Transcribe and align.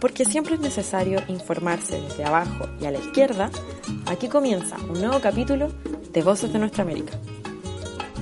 Porque 0.00 0.24
siempre 0.24 0.54
es 0.54 0.60
necesario 0.60 1.20
informarse 1.28 2.00
desde 2.00 2.24
abajo 2.24 2.66
y 2.80 2.86
a 2.86 2.90
la 2.90 2.98
izquierda, 2.98 3.50
aquí 4.06 4.28
comienza 4.28 4.76
un 4.88 5.00
nuevo 5.00 5.20
capítulo 5.20 5.68
de 6.12 6.22
Voces 6.22 6.50
de 6.52 6.58
Nuestra 6.60 6.84
América. 6.84 7.18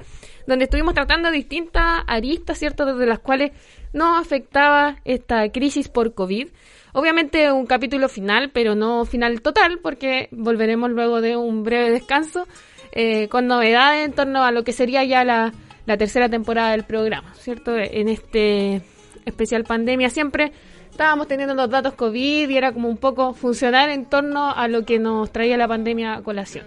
donde 0.47 0.65
estuvimos 0.65 0.93
tratando 0.93 1.31
distintas 1.31 2.03
aristas, 2.07 2.57
¿cierto?, 2.57 2.85
desde 2.85 3.05
las 3.05 3.19
cuales 3.19 3.51
nos 3.93 4.19
afectaba 4.19 4.97
esta 5.05 5.49
crisis 5.49 5.89
por 5.89 6.13
COVID. 6.13 6.49
Obviamente 6.93 7.51
un 7.51 7.65
capítulo 7.65 8.07
final, 8.07 8.51
pero 8.53 8.75
no 8.75 9.05
final 9.05 9.41
total, 9.41 9.79
porque 9.81 10.29
volveremos 10.31 10.89
luego 10.91 11.21
de 11.21 11.35
un 11.35 11.63
breve 11.63 11.91
descanso 11.91 12.47
eh, 12.91 13.27
con 13.27 13.47
novedades 13.47 14.05
en 14.05 14.13
torno 14.13 14.43
a 14.43 14.51
lo 14.51 14.63
que 14.63 14.71
sería 14.71 15.03
ya 15.03 15.25
la, 15.25 15.53
la 15.85 15.97
tercera 15.97 16.29
temporada 16.29 16.71
del 16.71 16.85
programa, 16.85 17.33
¿cierto? 17.35 17.75
En 17.75 18.07
este 18.07 18.81
especial 19.25 19.63
pandemia 19.63 20.09
siempre 20.09 20.51
estábamos 20.95 21.27
teniendo 21.27 21.53
los 21.53 21.69
datos 21.69 21.93
COVID 21.93 22.49
y 22.49 22.55
era 22.55 22.71
como 22.71 22.87
un 22.87 22.95
poco 22.95 23.33
funcionar 23.33 23.89
en 23.89 24.05
torno 24.05 24.49
a 24.55 24.69
lo 24.69 24.85
que 24.85 24.97
nos 24.97 25.29
traía 25.29 25.57
la 25.57 25.67
pandemia 25.67 26.15
a 26.15 26.21
colación. 26.21 26.65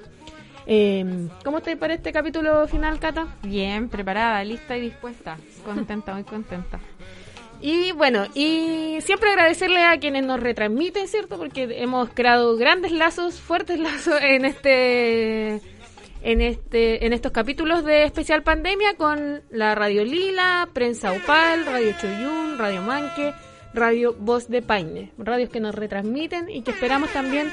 Eh, 0.67 1.29
¿Cómo 1.43 1.59
estáis 1.59 1.79
para 1.79 1.95
este 1.95 2.13
capítulo 2.13 2.69
final, 2.69 3.01
Cata? 3.01 3.27
Bien, 3.43 3.89
preparada, 3.89 4.45
lista 4.45 4.77
y 4.77 4.83
dispuesta. 4.83 5.39
Contenta, 5.65 6.13
muy 6.13 6.25
contenta. 6.25 6.79
Y 7.63 7.93
bueno, 7.93 8.27
y 8.35 8.99
siempre 9.01 9.31
agradecerle 9.31 9.83
a 9.83 9.99
quienes 9.99 10.27
nos 10.27 10.41
retransmiten, 10.41 11.09
¿cierto? 11.09 11.39
Porque 11.39 11.67
hemos 11.83 12.11
creado 12.11 12.55
grandes 12.59 12.93
lazos, 12.93 13.41
fuertes 13.41 13.81
lazos 13.81 14.21
en 14.21 14.45
este 14.45 15.63
en 16.21 16.43
este 16.43 17.07
en 17.07 17.15
estos 17.15 17.33
capítulos 17.33 17.83
de 17.83 18.05
especial 18.05 18.43
pandemia 18.43 18.95
con 18.99 19.41
la 19.49 19.75
Radio 19.75 20.05
Lila, 20.05 20.69
Prensa 20.75 21.15
Upal, 21.15 21.65
Radio 21.65 21.95
Choyún, 21.99 22.59
Radio 22.59 22.83
Manque, 22.83 23.33
Radio 23.75 24.15
Voz 24.19 24.49
de 24.49 24.63
Paine, 24.63 25.13
radios 25.19 25.51
que 25.51 25.61
nos 25.61 25.75
retransmiten 25.75 26.49
y 26.51 26.63
que 26.63 26.71
esperamos 26.71 27.11
también 27.13 27.51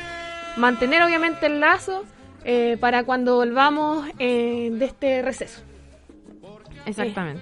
mantener 0.58 1.02
obviamente 1.04 1.48
el 1.48 1.60
lazo 1.60 2.04
eh, 2.44 2.78
para 2.80 3.04
cuando 3.04 3.36
volvamos 3.36 4.08
eh, 4.20 4.70
de 4.72 4.86
este 4.86 5.22
receso. 5.22 5.62
Exactamente. 6.86 7.42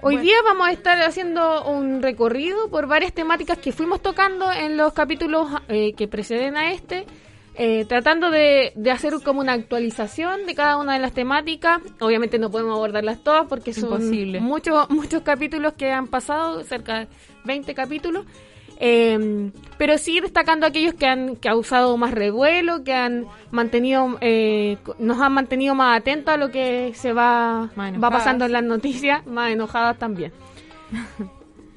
Hoy 0.00 0.14
Bueno. 0.14 0.22
día 0.22 0.36
vamos 0.44 0.68
a 0.68 0.72
estar 0.72 1.02
haciendo 1.02 1.64
un 1.64 2.02
recorrido 2.02 2.68
por 2.70 2.86
varias 2.86 3.12
temáticas 3.12 3.58
que 3.58 3.72
fuimos 3.72 4.00
tocando 4.00 4.52
en 4.52 4.76
los 4.76 4.92
capítulos 4.92 5.48
eh, 5.68 5.92
que 5.94 6.06
preceden 6.06 6.56
a 6.56 6.70
este, 6.70 7.04
eh, 7.56 7.84
tratando 7.86 8.30
de, 8.30 8.72
de 8.76 8.90
hacer 8.92 9.14
como 9.24 9.40
una 9.40 9.54
actualización 9.54 10.46
de 10.46 10.54
cada 10.54 10.76
una 10.76 10.92
de 10.92 11.00
las 11.00 11.12
temáticas. 11.14 11.80
Obviamente 11.98 12.38
no 12.38 12.48
podemos 12.48 12.74
abordarlas 12.76 13.24
todas 13.24 13.46
porque 13.48 13.72
son 13.72 13.90
Imposible. 14.00 14.40
muchos 14.40 14.88
muchos 14.90 15.22
capítulos 15.22 15.72
que 15.72 15.90
han 15.90 16.06
pasado, 16.06 16.62
cerca 16.62 17.00
de 17.00 17.08
20 17.48 17.74
capítulos. 17.74 18.24
Eh, 18.80 19.50
pero 19.76 19.98
sí 19.98 20.20
destacando 20.20 20.64
aquellos 20.64 20.94
que 20.94 21.06
han 21.06 21.34
causado 21.34 21.96
más 21.96 22.12
revuelo, 22.12 22.84
que 22.84 22.92
han 22.94 23.26
mantenido, 23.50 24.16
eh, 24.20 24.76
nos 25.00 25.20
han 25.20 25.32
mantenido 25.32 25.74
más 25.74 25.98
atentos 25.98 26.32
a 26.32 26.36
lo 26.36 26.52
que 26.52 26.92
se 26.94 27.12
va, 27.12 27.70
va 27.76 28.10
pasando 28.10 28.44
en 28.44 28.52
las 28.52 28.62
noticias, 28.62 29.26
más 29.26 29.50
enojadas 29.50 29.98
también. 29.98 30.30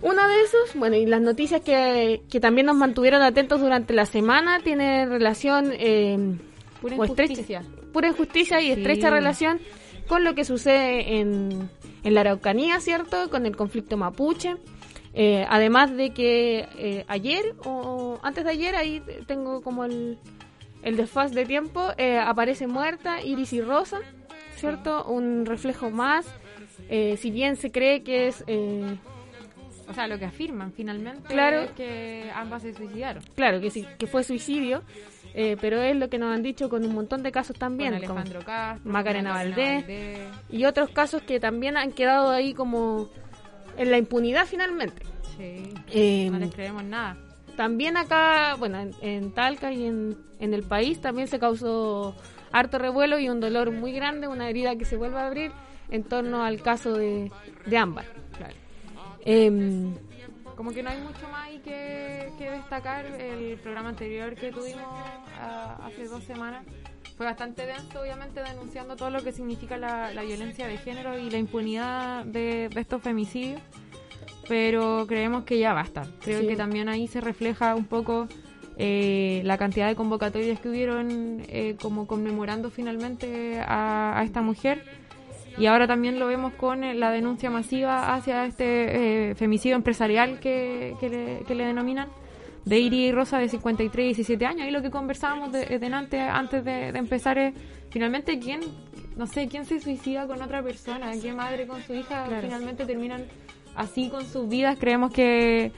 Uno 0.03 0.27
de 0.27 0.41
esos, 0.43 0.75
bueno, 0.75 0.95
y 0.95 1.05
las 1.05 1.21
noticias 1.21 1.61
que, 1.61 2.21
que 2.29 2.39
también 2.39 2.65
nos 2.67 2.75
mantuvieron 2.75 3.21
atentos 3.21 3.61
durante 3.61 3.93
la 3.93 4.05
semana 4.05 4.59
tiene 4.63 5.05
relación 5.05 5.71
eh, 5.73 6.17
Pura 6.81 6.95
o 6.97 7.03
estrecha- 7.05 7.33
injusticia. 7.33 7.63
pura 7.93 8.07
injusticia 8.07 8.61
y 8.61 8.65
Sí. 8.65 8.71
estrecha 8.73 9.09
relación 9.11 9.59
con 10.07 10.23
lo 10.23 10.33
que 10.33 10.43
sucede 10.43 11.19
en, 11.19 11.69
en 12.03 12.13
la 12.15 12.21
Araucanía, 12.21 12.79
¿cierto? 12.79 13.29
Con 13.29 13.45
el 13.45 13.55
conflicto 13.55 13.95
mapuche. 13.95 14.55
Eh, 15.13 15.45
además 15.49 15.95
de 15.95 16.11
que 16.11 16.67
eh, 16.77 17.05
ayer 17.07 17.55
o 17.65 18.17
antes 18.23 18.43
de 18.45 18.51
ayer, 18.51 18.75
ahí 18.75 19.01
tengo 19.27 19.61
como 19.61 19.83
el, 19.85 20.17
el 20.83 20.95
desfaz 20.95 21.31
de 21.33 21.45
tiempo, 21.45 21.89
eh, 21.97 22.17
aparece 22.17 22.67
muerta 22.67 23.21
Iris 23.21 23.51
y 23.53 23.61
Rosa, 23.61 23.99
¿cierto? 24.55 25.03
Un 25.05 25.45
reflejo 25.45 25.89
más. 25.91 26.25
Eh, 26.89 27.17
si 27.17 27.29
bien 27.31 27.55
se 27.57 27.71
cree 27.71 28.03
que 28.03 28.27
es 28.27 28.43
eh, 28.47 28.97
O 29.89 29.93
sea, 29.93 30.07
lo 30.07 30.17
que 30.17 30.25
afirman 30.25 30.71
finalmente 30.71 31.27
Claro. 31.27 31.61
es 31.63 31.71
que 31.71 32.29
ambas 32.33 32.61
se 32.63 32.73
suicidaron. 32.73 33.23
claro 33.35 33.59
que 33.61 33.69
sí, 33.69 33.85
que 33.99 34.07
fue 34.07 34.23
suicidio, 34.23 34.81
eh, 35.33 35.57
pero 35.61 35.81
es 35.81 35.95
lo 35.95 36.09
que 36.09 36.17
nos 36.17 36.33
han 36.33 36.41
dicho 36.43 36.69
con 36.69 36.85
un 36.85 36.93
montón 36.93 37.21
de 37.23 37.31
casos 37.31 37.57
también, 37.57 37.91
Con 37.93 38.01
como- 38.07 38.19
Alejandro 38.19 38.45
Castro, 38.45 38.91
Macarena. 38.91 39.33
Valdés. 39.33 39.85
y 40.49 40.65
otros 40.65 40.89
casos 40.89 41.21
que 41.21 41.39
también 41.39 41.75
han 41.77 41.91
quedado 41.91 42.29
ahí 42.31 42.53
como 42.53 43.09
en 43.77 43.91
la 43.91 43.97
impunidad 43.97 44.45
finalmente. 44.45 45.03
Sí. 45.37 45.73
Eh, 45.91 46.29
no 46.31 46.39
les 46.39 46.53
creemos 46.53 46.83
nada. 46.83 47.17
También 47.55 47.97
acá, 47.97 48.55
bueno, 48.57 48.79
en, 48.79 48.93
en 49.01 49.31
Talca 49.33 49.71
y 49.71 49.85
en, 49.85 50.17
en 50.39 50.53
el 50.53 50.63
país 50.63 51.01
también 51.01 51.27
se 51.27 51.39
causó 51.39 52.15
harto 52.51 52.77
revuelo 52.77 53.19
y 53.19 53.29
un 53.29 53.39
dolor 53.39 53.71
muy 53.71 53.91
grande, 53.91 54.27
una 54.27 54.49
herida 54.49 54.75
que 54.75 54.85
se 54.85 54.97
vuelve 54.97 55.17
a 55.19 55.27
abrir 55.27 55.51
en 55.89 56.03
torno 56.03 56.43
al 56.43 56.61
caso 56.61 56.93
de, 56.93 57.31
de 57.65 57.77
Ámbar. 57.77 58.05
Claro. 58.37 58.55
Em, 59.23 59.93
Como 60.55 60.71
que 60.71 60.81
no 60.83 60.89
hay 60.89 60.99
mucho 61.01 61.27
más 61.29 61.47
ahí 61.47 61.59
que, 61.59 62.29
que 62.37 62.49
destacar. 62.51 63.05
El 63.05 63.57
programa 63.59 63.89
anterior 63.89 64.35
que 64.35 64.51
tuvimos 64.51 64.83
ah, 65.39 65.77
hace 65.85 66.07
dos 66.07 66.23
semanas 66.23 66.65
fue 67.21 67.27
bastante 67.27 67.67
denso, 67.67 68.01
obviamente, 68.01 68.41
denunciando 68.41 68.95
todo 68.95 69.11
lo 69.11 69.23
que 69.23 69.31
significa 69.31 69.77
la, 69.77 70.11
la 70.11 70.23
violencia 70.23 70.65
de 70.65 70.77
género 70.77 71.19
y 71.19 71.29
la 71.29 71.37
impunidad 71.37 72.25
de, 72.25 72.67
de 72.67 72.81
estos 72.81 72.99
femicidios. 73.03 73.61
Pero 74.47 75.05
creemos 75.07 75.43
que 75.43 75.59
ya 75.59 75.71
basta. 75.71 76.07
Creo 76.23 76.39
Sí. 76.41 76.47
que 76.47 76.55
también 76.55 76.89
ahí 76.89 77.07
se 77.07 77.21
refleja 77.21 77.75
un 77.75 77.85
poco 77.85 78.27
eh, 78.75 79.41
la 79.45 79.59
cantidad 79.59 79.87
de 79.87 79.95
convocatorias 79.95 80.59
que 80.59 80.69
hubieron 80.69 81.43
eh, 81.47 81.75
como 81.79 82.07
conmemorando 82.07 82.71
finalmente 82.71 83.59
a, 83.59 84.17
a 84.19 84.23
esta 84.23 84.41
mujer. 84.41 84.83
Y 85.59 85.67
ahora 85.67 85.85
también 85.85 86.17
lo 86.17 86.25
vemos 86.25 86.53
con 86.53 86.83
eh, 86.83 86.95
la 86.95 87.11
denuncia 87.11 87.51
masiva 87.51 88.15
hacia 88.15 88.47
este 88.47 89.29
eh, 89.29 89.35
femicidio 89.35 89.75
empresarial 89.75 90.39
que, 90.39 90.95
que, 90.99 91.07
le, 91.09 91.39
que 91.45 91.53
le 91.53 91.65
denominan, 91.67 92.07
de 92.65 92.79
Iri 92.79 93.05
y 93.07 93.11
Rosa 93.11 93.37
de 93.39 93.49
53 93.49 94.03
y 94.03 94.07
17 94.09 94.45
años. 94.45 94.67
Y 94.67 94.71
lo 94.71 94.81
que 94.81 94.91
conversábamos 94.91 95.51
de, 95.51 95.79
de 95.79 95.85
antes, 95.87 96.21
antes 96.21 96.63
de, 96.63 96.91
de 96.91 96.99
empezar 96.99 97.37
es, 97.37 97.53
finalmente, 97.89 98.39
¿quién, 98.39 98.61
no 99.17 99.25
sé, 99.27 99.47
quién 99.47 99.65
se 99.65 99.79
suicida 99.79 100.27
con 100.27 100.41
otra 100.41 100.61
persona? 100.61 101.11
¿Qué 101.21 101.33
madre 101.33 101.65
con 101.67 101.81
su 101.81 101.93
hija 101.93 102.25
Claro. 102.27 102.41
finalmente 102.41 102.85
terminan 102.85 103.23
así 103.75 104.09
con 104.09 104.25
sus 104.25 104.47
vidas? 104.47 104.77
Creemos 104.79 105.11
que 105.11 105.71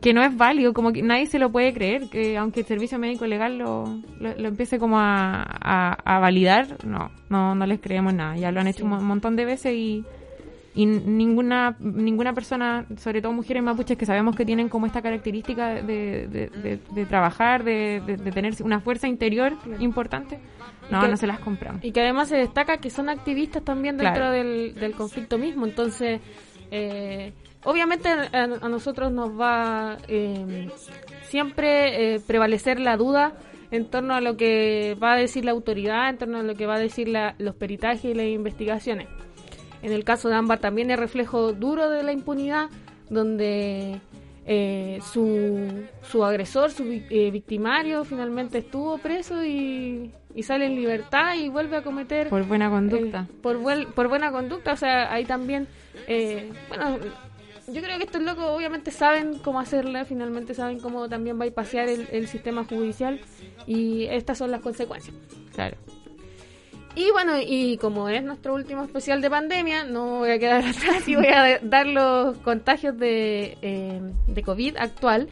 que 0.00 0.12
no 0.12 0.22
es 0.22 0.36
válido, 0.36 0.74
como 0.74 0.92
que 0.92 1.02
nadie 1.02 1.26
se 1.26 1.38
lo 1.38 1.50
puede 1.50 1.72
creer, 1.72 2.10
que 2.10 2.36
aunque 2.36 2.60
el 2.60 2.66
servicio 2.66 2.98
médico 2.98 3.26
legal 3.26 3.56
lo, 3.56 3.86
lo, 4.20 4.36
lo 4.36 4.48
empiece 4.48 4.78
como 4.78 4.98
a, 5.00 5.42
a, 5.42 5.94
a 6.04 6.18
validar, 6.20 6.84
no, 6.86 7.10
no, 7.30 7.54
no 7.54 7.66
les 7.66 7.80
creemos 7.80 8.12
nada. 8.12 8.36
Ya 8.36 8.52
lo 8.52 8.60
han 8.60 8.66
hecho 8.68 8.84
un 8.84 8.90
mo- 8.90 9.00
montón 9.00 9.36
de 9.36 9.46
veces 9.46 9.72
y, 9.74 10.04
y 10.76 10.86
ninguna 10.86 11.74
ninguna 11.80 12.32
persona, 12.34 12.86
sobre 12.98 13.20
todo 13.20 13.32
mujeres 13.32 13.62
mapuches 13.62 13.96
que 13.98 14.06
sabemos 14.06 14.36
que 14.36 14.44
tienen 14.44 14.68
como 14.68 14.86
esta 14.86 15.02
característica 15.02 15.70
de, 15.82 16.28
de, 16.28 16.48
de- 16.50 16.78
de 16.94 17.06
trabajar, 17.06 17.64
de, 17.64 18.00
tener 18.32 18.52
una 18.62 18.78
fuerza 18.80 19.08
interior 19.08 19.54
importante, 19.80 20.38
no, 20.90 21.00
que- 21.00 21.08
no 21.08 21.16
se 21.16 21.26
las 21.26 21.40
compramos. 21.40 21.82
y 21.82 21.90
que 21.92 22.00
además 22.02 22.28
se 22.28 22.36
destaca 22.36 22.76
que 22.76 22.90
son 22.90 23.08
activistas 23.08 23.64
también 23.64 23.96
dentro 23.96 24.14
Claro. 24.14 24.30
del, 24.32 24.74
del 24.74 24.92
conflicto 24.92 25.38
mismo. 25.38 25.66
Entonces, 25.66 26.20
eh, 26.70 27.32
obviamente 27.64 28.08
a, 28.10 28.28
a 28.44 28.68
nosotros 28.68 29.10
nos 29.10 29.30
va, 29.30 29.96
eh, 30.08 30.68
siempre 31.28 32.14
eh, 32.16 32.20
prevalecer 32.26 32.80
la 32.80 32.96
duda 32.96 33.32
en 33.70 33.86
torno 33.90 34.14
a 34.14 34.20
lo 34.20 34.36
que 34.36 34.96
va 35.02 35.14
a 35.14 35.16
decir 35.16 35.44
la 35.44 35.50
autoridad, 35.52 36.08
en 36.10 36.18
torno 36.18 36.38
a 36.38 36.42
lo 36.42 36.54
que 36.54 36.66
va 36.66 36.74
a 36.74 36.78
decir 36.78 37.08
la- 37.08 37.34
los 37.38 37.54
peritajes 37.56 38.04
y 38.04 38.14
las 38.14 38.26
investigaciones. 38.26 39.08
En 39.86 39.92
el 39.92 40.02
caso 40.02 40.28
de 40.28 40.34
Ámbar 40.34 40.58
también 40.58 40.90
es 40.90 40.98
reflejo 40.98 41.52
duro 41.52 41.88
de 41.88 42.02
la 42.02 42.10
impunidad, 42.10 42.70
donde 43.08 44.00
eh, 44.44 44.98
su, 45.12 45.84
su 46.02 46.24
agresor, 46.24 46.72
su 46.72 46.82
eh, 47.08 47.30
victimario, 47.30 48.04
finalmente 48.04 48.58
estuvo 48.58 48.98
preso 48.98 49.44
y, 49.44 50.10
y 50.34 50.42
sale 50.42 50.66
en 50.66 50.74
libertad 50.74 51.36
y 51.36 51.48
vuelve 51.48 51.76
a 51.76 51.82
cometer... 51.84 52.28
Por 52.28 52.42
buena 52.42 52.68
conducta. 52.68 53.28
eh, 53.30 53.34
por, 53.40 53.62
buel- 53.62 53.86
por 53.86 54.08
buena 54.08 54.32
conducta, 54.32 54.72
o 54.72 54.76
sea, 54.76 55.12
ahí 55.12 55.24
también... 55.24 55.68
eh, 56.08 56.50
bueno, 56.68 56.98
yo 57.68 57.80
creo 57.80 57.96
que 57.98 58.04
estos 58.04 58.22
locos 58.22 58.44
obviamente 58.44 58.90
saben 58.90 59.38
cómo 59.38 59.60
hacerla, 59.60 60.04
finalmente 60.04 60.52
saben 60.54 60.80
cómo 60.80 61.08
también 61.08 61.40
va 61.40 61.44
a 61.44 61.50
pasear 61.52 61.88
el, 61.88 62.08
el 62.10 62.26
sistema 62.26 62.64
judicial 62.64 63.20
y 63.68 64.06
estas 64.06 64.38
son 64.38 64.50
las 64.50 64.62
consecuencias. 64.62 65.14
Claro. 65.54 65.76
Y 66.96 67.10
bueno, 67.10 67.34
y 67.38 67.76
como 67.76 68.08
es 68.08 68.24
nuestro 68.24 68.54
último 68.54 68.82
especial 68.82 69.20
de 69.20 69.28
pandemia, 69.28 69.84
no 69.84 70.20
voy 70.20 70.30
a 70.30 70.38
quedar 70.38 70.64
atrás 70.66 71.06
y 71.06 71.14
voy 71.14 71.26
a 71.26 71.58
dar 71.62 71.86
los 71.86 72.38
contagios 72.38 72.98
de, 72.98 73.58
eh, 73.60 74.00
de 74.26 74.42
COVID 74.42 74.78
actual. 74.78 75.28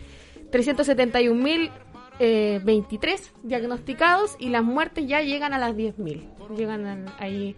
371.023 0.52 1.70
eh, 2.20 2.61
23 2.62 3.32
diagnosticados 3.43 4.37
y 4.38 4.50
las 4.50 4.62
muertes 4.62 5.08
ya 5.08 5.22
llegan 5.22 5.55
a 5.55 5.58
las 5.58 5.75
10.000. 5.75 6.55
Llegan 6.55 7.06
ahí 7.19 7.56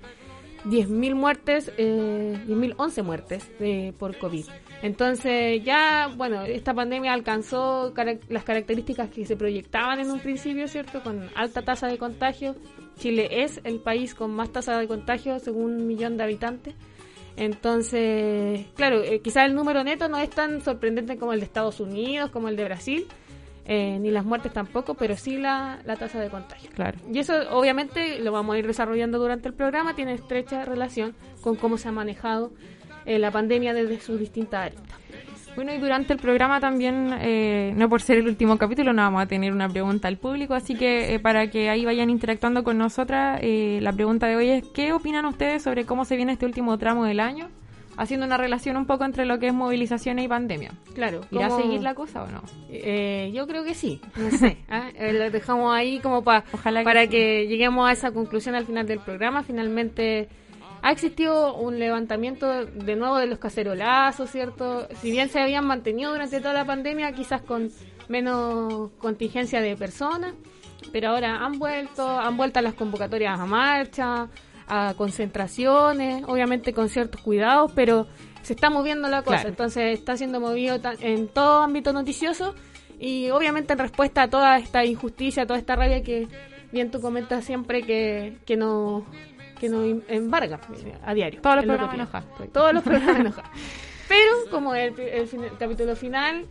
10.000 0.67 1.15
muertes, 1.15 1.73
eh, 1.77 2.39
10.011 2.47 3.03
muertes 3.03 3.51
eh, 3.59 3.93
por 3.99 4.17
COVID. 4.17 4.47
Entonces 4.83 5.65
ya, 5.65 6.11
bueno, 6.17 6.43
esta 6.43 6.75
pandemia 6.75 7.13
alcanzó 7.13 7.93
las 8.29 8.45
características 8.45 9.11
que 9.11 9.25
se 9.25 9.37
proyectaban 9.37 10.01
en 10.01 10.11
un 10.11 10.21
principio, 10.21 10.69
¿cierto? 10.69 11.03
Con 11.03 11.29
alta 11.35 11.63
tasa 11.63 11.87
de 11.89 11.99
contagio. 11.99 12.57
Chile 12.99 13.29
es 13.43 13.61
el 13.65 13.81
país 13.81 14.15
con 14.15 14.33
más 14.33 14.51
tasa 14.53 14.79
de 14.79 14.87
contagio 14.87 15.39
según 15.39 15.77
un 15.77 15.87
millón 15.87 16.17
de 16.17 16.25
habitantes. 16.25 16.75
Entonces, 17.37 18.67
claro, 18.75 19.03
eh, 19.03 19.21
quizás 19.21 19.47
el 19.47 19.55
número 19.55 19.85
neto 19.85 20.09
no 20.09 20.19
es 20.19 20.31
tan 20.31 20.63
sorprendente 20.63 21.19
como 21.19 21.33
el 21.35 21.41
de 21.41 21.47
Estados 21.47 21.81
Unidos, 21.81 22.31
como 22.31 22.49
el 22.49 22.57
de 22.57 22.65
Brasil, 22.65 23.07
eh, 23.67 23.99
ni 24.01 24.11
las 24.11 24.25
muertes 24.25 24.53
tampoco, 24.55 24.95
pero 24.95 25.17
sí 25.17 25.37
la, 25.37 25.81
la 25.85 25.97
tasa 25.97 26.19
de 26.19 26.31
contagio. 26.31 26.71
Claro. 26.75 26.99
Y 27.13 27.19
eso 27.19 27.35
obviamente 27.51 28.21
lo 28.21 28.33
vamos 28.33 28.55
a 28.55 28.59
ir 28.59 28.67
desarrollando 28.67 29.19
durante 29.19 29.49
el 29.49 29.55
programa, 29.55 29.95
tiene 29.95 30.15
estrecha 30.15 30.65
relación 30.65 31.15
con 31.43 31.57
cómo 31.57 31.77
se 31.77 31.89
ha 31.89 31.93
manejado 31.93 32.53
eh, 33.07 33.19
la 33.19 33.31
pandemia 33.31 33.73
desde 33.73 34.01
sus 34.01 34.19
distintas 34.19 34.67
aristas. 34.67 34.99
Bueno, 35.55 35.73
y 35.73 35.79
durante 35.79 36.13
el 36.13 36.19
programa 36.19 36.61
también, 36.61 37.15
eh, 37.19 37.73
no 37.77 37.89
por 37.89 38.03
ser 38.03 38.19
el 38.19 38.27
último 38.29 38.59
capítulo, 38.59 38.93
no 38.93 39.01
vamos 39.01 39.23
a 39.23 39.27
tener 39.27 39.53
una 39.53 39.71
pregunta 39.71 40.07
al 40.07 40.19
público, 40.19 40.53
así 40.53 40.75
que 40.75 41.15
eh, 41.15 41.19
para 41.19 41.49
que 41.51 41.71
ahí 41.71 41.87
vayan 41.87 42.11
interactuando 42.11 42.63
con 42.63 42.77
nosotras, 42.77 43.39
eh, 43.43 43.79
la 43.81 43.93
pregunta 43.95 44.27
de 44.27 44.37
hoy 44.37 44.49
es, 44.51 44.65
¿qué 44.75 44.93
opinan 44.93 45.25
ustedes 45.25 45.63
sobre 45.63 45.87
cómo 45.87 46.05
se 46.05 46.17
viene 46.17 46.33
este 46.33 46.45
último 46.45 46.77
tramo 46.77 47.07
del 47.07 47.21
año? 47.21 47.49
Haciendo 47.97 48.27
una 48.27 48.37
relación 48.37 48.77
un 48.77 48.85
poco 48.85 49.07
entre 49.07 49.25
lo 49.25 49.39
que 49.39 49.47
es 49.47 49.55
movilizaciones 49.55 50.27
y 50.27 50.29
pandemia. 50.29 50.73
Claro, 50.95 51.23
¿Irá 51.31 51.47
a 51.47 51.49
¿cómo- 51.49 51.63
seguir 51.63 51.81
la 51.81 51.95
cosa 51.95 52.25
o 52.25 52.27
no? 52.27 52.43
Eh, 52.69 53.31
yo 53.35 53.47
creo 53.47 53.65
que 53.65 53.73
sí, 53.73 54.03
no 54.17 54.31
sé. 54.37 54.59
¿ah? 54.69 54.91
Eh, 54.95 55.15
lo 55.15 55.31
dejamos 55.31 55.75
ahí 55.75 56.01
como 56.01 56.23
pa- 56.23 56.45
Ojalá 56.53 56.81
que 56.81 56.85
para 56.85 57.03
sí. 57.05 57.09
que 57.09 57.47
lleguemos 57.49 57.89
a 57.89 57.93
esa 57.93 58.11
conclusión 58.13 58.55
al 58.55 58.67
final 58.67 58.87
del 58.87 58.99
programa. 58.99 59.43
Finalmente 59.43 60.29
ha 60.87 60.93
existido 60.93 61.57
un 61.57 61.81
levantamiento 61.81 62.65
de 62.65 62.95
nuevo 62.95 63.17
de 63.19 63.27
los 63.27 63.41
cacerolazos, 63.41 64.31
¿cierto? 64.31 64.87
Si 65.01 65.11
bien 65.11 65.29
se 65.29 65.41
habían 65.41 65.67
mantenido 65.67 66.13
durante 66.13 66.39
toda 66.41 66.55
la 66.55 66.65
pandemia, 66.65 67.11
quizás 67.11 67.43
con 67.43 67.71
menos 68.07 68.93
contingencia 68.99 69.61
de 69.61 69.77
personas, 69.77 70.35
pero 70.93 71.09
ahora 71.09 71.45
han 71.45 71.59
vuelto, 71.59 72.09
han 72.09 72.37
vuelto 72.37 72.61
a 72.61 72.63
las 72.63 72.75
convocatorias 72.75 73.37
a 73.37 73.47
marcha, 73.47 74.29
a 74.69 74.95
concentraciones, 74.97 76.23
obviamente 76.29 76.73
con 76.73 76.89
ciertos 76.89 77.21
cuidados, 77.21 77.73
pero 77.75 78.07
se 78.43 78.53
está 78.53 78.71
moviendo 78.71 79.09
la 79.09 79.23
cosa, 79.23 79.39
Claro. 79.39 79.49
entonces 79.49 79.99
está 79.99 80.17
siendo 80.17 80.39
movido 80.39 80.79
en 81.01 81.27
todo 81.27 81.63
ámbito 81.63 81.93
noticioso 81.93 82.55
y 83.01 83.31
obviamente 83.31 83.73
en 83.73 83.81
respuesta 83.81 84.23
a 84.23 84.31
toda 84.31 84.57
esta 84.59 84.85
injusticia, 84.85 85.43
a 85.43 85.47
toda 85.47 85.59
esta 85.59 85.75
rabia 85.75 86.05
que 86.05 86.29
bien 86.71 86.93
tú 86.93 87.01
comentas 87.01 87.45
siempre 87.45 87.83
que, 87.83 88.39
que 88.47 88.57
no 88.57 89.05
que 89.59 89.69
nos 89.69 89.85
em- 89.85 90.03
embarga 90.09 90.61
eh, 90.85 90.95
a 91.05 91.15
diario. 91.15 91.41
Todos 91.41 91.57
los 91.57 91.65
programas 91.67 91.95
enojan. 91.95 92.25
Todos 92.53 92.73
los 92.75 92.83
programas 92.85 93.21
enojan. 93.21 93.45
Pero 94.09 94.33
como 94.51 94.75
el, 94.75 94.99
el 95.01 95.27
fin- 95.27 95.45
el 95.45 95.57
capítulo 95.59 95.97
final, 95.97 96.47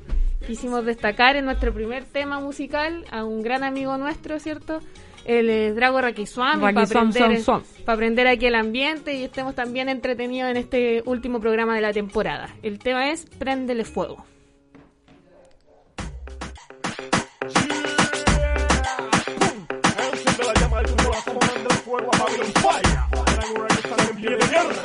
quisimos 0.45 0.83
destacar 0.85 1.35
en 1.37 1.45
nuestro 1.45 1.73
primer 1.73 2.03
tema 2.03 2.39
musical 2.39 3.05
a 3.11 3.23
un 3.23 3.41
gran 3.41 3.63
amigo 3.63 3.97
nuestro, 3.97 4.39
¿cierto? 4.39 4.79
El 5.23 5.49
eh, 5.49 5.73
Drago 5.73 6.01
Rakiswami, 6.01 6.61
para 6.61 6.71
Rakiswam, 6.81 7.09
aprender, 7.09 7.41
pa' 7.85 7.93
aprender 7.93 8.27
aquí 8.27 8.45
el 8.45 8.55
ambiente 8.55 9.15
y 9.15 9.23
estemos 9.23 9.55
también 9.55 9.89
entretenidos 9.89 10.51
en 10.51 10.57
este 10.57 11.01
último 11.05 11.39
programa 11.39 11.73
de 11.75 11.81
la 11.81 11.91
temporada. 11.93 12.49
El 12.61 12.77
tema 12.77 13.09
es 13.09 13.25
Préndele 13.25 13.85
Fuego. 13.85 14.23
Fuego 21.85 22.09
a 22.11 22.17
Babylon 22.17 22.51
Fire. 22.55 22.81
Que 23.67 23.75
están 23.75 23.99
en 24.09 24.15
pie 24.15 24.29
de 24.31 24.47
guerra. 24.47 24.81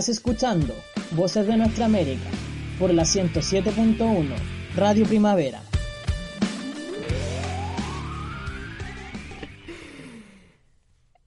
Estás 0.00 0.16
escuchando 0.16 0.74
Voces 1.10 1.46
de 1.46 1.58
Nuestra 1.58 1.84
América 1.84 2.30
por 2.78 2.90
la 2.90 3.02
107.1 3.02 4.34
Radio 4.74 5.04
Primavera. 5.04 5.60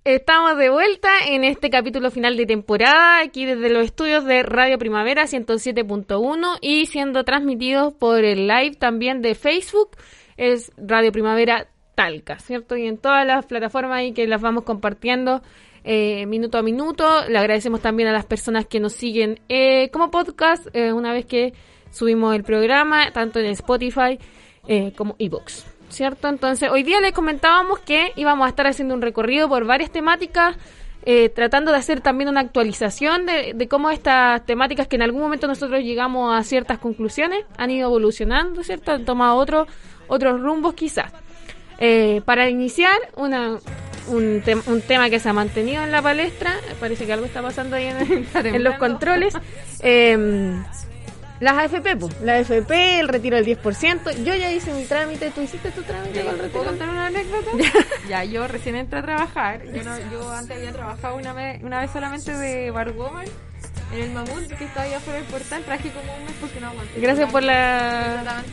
Estamos 0.04 0.58
de 0.58 0.72
vuelta 0.72 1.10
en 1.28 1.44
este 1.44 1.70
capítulo 1.70 2.10
final 2.10 2.36
de 2.36 2.48
temporada, 2.48 3.20
aquí 3.20 3.46
desde 3.46 3.70
los 3.70 3.86
estudios 3.86 4.26
de 4.26 4.42
Radio 4.42 4.80
Primavera 4.80 5.26
107.1 5.26 6.58
y 6.60 6.88
siendo 6.88 7.24
transmitidos 7.24 7.94
por 7.94 8.24
el 8.24 8.48
live 8.48 8.76
también 8.80 9.22
de 9.22 9.36
Facebook, 9.36 9.92
es 10.36 10.72
Radio 10.78 11.12
Primavera 11.12 11.68
Talca, 11.94 12.40
¿cierto? 12.40 12.76
Y 12.76 12.88
en 12.88 12.98
todas 12.98 13.24
las 13.28 13.46
plataformas 13.46 14.00
ahí 14.00 14.14
que 14.14 14.26
las 14.26 14.42
vamos 14.42 14.64
compartiendo 14.64 15.44
eh, 15.84 16.26
minuto 16.26 16.58
a 16.58 16.64
minuto. 16.64 17.26
Le 17.28 17.38
agradecemos 17.38 17.82
también 17.82 18.10
a 18.10 18.14
las 18.14 18.26
personas 18.26 18.66
que 18.66 18.80
nos 18.80 18.94
siguen 18.94 19.40
eh, 19.50 19.90
como 19.92 20.12
podcast 20.12 20.68
eh, 20.74 20.94
una 20.94 21.12
vez 21.14 21.26
que 21.26 21.54
subimos 21.92 22.36
el 22.36 22.44
programa, 22.44 23.12
tanto 23.12 23.40
en 23.40 23.48
Spotify 23.48 24.20
eh, 24.68 24.94
como 24.96 25.16
ebooks. 25.20 25.66
¿Cierto? 25.90 26.28
Entonces, 26.28 26.72
hoy 26.72 26.82
día 26.82 27.00
les 27.02 27.12
comentábamos 27.12 27.80
que 27.80 28.14
íbamos 28.16 28.48
a 28.48 28.50
estar 28.50 28.66
haciendo 28.66 28.96
un 28.96 29.02
recorrido 29.04 29.48
por 29.48 29.64
varias 29.66 29.92
temáticas, 29.92 30.58
eh, 31.06 31.30
tratando 31.30 31.72
de 31.72 31.78
hacer 31.78 32.02
también 32.02 32.30
una 32.30 32.40
actualización 32.40 33.28
de, 33.28 33.68
cómo 33.70 33.92
estas 33.92 34.44
temáticas 34.44 34.88
que 34.88 34.96
en 34.96 35.04
algún 35.04 35.22
momento 35.22 35.46
nosotros 35.46 35.84
llegamos 35.84 36.34
a 36.34 36.42
ciertas 36.44 36.80
conclusiones 36.80 37.46
han 37.58 37.70
ido 37.70 37.90
evolucionando, 37.90 38.64
¿cierto? 38.64 38.92
Han 38.92 39.06
tomado 39.06 39.36
otro, 39.36 39.68
otros 40.08 40.42
rumbos 40.42 40.74
quizás. 40.74 41.12
Para 42.26 42.50
iniciar, 42.50 42.96
una, 43.18 43.60
un, 44.08 44.42
tem- 44.44 44.64
un 44.68 44.82
tema 44.82 45.10
que 45.10 45.20
se 45.20 45.30
ha 45.30 45.34
mantenido 45.34 45.84
en 45.84 45.92
la 45.92 46.02
palestra, 46.02 46.56
parece 46.80 47.06
que 47.06 47.14
algo 47.14 47.26
está 47.26 47.42
pasando 47.42 47.76
ahí 47.76 47.86
en, 47.86 48.28
en 48.46 48.64
los 48.64 48.76
controles. 48.76 49.34
Eh, 49.82 50.54
las 51.40 51.54
AFP, 51.58 51.98
pues, 51.98 52.22
la 52.22 52.36
AFP, 52.36 53.00
el 53.00 53.08
retiro 53.10 53.36
del 53.36 53.46
10%. 53.46 54.24
Yo 54.24 54.34
ya 54.36 54.50
hice 54.52 54.74
mi 54.74 54.86
trámite, 54.86 55.30
¿tú 55.32 55.42
hiciste 55.42 55.72
tu 55.72 55.82
trámite 55.82 56.22
con 56.24 56.30
el 56.30 56.36
¿Puedo 56.36 56.44
retiro? 56.44 56.64
contar 56.66 56.90
una 56.90 57.08
anécdota? 57.08 57.52
ya, 58.10 58.24
yo 58.24 58.48
recién 58.48 58.76
entré 58.78 59.00
a 59.00 59.02
trabajar. 59.02 59.62
Yo, 59.66 59.84
no- 59.84 59.98
yo 60.12 60.32
antes 60.32 60.56
había 60.56 60.72
trabajado 60.72 61.16
una 61.18 61.34
vez, 61.34 61.62
una 61.64 61.82
vez 61.82 61.92
solamente 61.92 62.32
de 62.38 62.72
barwoman 62.72 63.26
en 63.92 64.02
el 64.02 64.12
mamut 64.12 64.48
que 64.48 64.66
estaba 64.66 64.86
ahí 64.86 64.94
afuera 64.94 65.20
del 65.20 65.28
portal. 65.28 65.64
Traje 65.64 65.92
como 65.92 66.16
un 66.16 66.24
mes 66.26 66.34
porque 66.40 66.60
no 66.60 66.68
aguanté. 66.68 67.00
Gracias 67.00 67.32
por 67.32 67.44
la 67.44 68.44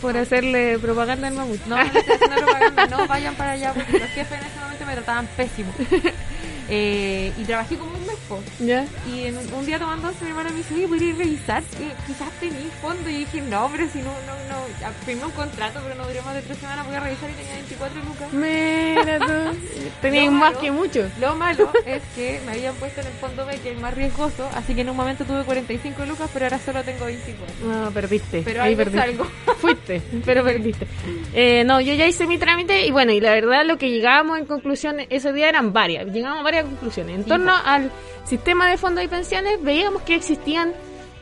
por 0.00 0.16
hacerle 0.16 0.78
propaganda 0.78 1.28
al 1.28 1.34
mamut. 1.34 1.60
No, 1.66 1.76
no 1.76 1.82
estoy 1.82 2.02
haciendo 2.02 2.36
propaganda, 2.36 2.86
no 2.86 3.06
vayan 3.06 3.34
para 3.34 3.52
allá 3.52 3.72
porque 3.74 3.98
los 3.98 4.08
jefes 4.10 4.40
en 4.40 4.46
ese 4.46 4.60
momento 4.60 4.86
me 4.86 4.92
trataban 4.94 5.26
pésimo. 5.36 5.72
Eh, 6.68 7.32
y 7.38 7.44
trabajé 7.44 7.76
como 7.76 7.92
un 7.92 8.00
mes. 8.06 8.16
¿Ya? 8.58 8.84
Y 9.14 9.26
en 9.26 9.36
un, 9.38 9.52
un 9.54 9.66
día 9.66 9.78
tomando 9.78 10.08
once, 10.08 10.24
mi 10.24 10.30
hermana 10.30 10.50
me 10.50 10.56
dice, 10.56 10.74
oye, 10.74 10.88
¿podrías 10.88 11.16
revisar? 11.16 11.62
Eh, 11.80 11.92
quizás 12.06 12.28
tenís 12.40 12.72
fondo. 12.82 13.08
Y 13.08 13.18
dije, 13.18 13.40
no, 13.42 13.68
pero 13.70 13.88
si 13.88 13.98
no, 13.98 14.10
no, 14.26 14.34
no. 14.50 14.56
Firmé 15.04 15.24
un 15.26 15.30
contrato, 15.32 15.80
pero 15.82 15.94
no 15.94 16.08
duró 16.08 16.22
más 16.24 16.34
de 16.34 16.42
tres 16.42 16.58
semanas. 16.58 16.86
Voy 16.86 16.96
a 16.96 17.00
revisar 17.00 17.30
y 17.30 17.34
tenía 17.34 17.52
24 17.54 18.02
lucas. 18.02 18.32
Mira 18.32 19.18
tú. 19.20 19.58
Tenías 20.02 20.24
Lo 20.26 20.30
más 20.32 20.40
malo- 20.50 20.60
que 20.60 20.70
mucho. 20.72 21.08
Lo 21.20 21.36
malo 21.36 21.72
es 21.86 22.02
que 22.16 22.40
me 22.46 22.52
habían 22.52 22.74
puesto 22.74 23.00
en 23.00 23.06
el 23.06 23.12
fondo 23.14 23.46
B, 23.46 23.52
que 23.60 23.70
es 23.70 23.76
el 23.76 23.80
más 23.82 23.94
riesgoso. 23.94 24.48
Así 24.54 24.74
que 24.74 24.80
en 24.80 24.90
un 24.90 24.96
momento 24.96 25.24
tuve 25.24 25.44
45 25.44 26.04
lucas, 26.06 26.28
pero 26.32 26.46
ahora 26.46 26.58
solo 26.58 26.82
tengo 26.82 27.04
24. 27.04 27.54
No, 27.66 27.90
perdiste. 27.92 28.42
Pero 28.44 28.62
Ahí 28.62 28.72
es 28.72 28.78
perdiste. 28.78 29.00
algo. 29.00 29.26
Fuiste, 29.60 30.02
pero 30.24 30.42
perdiste. 30.44 30.86
Eh, 31.32 31.62
no, 31.64 31.80
yo 31.80 31.94
ya 31.94 32.06
hice 32.06 32.26
mi 32.26 32.38
trámite 32.38 32.86
y 32.86 32.90
bueno, 32.90 33.12
y 33.12 33.20
la 33.20 33.30
verdad 33.32 33.64
lo 33.64 33.78
que 33.78 33.88
llegábamos 33.90 34.38
en 34.38 34.46
conclusión 34.46 34.96
ese 35.10 35.32
día 35.32 35.48
eran 35.48 35.72
varias. 35.72 36.06
Llegamos 36.06 36.40
a 36.40 36.42
varias 36.56 36.64
conclusiones. 36.72 37.16
En 37.16 37.24
torno 37.24 37.52
al 37.64 37.90
sistema 38.24 38.70
de 38.70 38.76
fondos 38.78 39.04
y 39.04 39.08
pensiones 39.08 39.62
veíamos 39.62 40.02
que 40.02 40.14
existían 40.14 40.72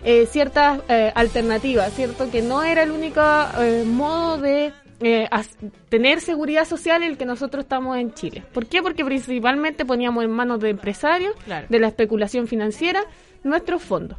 eh, 0.05 0.27
ciertas 0.27 0.81
eh, 0.89 1.13
alternativas, 1.15 1.93
¿cierto? 1.95 2.31
Que 2.31 2.43
no 2.43 2.63
era 2.63 2.83
el 2.83 2.91
único 2.91 3.21
eh, 3.59 3.85
modo 3.87 4.39
de 4.39 4.73
eh, 5.01 5.29
tener 5.89 6.21
seguridad 6.21 6.67
social 6.67 7.03
el 7.03 7.17
que 7.17 7.25
nosotros 7.25 7.65
estamos 7.65 7.97
en 7.99 8.13
Chile. 8.15 8.43
¿Por 8.53 8.67
qué? 8.67 8.81
Porque 8.83 9.05
principalmente 9.05 9.85
poníamos 9.85 10.25
en 10.25 10.31
manos 10.31 10.61
de 10.61 10.71
empresarios, 10.71 11.35
Claro. 11.45 11.67
de 11.69 11.79
la 11.79 11.89
especulación 11.89 12.47
financiera, 12.47 13.03
nuestros 13.43 13.83
fondos. 13.83 14.19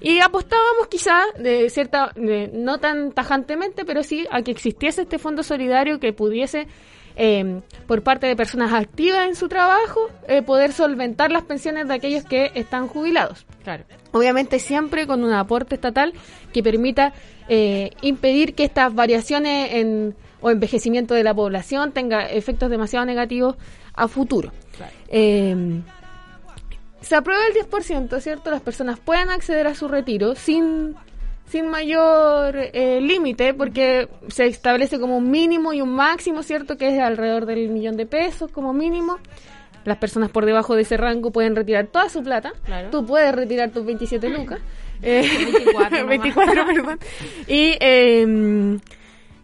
Y 0.00 0.20
apostábamos 0.20 0.88
quizá, 0.88 1.22
de 1.38 1.70
cierta, 1.70 2.12
de- 2.14 2.50
no 2.52 2.78
tan 2.78 3.12
tajantemente, 3.12 3.86
pero 3.86 4.02
sí 4.02 4.26
a 4.30 4.42
que 4.42 4.50
existiese 4.50 5.02
este 5.02 5.18
fondo 5.18 5.42
solidario 5.42 5.98
que 5.98 6.12
pudiese, 6.12 6.66
eh, 7.16 7.60
por 7.86 8.02
parte 8.02 8.26
de 8.26 8.36
personas 8.36 8.72
activas 8.72 9.26
en 9.28 9.36
su 9.36 9.48
trabajo, 9.48 10.08
eh, 10.28 10.42
poder 10.42 10.72
solventar 10.72 11.30
las 11.30 11.44
pensiones 11.44 11.88
de 11.88 11.94
aquellos 11.94 12.24
que 12.24 12.50
están 12.54 12.88
jubilados. 12.88 13.46
Claro. 13.62 13.84
Obviamente 14.12 14.58
siempre 14.58 15.06
con 15.06 15.24
un 15.24 15.32
aporte 15.32 15.74
estatal 15.74 16.12
que 16.52 16.62
permita 16.62 17.12
eh, 17.48 17.90
impedir 18.02 18.54
que 18.54 18.64
estas 18.64 18.94
variaciones 18.94 19.72
en, 19.74 20.14
o 20.40 20.50
envejecimiento 20.50 21.14
de 21.14 21.24
la 21.24 21.34
población 21.34 21.92
tenga 21.92 22.26
efectos 22.26 22.70
demasiado 22.70 23.06
negativos 23.06 23.56
a 23.94 24.08
futuro. 24.08 24.52
Claro. 24.76 24.92
Eh, 25.08 25.82
se 27.04 27.16
aprueba 27.16 27.42
el 27.46 27.68
10%, 27.68 28.18
¿cierto? 28.20 28.50
Las 28.50 28.62
personas 28.62 28.98
pueden 28.98 29.28
acceder 29.28 29.66
a 29.66 29.74
su 29.74 29.88
retiro 29.88 30.34
sin, 30.34 30.96
sin 31.48 31.68
mayor 31.68 32.56
eh, 32.56 33.00
límite, 33.00 33.54
porque 33.54 34.08
se 34.28 34.46
establece 34.46 34.98
como 34.98 35.18
un 35.18 35.30
mínimo 35.30 35.72
y 35.72 35.80
un 35.80 35.94
máximo, 35.94 36.42
¿cierto? 36.42 36.76
Que 36.76 36.88
es 36.88 37.00
alrededor 37.00 37.46
del 37.46 37.68
millón 37.68 37.96
de 37.96 38.06
pesos 38.06 38.50
como 38.50 38.72
mínimo. 38.72 39.18
Las 39.84 39.98
personas 39.98 40.30
por 40.30 40.46
debajo 40.46 40.74
de 40.74 40.82
ese 40.82 40.96
rango 40.96 41.30
pueden 41.30 41.54
retirar 41.54 41.86
toda 41.88 42.08
su 42.08 42.22
plata. 42.22 42.52
Claro. 42.64 42.90
Tú 42.90 43.04
puedes 43.04 43.34
retirar 43.34 43.70
tus 43.70 43.84
27 43.84 44.28
lucas. 44.28 44.60
Eh, 45.02 45.28
24 45.52 45.98
nomás. 45.98 46.08
24, 46.08 46.66
perdón. 46.66 46.98
Y, 47.46 47.76
eh, 47.78 48.78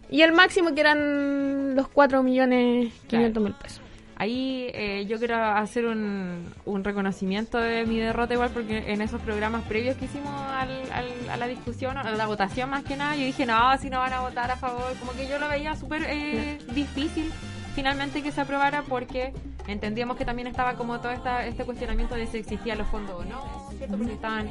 y 0.09 0.21
el 0.21 0.31
máximo 0.31 0.73
que 0.73 0.81
eran 0.81 1.75
los 1.75 1.87
4 1.89 2.23
millones 2.23 2.91
500 3.07 3.43
mil 3.43 3.53
pesos. 3.53 3.81
Ahí 4.21 4.69
eh, 4.75 5.07
yo 5.09 5.17
quiero 5.17 5.35
hacer 5.43 5.87
un, 5.87 6.53
un 6.65 6.83
reconocimiento 6.83 7.57
de 7.57 7.85
mi 7.87 7.97
derrota 7.97 8.35
igual 8.35 8.51
porque 8.53 8.93
en 8.93 9.01
esos 9.01 9.19
programas 9.19 9.63
previos 9.63 9.97
que 9.97 10.05
hicimos 10.05 10.29
al- 10.51 10.91
al- 10.91 11.29
a 11.31 11.37
la 11.37 11.47
discusión, 11.47 11.97
a 11.97 12.03
la 12.11 12.27
votación 12.27 12.69
más 12.69 12.83
que 12.83 12.95
nada, 12.95 13.15
yo 13.15 13.25
dije, 13.25 13.47
no, 13.47 13.75
si 13.79 13.89
no 13.89 13.97
van 13.97 14.13
a 14.13 14.19
votar 14.21 14.51
a 14.51 14.57
favor, 14.57 14.93
como 14.99 15.13
que 15.13 15.27
yo 15.27 15.39
lo 15.39 15.49
veía 15.49 15.75
súper 15.75 16.03
eh, 16.07 16.59
difícil 16.75 17.31
finalmente 17.73 18.21
que 18.21 18.31
se 18.31 18.41
aprobara 18.41 18.83
porque 18.83 19.33
entendíamos 19.67 20.17
que 20.17 20.25
también 20.25 20.47
estaba 20.47 20.75
como 20.75 20.99
todo 20.99 21.13
esta, 21.13 21.47
este 21.47 21.63
cuestionamiento 21.63 22.13
de 22.13 22.27
si 22.27 22.37
existían 22.37 22.77
los 22.77 22.87
fondos 22.89 23.21
o 23.21 23.25
no, 23.25 23.71
¿cierto? 23.79 23.97
Porque 23.97 24.13
estaban 24.13 24.47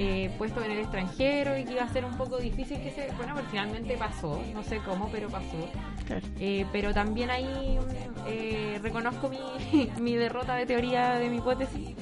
eh, 0.00 0.30
puestos 0.38 0.64
en 0.64 0.70
el 0.70 0.78
extranjero 0.78 1.58
y 1.58 1.64
que 1.64 1.72
iba 1.72 1.82
a 1.82 1.92
ser 1.92 2.04
un 2.04 2.16
poco 2.16 2.38
difícil 2.38 2.80
que 2.80 2.92
se... 2.92 3.10
Bueno, 3.16 3.32
pero 3.34 3.48
finalmente 3.50 3.96
pasó, 3.96 4.40
no 4.54 4.62
sé 4.62 4.78
cómo, 4.84 5.08
pero 5.10 5.28
pasó. 5.28 5.68
Eh, 6.38 6.64
pero 6.70 6.94
también 6.94 7.30
ahí 7.30 7.78
eh, 8.28 8.78
reconozco 8.80 9.28
mi, 9.28 9.90
mi 10.00 10.14
derrota 10.14 10.54
de 10.54 10.66
teoría 10.66 11.14
de 11.14 11.28
mi 11.28 11.38
hipótesis. 11.38 11.96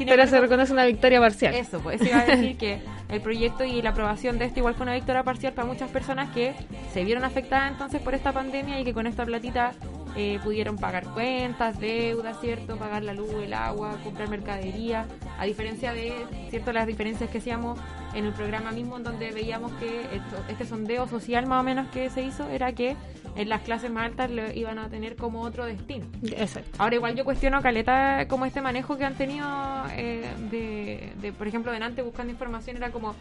Sin 0.00 0.08
Pero 0.08 0.22
se 0.22 0.28
embargo, 0.28 0.46
reconoce 0.46 0.72
una 0.72 0.86
victoria 0.86 1.20
parcial. 1.20 1.54
eso, 1.54 1.78
pues 1.80 2.00
eso 2.00 2.08
iba 2.10 2.20
a 2.20 2.24
decir 2.24 2.56
que 2.56 2.80
el 3.10 3.20
proyecto 3.20 3.64
y 3.64 3.82
la 3.82 3.90
aprobación 3.90 4.38
de 4.38 4.46
este 4.46 4.60
igual 4.60 4.74
fue 4.74 4.84
una 4.84 4.94
victoria 4.94 5.22
parcial 5.22 5.52
para 5.52 5.68
muchas 5.68 5.90
personas 5.90 6.30
que 6.30 6.54
se 6.94 7.04
vieron 7.04 7.22
afectadas 7.22 7.70
entonces 7.70 8.00
por 8.00 8.14
esta 8.14 8.32
pandemia 8.32 8.80
y 8.80 8.84
que 8.84 8.94
con 8.94 9.06
esta 9.06 9.26
platita 9.26 9.74
eh, 10.16 10.40
pudieron 10.42 10.76
pagar 10.76 11.04
cuentas, 11.12 11.78
deudas, 11.78 12.40
¿cierto? 12.40 12.78
Pagar 12.78 13.02
la 13.02 13.12
luz, 13.12 13.30
el 13.44 13.52
agua, 13.52 13.98
comprar 14.02 14.28
mercadería, 14.30 15.04
a 15.38 15.44
diferencia 15.44 15.92
de, 15.92 16.14
¿cierto? 16.48 16.72
Las 16.72 16.86
diferencias 16.86 17.28
que 17.28 17.38
hacíamos 17.38 17.78
en 18.14 18.24
el 18.26 18.32
programa 18.32 18.72
mismo 18.72 18.96
en 18.96 19.04
donde 19.04 19.30
veíamos 19.30 19.72
que 19.74 20.00
esto- 20.02 20.44
este 20.48 20.64
sondeo 20.66 21.06
social 21.08 21.46
más 21.46 21.60
o 21.60 21.62
menos 21.62 21.88
que 21.88 22.10
se 22.10 22.22
hizo 22.22 22.48
era 22.48 22.72
que 22.72 22.96
en 23.36 23.48
las 23.48 23.60
clases 23.62 23.90
más 23.90 24.06
altas 24.06 24.30
lo 24.30 24.50
iban 24.52 24.78
a 24.80 24.88
tener 24.88 25.14
como 25.16 25.42
otro 25.42 25.64
destino. 25.64 26.06
Exacto. 26.24 26.70
Ahora 26.78 26.96
igual 26.96 27.14
yo 27.14 27.24
cuestiono 27.24 27.62
Caleta 27.62 28.26
como 28.28 28.44
este 28.46 28.60
manejo 28.60 28.96
que 28.96 29.04
han 29.04 29.14
tenido 29.14 29.46
eh, 29.92 30.28
de, 30.50 31.12
de, 31.20 31.32
por 31.32 31.46
ejemplo, 31.46 31.70
delante 31.72 32.02
buscando 32.02 32.32
información 32.32 32.76
era 32.76 32.90
como 32.90 33.14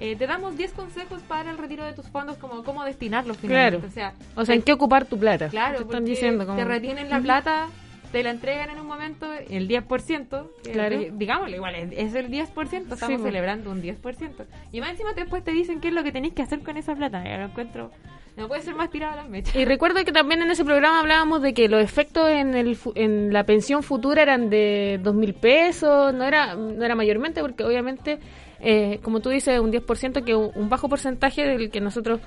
eh, 0.00 0.16
te 0.16 0.26
damos 0.26 0.56
10 0.56 0.72
consejos 0.72 1.22
para 1.28 1.50
el 1.52 1.58
retiro 1.58 1.84
de 1.84 1.92
tus 1.92 2.08
fondos, 2.08 2.36
como 2.38 2.64
cómo 2.64 2.82
destinarlos 2.82 3.36
finalmente. 3.36 3.86
Claro. 3.86 3.88
O 3.88 3.92
sea, 3.92 4.14
O 4.34 4.44
sea, 4.44 4.54
¿en 4.56 4.62
qué 4.62 4.72
ocupar 4.72 5.04
tu 5.04 5.16
plata? 5.16 5.48
claro, 5.48 5.78
Te 5.78 5.84
están 5.84 6.04
diciendo 6.04 6.44
como... 6.44 6.58
te 6.58 6.64
retienen 6.64 7.08
la 7.08 7.20
plata, 7.20 7.68
te 8.12 8.22
la 8.22 8.30
entregan 8.30 8.70
en 8.70 8.78
un 8.78 8.86
momento, 8.86 9.26
el 9.32 9.66
10%, 9.68 10.46
que, 10.62 10.70
Claro. 10.72 10.94
eh, 10.96 11.10
digámoslo, 11.14 11.56
igual 11.56 11.74
es, 11.74 11.88
es 11.92 12.14
el 12.14 12.28
10%, 12.30 12.92
estamos 12.92 13.16
Sí, 13.20 13.22
celebrando 13.22 13.70
un 13.70 13.82
10%. 13.82 14.44
Y 14.70 14.80
más 14.80 14.90
encima 14.90 15.12
después 15.14 15.42
te 15.42 15.52
dicen 15.52 15.80
qué 15.80 15.88
es 15.88 15.94
lo 15.94 16.04
que 16.04 16.12
tenéis 16.12 16.34
que 16.34 16.42
hacer 16.42 16.60
con 16.60 16.76
esa 16.76 16.94
plata. 16.94 17.24
Yo 17.24 17.36
lo 17.38 17.44
encuentro, 17.46 17.90
no 18.36 18.48
puede 18.48 18.62
ser 18.62 18.74
más 18.74 18.90
tirado 18.90 19.14
a 19.14 19.16
las 19.16 19.28
mechas. 19.28 19.56
Y 19.56 19.64
recuerdo 19.64 20.04
que 20.04 20.12
también 20.12 20.42
en 20.42 20.50
ese 20.50 20.64
programa 20.64 21.00
hablábamos 21.00 21.42
de 21.42 21.54
que 21.54 21.68
los 21.68 21.82
efectos 21.82 22.28
en, 22.28 22.54
el, 22.54 22.78
en 22.94 23.32
la 23.32 23.44
pensión 23.44 23.82
futura 23.82 24.22
eran 24.22 24.50
de 24.50 25.00
dos 25.02 25.14
mil 25.14 25.34
pesos, 25.34 26.14
no 26.14 26.24
era, 26.24 26.54
no 26.54 26.84
era 26.84 26.94
mayormente, 26.94 27.40
porque 27.40 27.64
obviamente, 27.64 28.18
eh, 28.60 29.00
como 29.02 29.20
tú 29.20 29.30
dices, 29.30 29.58
un 29.58 29.72
10%, 29.72 30.22
que 30.24 30.34
un 30.34 30.68
bajo 30.68 30.88
porcentaje 30.88 31.44
del 31.46 31.70
que 31.70 31.80
nosotros 31.80 32.20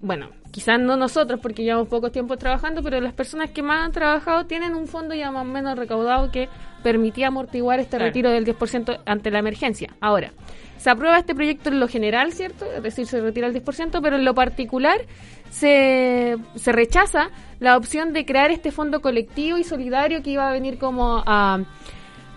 bueno, 0.00 0.28
quizás 0.50 0.78
no 0.80 0.96
nosotros 0.96 1.40
porque 1.40 1.64
llevamos 1.64 1.88
poco 1.88 2.10
tiempo 2.10 2.36
trabajando, 2.36 2.82
pero 2.82 3.00
las 3.00 3.12
personas 3.12 3.50
que 3.50 3.62
más 3.62 3.84
han 3.84 3.92
trabajado 3.92 4.46
tienen 4.46 4.74
un 4.74 4.86
fondo 4.86 5.14
ya 5.14 5.30
más 5.30 5.42
o 5.42 5.44
menos 5.44 5.76
recaudado 5.78 6.30
que 6.30 6.48
permitía 6.82 7.28
amortiguar 7.28 7.80
este 7.80 7.96
Claro. 7.96 8.04
retiro 8.06 8.30
del 8.30 8.44
10% 8.44 9.00
ante 9.06 9.30
la 9.30 9.40
emergencia. 9.40 9.94
Ahora, 10.00 10.32
se 10.76 10.90
aprueba 10.90 11.18
este 11.18 11.34
proyecto 11.34 11.70
en 11.70 11.80
lo 11.80 11.88
general, 11.88 12.32
¿cierto? 12.32 12.64
Es 12.72 12.82
decir, 12.82 13.06
se 13.06 13.20
retira 13.20 13.48
el 13.48 13.52
10%, 13.52 14.00
pero 14.00 14.16
en 14.16 14.24
lo 14.24 14.34
particular 14.34 15.00
se, 15.50 16.36
se 16.54 16.72
rechaza 16.72 17.30
la 17.58 17.76
opción 17.76 18.12
de 18.12 18.24
crear 18.24 18.50
este 18.52 18.70
fondo 18.70 19.00
colectivo 19.00 19.58
y 19.58 19.64
solidario 19.64 20.22
que 20.22 20.30
iba 20.30 20.48
a 20.48 20.52
venir 20.52 20.78
como 20.78 21.22
a 21.26 21.60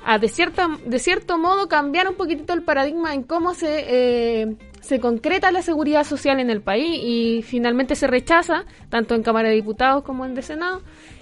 a 0.04 0.18
de 0.18 0.30
cierta 0.30 0.68
de 0.84 0.98
cierto 0.98 1.38
modo 1.38 1.68
cambiar 1.68 2.10
un 2.10 2.16
poquitito 2.16 2.54
el 2.54 2.64
paradigma 2.64 3.14
en 3.14 3.22
cómo 3.22 3.54
se 3.54 3.86
eh, 3.88 4.56
se 4.82 5.00
concreta 5.00 5.52
la 5.52 5.62
seguridad 5.62 6.04
social 6.04 6.40
en 6.40 6.50
el 6.50 6.62
país 6.62 7.00
y 7.02 7.42
finalmente 7.44 7.96
se 7.96 8.08
rechaza 8.08 8.66
tanto 8.90 9.16
en 9.16 9.24
Cámara 9.24 9.48
de 9.50 9.56
Diputados 9.56 10.04
como 10.04 10.26
en 10.26 10.36
de 10.36 10.42
Senado. 10.42 10.82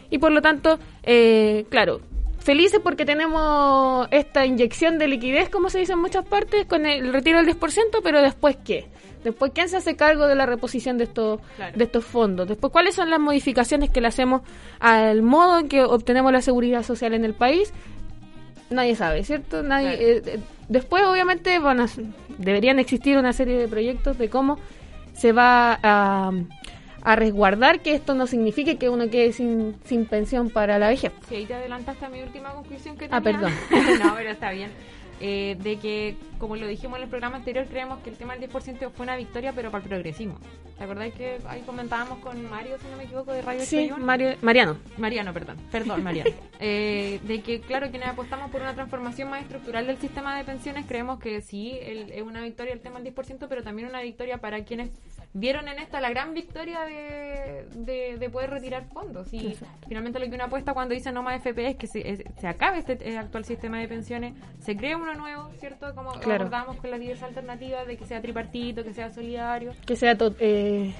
Y 0.10 0.18
por 0.18 0.32
lo 0.32 0.42
tanto 0.42 0.80
eh, 1.04 1.66
claro 1.70 2.02
felices 2.40 2.80
porque 2.82 3.06
tenemos 3.06 4.08
esta 4.12 4.46
inyección 4.46 4.98
de 4.98 5.08
liquidez 5.08 5.50
como 5.50 5.70
se 5.70 5.80
dice 5.80 5.94
en 5.94 6.00
muchas 6.00 6.26
partes 6.26 6.66
con 6.66 6.86
el 6.86 7.12
retiro 7.14 7.38
del 7.38 7.48
10% 7.54 8.00
pero 8.02 8.22
después 8.22 8.58
qué 8.64 8.88
después 9.24 9.52
quién 9.54 9.68
se 9.68 9.78
hace 9.78 9.96
cargo 9.98 10.26
de 10.26 10.36
la 10.36 10.46
reposición 10.46 10.98
de 10.98 11.04
estos 11.04 11.42
Claro. 11.58 11.78
de 11.78 11.84
estos 11.84 12.06
fondos 12.06 12.48
después 12.48 12.72
cuáles 12.72 12.96
son 12.96 13.10
las 13.10 13.20
modificaciones 13.20 13.90
que 13.90 14.00
le 14.02 14.08
hacemos 14.08 14.42
al 14.80 15.22
modo 15.22 15.60
en 15.60 15.68
que 15.68 15.84
obtenemos 15.84 16.32
la 16.32 16.42
seguridad 16.42 16.84
social 16.84 17.14
en 17.14 17.26
el 17.26 17.34
país 17.34 17.74
nadie 18.70 18.96
sabe, 18.96 19.24
¿cierto? 19.24 19.64
Nadie, 19.64 19.94
eh, 19.94 20.22
eh, 20.26 20.40
después, 20.68 21.04
obviamente, 21.06 21.58
van 21.60 21.80
a, 21.82 21.88
deberían 22.38 22.80
existir 22.80 23.18
una 23.18 23.34
serie 23.34 23.58
de 23.58 23.68
proyectos 23.68 24.18
de 24.18 24.30
cómo 24.30 24.58
se 25.14 25.32
va 25.32 25.80
a, 25.84 26.32
a 27.02 27.16
resguardar 27.16 27.82
que 27.82 27.94
esto 27.94 28.14
no 28.14 28.28
signifique 28.28 28.78
que 28.78 28.90
uno 28.90 29.10
quede 29.10 29.34
sin, 29.34 29.76
sin 29.86 30.06
pensión 30.06 30.50
para 30.50 30.80
la 30.80 30.88
vejez. 30.90 31.12
Si 31.28 31.36
ahí 31.36 31.46
te 31.46 31.54
adelantaste 31.54 32.06
a 32.06 32.10
mi 32.10 32.22
última 32.22 32.52
conclusión 32.54 32.98
que 32.98 33.06
Ah, 33.12 33.22
tenía. 33.22 33.40
perdón. 33.40 33.54
no, 34.00 34.14
pero 34.16 34.30
está 34.32 34.52
bien. 34.52 34.70
Eh, 35.22 35.58
de 35.62 35.78
que, 35.78 36.16
como 36.38 36.56
lo 36.56 36.66
dijimos 36.68 36.98
en 36.98 37.04
el 37.04 37.10
programa 37.10 37.38
anterior, 37.38 37.66
creemos 37.68 38.00
que 38.00 38.10
el 38.10 38.16
tema 38.18 38.36
del 38.38 38.50
10% 38.50 38.92
fue 38.92 39.04
una 39.04 39.16
victoria, 39.18 39.52
pero 39.54 39.70
para 39.70 39.84
el 39.84 39.90
progresismo. 39.90 40.38
¿Te 40.78 40.86
acordáis 40.86 41.14
que 41.14 41.40
ahí 41.50 41.62
comentábamos 41.66 42.20
con 42.20 42.50
Mario, 42.50 42.78
si 42.82 42.88
no 42.88 42.96
me 42.96 43.04
equivoco, 43.04 43.34
de 43.34 43.42
Radio 43.42 43.62
Sí? 43.66 43.92
Mario, 44.00 44.36
Mariano. 44.42 44.78
Mariano, 44.98 45.34
perdón, 45.34 45.58
perdón, 45.72 46.04
Mariano. 46.04 46.32
Eh, 46.62 47.22
de 47.24 47.42
que, 47.42 47.62
claro, 47.62 47.90
quienes 47.90 48.10
apostamos 48.10 48.52
por 48.52 48.60
una 48.62 48.74
transformación 48.76 49.30
más 49.30 49.42
estructural 49.44 49.88
del 49.88 49.98
sistema 49.98 50.38
de 50.38 50.44
pensiones, 50.44 50.86
creemos 50.86 51.18
que 51.20 51.40
sí, 51.42 51.78
el- 51.82 52.12
es 52.12 52.22
una 52.22 52.42
victoria 52.44 52.74
el 52.74 52.82
tema 52.82 53.00
del 53.00 53.14
10%, 53.16 53.48
pero 53.48 53.64
también 53.64 53.88
una 53.88 54.02
victoria 54.02 54.40
para 54.40 54.64
quienes 54.66 54.90
vieron 55.34 55.68
en 55.68 55.78
esta 55.80 56.02
la 56.02 56.10
gran 56.10 56.34
victoria 56.34 56.82
de, 56.86 57.66
de, 57.76 58.18
de 58.18 58.30
poder 58.30 58.50
retirar 58.50 58.86
fondos. 58.92 59.32
Y 59.34 59.56
finalmente 59.88 60.20
lo 60.20 60.26
que 60.28 60.36
uno 60.36 60.46
apuesta 60.46 60.74
cuando 60.74 60.96
dice 60.96 61.12
no 61.12 61.22
más 61.24 61.36
FP 61.38 61.68
es 61.68 61.76
que 61.76 61.88
se, 61.88 62.10
es- 62.10 62.24
se 62.40 62.48
acabe 62.48 62.80
este 62.80 62.98
eh, 63.08 63.18
actual 63.18 63.46
sistema 63.46 63.80
de 63.80 63.88
pensiones, 63.88 64.34
se 64.60 64.76
cree 64.76 64.96
uno 64.96 65.14
nuevo, 65.14 65.50
¿cierto? 65.60 65.94
Como 65.94 66.12
Claro. 66.14 66.46
abordamos 66.46 66.78
con 66.78 66.90
las 66.92 67.00
diversas 67.00 67.30
alternativas 67.30 67.86
de 67.86 67.98
que 67.98 68.06
sea 68.06 68.22
tripartito, 68.22 68.84
que 68.84 68.94
sea 68.94 69.12
solidario, 69.12 69.74
Que 69.86 69.96
sea, 69.96 70.18
eh, 70.40 70.94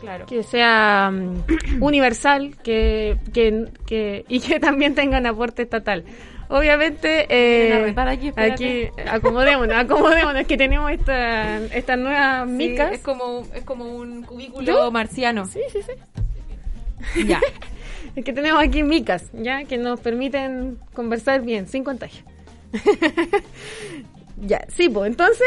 claro. 0.00 0.26
que 0.26 0.42
sea 0.42 1.10
mm, 1.12 1.44
universal 1.82 2.56
que, 2.64 3.16
que, 3.32 3.66
que- 3.86 4.24
y 4.28 4.40
que 4.40 4.58
también 4.58 4.94
tenga 4.96 5.18
un 5.18 5.26
aporte 5.26 5.62
estatal. 5.62 6.04
Obviamente, 6.52 7.26
eh, 7.30 7.94
aquí, 7.96 8.30
aquí 8.36 8.88
acomodémonos, 9.10 9.74
acomodémonos, 9.84 10.46
que 10.46 10.58
tenemos 10.58 10.90
esta, 10.90 11.64
estas 11.64 11.98
nuevas 11.98 12.46
Sí, 12.46 12.52
micas. 12.52 12.92
es 12.92 13.00
como 13.00 13.46
es 13.54 13.64
como 13.64 13.86
un 13.86 14.22
cubículo 14.22 14.90
marciano. 14.90 15.46
Sí, 15.46 15.60
sí, 15.72 15.80
sí. 15.82 15.92
Ya. 17.26 17.40
Es 18.14 18.26
que 18.26 18.34
tenemos 18.34 18.62
aquí 18.62 18.82
micas, 18.82 19.30
¿ya? 19.32 19.64
Que 19.64 19.78
nos 19.78 19.98
permiten 19.98 20.78
conversar 20.92 21.40
bien, 21.40 21.66
sin 21.66 21.82
contagio. 21.82 22.22
ya, 24.36 24.66
sí, 24.68 24.90
pues 24.90 25.10
entonces... 25.10 25.46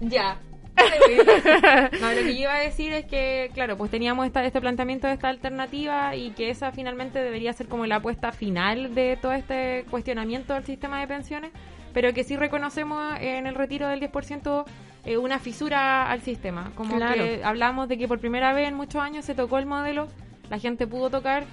Ya. 0.00 0.36
No, 2.00 2.10
lo 2.12 2.16
que 2.22 2.34
yo 2.34 2.40
iba 2.42 2.54
a 2.54 2.58
decir 2.60 2.92
es 2.92 3.04
que, 3.06 3.50
claro, 3.54 3.76
pues 3.76 3.90
teníamos 3.90 4.26
esta, 4.26 4.44
este 4.44 4.60
planteamiento 4.60 5.06
de 5.06 5.14
esta 5.14 5.28
alternativa 5.28 6.14
y 6.16 6.30
que 6.30 6.50
esa 6.50 6.72
finalmente 6.72 7.18
debería 7.20 7.52
ser 7.52 7.68
como 7.68 7.86
la 7.86 7.96
apuesta 7.96 8.32
final 8.32 8.94
de 8.94 9.16
todo 9.20 9.32
este 9.32 9.84
cuestionamiento 9.90 10.54
del 10.54 10.64
sistema 10.64 11.00
de 11.00 11.06
pensiones, 11.06 11.50
pero 11.92 12.12
que 12.12 12.24
sí 12.24 12.36
reconocemos 12.36 13.16
en 13.20 13.46
el 13.46 13.54
retiro 13.54 13.88
del 13.88 14.00
10% 14.00 14.64
eh, 15.04 15.16
una 15.16 15.38
fisura 15.38 16.10
al 16.10 16.20
sistema. 16.22 16.72
Como 16.74 16.96
Claro. 16.96 17.22
que 17.22 17.42
hablamos 17.44 17.88
de 17.88 17.98
que 17.98 18.08
por 18.08 18.18
primera 18.18 18.52
vez 18.52 18.68
en 18.68 18.74
muchos 18.74 19.00
años 19.02 19.24
se 19.24 19.34
tocó 19.34 19.58
el 19.58 19.66
modelo, 19.66 20.08
la 20.50 20.58
gente 20.58 20.86
pudo 20.86 21.10
tocar 21.10 21.44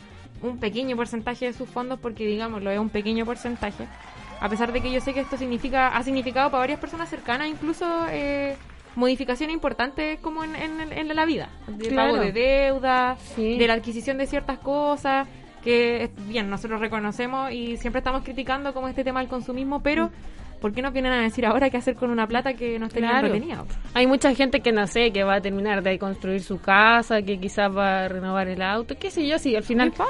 un 0.41 0.57
pequeño 0.59 0.95
porcentaje 0.95 1.45
de 1.45 1.53
sus 1.53 1.69
fondos 1.69 1.99
porque, 1.99 2.25
digámoslo, 2.25 2.71
es 2.71 2.79
un 2.79 2.89
pequeño 2.89 3.25
porcentaje. 3.25 3.85
A 4.39 4.49
pesar 4.49 4.71
de 4.73 4.81
que 4.81 4.91
yo 4.91 4.99
sé 5.01 5.13
que 5.13 5.19
esto 5.19 5.37
significa 5.37 5.89
ha 5.95 6.01
significado 6.01 6.49
para 6.49 6.61
varias 6.61 6.79
personas 6.79 7.09
cercanas 7.09 7.47
incluso 7.47 7.85
eh, 8.09 8.55
modificaciones 8.95 9.53
importantes 9.53 10.19
como 10.19 10.43
en, 10.43 10.55
en- 10.55 10.91
en 10.93 11.15
la 11.15 11.25
vida. 11.25 11.49
De 11.67 11.87
Claro. 11.89 12.11
pago 12.13 12.23
de 12.23 12.31
deuda, 12.31 13.17
Sí. 13.35 13.57
de 13.57 13.67
la 13.67 13.73
adquisición 13.73 14.17
de 14.17 14.27
ciertas 14.27 14.59
cosas, 14.59 15.27
que 15.63 16.09
bien, 16.27 16.49
nosotros 16.49 16.79
reconocemos 16.81 17.51
y 17.51 17.77
siempre 17.77 17.99
estamos 17.99 18.23
criticando 18.23 18.73
como 18.73 18.87
este 18.87 19.03
tema 19.03 19.19
del 19.19 19.29
consumismo, 19.29 19.81
pero 19.83 20.09
¿por 20.61 20.71
qué 20.73 20.81
nos 20.81 20.93
vienen 20.93 21.11
a 21.11 21.21
decir 21.23 21.45
ahora 21.45 21.69
qué 21.69 21.77
hacer 21.77 21.95
con 21.95 22.11
una 22.11 22.27
plata 22.27 22.53
que 22.53 22.77
nos 22.79 22.93
tenían 22.93 23.11
Claro. 23.13 23.27
retenida? 23.27 23.65
Hay 23.95 24.07
mucha 24.07 24.33
gente 24.35 24.61
que 24.61 24.71
no 24.71 24.87
sé, 24.87 25.11
que 25.11 25.23
va 25.23 25.35
a 25.35 25.41
terminar 25.41 25.81
de 25.83 25.97
construir 25.99 26.41
su 26.43 26.61
casa, 26.61 27.21
que 27.23 27.39
quizás 27.39 27.75
va 27.75 28.05
a 28.05 28.07
renovar 28.07 28.47
el 28.47 28.61
auto, 28.61 28.95
qué 28.97 29.09
sé 29.11 29.27
yo, 29.27 29.37
sí, 29.39 29.55
al 29.55 29.63
final... 29.63 29.91
Po. 29.91 30.05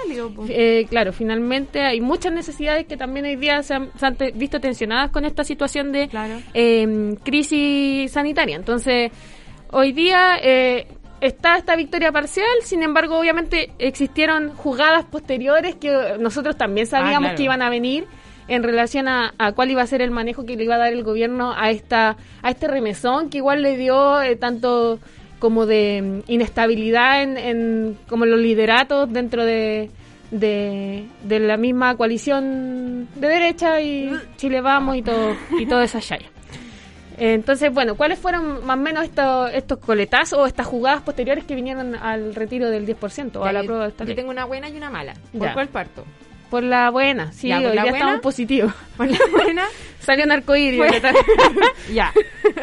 Eh, 0.49 0.85
claro, 0.89 1.13
finalmente 1.13 1.81
hay 1.81 2.01
muchas 2.01 2.33
necesidades 2.33 2.85
que 2.85 2.97
también 2.97 3.25
hoy 3.25 3.37
día 3.37 3.63
se 3.63 3.73
han, 3.73 3.89
se 3.97 4.05
han 4.05 4.17
visto 4.35 4.59
tensionadas 4.59 5.09
con 5.09 5.25
esta 5.25 5.43
situación 5.43 5.91
de 5.91 6.09
Claro. 6.09 6.35
eh, 6.53 7.15
crisis 7.23 8.11
sanitaria. 8.11 8.55
Entonces, 8.57 9.11
hoy 9.71 9.93
día 9.93 10.37
eh, 10.43 10.85
está 11.21 11.55
esta 11.57 11.75
victoria 11.75 12.11
parcial, 12.11 12.45
sin 12.63 12.83
embargo, 12.83 13.17
obviamente 13.19 13.71
existieron 13.79 14.49
jugadas 14.55 15.05
posteriores 15.05 15.75
que 15.75 16.17
nosotros 16.19 16.57
también 16.57 16.87
sabíamos 16.87 17.15
Ah, 17.15 17.19
claro. 17.21 17.37
que 17.37 17.43
iban 17.43 17.61
a 17.61 17.69
venir 17.69 18.05
en 18.53 18.63
relación 18.63 19.07
a, 19.07 19.33
a 19.37 19.51
cuál 19.53 19.71
iba 19.71 19.81
a 19.81 19.87
ser 19.87 20.01
el 20.01 20.11
manejo 20.11 20.45
que 20.45 20.55
le 20.55 20.63
iba 20.65 20.75
a 20.75 20.77
dar 20.79 20.91
el 20.93 21.03
gobierno 21.03 21.53
a 21.55 21.71
esta 21.71 22.17
a 22.41 22.49
este 22.49 22.67
remesón 22.67 23.29
que 23.29 23.37
igual 23.37 23.61
le 23.61 23.77
dio 23.77 24.21
eh, 24.21 24.35
tanto 24.35 24.99
como 25.39 25.65
de 25.65 26.01
mm, 26.27 26.31
inestabilidad 26.31 27.23
en, 27.23 27.37
en 27.37 27.97
como 28.09 28.25
los 28.25 28.39
lideratos 28.39 29.11
dentro 29.11 29.45
de, 29.45 29.89
de, 30.31 31.05
de 31.23 31.39
la 31.39 31.57
misma 31.57 31.95
coalición 31.97 33.07
de 33.15 33.27
derecha 33.27 33.81
y 33.81 34.11
Chile 34.37 34.61
Vamos 34.61 34.97
y 34.97 35.01
todo 35.01 35.35
y 35.59 35.65
toda 35.65 35.83
esa 35.83 35.99
chaya. 35.99 36.27
Entonces, 37.17 37.71
bueno, 37.71 37.95
¿cuáles 37.95 38.17
fueron 38.17 38.65
más 38.65 38.77
o 38.77 38.81
menos 38.81 39.03
estos, 39.03 39.51
estos 39.53 39.77
coletazos 39.79 40.39
o 40.39 40.45
estas 40.47 40.65
jugadas 40.65 41.01
posteriores 41.03 41.43
que 41.43 41.53
vinieron 41.53 41.93
al 41.95 42.33
retiro 42.33 42.69
del 42.69 42.87
10% 42.87 43.35
o 43.35 43.43
a 43.45 43.53
la 43.53 43.61
prueba 43.63 43.83
de 43.83 43.89
esta 43.89 44.03
Yo 44.05 44.07
ley? 44.09 44.15
tengo 44.15 44.31
una 44.31 44.45
buena 44.45 44.69
y 44.69 44.75
una 44.77 44.89
mala. 44.89 45.13
¿Por 45.31 45.41
Ya. 45.47 45.53
cuál 45.53 45.67
parto? 45.67 46.03
Por 46.51 46.61
la 46.63 46.89
buena, 46.91 47.31
sí, 47.31 47.47
Ya, 47.47 47.57
hoy 47.57 47.63
buena. 47.65 47.85
estamos 47.85 48.19
positivos. 48.19 48.71
Por 48.97 49.09
la 49.09 49.17
buena, 49.31 49.63
Salió 50.01 50.25
un 50.25 50.31
arcoíris. 50.31 50.81
Ya. 51.93 52.11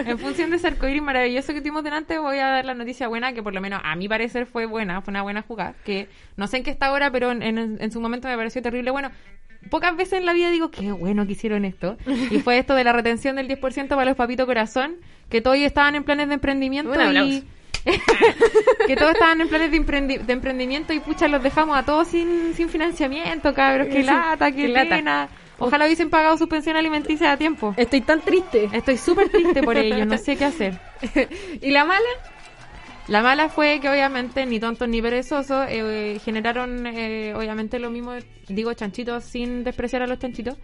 En 0.07 0.19
función 0.19 0.51
de 0.51 0.57
ese 0.57 0.67
arcoíris 0.69 1.03
maravilloso 1.03 1.53
que 1.55 1.61
tuvimos 1.61 1.83
delante, 1.85 2.19
voy 2.19 2.39
a 2.39 2.47
dar 2.49 2.65
la 2.65 2.75
noticia 2.75 3.09
buena, 3.09 3.33
que 3.33 3.43
por 3.43 3.55
lo 3.55 3.61
menos 3.61 3.81
a 3.85 3.97
mi 3.97 4.09
parecer 4.09 4.47
fue 4.47 4.67
buena, 4.67 5.01
fue 5.03 5.11
una 5.13 5.23
buena 5.23 5.43
jugada. 5.43 5.75
Que 5.85 6.09
no 6.37 6.47
sé 6.47 6.59
en 6.59 6.65
qué 6.65 6.71
está 6.71 6.87
ahora, 6.87 7.11
pero 7.11 7.31
en, 7.33 7.43
en- 7.43 7.79
en 7.81 7.91
su 7.93 8.01
momento 8.01 8.29
me 8.29 8.37
pareció 8.37 8.61
terrible. 8.63 8.91
Bueno, 8.91 9.11
pocas 9.71 9.97
veces 9.97 10.15
en 10.15 10.27
la 10.27 10.33
vida 10.33 10.51
digo, 10.51 10.71
qué 10.71 10.93
bueno 10.93 11.27
que 11.27 11.33
hicieron 11.33 11.65
esto. 11.65 11.97
Y 12.31 12.41
fue 12.41 12.59
esto 12.59 12.75
de 12.75 12.85
la 12.85 12.93
retención 12.93 13.37
del 13.37 13.49
10% 13.49 13.89
para 13.89 14.05
los 14.05 14.17
papitos 14.17 14.47
corazón, 14.47 14.97
que 15.31 15.41
todos 15.41 15.57
estaban 15.59 15.95
en 15.95 16.05
planes 16.05 16.29
de 16.29 16.35
emprendimiento 16.35 16.91
Un 16.93 17.17
y... 17.17 17.45
que 18.87 18.97
todos 18.97 19.13
estaban 19.13 19.41
en 19.41 19.49
planes 19.49 19.71
de, 19.71 19.81
emprendi- 19.81 20.21
de 20.21 20.33
emprendimiento 20.33 20.93
y 20.93 21.01
pucha, 21.01 21.29
los 21.29 21.43
dejamos 21.43 21.77
a 21.77 21.85
todos 21.85 22.09
sin, 22.09 22.55
sin 22.55 22.69
financiamiento, 22.69 23.53
cabros. 23.55 23.89
Qué 23.89 24.03
lata, 24.03 24.51
qué, 24.51 24.63
qué 24.63 24.69
lata. 24.69 24.97
pena. 24.97 25.29
Ojalá 25.61 25.87
hubiesen 25.87 26.09
pagado 26.09 26.37
su 26.37 26.49
pensión 26.49 26.77
alimenticia 26.77 27.33
a 27.33 27.37
tiempo. 27.37 27.75
Estoy 27.77 28.01
tan 28.01 28.21
triste. 28.21 28.69
Estoy 28.73 28.97
súper 28.97 29.29
triste 29.29 29.63
por 29.63 29.77
ello, 29.79 30.07
no 30.07 30.17
sé 30.17 30.37
qué 30.37 30.45
hacer. 30.45 30.79
¿Y 31.61 31.71
la 31.73 31.85
mala? 31.85 32.07
La 33.09 33.23
mala 33.23 33.49
fue 33.49 33.81
que 33.81 33.89
obviamente 33.89 34.45
ni 34.45 34.61
tontos 34.61 34.87
ni 34.87 35.01
perezosos 35.01 35.65
eh, 35.71 36.21
generaron 36.23 36.87
eh, 36.87 37.33
obviamente 37.35 37.79
lo 37.79 37.91
mismo, 37.91 38.13
digo 38.49 38.73
chanchitos 38.75 39.25
sin 39.25 39.65
despreciar 39.65 40.03
a 40.03 40.07
los 40.07 40.19
chanchitos, 40.19 40.59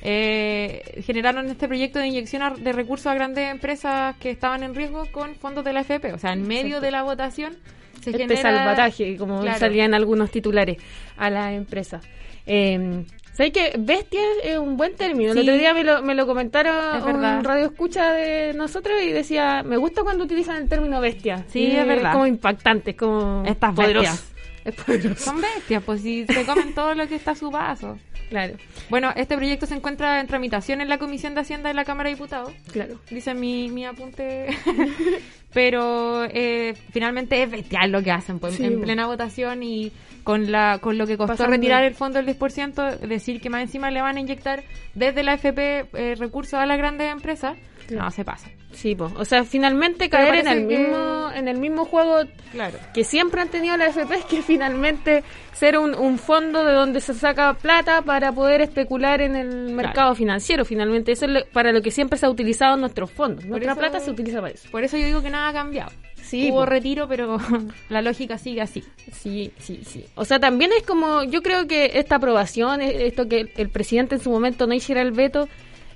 eh, 0.00 1.02
generaron 1.04 1.46
este 1.50 1.68
proyecto 1.68 1.98
de 1.98 2.06
inyección 2.08 2.42
a- 2.42 2.50
de 2.54 2.72
recursos 2.72 3.06
a 3.06 3.14
grandes 3.14 3.50
empresas 3.50 4.16
que 4.16 4.30
estaban 4.30 4.62
en 4.62 4.74
riesgo 4.74 5.04
con 5.12 5.34
fondos 5.34 5.62
de 5.62 5.74
la 5.74 5.80
FP. 5.80 6.14
O 6.14 6.18
sea, 6.18 6.32
en 6.32 6.46
medio 6.48 6.80
de 6.80 6.90
la 6.90 7.02
votación 7.02 7.54
se 8.00 8.10
este 8.10 8.18
genera... 8.28 8.40
salvataje, 8.42 9.16
como 9.18 9.42
Claro. 9.42 9.58
salían 9.58 9.92
algunos 9.92 10.30
titulares 10.30 10.78
a 11.18 11.28
la 11.28 11.52
empresa. 11.52 12.00
Eh, 12.46 13.04
¿Sabes 13.32 13.52
que 13.52 13.72
bestia 13.78 14.20
es 14.44 14.58
un 14.58 14.76
buen 14.76 14.94
término? 14.96 15.32
Sí. 15.32 15.38
El 15.40 15.48
otro 15.48 15.58
día 15.58 15.72
me 15.72 15.84
lo, 15.84 16.02
me 16.02 16.14
lo 16.14 16.26
comentaron 16.26 16.98
Es 16.98 17.04
verdad. 17.04 17.38
un 17.38 17.44
radio 17.44 17.66
escucha 17.66 18.12
de 18.12 18.52
nosotros 18.54 19.00
y 19.02 19.10
decía, 19.12 19.62
me 19.62 19.76
gusta 19.78 20.02
cuando 20.02 20.24
utilizan 20.24 20.56
el 20.56 20.68
término 20.68 21.00
bestia. 21.00 21.44
Sí, 21.48 21.60
Y 21.60 21.76
es 21.76 21.86
verdad. 21.86 22.12
como 22.12 22.26
impactante, 22.26 22.90
es 22.90 22.96
como 22.96 23.42
Estas 23.46 23.74
poderoso. 23.74 24.10
bestias. 24.10 24.30
Es 24.64 24.74
poderoso. 24.74 25.24
Son 25.24 25.40
bestias, 25.40 25.82
pues 25.84 26.02
si 26.02 26.26
se 26.26 26.44
comen 26.44 26.74
todo 26.74 26.94
lo 26.94 27.08
que 27.08 27.14
está 27.14 27.30
a 27.30 27.34
su 27.36 27.50
paso. 27.50 27.98
Claro, 28.28 28.54
Bueno, 28.90 29.12
este 29.16 29.36
proyecto 29.36 29.66
se 29.66 29.74
encuentra 29.74 30.20
en 30.20 30.26
tramitación 30.28 30.80
en 30.80 30.88
la 30.88 30.98
Comisión 30.98 31.34
de 31.34 31.40
Hacienda 31.40 31.68
de 31.68 31.74
la 31.74 31.84
Cámara 31.84 32.10
de 32.10 32.14
Diputados. 32.14 32.52
claro. 32.70 32.94
Dice 33.10 33.34
mi, 33.34 33.68
mi 33.70 33.84
apunte. 33.86 34.46
Pero 35.52 36.24
eh, 36.24 36.74
finalmente 36.92 37.42
es 37.42 37.50
bestial 37.50 37.90
lo 37.90 38.02
que 38.02 38.12
hacen, 38.12 38.38
pues 38.38 38.54
Sí, 38.54 38.64
en 38.64 38.80
plena 38.80 39.06
votación 39.06 39.62
y 39.62 39.90
con 40.22 40.52
la 40.52 40.78
con 40.80 40.96
lo 40.98 41.06
que 41.06 41.16
costó 41.16 41.32
Pasando- 41.34 41.56
retirar 41.56 41.82
el 41.84 41.94
fondo 41.94 42.18
del 42.22 42.26
10%, 42.26 42.98
decir 43.00 43.40
que 43.40 43.50
más 43.50 43.62
encima 43.62 43.90
le 43.90 44.00
van 44.00 44.16
a 44.16 44.20
inyectar 44.20 44.62
desde 44.94 45.22
la 45.22 45.34
FP 45.34 45.86
eh, 45.94 46.14
recursos 46.16 46.54
a 46.54 46.66
las 46.66 46.78
grandes 46.78 47.10
empresas, 47.10 47.56
no 47.90 48.10
se 48.10 48.24
pasa. 48.24 48.48
Sí, 48.72 48.94
po. 48.94 49.10
o 49.16 49.24
sea, 49.24 49.44
finalmente 49.44 50.08
Pero 50.08 50.28
caer 50.28 50.46
en 50.46 50.48
el 50.48 50.68
que- 50.68 50.78
mismo 50.78 51.30
en 51.34 51.48
el 51.48 51.58
mismo 51.58 51.84
juego 51.84 52.20
Claro. 52.52 52.78
que 52.94 53.04
siempre 53.04 53.40
han 53.40 53.48
tenido 53.48 53.76
la 53.76 53.86
FP 53.86 54.14
es 54.16 54.24
que 54.24 54.42
finalmente 54.42 55.22
ser 55.52 55.78
un, 55.78 55.94
un 55.94 56.18
fondo 56.18 56.64
de 56.64 56.72
donde 56.72 57.00
se 57.00 57.12
saca 57.14 57.54
plata 57.54 58.02
para 58.02 58.32
poder 58.32 58.60
especular 58.62 59.20
en 59.20 59.36
el 59.36 59.72
mercado 59.72 60.14
financiero. 60.14 60.64
Finalmente, 60.64 61.12
eso 61.12 61.26
es 61.26 61.30
lo- 61.32 61.44
para 61.52 61.72
lo 61.72 61.82
que 61.82 61.90
siempre 61.90 62.18
se 62.18 62.26
ha 62.26 62.30
utilizado 62.30 62.76
nuestros 62.76 63.10
fondos. 63.10 63.44
Nuestra 63.44 63.72
eso- 63.72 63.80
plata 63.80 64.00
se 64.00 64.10
utiliza 64.10 64.40
para 64.40 64.52
eso. 64.54 64.68
Por 64.70 64.82
eso 64.84 64.96
yo 64.96 65.04
digo 65.06 65.22
que 65.22 65.30
nada 65.30 65.48
ha 65.48 65.52
cambiado. 65.52 65.90
Sí, 66.22 66.50
Hubo 66.50 66.60
po. 66.60 66.66
retiro, 66.66 67.08
pero 67.08 67.38
la 67.88 68.02
lógica 68.02 68.38
sigue 68.38 68.60
así. 68.62 68.84
Sí, 69.12 69.52
sí, 69.58 69.80
sí. 69.84 70.04
O 70.14 70.24
sea, 70.24 70.38
también 70.38 70.70
es 70.76 70.84
como, 70.84 71.24
yo 71.24 71.42
creo 71.42 71.66
que 71.66 71.92
esta 71.94 72.16
aprobación, 72.16 72.80
eh, 72.80 73.06
esto 73.06 73.28
que 73.28 73.52
el 73.56 73.68
presidente 73.68 74.14
en 74.14 74.20
su 74.20 74.30
momento 74.30 74.66
no 74.66 74.74
hiciera 74.74 75.02
el 75.02 75.12
veto 75.12 75.48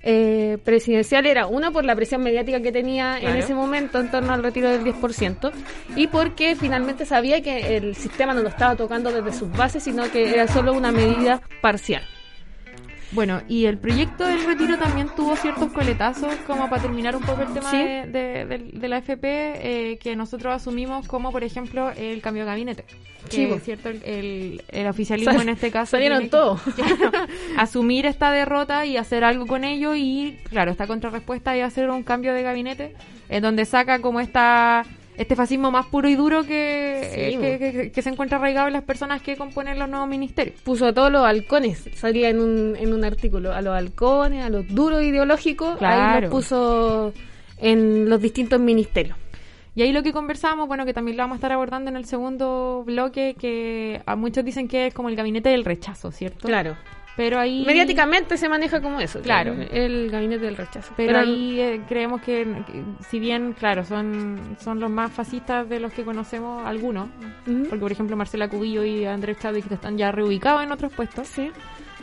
eh, 0.06 0.58
presidencial 0.62 1.24
era 1.24 1.46
uno 1.46 1.72
por 1.72 1.84
la 1.84 1.96
presión 1.96 2.22
mediática 2.22 2.60
que 2.60 2.70
tenía 2.70 3.18
en 3.18 3.36
ese 3.36 3.54
momento 3.54 3.98
en 3.98 4.10
torno 4.10 4.34
al 4.34 4.42
retiro 4.42 4.70
del 4.70 4.84
10% 4.84 5.50
y 5.96 6.08
porque 6.08 6.56
finalmente 6.56 7.06
sabía 7.06 7.40
que 7.40 7.78
el 7.78 7.96
sistema 7.96 8.34
no 8.34 8.42
lo 8.42 8.50
estaba 8.50 8.76
tocando 8.76 9.10
desde 9.10 9.36
sus 9.36 9.50
bases, 9.50 9.82
sino 9.82 10.10
que 10.10 10.34
era 10.34 10.46
solo 10.46 10.74
una 10.74 10.92
medida 10.92 11.40
parcial. 11.62 12.02
Bueno, 13.14 13.40
y 13.48 13.66
el 13.66 13.78
proyecto 13.78 14.26
del 14.26 14.44
retiro 14.44 14.76
también 14.76 15.08
tuvo 15.16 15.36
ciertos 15.36 15.72
coletazos, 15.72 16.34
como 16.46 16.68
para 16.68 16.82
terminar 16.82 17.14
un 17.14 17.22
poco 17.22 17.42
el 17.42 17.52
tema 17.52 17.70
Sí. 17.70 17.76
de, 17.78 18.06
de- 18.06 18.44
de- 18.46 18.70
de 18.72 18.88
la 18.88 18.98
FP, 18.98 19.22
eh, 19.92 19.98
que 19.98 20.16
nosotros 20.16 20.52
asumimos 20.52 21.06
como, 21.06 21.30
por 21.30 21.44
ejemplo, 21.44 21.90
el 21.96 22.20
cambio 22.20 22.42
de 22.44 22.50
gabinete. 22.50 22.84
Que, 23.30 23.54
es 23.54 23.62
cierto, 23.62 23.88
el, 23.88 24.02
el- 24.04 24.62
el 24.68 24.86
oficialismo 24.88 25.32
Sal- 25.32 25.42
en 25.42 25.48
este 25.50 25.70
caso. 25.70 25.92
salieron 25.92 26.28
todos. 26.28 26.60
Claro, 26.74 27.12
asumir 27.56 28.04
esta 28.06 28.30
derrota 28.32 28.84
y 28.84 28.96
hacer 28.96 29.22
algo 29.24 29.46
con 29.46 29.62
ello, 29.64 29.94
y 29.94 30.36
claro, 30.50 30.72
esta 30.72 30.86
contrarrespuesta 30.88 31.56
y 31.56 31.60
hacer 31.60 31.88
un 31.90 32.02
cambio 32.02 32.34
de 32.34 32.42
gabinete, 32.42 32.94
en 33.28 33.42
donde 33.42 33.64
saca 33.64 34.00
como 34.00 34.20
esta. 34.20 34.84
Este 35.16 35.36
fascismo 35.36 35.70
más 35.70 35.86
puro 35.86 36.08
y 36.08 36.16
duro 36.16 36.42
que, 36.44 37.08
Sí, 37.14 37.20
eh, 37.20 37.58
que, 37.58 37.72
que- 37.72 37.92
que 37.92 38.02
se 38.02 38.10
encuentra 38.10 38.38
arraigado 38.38 38.66
en 38.66 38.72
las 38.72 38.82
personas 38.82 39.22
que 39.22 39.36
componen 39.36 39.78
los 39.78 39.88
nuevos 39.88 40.08
ministerios. 40.08 40.60
Puso 40.62 40.86
a 40.86 40.92
todos 40.92 41.12
los 41.12 41.24
halcones, 41.24 41.88
salía 41.94 42.28
en 42.30 42.40
un, 42.40 42.74
en 42.76 42.92
un 42.92 43.04
artículo, 43.04 43.52
a 43.52 43.62
los 43.62 43.74
halcones, 43.76 44.44
a 44.44 44.48
los 44.50 44.66
duros 44.68 45.02
ideológicos, 45.02 45.80
ahí 45.80 46.20
los 46.22 46.30
puso 46.30 47.12
en 47.58 48.08
los 48.10 48.20
distintos 48.20 48.58
ministerios. 48.60 49.16
Y 49.76 49.82
ahí 49.82 49.92
lo 49.92 50.02
que 50.02 50.12
conversamos, 50.12 50.68
bueno, 50.68 50.84
que 50.84 50.94
también 50.94 51.16
lo 51.16 51.22
vamos 51.24 51.34
a 51.34 51.38
estar 51.38 51.52
abordando 51.52 51.90
en 51.90 51.96
el 51.96 52.04
segundo 52.04 52.82
bloque, 52.86 53.34
que 53.38 54.00
a 54.06 54.14
muchos 54.16 54.44
dicen 54.44 54.68
que 54.68 54.88
es 54.88 54.94
como 54.94 55.08
el 55.08 55.16
gabinete 55.16 55.48
del 55.48 55.64
rechazo, 55.64 56.10
¿cierto? 56.12 56.46
Claro. 56.46 56.76
Pero 57.16 57.38
ahí... 57.38 57.64
Mediáticamente 57.64 58.36
se 58.36 58.48
maneja 58.48 58.80
como 58.80 59.00
eso. 59.00 59.20
Claro. 59.20 59.54
El 59.70 60.10
gabinete 60.10 60.44
del 60.46 60.56
rechazo. 60.56 60.92
Pero, 60.96 61.18
ahí 61.20 61.60
eh, 61.60 61.80
creemos 61.88 62.20
que, 62.22 62.44
que 62.66 62.82
si 63.08 63.20
bien, 63.20 63.52
claro, 63.52 63.84
son, 63.84 64.56
son 64.60 64.80
los 64.80 64.90
más 64.90 65.12
fascistas 65.12 65.68
de 65.68 65.78
los 65.78 65.92
que 65.92 66.02
conocemos, 66.04 66.66
algunos, 66.66 67.08
porque 67.68 67.78
por 67.80 67.92
ejemplo 67.92 68.16
Marcela 68.16 68.48
Cubillo 68.48 68.84
y 68.84 69.04
Andrés 69.04 69.38
Chávez 69.38 69.64
que 69.66 69.74
están 69.74 69.96
ya 69.96 70.10
reubicados 70.10 70.64
en 70.64 70.72
otros 70.72 70.92
puestos, 70.92 71.28
Sí. 71.28 71.50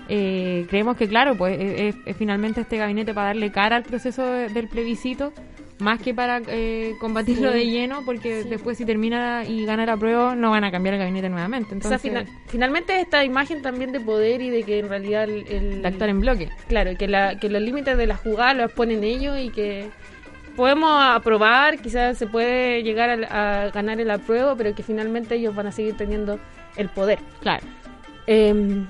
eh, 0.08 0.66
creemos 0.70 0.96
que, 0.98 1.08
claro, 1.08 1.36
pues 1.36 1.58
es, 1.60 1.96
es 2.06 2.16
finalmente 2.18 2.62
este 2.62 2.78
gabinete 2.78 3.14
para 3.14 3.28
darle 3.28 3.52
cara 3.52 3.76
al 3.76 3.84
proceso 3.84 4.26
de- 4.26 4.50
del 4.50 4.68
plebiscito, 4.70 5.34
más 5.82 6.00
que 6.00 6.14
para 6.14 6.42
eh, 6.48 6.96
combatirlo 7.00 7.52
Sí. 7.52 7.58
de 7.60 7.66
lleno, 7.66 8.04
porque 8.06 8.44
después 8.46 8.78
si 8.78 8.86
termina 8.86 9.44
y 9.46 9.66
gana 9.66 9.86
la 9.86 9.98
prueba 9.98 10.36
no 10.36 10.52
van 10.52 10.64
a 10.64 10.72
cambiar 10.72 10.94
el 10.94 11.00
gabinete 11.02 11.28
nuevamente. 11.30 11.76
O 11.76 11.82
sea, 11.82 11.96
Entonces, 11.98 12.02
fina- 12.02 12.26
finalmente 12.48 13.00
esta 13.02 13.24
imagen 13.26 13.62
también 13.62 13.92
de 13.92 14.00
poder 14.00 14.42
y 14.42 14.50
de 14.50 14.64
que 14.64 14.80
en 14.80 14.90
realidad 14.90 15.24
el, 15.30 15.82
actuar 15.86 16.10
en 16.10 16.22
bloque. 16.22 16.50
claro, 16.68 16.92
que, 16.98 17.08
la, 17.08 17.38
que 17.40 17.50
los 17.50 17.62
límites 17.62 17.98
de 17.98 18.08
la 18.08 18.16
jugada 18.16 18.54
los 18.54 18.72
ponen 18.72 19.04
ellos 19.04 19.38
y 19.40 19.50
que 19.50 19.90
podemos 20.56 20.92
aprobar, 21.02 21.80
quizás 21.80 22.18
se 22.18 22.28
puede 22.28 22.84
llegar 22.84 23.10
a, 23.32 23.64
a 23.66 23.70
ganar 23.72 24.00
el 24.00 24.12
apruebo, 24.12 24.56
pero 24.56 24.76
que 24.76 24.84
finalmente 24.84 25.36
ellos 25.36 25.56
van 25.56 25.68
a 25.68 25.72
seguir 25.72 25.98
teniendo 25.98 26.40
el 26.76 26.90
poder. 26.90 27.20
Claro. 27.42 27.66
Eh, 28.28 28.86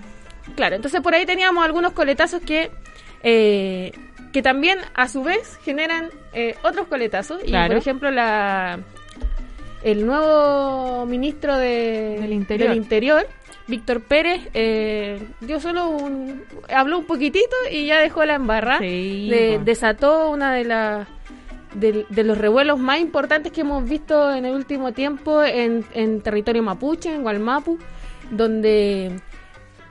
claro, 0.56 0.76
entonces 0.76 1.00
por 1.02 1.14
ahí 1.16 1.26
teníamos 1.26 1.64
algunos 1.64 1.94
coletazos 1.94 2.42
que 2.42 2.72
eh, 3.24 3.92
que 4.32 4.42
también 4.42 4.80
a 4.94 5.08
su 5.08 5.24
vez 5.24 5.58
generan 5.64 6.10
eh, 6.34 6.56
otros 6.64 6.88
coletazos. 6.88 7.42
Y 7.46 7.52
por 7.52 7.76
ejemplo 7.78 8.12
la 8.12 8.80
el 9.84 10.06
nuevo 10.06 11.06
ministro 11.08 11.58
de, 11.58 12.18
Del 12.22 12.34
Interior. 12.34 12.70
del 12.70 12.78
Interior, 12.78 13.28
Víctor 13.68 14.02
Pérez, 14.04 14.42
eh, 14.54 15.20
dio 15.40 15.60
solo 15.60 15.90
un 15.90 16.44
habló 16.74 17.00
un 17.00 17.06
poquitito 17.06 17.56
y 17.72 17.86
ya 17.88 18.00
dejó 18.00 18.24
la 18.26 18.36
embarrada. 18.36 18.80
Sí, 18.80 19.28
De- 19.30 19.60
desató 19.64 20.30
una 20.30 20.54
de 20.54 20.66
las 20.66 21.08
de, 21.74 22.06
de 22.10 22.24
los 22.24 22.38
revuelos 22.38 22.78
más 22.78 23.00
importantes 23.00 23.52
que 23.52 23.62
hemos 23.62 23.88
visto 23.88 24.32
en 24.34 24.46
el 24.46 24.54
último 24.54 24.92
tiempo 24.92 25.42
en, 25.42 25.86
en 25.94 26.22
territorio 26.22 26.62
mapuche, 26.62 27.14
en 27.14 27.24
Gualmapu, 27.24 27.80
donde 28.30 29.20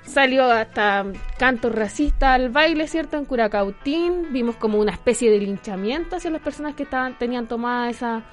salió 0.03 0.51
hasta 0.51 1.07
cantos 1.39 1.75
racistas 1.75 2.31
al 2.31 2.51
baile, 2.51 2.89
¿cierto? 2.89 3.17
En 3.17 3.25
Curacautín 3.25 4.33
vimos 4.33 4.57
como 4.57 4.79
una 4.79 4.93
especie 4.93 5.31
de 5.31 5.39
linchamiento 5.39 6.17
hacia 6.17 6.31
las 6.31 6.43
personas 6.43 6.75
que 6.75 6.85
estaban 6.85 7.19
tenían 7.19 7.47
tomada 7.47 7.91
esa, 7.91 8.25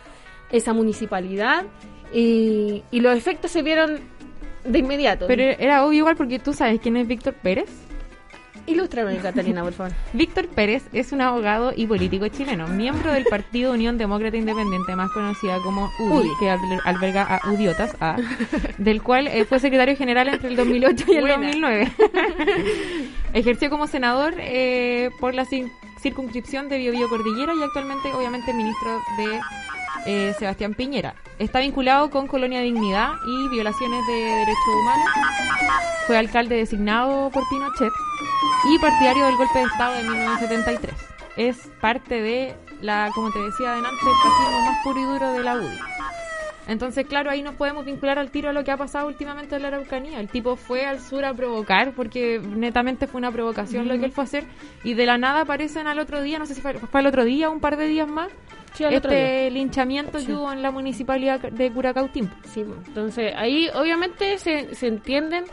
esa 0.52 0.74
municipalidad 0.74 1.66
y, 2.14 2.84
y 2.92 3.00
los 3.00 3.16
efectos 3.16 3.52
se 3.52 3.62
vieron 3.62 4.00
de 4.64 4.80
inmediato. 4.80 5.28
Pero 5.28 5.44
era 5.44 5.86
obvio 5.86 6.00
igual 6.00 6.16
porque 6.16 6.40
tú 6.40 6.54
sabes 6.54 6.80
quién 6.80 6.98
es 6.98 7.08
Víctor 7.08 7.34
Pérez. 7.36 7.87
Ilústrame, 8.68 9.18
Catalina, 9.18 9.64
por 9.64 9.74
favor. 9.74 9.94
Víctor 10.14 10.48
Pérez 10.50 10.84
es 10.94 11.12
un 11.14 11.22
abogado 11.22 11.72
y 11.76 11.88
político 11.88 12.28
chileno, 12.28 12.68
miembro 12.68 13.14
del 13.14 13.24
Partido 13.26 13.72
Unión 13.74 13.98
Demócrata 13.98 14.36
Independiente, 14.38 14.96
más 14.96 15.10
conocida 15.12 15.58
como 15.64 15.90
UDI, 16.00 16.30
que 16.40 16.46
alber- 16.52 16.82
alberga 16.84 17.24
a 17.24 17.50
Udiotas, 17.52 17.96
a- 18.02 18.18
del 18.78 19.02
cual 19.02 19.28
eh, 19.28 19.46
fue 19.46 19.60
secretario 19.60 19.96
general 19.96 20.28
entre 20.28 20.50
el 20.50 20.56
2008 20.58 21.06
y 21.08 21.16
el 21.16 21.22
Buena. 21.22 21.38
2009. 21.38 21.92
Ejerció 23.34 23.70
como 23.70 23.88
senador 23.88 24.34
eh, 24.38 25.10
por 25.20 25.34
la 25.34 25.46
circunscripción 26.02 26.70
de 26.70 26.78
Biobío 26.78 27.08
Cordillera 27.10 27.54
y 27.56 27.64
actualmente, 27.64 28.14
obviamente, 28.14 28.54
ministro 28.54 29.00
de 29.18 29.40
eh, 30.08 30.34
Sebastián 30.40 30.74
Piñera. 30.74 31.16
Está 31.38 31.60
vinculado 31.60 32.10
con 32.10 32.28
Colonia 32.28 32.62
Dignidad 32.62 33.12
y 33.28 33.50
violaciones 33.50 34.08
de 34.08 34.14
derechos 34.14 34.76
humanos. 34.82 35.10
Fue 36.08 36.18
alcalde 36.18 36.56
designado 36.56 37.30
por 37.30 37.44
Pinochet 37.50 37.92
y 38.70 38.80
partidario 38.80 39.26
del 39.26 39.36
golpe 39.36 39.60
de 39.60 39.66
Estado 39.66 39.96
de 39.96 40.04
1973. 40.04 40.96
Es 41.36 41.70
parte 41.82 42.22
de 42.22 42.56
la, 42.82 43.12
como 43.14 43.32
te 43.32 43.40
decía 43.40 43.74
adelante, 43.74 44.00
el 44.02 44.32
fascismo 44.32 44.62
más 44.62 44.78
puro 44.84 45.00
y 45.00 45.04
duro 45.04 45.34
de 45.34 45.44
la 45.44 45.56
UDI. 45.56 45.78
Entonces, 46.68 47.06
claro, 47.06 47.30
ahí 47.30 47.42
nos 47.42 47.56
podemos 47.56 47.86
vincular 47.86 48.20
al 48.20 48.30
tiro 48.30 48.50
a 48.50 48.54
lo 48.54 48.64
que 48.64 48.72
ha 48.72 48.78
pasado 48.78 49.08
últimamente 49.08 49.56
en 49.56 49.62
la 49.62 49.70
Araucanía. 49.70 50.20
El 50.20 50.30
tipo 50.30 50.56
fue 50.56 50.86
al 50.86 51.00
sur 51.00 51.24
a 51.24 51.34
provocar, 51.34 51.94
porque 51.94 52.40
netamente 52.40 53.08
fue 53.08 53.20
una 53.20 53.32
provocación 53.32 53.88
lo 53.88 53.98
que 53.98 54.06
él 54.06 54.12
fue 54.12 54.24
a 54.24 54.28
hacer, 54.28 54.46
y 54.84 54.94
de 54.94 55.06
la 55.06 55.18
nada 55.18 55.42
aparecen 55.42 55.88
al 55.88 56.00
otro 56.00 56.22
día, 56.22 56.40
no 56.40 56.46
sé 56.46 56.56
si 56.56 56.62
fue, 56.62 56.74
fue 56.74 57.00
al 57.00 57.08
otro 57.08 57.24
día, 57.24 57.50
un 57.50 57.62
par 57.62 57.78
de 57.78 57.88
días 57.88 58.08
más, 58.08 58.30
Sí, 58.78 58.84
este 58.96 59.50
linchamiento 59.52 60.20
que 60.24 60.34
hubo 60.34 60.52
en 60.52 60.62
la 60.62 60.72
municipalidad 60.72 61.40
de 61.40 61.72
Curacautín. 61.72 62.30
Sí, 62.46 62.62
entonces 62.88 63.34
ahí 63.36 63.70
obviamente 63.74 64.38
se, 64.38 64.76
se 64.76 64.88
entienden, 64.88 65.46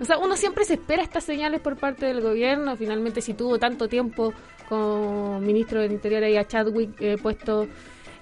o 0.00 0.04
sea, 0.04 0.18
uno 0.18 0.36
siempre 0.36 0.64
se 0.64 0.74
espera 0.74 1.02
estas 1.02 1.24
señales 1.24 1.60
por 1.60 1.76
parte 1.76 2.06
del 2.06 2.20
gobierno, 2.20 2.76
finalmente 2.76 3.20
si 3.20 3.34
tuvo 3.34 3.58
tanto 3.58 3.88
tiempo 3.88 4.32
como 4.68 5.40
ministro 5.40 5.80
del 5.80 5.92
Interior 5.92 6.22
ahí 6.24 6.36
a 6.36 6.46
Chadwick 6.46 6.90
eh, 7.00 7.16
puesto, 7.22 7.66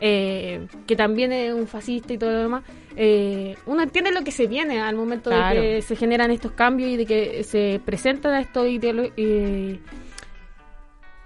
eh, 0.01 0.67
que 0.87 0.95
también 0.95 1.33
es 1.33 1.53
un 1.53 1.67
fascista 1.67 2.13
y 2.13 2.19
todo 2.19 2.31
lo 2.31 2.39
demás, 2.43 2.63
eh, 2.95 3.57
uno 3.67 3.83
entiende 3.83 4.13
lo 4.13 4.23
que 4.23 4.31
se 4.31 4.47
viene 4.47 4.81
al 4.81 4.95
momento 4.95 5.31
Claro. 5.31 5.61
de 5.61 5.69
que 5.77 5.83
se 5.83 5.97
generan 5.97 6.31
estos 6.31 6.53
cambios 6.53 6.91
y 6.91 6.97
de 6.97 7.07
que 7.07 7.43
se 7.45 7.81
presentan 7.85 8.41
estos 8.41 8.67
ideolo- 8.69 9.11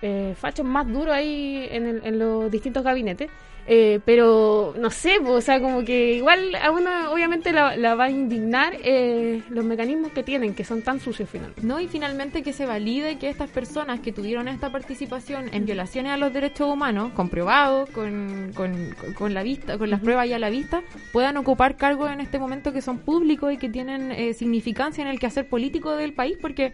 eh, 0.02 0.34
fachos 0.38 0.66
más 0.66 0.86
duros 0.86 1.14
ahí 1.14 1.66
en, 1.70 1.86
el- 1.86 2.00
en 2.04 2.18
los 2.18 2.50
distintos 2.50 2.82
gabinetes. 2.84 3.30
Eh, 3.72 4.00
pero 4.04 4.74
no 4.78 4.90
sé, 4.90 5.20
po, 5.22 5.32
o 5.32 5.40
sea, 5.40 5.60
como 5.60 5.84
que 5.84 6.14
igual 6.14 6.56
a 6.56 6.72
uno 6.72 7.12
obviamente 7.12 7.52
la, 7.52 7.76
la 7.76 7.94
va 7.94 8.04
a 8.04 8.10
indignar 8.10 8.72
eh, 8.82 9.42
los 9.50 9.64
mecanismos 9.64 10.10
que 10.12 10.24
tienen, 10.24 10.54
que 10.54 10.64
son 10.64 10.82
tan 10.82 10.98
sucios 10.98 11.28
finalmente. 11.30 11.64
No, 11.64 11.78
y 11.78 11.86
finalmente 11.86 12.42
que 12.42 12.52
se 12.52 12.66
valide 12.66 13.18
que 13.18 13.28
estas 13.28 13.48
personas 13.50 14.00
que 14.00 14.12
tuvieron 14.12 14.48
esta 14.48 14.72
participación 14.72 15.50
en 15.52 15.66
violaciones 15.66 16.10
a 16.10 16.16
los 16.16 16.32
derechos 16.32 16.68
humanos, 16.72 17.12
comprobado 17.12 17.86
con, 17.92 18.50
con, 18.56 18.74
con 19.14 19.34
la 19.34 19.42
vista, 19.44 19.78
con 19.78 19.90
las 19.90 20.00
pruebas 20.00 20.28
ya 20.28 20.36
a 20.36 20.40
la 20.40 20.50
vista, 20.50 20.82
puedan 21.12 21.36
ocupar 21.36 21.76
cargos 21.76 22.10
en 22.10 22.20
este 22.20 22.38
momento 22.40 22.72
que 22.72 22.80
son 22.80 22.98
públicos 22.98 23.52
y 23.52 23.56
que 23.58 23.68
tienen 23.68 24.10
eh, 24.10 24.32
significancia 24.32 25.02
en 25.02 25.08
el 25.08 25.20
quehacer 25.20 25.46
político 25.48 25.94
del 25.94 26.12
país, 26.14 26.36
porque 26.40 26.72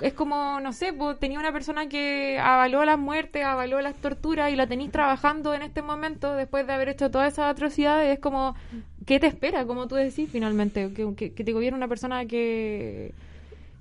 es 0.00 0.12
como, 0.12 0.60
no 0.60 0.72
sé, 0.72 0.92
pues, 0.92 1.18
tenía 1.18 1.38
una 1.38 1.52
persona 1.52 1.88
que 1.88 2.38
avaló 2.38 2.84
las 2.84 2.98
muertes, 2.98 3.44
avaló 3.44 3.80
las 3.80 3.94
torturas 3.96 4.52
y 4.52 4.56
la 4.56 4.66
tenéis 4.66 4.90
trabajando 4.92 5.54
en 5.54 5.62
este 5.62 5.82
momento 5.82 6.34
después 6.34 6.66
de 6.66 6.72
haber 6.74 6.88
hecho 6.90 7.10
todas 7.10 7.32
esas 7.32 7.50
atrocidades. 7.50 8.12
Es 8.14 8.18
como, 8.20 8.54
¿qué 9.06 9.18
te 9.20 9.26
espera? 9.26 9.64
Como 9.66 9.88
tú 9.88 9.94
decís 9.94 10.28
finalmente, 10.30 10.92
que, 10.92 11.14
que, 11.14 11.32
que 11.32 11.44
te 11.44 11.52
gobierna 11.52 11.76
una 11.78 11.88
persona 11.88 12.26
que 12.26 13.12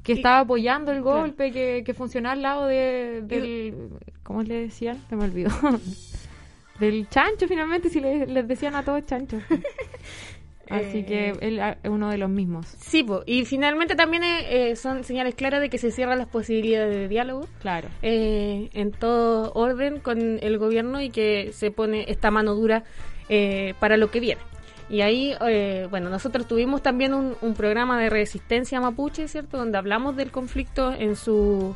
que 0.04 0.14
estaba 0.14 0.42
apoyando 0.42 0.92
el 0.92 1.02
Claro. 1.02 1.22
golpe, 1.22 1.52
que, 1.52 1.82
que 1.84 1.94
funcionaba 1.96 2.34
al 2.34 2.42
lado 2.44 2.68
de, 2.68 3.24
del... 3.26 3.90
¿Cómo 4.22 4.44
le 4.44 4.54
decían? 4.62 5.00
Se 5.10 5.16
me 5.16 5.24
olvidó. 5.24 5.50
del 6.80 7.10
chancho, 7.10 7.48
finalmente, 7.48 7.90
si 7.90 8.00
le- 8.00 8.28
les 8.28 8.48
decían 8.48 8.76
a 8.76 8.84
todos 8.84 9.04
chanchos. 9.08 9.42
Así 10.70 11.04
que 11.04 11.34
él 11.42 11.60
ah, 11.60 11.78
es 11.84 11.90
uno 11.90 12.10
de 12.10 12.18
los 12.18 12.30
mismos. 12.30 12.66
Sí, 12.80 13.04
po, 13.04 13.22
y 13.26 13.46
finalmente 13.46 13.96
también 13.96 14.24
eh, 14.24 14.72
eh, 14.72 14.76
son 14.76 15.04
señales 15.04 15.36
claras 15.36 15.62
de 15.62 15.70
que 15.70 15.78
se 15.78 15.92
cierran 15.92 16.18
las 16.18 16.28
posibilidades 16.28 16.96
de 16.96 17.08
diálogo. 17.08 17.48
Claro. 17.62 17.90
eh, 18.02 18.70
en 18.74 18.92
todo 18.92 19.52
orden 19.54 20.00
con 20.00 20.40
el 20.42 20.58
gobierno 20.58 21.02
y 21.02 21.10
que 21.10 21.52
se 21.54 21.72
pone 21.72 22.06
esta 22.08 22.32
mano 22.32 22.56
dura 22.56 22.84
eh, 23.30 23.74
para 23.80 23.98
lo 23.98 24.10
que 24.12 24.20
viene. 24.20 24.42
Y 24.88 25.02
ahí, 25.02 25.34
eh, 25.48 25.88
bueno, 25.90 26.10
nosotros 26.10 26.48
tuvimos 26.48 26.84
también 26.84 27.14
un, 27.16 27.36
un 27.42 27.54
programa 27.56 28.00
de 28.00 28.10
resistencia 28.10 28.80
mapuche, 28.80 29.28
¿cierto? 29.28 29.58
Donde 29.58 29.78
hablamos 29.80 30.16
del 30.16 30.30
conflicto 30.30 30.94
en 30.94 31.16
sus 31.16 31.74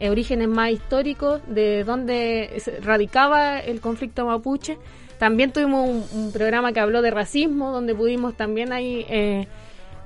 eh, 0.00 0.10
orígenes 0.10 0.48
más 0.48 0.70
históricos, 0.70 1.40
de 1.46 1.82
dónde 1.84 2.50
radicaba 2.82 3.58
el 3.58 3.80
conflicto 3.80 4.26
mapuche. 4.26 4.76
También 5.22 5.52
tuvimos 5.52 6.10
un, 6.12 6.32
programa 6.32 6.72
que 6.72 6.80
habló 6.80 7.00
de 7.00 7.12
racismo, 7.12 7.70
donde 7.70 7.94
pudimos 7.94 8.34
también 8.36 8.72
ahí 8.72 9.06
eh, 9.08 9.46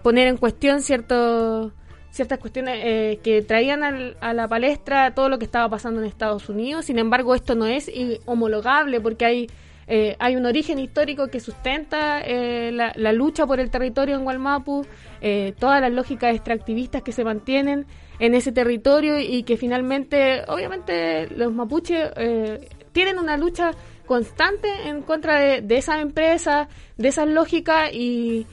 poner 0.03 0.29
en 0.29 0.37
cuestión 0.37 0.83
ciertos 0.83 1.73
ciertas 2.11 2.39
cuestiones 2.39 2.81
eh, 2.85 3.19
que 3.23 3.41
traían 3.41 3.83
al- 3.83 4.19
a 4.21 4.35
la 4.35 4.47
palestra 4.47 5.15
todo 5.15 5.31
lo 5.31 5.39
que 5.39 5.47
estaba 5.47 5.71
pasando 5.71 6.03
en 6.03 6.07
Estados 6.07 6.51
Unidos. 6.51 6.85
Sin 6.85 6.99
embargo, 6.99 7.35
esto 7.35 7.55
no 7.55 7.65
es 7.65 7.91
homologable 8.27 9.01
porque 9.01 9.25
hay 9.25 9.47
eh, 9.89 10.17
hay 10.19 10.37
un 10.37 10.45
origen 10.45 10.79
histórico 10.79 11.29
que 11.29 11.41
sustenta 11.41 12.21
eh, 12.21 12.71
la, 12.71 12.93
la 12.95 13.15
lucha 13.15 13.47
por 13.47 13.59
el 13.59 13.71
territorio 13.71 14.17
en 14.17 14.25
Gualmapu, 14.25 14.85
eh, 15.23 15.55
todas 15.59 15.81
las 15.81 15.93
lógicas 15.93 16.35
extractivistas 16.35 17.01
que 17.03 17.13
se 17.13 17.25
mantienen 17.25 17.87
en 18.19 18.35
ese 18.35 18.53
territorio 18.53 19.19
y 19.19 19.45
que 19.45 19.57
finalmente, 19.57 20.43
obviamente, 20.49 21.29
los 21.35 21.55
mapuches 21.55 22.11
eh, 22.17 22.69
tienen 22.93 23.19
una 23.19 23.37
lucha 23.39 23.71
constante 24.07 24.69
en 24.87 25.03
contra 25.03 25.39
de, 25.39 25.61
de 25.61 25.77
esas 25.79 26.01
empresas, 26.01 26.69
de 26.97 27.09
esas 27.09 27.29
lógicas 27.29 27.91
y, 27.93 28.47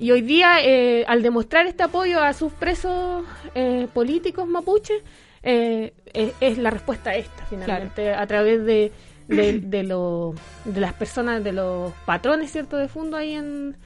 y 0.00 0.10
hoy 0.10 0.22
día, 0.22 0.56
eh, 0.62 1.04
al 1.06 1.22
demostrar 1.22 1.66
este 1.66 1.82
apoyo 1.82 2.20
a 2.22 2.32
sus 2.32 2.52
presos 2.52 3.24
eh, 3.54 3.86
políticos 3.92 4.46
mapuches, 4.48 5.02
eh, 5.42 5.92
es, 6.12 6.32
es 6.40 6.58
la 6.58 6.70
respuesta 6.70 7.10
a 7.10 7.16
esta, 7.16 7.44
finalmente, 7.46 8.12
a 8.14 8.26
través 8.26 8.64
de, 8.64 8.92
de, 9.28 9.58
de, 9.60 9.82
lo- 9.82 10.34
de 10.64 10.80
las 10.80 10.92
personas, 10.94 11.42
de 11.44 11.52
los 11.52 11.92
patrones, 12.06 12.50
¿cierto?, 12.52 12.76
de 12.76 12.88
fondo 12.88 13.16
ahí 13.16 13.32
en, 13.34 13.76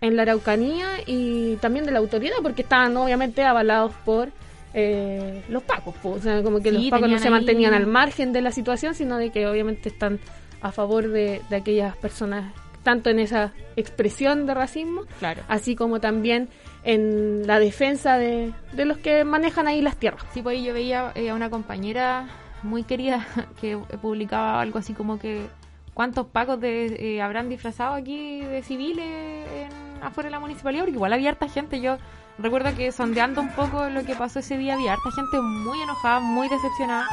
en 0.00 0.16
la 0.16 0.22
Araucanía 0.22 0.86
y 1.06 1.56
también 1.56 1.84
de 1.86 1.92
la 1.92 1.98
autoridad, 1.98 2.36
porque 2.42 2.62
estaban 2.62 2.96
obviamente 2.96 3.42
avalados 3.44 3.92
por 4.04 4.30
eh, 4.74 5.42
los 5.50 5.62
pacos, 5.62 5.94
po. 5.96 6.12
o 6.12 6.18
sea, 6.18 6.42
como 6.42 6.58
que 6.62 6.70
Sí, 6.70 6.76
los 6.76 6.84
pacos 6.90 7.08
no 7.10 7.18
se 7.18 7.28
mantenían 7.30 7.74
al 7.74 7.86
margen 7.86 8.32
de 8.32 8.40
la 8.40 8.52
situación, 8.52 8.94
sino 8.94 9.18
de 9.18 9.30
que 9.30 9.46
obviamente 9.46 9.90
están 9.90 10.18
a 10.62 10.72
favor 10.72 11.08
de, 11.08 11.42
de 11.50 11.56
aquellas 11.56 11.96
personas, 11.96 12.52
tanto 12.82 13.10
en 13.10 13.18
esa 13.18 13.52
expresión 13.76 14.46
de 14.46 14.54
racismo, 14.54 15.02
Claro. 15.18 15.42
así 15.48 15.74
como 15.76 16.00
también 16.00 16.48
en 16.84 17.46
la 17.46 17.58
defensa 17.58 18.16
de, 18.18 18.52
de 18.72 18.84
los 18.84 18.98
que 18.98 19.24
manejan 19.24 19.68
ahí 19.68 19.80
las 19.82 19.96
tierras. 19.96 20.24
Sí, 20.34 20.42
pues 20.42 20.56
ahí 20.58 20.64
yo 20.64 20.74
veía 20.74 21.12
eh, 21.14 21.30
a 21.30 21.34
una 21.34 21.50
compañera 21.50 22.26
muy 22.62 22.82
querida 22.84 23.26
que 23.60 23.76
publicaba 24.00 24.60
algo 24.60 24.78
así 24.78 24.92
como 24.94 25.18
que 25.18 25.46
cuántos 25.94 26.26
pacos 26.26 26.60
de, 26.60 26.86
eh, 27.16 27.22
habrán 27.22 27.48
disfrazado 27.48 27.94
aquí 27.94 28.40
de 28.40 28.62
civiles 28.62 29.04
en- 29.06 30.02
afuera 30.02 30.26
de 30.28 30.32
la 30.32 30.40
municipalidad, 30.40 30.82
porque 30.82 30.96
igual 30.96 31.12
había 31.12 31.30
harta 31.30 31.48
gente. 31.48 31.80
Yo 31.80 31.98
recuerdo 32.38 32.74
que 32.76 32.90
sondeando 32.90 33.40
un 33.40 33.50
poco 33.50 33.88
lo 33.88 34.04
que 34.04 34.16
pasó 34.16 34.40
ese 34.40 34.58
día, 34.58 34.74
había 34.74 34.94
harta 34.94 35.10
gente 35.12 35.40
muy 35.40 35.80
enojada, 35.80 36.18
muy 36.18 36.48
decepcionada 36.48 37.06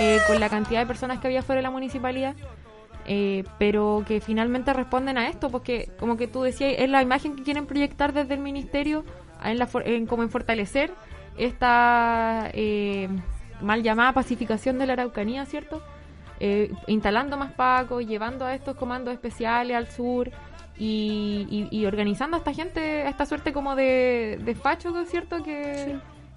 eh, 0.00 0.18
con 0.26 0.40
la 0.40 0.48
cantidad 0.48 0.80
de 0.80 0.86
personas 0.86 1.20
que 1.20 1.28
había 1.28 1.42
fuera 1.42 1.58
de 1.60 1.62
la 1.62 1.70
municipalidad. 1.70 2.34
Eh, 3.06 3.44
pero 3.58 4.04
que 4.06 4.20
finalmente 4.20 4.72
responden 4.72 5.18
a 5.18 5.28
esto, 5.28 5.50
porque 5.50 5.88
como 5.98 6.16
que 6.16 6.26
tú 6.26 6.42
decías, 6.42 6.74
es 6.78 6.88
la 6.90 7.02
imagen 7.02 7.36
que 7.36 7.42
quieren 7.42 7.66
proyectar 7.66 8.12
desde 8.12 8.34
el 8.34 8.40
ministerio 8.40 9.04
en, 9.44 10.06
como 10.06 10.22
en 10.22 10.30
fortalecer 10.30 10.92
esta 11.38 12.50
eh, 12.54 13.08
mal 13.60 13.82
llamada 13.82 14.12
pacificación 14.12 14.78
de 14.78 14.86
la 14.86 14.94
Araucanía, 14.94 15.44
¿cierto? 15.46 15.82
Eh, 16.40 16.72
instalando 16.86 17.36
más 17.36 17.52
pacos, 17.52 18.06
llevando 18.06 18.44
a 18.44 18.54
estos 18.54 18.76
comandos 18.76 19.14
especiales 19.14 19.76
al 19.76 19.88
sur 19.90 20.30
y, 20.78 21.68
y- 21.70 21.86
organizando 21.86 22.36
a 22.36 22.38
esta 22.38 22.52
gente, 22.52 23.02
a 23.02 23.08
esta 23.08 23.24
suerte 23.24 23.52
como 23.52 23.74
de, 23.74 24.38
de 24.44 24.54
¿cierto? 25.06 25.42
Que, 25.42 25.96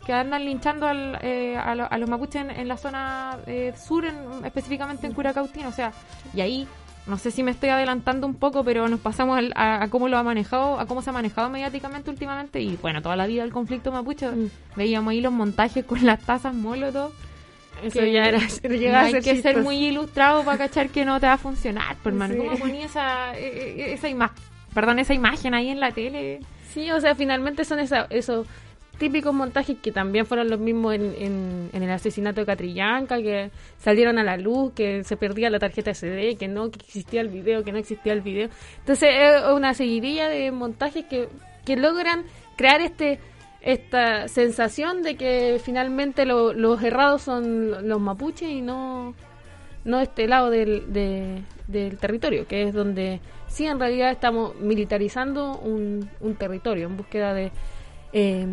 que 0.10 0.13
andan 0.15 0.43
linchando 0.43 0.88
al, 0.88 1.19
eh, 1.22 1.56
a, 1.56 1.76
lo- 1.76 1.88
a 1.91 1.95
los 2.00 2.10
mapuches 2.10 2.41
en, 2.41 2.50
en 2.50 2.67
la 2.67 2.78
zona 2.78 3.38
eh, 3.45 3.74
sur, 3.78 4.06
en- 4.06 4.43
específicamente 4.43 5.06
en 5.06 5.13
Curacautín. 5.13 5.67
O 5.67 5.72
sea, 5.72 5.91
y 6.34 6.41
ahí, 6.41 6.67
no 7.06 7.19
sé 7.19 7.30
si 7.30 7.43
me 7.43 7.52
estoy 7.52 7.69
adelantando 7.69 8.26
un 8.26 8.34
poco, 8.34 8.63
pero 8.63 8.88
nos 8.89 9.00
pasamos 9.02 9.38
al- 9.38 9.54
a, 9.56 9.84
a 9.84 9.88
cómo 9.89 10.08
lo 10.10 10.17
ha 10.17 10.24
manejado, 10.24 10.80
a 10.80 10.88
cómo 10.88 11.04
se 11.04 11.12
ha 11.12 11.13
manejado 11.13 11.52
mediáticamente 11.52 12.10
últimamente. 12.10 12.60
Y 12.60 12.76
bueno, 12.82 13.04
toda 13.04 13.15
la 13.15 13.28
vida 13.28 13.43
el 13.43 13.52
conflicto 13.52 13.91
mapuche, 13.91 14.32
Mm. 14.32 14.50
veíamos 14.76 15.12
ahí 15.12 15.22
los 15.22 15.32
montajes 15.32 15.86
con 15.86 16.04
las 16.04 16.19
tazas 16.22 16.56
molotov. 16.56 17.12
Eso 17.84 18.00
que 18.00 18.12
ya 18.12 18.24
era, 18.26 18.39
hay 19.04 19.12
ser 19.12 19.22
que 19.22 19.41
ser 19.43 19.62
muy 19.62 19.76
ilustrado 19.78 20.43
para 20.43 20.58
cachar 20.58 20.89
que 20.89 21.06
no 21.06 21.19
te 21.19 21.28
va 21.28 21.34
a 21.34 21.38
funcionar, 21.38 21.98
por 21.98 22.13
hermano. 22.13 22.34
Sí. 22.34 22.39
¿Cómo 22.39 22.58
ponía 22.58 22.86
esa, 22.88 23.38
eh, 23.38 23.76
eh, 23.78 23.93
esa 23.93 24.10
imagen? 24.10 24.36
Perdón, 24.74 24.98
esa 24.98 25.13
imagen 25.13 25.54
ahí 25.54 25.69
en 25.69 25.80
la 25.80 25.91
tele. 25.91 26.39
Sí, 26.74 26.89
o 26.89 27.00
sea, 27.00 27.13
finalmente 27.13 27.63
son 27.63 27.80
esa- 27.80 28.08
esos 28.10 28.48
típicos 28.99 29.33
montajes 29.33 29.77
que 29.81 29.91
también 29.91 30.25
fueron 30.27 30.49
los 30.49 30.59
mismos 30.59 30.93
en, 30.93 31.15
en- 31.73 31.81
el 31.83 31.89
asesinato 31.89 32.41
de 32.41 32.45
Catrillanca, 32.45 33.17
que 33.17 33.49
salieron 33.79 34.19
a 34.19 34.23
la 34.23 34.38
luz, 34.38 34.73
que 34.73 35.03
se 35.03 35.17
perdía 35.17 35.49
la 35.49 35.57
tarjeta 35.57 35.91
SD, 35.93 36.35
que 36.38 36.47
no, 36.47 36.69
que 36.69 36.79
existía 36.85 37.21
el 37.21 37.29
video, 37.29 37.63
que 37.63 37.71
no 37.71 37.77
existía 37.79 38.13
el 38.13 38.21
video. 38.21 38.49
Entonces 38.79 39.09
es 39.12 39.41
una 39.55 39.73
seguidilla 39.73 40.27
de 40.29 40.51
montajes 40.51 41.05
que, 41.05 41.29
que 41.65 41.75
logran 41.77 42.25
crear 42.57 42.81
este 42.81 43.19
esta 43.62 44.29
sensación 44.29 45.01
de 45.03 45.15
que 45.15 45.59
finalmente 45.62 46.25
lo- 46.25 46.53
los 46.53 46.81
errados 46.81 47.23
son 47.23 47.88
los 47.89 47.99
mapuches 47.99 48.49
y 48.49 48.62
no 48.62 49.13
no 49.83 49.99
este 49.99 50.27
lado 50.27 50.49
del, 50.49 50.93
de- 50.93 51.41
del 51.67 51.97
territorio, 51.97 52.47
que 52.47 52.63
es 52.63 52.73
donde 52.73 53.19
sí 53.47 53.65
en 53.65 53.79
realidad 53.79 54.12
estamos 54.12 54.55
militarizando 54.62 55.57
un, 55.57 56.09
un 56.21 56.35
territorio 56.35 56.88
en 56.88 56.95
búsqueda 56.97 57.33
de 57.33 57.51
eh, 58.13 58.47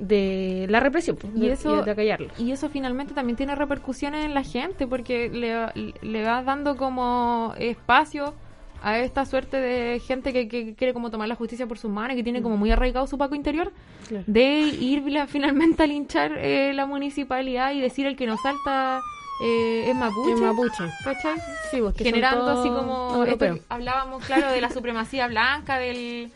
de 0.00 0.66
la 0.68 0.80
represión 0.80 1.16
pues, 1.16 1.32
Y 1.36 1.40
de, 1.46 1.52
eso- 1.52 1.82
de 1.82 1.90
acallarlo. 1.90 2.28
Y 2.38 2.50
eso 2.52 2.68
finalmente 2.70 3.14
también 3.14 3.36
tiene 3.36 3.54
repercusiones 3.54 4.24
en 4.24 4.34
la 4.34 4.42
gente, 4.42 4.86
porque 4.86 5.28
le, 5.28 5.92
le 6.02 6.24
va 6.24 6.42
dando 6.42 6.76
como 6.76 7.54
espacio 7.58 8.34
a 8.82 8.98
esta 8.98 9.26
suerte 9.26 9.58
de 9.58 10.00
gente 10.00 10.32
que, 10.32 10.48
que 10.48 10.74
quiere 10.74 10.94
como 10.94 11.10
tomar 11.10 11.28
la 11.28 11.34
justicia 11.34 11.66
por 11.66 11.76
sus 11.78 11.90
manos, 11.90 12.16
que 12.16 12.22
tiene 12.22 12.40
como 12.40 12.56
muy 12.56 12.70
arraigado 12.70 13.06
su 13.06 13.18
paco 13.18 13.34
interior, 13.34 13.72
Claro. 14.08 14.24
de 14.26 14.58
ir 14.60 15.02
finalmente 15.28 15.82
a 15.82 15.86
linchar 15.86 16.32
eh, 16.38 16.72
la 16.74 16.86
municipalidad 16.86 17.72
y 17.72 17.80
decir 17.80 18.06
el 18.06 18.16
que 18.16 18.26
nos 18.26 18.40
salta 18.40 19.00
eh, 19.44 19.84
es 19.90 19.94
mapuche. 19.94 20.32
Es 20.32 20.40
mapuche. 20.40 20.84
¿cachai? 21.04 21.36
Sí, 21.70 21.78
pues, 21.80 21.94
generando 21.96 22.48
así 22.58 22.68
como 22.70 23.22
esto 23.24 23.58
hablábamos 23.68 24.24
claro 24.24 24.50
de 24.50 24.60
la 24.62 24.70
supremacía 24.70 25.26
blanca 25.28 25.78
del 25.78 26.30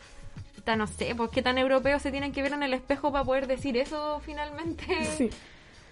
puta, 0.65 0.75
no 0.75 0.87
sé 0.87 1.13
pues 1.15 1.29
qué 1.29 1.43
tan 1.43 1.59
europeos 1.59 2.01
se 2.01 2.09
tienen 2.09 2.31
que 2.31 2.41
ver 2.41 2.53
en 2.53 2.63
el 2.63 2.73
espejo 2.73 3.11
para 3.11 3.23
poder 3.23 3.45
decir 3.45 3.77
eso 3.77 4.19
finalmente 4.25 4.83
Sí. 5.17 5.29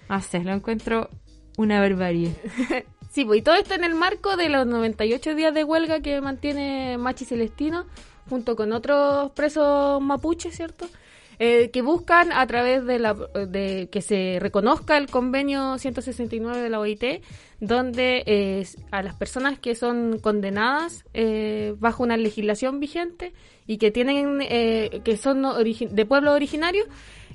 no 0.09 0.19
sé 0.19 0.39
lo 0.39 0.51
encuentro 0.51 1.09
una 1.57 1.79
barbarie 1.79 2.33
Sí, 3.11 3.25
pues, 3.25 3.41
y 3.41 3.41
todo 3.43 3.53
esto 3.53 3.75
en 3.75 3.83
el 3.83 3.93
marco 3.93 4.35
de 4.37 4.49
los 4.49 4.65
98 4.65 5.35
días 5.35 5.53
de 5.53 5.63
huelga 5.63 5.99
que 5.99 6.19
mantiene 6.19 6.97
Machi 6.97 7.25
Celestino, 7.25 7.85
junto 8.27 8.55
con 8.55 8.71
otros 8.71 9.29
presos 9.33 10.01
mapuches, 10.01 10.55
¿cierto? 10.55 10.87
eh, 11.39 11.69
que 11.71 11.81
buscan 11.81 12.31
a 12.31 12.45
través 12.47 12.85
de, 12.85 12.99
la, 12.99 13.13
de 13.13 13.89
que 13.91 14.01
se 14.01 14.37
reconozca 14.39 14.97
el 14.97 15.07
convenio 15.09 15.77
169 15.77 16.61
de 16.61 16.69
la 16.69 16.79
OIT, 16.79 17.03
donde 17.65 18.23
eh, 18.25 18.67
a 18.91 19.01
las 19.01 19.15
personas 19.15 19.57
que 19.57 19.73
son 19.73 20.19
condenadas 20.19 21.05
eh, 21.13 21.73
bajo 21.79 22.03
una 22.03 22.17
legislación 22.17 22.79
vigente 22.81 23.31
y 23.65 23.77
que 23.77 23.89
tienen 23.89 24.39
eh, 24.41 24.99
que 25.05 25.15
son 25.15 25.43
de 25.43 26.05
pueblo 26.05 26.33
originario, 26.33 26.83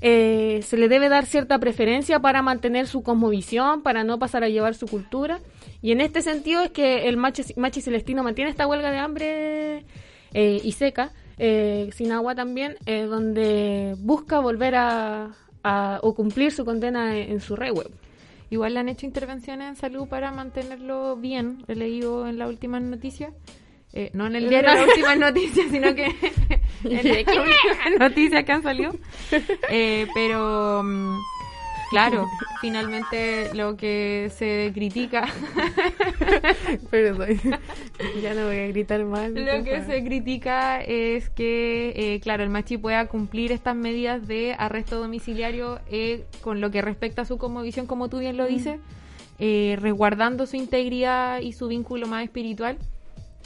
eh, 0.03 0.61
se 0.63 0.77
le 0.77 0.89
debe 0.89 1.09
dar 1.09 1.25
cierta 1.25 1.59
preferencia 1.59 2.21
para 2.21 2.43
mantener 2.43 2.87
su 2.87 3.03
cosmovisión, 3.03 3.83
para 3.83 4.05
no 4.05 4.19
pasar 4.19 4.45
a 4.45 4.49
llevar 4.51 4.75
su 4.75 4.87
cultura. 4.87 5.41
Y 5.81 5.93
en 5.93 6.03
este 6.03 6.21
sentido 6.21 6.63
es 6.63 6.71
que 6.73 7.09
el 7.09 7.17
Machi, 7.17 7.43
Machi 7.57 7.81
Celestino 7.81 8.23
mantiene 8.23 8.51
esta 8.51 8.67
huelga 8.67 8.91
de 8.91 8.99
hambre 8.99 9.85
eh, 10.35 10.61
y 10.63 10.73
seca, 10.73 11.13
eh, 11.39 11.89
sin 11.95 12.13
agua 12.13 12.35
también, 12.35 12.77
donde 12.87 13.95
busca 13.99 14.41
volver 14.41 14.75
a, 14.75 15.31
a- 15.65 16.01
o 16.03 16.15
cumplir 16.15 16.53
su 16.53 16.65
condena 16.67 17.17
en, 17.17 17.33
en 17.33 17.41
su 17.41 17.57
red 17.57 17.73
web. 17.73 17.91
Igual 18.51 18.75
le 18.75 18.81
han 18.81 18.89
hecho 18.89 19.07
intervenciones 19.07 19.69
en 19.69 19.77
salud 19.77 20.09
para 20.09 20.33
mantenerlo 20.33 21.17
bien. 21.17 21.65
He 21.69 21.75
leído 21.75 22.27
en 22.27 22.39
las 22.39 22.49
últimas 22.49 22.83
noticias. 22.83 23.33
Eh, 23.93 24.11
no 24.13 24.27
en 24.27 24.37
el 24.37 24.49
diario 24.49 24.71
las 24.75 24.87
últimas 24.87 25.19
noticias, 25.19 25.67
sino 25.71 25.95
que 25.95 26.07
en 26.85 27.27
las 27.95 27.99
noticias 27.99 28.45
que 28.45 28.53
han 28.53 28.63
salido. 28.63 28.95
Eh, 29.71 30.07
pero, 30.15 30.83
mm, 30.83 31.19
claro, 31.91 32.27
finalmente 32.61 33.53
lo 33.55 33.77
que 33.77 34.31
se 34.35 34.71
critica, 34.75 35.29
Perdón, 36.91 37.29
ya 38.23 38.35
no 38.35 38.47
voy 38.47 38.59
a 38.59 38.67
gritar 38.69 39.05
más. 39.05 39.31
lo 39.31 39.65
que 39.65 39.85
se 39.87 40.05
critica 40.05 40.81
es 40.81 41.31
que, 41.31 41.93
eh, 41.97 42.21
claro, 42.21 42.43
el 42.43 42.51
machi 42.51 42.79
pueda 42.79 43.07
cumplir 43.07 43.53
estas 43.53 43.77
medidas 43.77 44.27
de 44.27 44.55
arresto 44.59 44.99
domiciliario 45.01 45.81
eh, 45.91 46.25
con 46.43 46.61
lo 46.61 46.71
que 46.71 46.83
respecta 46.83 47.23
a 47.23 47.25
su 47.25 47.39
cosmovisión, 47.39 47.87
como 47.87 48.09
tú 48.09 48.19
bien 48.19 48.37
lo 48.37 48.47
dices, 48.47 48.81
eh, 49.39 49.77
resguardando 49.81 50.47
su 50.47 50.57
integridad 50.57 51.41
y 51.41 51.53
su 51.53 51.69
vínculo 51.69 52.07
más 52.07 52.25
espiritual. 52.25 52.79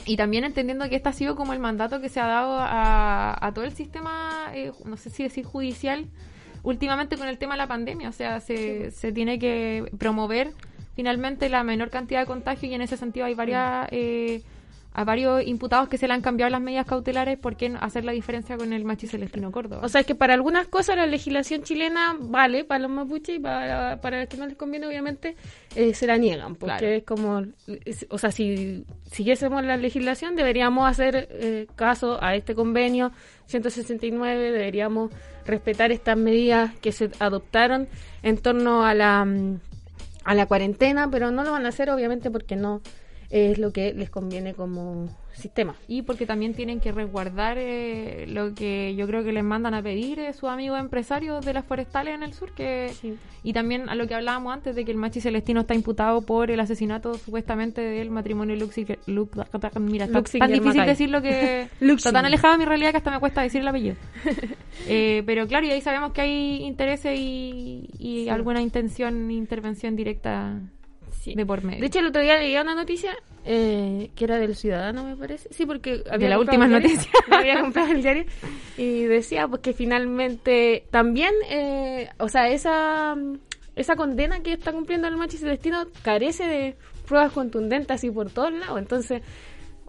Y 0.05 0.17
también 0.17 0.43
entendiendo 0.43 0.89
que 0.89 0.97
este 0.97 1.07
ha 1.09 1.13
sido 1.13 1.35
como 1.35 1.53
el 1.53 1.59
mandato 1.59 2.01
que 2.01 2.09
se 2.09 2.19
ha 2.19 2.27
dado 2.27 2.57
a, 2.59 3.37
a 3.39 3.53
todo 3.53 3.63
el 3.63 3.71
sistema, 3.73 4.51
eh, 4.53 4.71
no 4.83 4.97
sé 4.97 5.09
si 5.09 5.23
decir 5.23 5.45
judicial, 5.45 6.07
últimamente 6.63 7.17
con 7.17 7.27
el 7.27 7.37
tema 7.37 7.53
de 7.53 7.59
la 7.59 7.67
pandemia. 7.67 8.09
O 8.09 8.13
sea, 8.13 8.39
se, 8.39 8.91
se 8.91 9.11
tiene 9.11 9.37
que 9.39 9.85
promover 9.97 10.51
finalmente 10.95 11.49
la 11.49 11.63
menor 11.63 11.89
cantidad 11.89 12.19
de 12.21 12.25
contagio 12.25 12.69
y 12.69 12.73
en 12.73 12.81
ese 12.81 12.97
sentido 12.97 13.25
hay 13.25 13.35
varias... 13.35 13.87
eh, 13.91 14.41
a 14.95 15.05
varios 15.05 15.41
imputados 15.47 15.89
que 15.89 15.97
se 15.97 16.07
le 16.07 16.13
han 16.13 16.21
cambiado 16.21 16.51
las 16.51 16.61
medidas 16.61 16.85
cautelares, 16.85 17.39
¿por 17.39 17.55
qué 17.57 17.73
hacer 17.81 18.05
la 18.05 18.11
diferencia 18.11 18.57
con 18.57 18.73
el 18.73 18.85
machi 18.85 19.07
Celestino 19.07 19.51
Córdoba? 19.51 19.81
O 19.83 19.89
sea, 19.89 20.01
es 20.01 20.05
que 20.05 20.13
para 20.13 20.35
algunas 20.35 20.67
cosas 20.67 20.95
la 20.95 21.07
legislación 21.07 21.63
chilena 21.63 22.15
vale 22.19 22.63
para 22.63 22.81
los 22.83 22.91
mapuches 22.91 23.37
y 23.37 23.39
para, 23.39 23.99
para 24.01 24.19
los 24.19 24.29
que 24.29 24.37
no 24.37 24.45
les 24.45 24.55
conviene, 24.55 24.85
obviamente, 24.85 25.35
eh, 25.75 25.95
se 25.95 26.05
la 26.05 26.17
niegan. 26.17 26.53
Porque 26.53 26.77
Claro. 26.77 26.87
es 26.93 27.03
como, 27.05 27.41
es- 27.85 28.05
o 28.11 28.19
sea, 28.19 28.31
si 28.31 28.85
siguiésemos 29.11 29.63
la 29.63 29.77
legislación, 29.77 30.35
deberíamos 30.35 30.87
hacer 30.87 31.27
eh, 31.31 31.65
caso 31.75 32.23
a 32.23 32.35
este 32.35 32.53
convenio 32.53 33.11
169, 33.47 34.51
deberíamos 34.51 35.09
respetar 35.45 35.91
estas 35.91 36.17
medidas 36.17 36.73
que 36.79 36.91
se 36.91 37.11
adoptaron 37.19 37.87
en 38.21 38.37
torno 38.37 38.85
a 38.85 38.93
la, 38.93 39.25
mm, 39.25 39.59
a 40.23 40.35
la 40.35 40.45
cuarentena, 40.45 41.09
pero 41.09 41.31
no 41.31 41.43
lo 41.43 41.51
van 41.51 41.65
a 41.65 41.69
hacer, 41.69 41.89
obviamente, 41.89 42.31
porque 42.31 42.55
no 42.55 42.81
es 43.29 43.57
lo 43.57 43.71
que 43.71 43.93
les 43.93 44.09
conviene 44.09 44.53
como 44.53 45.09
sistema. 45.33 45.75
Y 45.87 46.03
porque 46.03 46.25
también 46.25 46.53
tienen 46.53 46.79
que 46.79 46.91
resguardar 46.91 47.57
eh, 47.59 48.25
lo 48.27 48.53
que 48.53 48.95
yo 48.95 49.07
creo 49.07 49.23
que 49.23 49.31
les 49.33 49.43
mandan 49.43 49.73
a 49.73 49.81
pedir 49.81 50.19
eh, 50.19 50.33
sus 50.33 50.49
amigos 50.49 50.79
empresarios 50.79 51.43
de 51.45 51.53
las 51.53 51.65
forestales 51.65 52.15
en 52.15 52.23
el 52.23 52.33
sur, 52.33 52.51
que 52.53 52.91
Sí. 53.01 53.15
y 53.43 53.53
también 53.53 53.89
a 53.89 53.95
lo 53.95 54.07
que 54.07 54.15
hablábamos 54.15 54.53
antes 54.53 54.75
de 54.75 54.85
que 54.85 54.91
el 54.91 54.97
Machi 54.97 55.21
Celestino 55.21 55.61
está 55.61 55.73
imputado 55.75 56.21
por 56.21 56.51
el 56.51 56.59
asesinato 56.59 57.15
supuestamente 57.15 57.81
del 57.81 58.09
matrimonio 58.09 58.55
Luxi, 58.55 58.85
Lux, 59.07 59.31
mira, 59.79 60.05
está 60.05 60.19
Luxinger 60.19 60.49
tan 60.49 60.59
difícil 60.59 60.85
decirlo 60.85 61.21
que 61.21 61.67
está 61.81 62.11
tan 62.11 62.25
alejado 62.25 62.53
de 62.53 62.59
mi 62.59 62.65
realidad 62.65 62.91
que 62.91 62.97
hasta 62.97 63.11
me 63.11 63.19
cuesta 63.19 63.41
decir 63.41 63.61
el 63.61 63.67
apellido. 63.67 63.95
Eh, 64.87 65.21
pero 65.25 65.47
claro, 65.47 65.65
y 65.67 65.71
ahí 65.71 65.81
sabemos 65.81 66.11
que 66.13 66.21
hay 66.21 66.63
intereses 66.63 67.17
y, 67.17 67.89
y 67.99 68.23
Sí. 68.23 68.29
alguna 68.29 68.59
intención, 68.61 69.29
intervención 69.31 69.95
directa 69.95 70.59
Sí. 71.23 71.35
de 71.35 71.45
por 71.45 71.63
medio. 71.63 71.79
De 71.79 71.87
hecho, 71.87 71.99
el 71.99 72.07
otro 72.07 72.21
día 72.21 72.37
leía 72.37 72.61
una 72.61 72.75
noticia 72.75 73.15
eh, 73.45 74.11
que 74.13 74.25
era 74.25 74.37
del 74.39 74.55
Ciudadano, 74.55 75.05
me 75.05 75.15
parece. 75.15 75.47
Sí, 75.53 75.65
porque 75.65 76.03
había 76.11 76.29
la 76.29 76.35
comprado 76.35 76.61
última 76.61 76.65
el 76.65 76.71
diario, 76.71 76.89
noticia. 76.89 77.11
me 77.29 77.35
había 77.37 77.61
comprado 77.61 77.91
el 77.91 78.01
diario 78.01 78.25
y 78.77 79.03
decía 79.03 79.47
pues 79.47 79.61
que 79.61 79.71
finalmente 79.73 80.85
también, 80.91 81.33
eh, 81.49 82.09
o 82.19 82.27
sea, 82.27 82.49
esa 82.49 83.15
esa 83.75 83.95
condena 83.95 84.41
que 84.41 84.53
está 84.53 84.71
cumpliendo 84.71 85.07
el 85.07 85.17
Machi 85.17 85.37
Celestino 85.37 85.87
carece 86.03 86.45
de 86.45 86.75
pruebas 87.07 87.31
contundentes 87.31 87.91
así 87.91 88.11
por 88.11 88.29
todos 88.29 88.51
lados. 88.51 88.77
Entonces, 88.77 89.21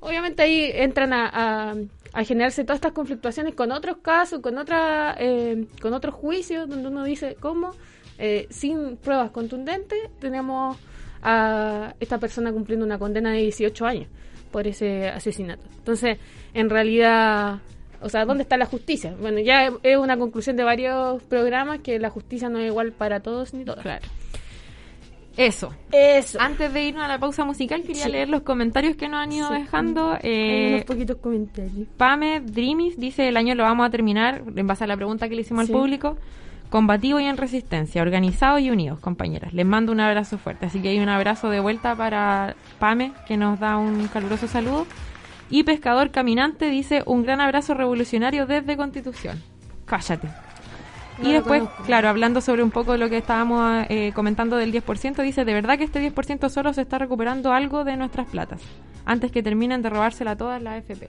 obviamente 0.00 0.42
ahí 0.42 0.70
entran 0.72 1.12
a, 1.12 1.28
a, 1.32 1.74
a 2.12 2.24
generarse 2.24 2.62
todas 2.64 2.76
estas 2.76 2.92
conflictuaciones 2.92 3.54
con 3.54 3.72
otros 3.72 3.98
casos, 3.98 4.40
con 4.40 4.56
otra, 4.56 5.16
eh, 5.18 5.66
con 5.82 5.92
otros 5.94 6.14
juicios, 6.14 6.68
donde 6.68 6.88
uno 6.88 7.04
dice 7.04 7.36
cómo 7.40 7.72
eh, 8.18 8.46
sin 8.50 8.96
pruebas 8.96 9.30
contundentes 9.32 9.98
tenemos 10.20 10.76
a 11.24 11.94
esta 11.98 12.18
persona 12.18 12.52
cumpliendo 12.52 12.84
una 12.86 12.98
condena 12.98 13.32
de 13.32 13.38
18 13.40 13.86
años 13.86 14.08
por 14.52 14.66
ese 14.68 15.08
asesinato. 15.08 15.64
Entonces, 15.78 16.18
en 16.52 16.70
realidad, 16.70 17.58
o 18.00 18.08
sea, 18.08 18.24
¿dónde 18.24 18.42
está 18.44 18.56
la 18.56 18.66
justicia? 18.66 19.14
Bueno, 19.20 19.40
ya 19.40 19.72
es 19.82 19.96
una 19.96 20.16
conclusión 20.16 20.56
de 20.56 20.62
varios 20.64 21.22
programas 21.24 21.80
que 21.80 21.98
la 21.98 22.10
justicia 22.10 22.48
no 22.48 22.58
es 22.60 22.66
igual 22.68 22.92
para 22.92 23.20
todos 23.20 23.52
ni 23.54 23.64
todas. 23.64 23.82
Claro. 23.82 24.06
Eso. 25.36 25.74
Eso. 25.90 26.38
Antes 26.40 26.72
de 26.72 26.84
irnos 26.84 27.02
a 27.02 27.08
la 27.08 27.18
pausa 27.18 27.44
musical, 27.44 27.82
quería 27.82 28.04
Sí. 28.04 28.12
leer 28.12 28.28
los 28.28 28.42
comentarios 28.42 28.94
que 28.94 29.08
nos 29.08 29.20
han 29.20 29.32
ido 29.32 29.48
Sí. 29.48 29.54
dejando. 29.54 30.12
Hay 30.12 30.20
Eh, 30.22 30.68
unos 30.74 30.84
poquitos 30.84 31.16
comentarios. 31.16 31.88
Pame 31.96 32.40
Dreamis 32.40 32.96
dice: 33.00 33.26
el 33.26 33.36
año 33.36 33.56
lo 33.56 33.64
vamos 33.64 33.84
a 33.84 33.90
terminar, 33.90 34.44
en 34.54 34.66
base 34.68 34.84
a 34.84 34.86
la 34.86 34.96
pregunta 34.96 35.28
que 35.28 35.34
le 35.34 35.40
hicimos 35.40 35.66
Sí. 35.66 35.72
al 35.72 35.78
público, 35.80 36.16
combativo 36.74 37.20
y 37.20 37.24
en 37.26 37.36
resistencia, 37.36 38.02
organizados 38.02 38.60
y 38.60 38.68
unidos, 38.68 38.98
compañeras. 38.98 39.54
Les 39.54 39.64
mando 39.64 39.92
un 39.92 40.00
abrazo 40.00 40.38
fuerte. 40.38 40.66
Así 40.66 40.82
que 40.82 40.88
hay 40.88 40.98
un 40.98 41.08
abrazo 41.08 41.48
de 41.48 41.60
vuelta 41.60 41.94
para 41.94 42.56
Pame, 42.80 43.12
que 43.28 43.36
nos 43.36 43.60
da 43.60 43.76
un 43.76 44.08
caluroso 44.08 44.48
saludo. 44.48 44.84
Y 45.50 45.62
Pescador 45.62 46.10
Caminante 46.10 46.70
dice: 46.70 47.04
un 47.06 47.22
gran 47.22 47.40
abrazo 47.40 47.74
revolucionario 47.74 48.46
desde 48.46 48.76
Constitución. 48.76 49.40
Cállate. 49.84 50.26
No 51.18 51.28
y 51.28 51.32
después, 51.34 51.62
claro, 51.86 52.08
hablando 52.08 52.40
sobre 52.40 52.64
un 52.64 52.72
poco 52.72 52.96
lo 52.96 53.08
que 53.08 53.18
estábamos 53.18 53.86
eh, 53.88 54.10
comentando 54.12 54.56
del 54.56 54.72
10%, 54.72 55.22
dice, 55.22 55.44
de 55.44 55.54
verdad 55.54 55.78
que 55.78 55.84
este 55.84 56.02
10% 56.12 56.48
solo 56.48 56.72
se 56.72 56.82
está 56.82 56.98
recuperando 56.98 57.52
algo 57.52 57.84
de 57.84 57.96
nuestras 57.96 58.26
platas, 58.26 58.60
antes 59.04 59.30
que 59.30 59.44
terminen 59.44 59.80
de 59.80 59.90
robársela 59.90 60.34
todas 60.34 60.60
las 60.60 60.78
FP. 60.78 61.08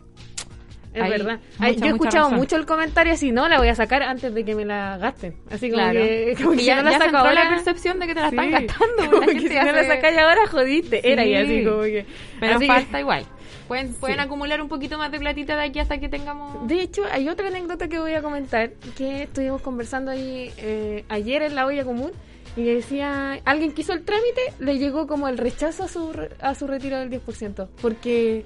Es 0.96 1.02
Hay 1.02 1.10
verdad. 1.10 1.40
mucha, 1.58 1.66
Ay, 1.66 1.76
yo 1.76 1.86
he 1.86 1.90
escuchado 1.90 2.24
razón. 2.26 2.38
mucho 2.40 2.56
el 2.56 2.66
comentario 2.66 3.14
así, 3.14 3.32
no, 3.32 3.50
la 3.50 3.58
voy 3.60 3.68
a 3.68 3.76
sacar 3.76 4.02
antes 4.02 4.34
de 4.34 4.46
que 4.46 4.56
me 4.56 4.64
la 4.64 4.98
gasten. 4.98 5.36
Así 5.52 5.70
como 5.70 5.84
Claro. 5.84 6.00
que, 6.00 6.36
como 6.42 6.52
que 6.52 6.56
Y 6.56 6.60
si 6.62 6.66
ya, 6.66 6.82
no 6.82 6.90
la 6.90 6.98
saco 6.98 7.18
ahora, 7.18 7.44
la 7.44 7.50
percepción 7.50 8.00
de 8.00 8.08
que 8.08 8.16
te 8.16 8.22
la 8.22 8.30
están 8.30 8.46
Sí. 8.46 8.52
gastando. 8.52 8.96
Como 9.12 9.20
la 9.22 9.26
que 9.28 9.34
gente 9.34 9.50
si 9.50 9.66
no 9.66 9.72
la 9.74 9.84
sacáis 9.84 10.18
ahora, 10.18 10.48
jodiste. 10.48 11.12
Era 11.12 11.26
y 11.26 11.36
así 11.36 11.64
como 11.66 11.82
que... 11.82 12.06
Pero 12.40 12.56
así 12.56 12.62
que- 12.66 12.74
falta 12.74 13.00
igual. 13.02 13.26
Pueden, 13.68 13.94
pueden 14.00 14.18
Sí. 14.18 14.22
acumular 14.24 14.62
un 14.62 14.70
poquito 14.70 14.98
más 14.98 15.12
de 15.12 15.20
platita 15.20 15.56
de 15.58 15.64
aquí 15.64 15.80
hasta 15.80 15.98
que 16.00 16.08
tengamos... 16.08 16.68
De 16.68 16.80
hecho, 16.82 17.04
hay 17.12 17.28
otra 17.28 17.48
anécdota 17.50 17.88
que 17.90 18.00
voy 18.00 18.14
a 18.14 18.22
comentar, 18.22 18.72
que 18.98 19.24
estuvimos 19.24 19.62
conversando 19.62 20.12
ahí 20.12 20.52
eh, 20.58 21.04
ayer 21.10 21.42
en 21.42 21.56
la 21.56 21.66
olla 21.66 21.84
común, 21.84 22.12
y 22.56 22.64
decía, 22.64 23.42
alguien 23.44 23.74
que 23.74 23.82
hizo 23.82 23.92
el 23.92 24.04
trámite, 24.06 24.40
le 24.60 24.78
llegó 24.78 25.08
como 25.08 25.28
el 25.28 25.38
rechazo 25.38 25.84
a 25.84 25.88
su, 25.90 26.10
a 26.40 26.56
su 26.56 26.68
retiro 26.68 26.98
del 27.00 27.10
10%, 27.10 27.68
porque 27.82 28.46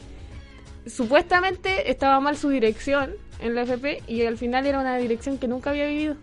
supuestamente 0.90 1.92
estaba 1.92 2.20
mal 2.20 2.38
su 2.38 2.50
dirección 2.50 3.12
en 3.40 3.56
la 3.56 3.62
FP 3.64 4.04
y 4.08 4.24
al 4.26 4.38
final 4.38 4.66
era 4.66 4.80
una 4.80 4.98
dirección 4.98 5.38
que 5.38 5.48
nunca 5.48 5.70
había 5.70 5.88
vivido. 5.88 6.16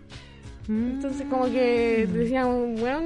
Entonces 0.69 1.25
como 1.29 1.45
que 1.45 2.07
decían, 2.11 2.75
bueno, 2.75 2.99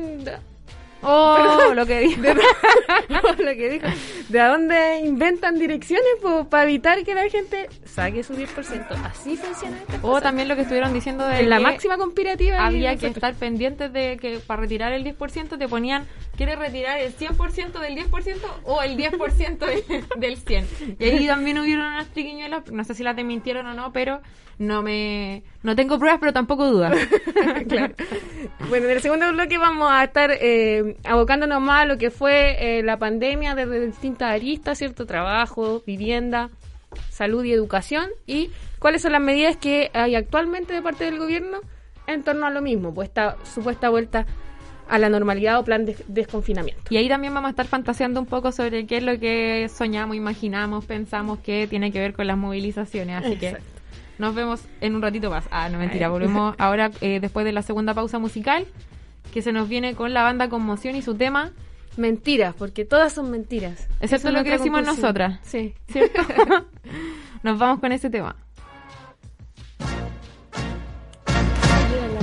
Oh, 1.03 1.71
lo 1.73 1.85
que 1.85 1.99
dijo. 1.99 2.21
lo 2.21 3.35
que 3.55 3.69
dijo, 3.69 3.87
¿de 4.29 4.39
dónde 4.47 4.99
inventan 5.03 5.57
direcciones 5.57 6.05
para 6.49 6.63
evitar 6.63 7.03
que 7.03 7.15
la 7.15 7.27
gente 7.29 7.69
saque 7.85 8.23
su 8.23 8.35
10%? 8.35 8.85
Así 9.03 9.35
funciona 9.37 9.77
esta 9.79 9.95
O 9.97 10.01
cosa. 10.11 10.21
también 10.21 10.47
lo 10.47 10.55
que 10.55 10.61
estuvieron 10.61 10.93
diciendo 10.93 11.25
de 11.25 11.39
en 11.39 11.49
la 11.49 11.59
máxima 11.59 11.97
conspirativa. 11.97 12.65
había 12.65 12.95
que 12.97 13.07
estar 13.07 13.33
pendientes 13.35 13.91
de 13.91 14.17
que 14.17 14.39
para 14.39 14.61
retirar 14.61 14.93
el 14.93 15.03
10% 15.03 15.57
te 15.57 15.67
ponían, 15.67 16.05
¿quieres 16.37 16.57
retirar 16.59 16.99
el 16.99 17.15
100% 17.15 17.79
del 17.79 17.95
10% 17.95 18.37
o 18.65 18.81
el 18.81 18.97
10% 18.97 19.57
de- 19.65 20.03
del 20.17 20.37
100%? 20.45 20.95
Y 20.99 21.03
ahí 21.03 21.27
también 21.27 21.57
hubieron 21.59 21.85
unas 21.85 22.07
triquiñuelas, 22.09 22.71
no 22.71 22.83
sé 22.83 22.93
si 22.93 23.03
las 23.03 23.15
desmintieron 23.15 23.65
o 23.67 23.73
no, 23.73 23.91
pero 23.91 24.21
no 24.59 24.83
me 24.83 25.41
no 25.63 25.75
tengo 25.75 25.97
pruebas, 25.97 26.19
pero 26.19 26.33
tampoco 26.33 26.65
dudas. 26.69 26.95
claro. 27.67 27.95
Bueno, 28.69 28.85
en 28.85 28.91
el 28.91 29.01
segundo 29.01 29.31
bloque 29.33 29.57
vamos 29.57 29.89
a 29.91 30.03
estar 30.03 30.29
eh, 30.39 30.90
abocándonos 31.03 31.61
más 31.61 31.83
a 31.83 31.85
lo 31.85 31.97
que 31.97 32.11
fue 32.11 32.79
eh, 32.79 32.83
la 32.83 32.97
pandemia 32.97 33.55
desde 33.55 33.85
distintas 33.85 34.31
aristas, 34.31 34.77
¿cierto? 34.77 35.05
Trabajo, 35.05 35.81
vivienda, 35.85 36.49
salud 37.09 37.43
y 37.43 37.51
educación 37.51 38.09
y 38.25 38.51
cuáles 38.79 39.01
son 39.01 39.13
las 39.13 39.21
medidas 39.21 39.57
que 39.57 39.91
hay 39.93 40.15
actualmente 40.15 40.73
de 40.73 40.81
parte 40.81 41.05
del 41.05 41.17
gobierno 41.17 41.59
en 42.07 42.23
torno 42.23 42.45
a 42.45 42.49
lo 42.49 42.61
mismo, 42.61 42.93
pues 42.93 43.09
esta 43.09 43.37
supuesta 43.43 43.89
vuelta 43.89 44.25
a 44.89 44.99
la 44.99 45.09
normalidad 45.09 45.57
o 45.59 45.63
plan 45.63 45.85
de 45.85 45.95
desconfinamiento. 46.07 46.81
Y 46.89 46.97
ahí 46.97 47.07
también 47.07 47.33
vamos 47.33 47.47
a 47.47 47.51
estar 47.51 47.65
fantaseando 47.65 48.19
un 48.19 48.25
poco 48.25 48.51
sobre 48.51 48.85
qué 48.85 48.97
es 48.97 49.03
lo 49.03 49.17
que 49.19 49.69
soñamos, 49.69 50.17
imaginamos, 50.17 50.85
pensamos 50.85 51.39
que 51.39 51.65
tiene 51.67 51.91
que 51.91 51.99
ver 51.99 52.13
con 52.13 52.27
las 52.27 52.37
movilizaciones. 52.37 53.23
Así 53.23 53.33
Exacto. 53.33 53.57
que 53.57 53.71
nos 54.21 54.35
vemos 54.35 54.65
en 54.81 54.95
un 54.95 55.01
ratito 55.01 55.29
más. 55.29 55.45
Ah, 55.49 55.69
no 55.69 55.77
mentira, 55.77 56.09
volvemos 56.09 56.55
ahora 56.59 56.91
eh, 56.99 57.19
después 57.21 57.45
de 57.45 57.53
la 57.53 57.61
segunda 57.61 57.93
pausa 57.93 58.19
musical, 58.19 58.65
que 59.31 59.41
se 59.41 59.51
nos 59.51 59.67
viene 59.67 59.95
con 59.95 60.13
la 60.13 60.23
banda 60.23 60.49
Conmoción 60.49 60.95
y 60.95 61.01
su 61.01 61.15
tema, 61.15 61.51
Mentiras, 61.97 62.55
porque 62.57 62.85
todas 62.85 63.11
son 63.11 63.31
mentiras. 63.31 63.87
Excepto 63.99 64.29
es 64.29 64.33
lo 64.33 64.43
que 64.43 64.51
decimos 64.51 64.79
conclusión. 64.79 65.03
nosotras. 65.03 65.39
Sí. 65.43 65.75
¿cierto? 65.91 66.21
nos 67.43 67.57
vamos 67.59 67.79
con 67.79 67.91
ese 67.91 68.09
tema. 68.09 68.35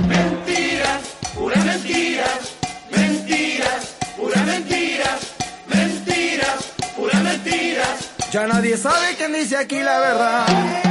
Mentiras, 0.07 1.17
puras 1.35 1.65
mentiras, 1.65 2.57
mentiras, 2.91 3.97
puras 4.17 4.45
mentiras, 4.45 5.35
mentiras, 5.67 6.73
puras 6.95 7.23
mentiras. 7.23 8.11
Ya 8.31 8.47
nadie 8.47 8.75
sabe 8.75 9.15
quién 9.17 9.33
dice 9.33 9.55
aquí 9.55 9.79
la 9.81 9.99
verdad. 9.99 10.88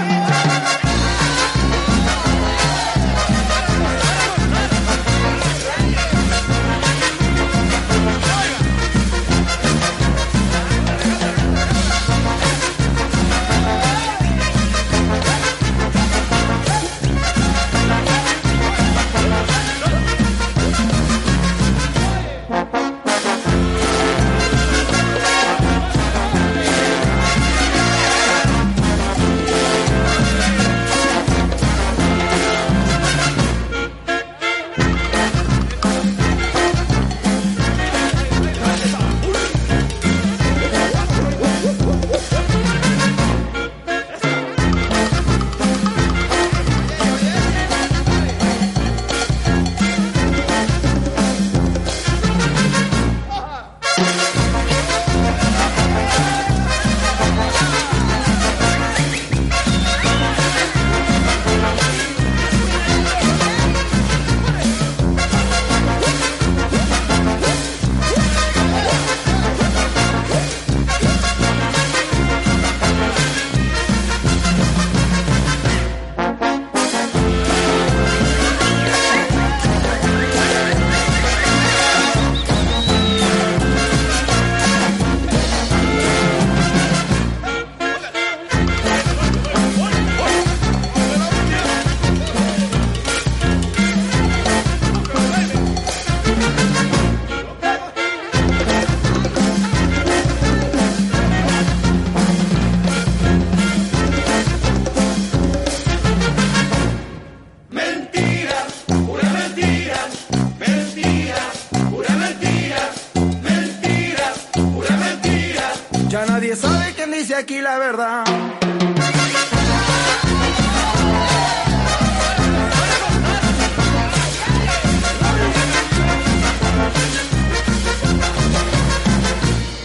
La 117.69 117.79
verdad. 117.79 118.25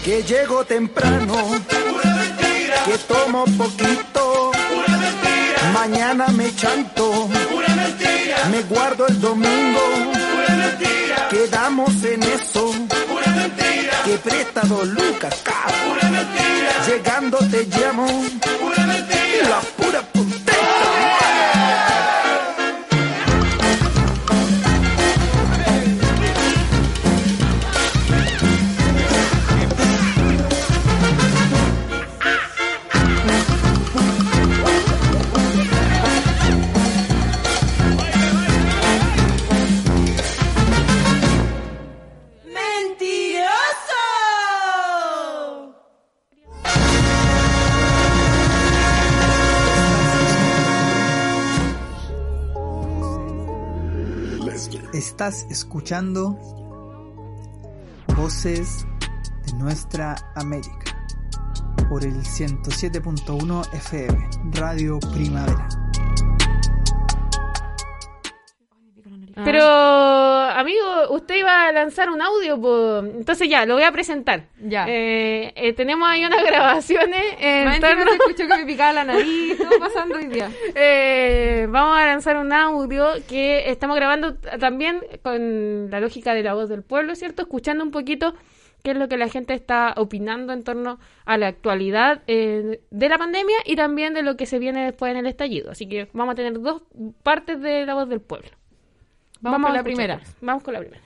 Que 0.05 0.23
llego 0.23 0.63
temprano. 0.63 1.35
Que 2.85 2.97
tomo 2.99 3.43
poquito. 3.57 4.51
Mañana 5.73 6.27
me 6.29 6.55
chanto. 6.55 7.27
Me 8.51 8.61
guardo 8.63 9.07
el 9.07 9.19
domingo, 9.19 9.81
mentira. 10.65 11.27
Quedamos 11.29 12.03
en 12.03 12.23
eso, 12.23 12.71
pura 13.07 13.27
mentira. 13.31 13.93
Que 14.05 14.17
presta 14.17 14.61
dos 14.61 14.87
lucas, 14.87 15.41
ca, 15.43 15.65
pura 15.85 16.09
mentira. 16.09 16.71
Llegando 16.87 17.37
te 17.51 17.63
llamo, 17.65 18.05
pura 18.59 18.85
mentira. 18.85 19.49
La 19.49 19.61
pura 19.61 20.01
Estás 55.13 55.45
escuchando 55.51 56.35
Voces 58.17 58.87
de 59.45 59.53
Nuestra 59.59 60.15
América 60.33 60.97
por 61.87 62.03
el 62.03 62.15
107.1 62.15 63.73
FM, 63.75 64.29
Radio 64.53 64.99
Primavera. 65.13 65.69
Pero, 69.35 70.32
amigo, 70.59 70.85
usted 71.11 71.35
iba 71.35 71.67
a 71.67 71.71
lanzar 71.71 72.09
un 72.09 72.21
audio, 72.21 72.59
po. 72.59 72.99
entonces 72.99 73.49
ya, 73.49 73.65
lo 73.65 73.75
voy 73.75 73.83
a 73.83 73.91
presentar. 73.91 74.43
Ya. 74.61 74.85
Eh, 74.87 75.51
eh, 75.55 75.73
tenemos 75.73 76.07
ahí 76.09 76.23
unas 76.25 76.43
grabaciones 76.45 77.23
en 77.39 77.79
torno- 77.81 78.03
se 78.09 78.15
escuchó 78.15 78.47
que 78.47 78.57
me 78.57 78.65
picaba 78.65 78.93
la 78.93 79.03
nariz, 79.05 79.57
todo 79.57 79.79
pasando 79.79 80.15
hoy 80.17 80.27
día. 80.27 80.49
Eh, 80.75 81.67
vamos 81.69 81.97
a 81.97 82.05
lanzar 82.05 82.37
un 82.37 82.51
audio 82.53 83.07
que 83.27 83.69
estamos 83.69 83.95
grabando 83.95 84.35
también 84.59 85.01
con 85.21 85.89
la 85.89 85.99
lógica 85.99 86.33
de 86.33 86.43
la 86.43 86.53
voz 86.53 86.69
del 86.69 86.83
pueblo, 86.83 87.15
¿cierto? 87.15 87.43
Escuchando 87.43 87.83
un 87.83 87.91
poquito 87.91 88.33
qué 88.83 88.91
es 88.91 88.97
lo 88.97 89.07
que 89.07 89.17
la 89.17 89.29
gente 89.29 89.53
está 89.53 89.93
opinando 89.97 90.51
en 90.51 90.63
torno 90.63 90.99
a 91.25 91.37
la 91.37 91.47
actualidad 91.47 92.21
eh, 92.27 92.81
de 92.89 93.09
la 93.09 93.17
pandemia 93.17 93.55
y 93.65 93.75
también 93.77 94.13
de 94.13 94.23
lo 94.23 94.35
que 94.35 94.45
se 94.45 94.59
viene 94.59 94.83
después 94.85 95.11
en 95.11 95.17
el 95.17 95.25
estallido. 95.27 95.71
Así 95.71 95.87
que 95.87 96.09
vamos 96.13 96.33
a 96.33 96.35
tener 96.35 96.59
dos 96.59 96.81
partes 97.23 97.61
de 97.61 97.85
la 97.85 97.93
voz 97.93 98.09
del 98.09 98.19
pueblo. 98.21 98.49
Vamos, 99.43 99.67
con 99.67 99.71
a 99.71 99.77
la 99.77 99.83
primera. 99.83 100.21
Vamos 100.41 100.63
con 100.63 100.73
la 100.73 100.79
primera. 100.79 101.03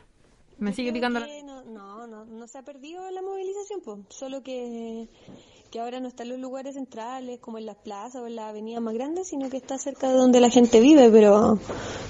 Me 0.59 0.71
sigue 0.71 0.93
picando 0.93 1.19
la... 1.19 1.27
no, 1.43 2.07
no, 2.07 2.25
no 2.25 2.47
se 2.47 2.57
ha 2.59 2.61
perdido 2.61 3.09
la 3.11 3.21
movilización, 3.21 3.81
pues, 3.83 3.99
solo 4.09 4.41
que, 4.43 5.07
que 5.71 5.79
ahora 5.79 5.99
no 5.99 6.07
está 6.07 6.23
en 6.23 6.29
los 6.29 6.39
lugares 6.39 6.75
centrales, 6.75 7.39
como 7.39 7.57
en 7.57 7.65
las 7.65 7.77
plazas 7.77 8.21
o 8.21 8.27
en 8.27 8.35
las 8.35 8.45
avenidas 8.45 8.81
más 8.81 8.93
grandes, 8.93 9.27
sino 9.27 9.49
que 9.49 9.57
está 9.57 9.77
cerca 9.79 10.07
de 10.07 10.15
donde 10.15 10.39
la 10.39 10.49
gente 10.49 10.79
vive, 10.79 11.09
pero, 11.09 11.59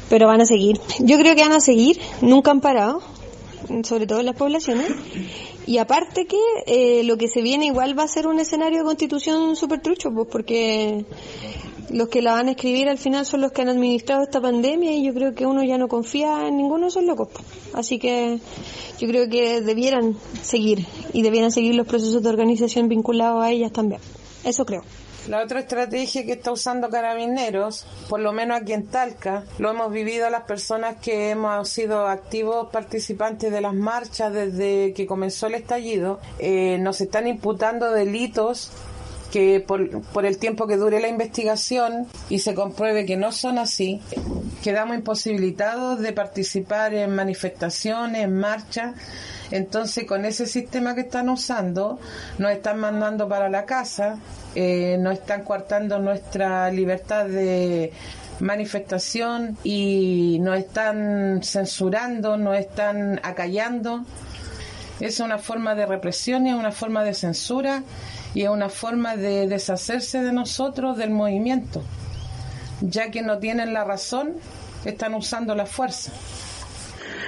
pero 0.09 0.27
van 0.27 0.41
a 0.41 0.45
seguir. 0.45 0.77
Yo 0.99 1.17
creo 1.17 1.33
que 1.33 1.43
van 1.43 1.53
a 1.53 1.61
seguir, 1.61 1.97
nunca 2.21 2.51
han 2.51 2.61
parado, 2.61 3.01
sobre 3.83 4.05
todo 4.05 4.19
en 4.19 4.25
las 4.25 4.35
poblaciones, 4.35 4.91
Y 5.67 5.79
aparte 5.79 6.27
que 6.27 6.39
eh, 6.65 7.03
lo 7.03 7.17
que 7.17 7.27
se 7.27 7.41
viene 7.41 7.65
igual 7.65 7.97
va 7.97 8.03
a 8.03 8.07
ser 8.07 8.25
un 8.25 8.39
escenario 8.39 8.79
de 8.79 8.85
constitución 8.85 9.57
súper 9.57 9.81
trucho, 9.81 10.11
pues 10.11 10.27
porque 10.31 11.05
los 11.89 12.09
que 12.09 12.21
la 12.21 12.33
van 12.33 12.47
a 12.47 12.51
escribir 12.51 12.89
al 12.89 12.97
final 12.97 13.25
son 13.25 13.41
los 13.41 13.51
que 13.51 13.61
han 13.61 13.69
administrado 13.69 14.23
esta 14.23 14.41
pandemia 14.41 14.91
y 14.91 15.05
yo 15.05 15.13
creo 15.13 15.33
que 15.33 15.45
uno 15.45 15.63
ya 15.63 15.77
no 15.77 15.87
confía 15.87 16.47
en 16.47 16.57
ninguno 16.57 16.83
de 16.83 16.89
esos 16.89 17.03
locos. 17.03 17.29
Así 17.73 17.99
que 17.99 18.39
yo 18.99 19.07
creo 19.07 19.29
que 19.29 19.61
debieran 19.61 20.15
seguir 20.41 20.85
y 21.13 21.21
debieran 21.21 21.51
seguir 21.51 21.75
los 21.75 21.87
procesos 21.87 22.21
de 22.23 22.29
organización 22.29 22.89
vinculados 22.89 23.43
a 23.43 23.51
ellas 23.51 23.71
también. 23.71 24.01
Eso 24.43 24.65
creo. 24.65 24.83
La 25.27 25.43
otra 25.43 25.59
estrategia 25.59 26.25
que 26.25 26.31
está 26.31 26.53
usando 26.53 26.89
Carabineros, 26.89 27.85
por 28.07 28.21
lo 28.21 28.31
menos 28.31 28.61
aquí 28.61 28.71
en 28.71 28.87
Talca, 28.87 29.43
lo 29.57 29.69
hemos 29.69 29.91
vivido 29.91 30.29
las 30.29 30.43
personas 30.43 30.95
que 31.01 31.31
hemos 31.31 31.67
sido 31.67 32.07
activos 32.07 32.69
participantes 32.71 33.51
de 33.51 33.59
las 33.59 33.73
marchas 33.73 34.31
desde 34.31 34.93
que 34.93 35.05
comenzó 35.05 35.47
el 35.47 35.55
estallido, 35.55 36.21
eh, 36.39 36.77
nos 36.79 37.01
están 37.01 37.27
imputando 37.27 37.91
delitos 37.91 38.71
que 39.31 39.59
por, 39.59 40.01
por 40.01 40.25
el 40.25 40.37
tiempo 40.37 40.67
que 40.67 40.77
dure 40.77 40.99
la 40.99 41.07
investigación 41.07 42.07
y 42.29 42.39
se 42.39 42.53
compruebe 42.53 43.05
que 43.05 43.17
no 43.17 43.31
son 43.31 43.57
así, 43.57 44.01
quedamos 44.63 44.95
imposibilitados 44.95 45.99
de 45.99 46.13
participar 46.13 46.93
en 46.93 47.13
manifestaciones, 47.15 48.23
en 48.23 48.37
marchas. 48.37 48.95
Entonces, 49.51 50.05
con 50.05 50.25
ese 50.25 50.45
sistema 50.45 50.93
que 50.93 51.01
están 51.01 51.29
usando, 51.29 51.99
nos 52.37 52.51
están 52.51 52.79
mandando 52.79 53.27
para 53.29 53.49
la 53.49 53.65
casa, 53.65 54.19
eh, 54.55 54.97
nos 54.99 55.13
están 55.13 55.43
coartando 55.43 55.99
nuestra 55.99 56.69
libertad 56.69 57.25
de 57.25 57.93
manifestación 58.39 59.57
y 59.63 60.37
nos 60.41 60.59
están 60.59 61.41
censurando, 61.43 62.37
nos 62.37 62.57
están 62.57 63.19
acallando. 63.23 64.03
Es 64.99 65.19
una 65.19 65.37
forma 65.37 65.75
de 65.75 65.85
represión 65.85 66.47
y 66.47 66.49
es 66.49 66.55
una 66.55 66.71
forma 66.71 67.03
de 67.03 67.13
censura 67.13 67.83
y 68.33 68.43
es 68.43 68.49
una 68.49 68.69
forma 68.69 69.15
de 69.15 69.47
deshacerse 69.47 70.21
de 70.21 70.33
nosotros, 70.33 70.97
del 70.97 71.11
movimiento. 71.11 71.83
Ya 72.81 73.09
que 73.09 73.21
no 73.21 73.39
tienen 73.39 73.73
la 73.73 73.83
razón, 73.83 74.35
están 74.85 75.15
usando 75.15 75.55
la 75.55 75.65
fuerza. 75.65 76.11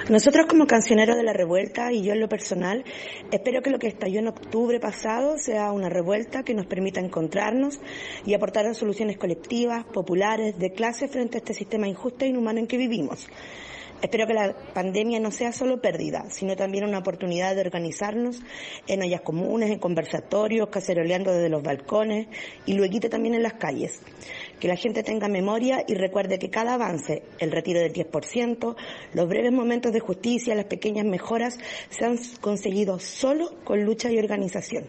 Nosotros 0.08 0.46
como 0.48 0.66
cancioneros 0.66 1.16
de 1.16 1.22
la 1.22 1.32
revuelta 1.32 1.92
y 1.92 2.02
yo 2.02 2.14
en 2.14 2.20
lo 2.20 2.28
personal, 2.28 2.84
espero 3.30 3.62
que 3.62 3.70
lo 3.70 3.78
que 3.78 3.86
estalló 3.86 4.18
en 4.18 4.28
octubre 4.28 4.80
pasado 4.80 5.36
sea 5.38 5.70
una 5.72 5.88
revuelta 5.88 6.42
que 6.42 6.54
nos 6.54 6.66
permita 6.66 7.00
encontrarnos 7.00 7.78
y 8.24 8.34
aportar 8.34 8.74
soluciones 8.74 9.18
colectivas, 9.18 9.84
populares, 9.84 10.58
de 10.58 10.72
clase 10.72 11.06
frente 11.06 11.36
a 11.36 11.40
este 11.40 11.54
sistema 11.54 11.86
injusto 11.86 12.24
e 12.24 12.28
inhumano 12.28 12.58
en 12.58 12.66
que 12.66 12.76
vivimos. 12.76 13.28
Espero 14.02 14.26
que 14.26 14.34
la 14.34 14.54
pandemia 14.74 15.20
no 15.20 15.30
sea 15.30 15.52
solo 15.52 15.80
pérdida, 15.80 16.24
sino 16.30 16.56
también 16.56 16.84
una 16.84 16.98
oportunidad 16.98 17.54
de 17.54 17.60
organizarnos 17.60 18.40
en 18.86 19.02
ollas 19.02 19.20
comunes, 19.20 19.70
en 19.70 19.78
conversatorios, 19.78 20.68
caceroleando 20.68 21.32
desde 21.32 21.48
los 21.48 21.62
balcones 21.62 22.28
y 22.66 22.74
luego 22.74 22.90
también 23.08 23.34
en 23.34 23.42
las 23.42 23.54
calles. 23.54 24.00
Que 24.58 24.68
la 24.68 24.76
gente 24.76 25.02
tenga 25.02 25.28
memoria 25.28 25.84
y 25.86 25.94
recuerde 25.94 26.38
que 26.38 26.50
cada 26.50 26.74
avance, 26.74 27.22
el 27.38 27.52
retiro 27.52 27.80
del 27.80 27.92
10%, 27.92 28.76
los 29.14 29.28
breves 29.28 29.52
momentos 29.52 29.92
de 29.92 30.00
justicia, 30.00 30.54
las 30.54 30.64
pequeñas 30.64 31.04
mejoras, 31.04 31.58
se 31.90 32.04
han 32.04 32.18
conseguido 32.40 32.98
solo 32.98 33.50
con 33.64 33.84
lucha 33.84 34.10
y 34.10 34.18
organización. 34.18 34.84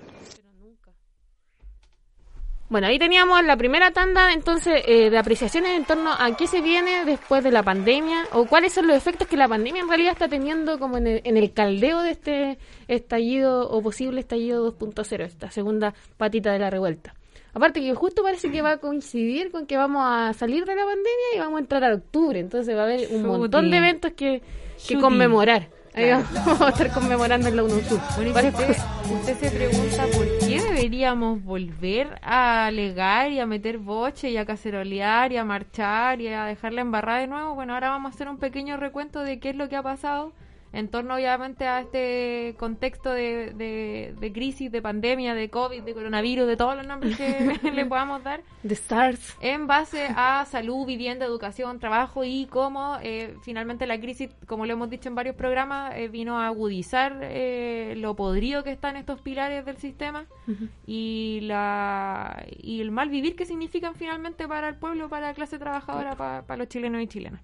Bueno, 2.71 2.87
ahí 2.87 2.97
teníamos 2.97 3.43
la 3.43 3.57
primera 3.57 3.91
tanda 3.91 4.31
entonces 4.31 4.81
eh, 4.87 5.09
de 5.09 5.17
apreciaciones 5.17 5.71
en 5.71 5.83
torno 5.83 6.13
a 6.17 6.37
qué 6.37 6.47
se 6.47 6.61
viene 6.61 7.03
después 7.03 7.43
de 7.43 7.51
la 7.51 7.63
pandemia 7.63 8.23
o 8.31 8.45
cuáles 8.45 8.71
son 8.71 8.87
los 8.87 8.95
efectos 8.95 9.27
que 9.27 9.35
la 9.35 9.49
pandemia 9.49 9.81
en 9.81 9.89
realidad 9.89 10.13
está 10.13 10.29
teniendo 10.29 10.79
como 10.79 10.95
en 10.95 11.05
el, 11.05 11.21
en 11.25 11.35
el 11.35 11.51
caldeo 11.51 12.01
de 12.01 12.11
este 12.11 12.57
estallido 12.87 13.69
o 13.69 13.81
posible 13.81 14.21
estallido 14.21 14.73
2.0, 14.73 15.25
esta 15.25 15.51
segunda 15.51 15.93
patita 16.15 16.53
de 16.53 16.59
la 16.59 16.69
revuelta. 16.69 17.13
Aparte 17.53 17.81
que 17.81 17.93
justo 17.93 18.23
parece 18.23 18.49
que 18.49 18.61
va 18.61 18.71
a 18.71 18.77
coincidir 18.77 19.51
con 19.51 19.65
que 19.65 19.75
vamos 19.75 20.03
a 20.05 20.31
salir 20.31 20.63
de 20.63 20.73
la 20.73 20.85
pandemia 20.85 21.35
y 21.35 21.39
vamos 21.39 21.57
a 21.57 21.59
entrar 21.59 21.83
a 21.83 21.93
octubre, 21.93 22.39
entonces 22.39 22.73
va 22.73 22.83
a 22.83 22.85
haber 22.85 23.09
un 23.11 23.23
montón 23.23 23.69
de 23.69 23.77
eventos 23.79 24.13
que, 24.13 24.41
conmemorar. 25.01 25.67
Ahí 25.93 26.09
vamos 26.09 26.61
a 26.61 26.69
estar 26.69 26.89
conmemorando 26.93 27.49
en 27.49 27.57
la 27.57 27.63
UNUSUR. 27.63 27.99
Usted, 27.99 28.77
usted 29.13 29.37
se 29.41 29.51
pregunta 29.51 30.05
por 30.15 30.25
qué 30.39 30.40
deberíamos 30.81 31.43
volver 31.43 32.19
a 32.23 32.65
alegar 32.65 33.31
y 33.31 33.39
a 33.39 33.45
meter 33.45 33.77
boche 33.77 34.31
y 34.31 34.37
a 34.37 34.47
cacerolear 34.47 35.31
y 35.31 35.37
a 35.37 35.43
marchar 35.43 36.19
y 36.21 36.27
a 36.29 36.45
dejarla 36.45 36.81
embarrada 36.81 37.19
de 37.19 37.27
nuevo. 37.27 37.53
Bueno, 37.53 37.75
ahora 37.75 37.89
vamos 37.89 38.11
a 38.11 38.15
hacer 38.15 38.27
un 38.27 38.37
pequeño 38.37 38.77
recuento 38.77 39.19
de 39.19 39.39
qué 39.39 39.51
es 39.51 39.55
lo 39.55 39.69
que 39.69 39.75
ha 39.75 39.83
pasado 39.83 40.33
en 40.73 40.87
torno 40.87 41.15
obviamente 41.15 41.67
a 41.67 41.81
este 41.81 42.55
contexto 42.57 43.11
de, 43.11 43.51
de, 43.53 44.15
de 44.19 44.33
crisis, 44.33 44.71
de 44.71 44.81
pandemia, 44.81 45.33
de 45.33 45.49
COVID, 45.49 45.83
de 45.83 45.93
coronavirus, 45.93 46.47
de 46.47 46.57
todos 46.57 46.75
los 46.75 46.85
nombres 46.85 47.17
que 47.17 47.59
le 47.73 47.85
podamos 47.85 48.23
dar. 48.23 48.41
De 48.63 48.75
SARS. 48.75 49.35
En 49.41 49.67
base 49.67 50.07
a 50.15 50.45
salud, 50.45 50.85
vivienda, 50.85 51.25
educación, 51.25 51.79
trabajo 51.79 52.23
y 52.23 52.45
cómo 52.45 52.97
eh, 53.01 53.35
finalmente 53.43 53.85
la 53.85 53.99
crisis, 53.99 54.29
como 54.45 54.65
lo 54.65 54.73
hemos 54.73 54.89
dicho 54.89 55.09
en 55.09 55.15
varios 55.15 55.35
programas, 55.35 55.93
eh, 55.95 56.07
vino 56.07 56.39
a 56.39 56.47
agudizar 56.47 57.19
eh, 57.21 57.95
lo 57.97 58.15
podrido 58.15 58.63
que 58.63 58.71
están 58.71 58.95
estos 58.95 59.21
pilares 59.21 59.65
del 59.65 59.77
sistema 59.77 60.25
y 60.85 61.39
la 61.43 62.45
y 62.57 62.81
el 62.81 62.91
mal 62.91 63.09
vivir 63.09 63.35
que 63.35 63.45
significan 63.45 63.95
finalmente 63.95 64.47
para 64.47 64.69
el 64.69 64.75
pueblo, 64.75 65.09
para 65.09 65.27
la 65.27 65.33
clase 65.33 65.59
trabajadora, 65.59 66.15
para, 66.15 66.43
para 66.43 66.57
los 66.57 66.67
chilenos 66.67 67.01
y 67.01 67.07
chilenas. 67.07 67.41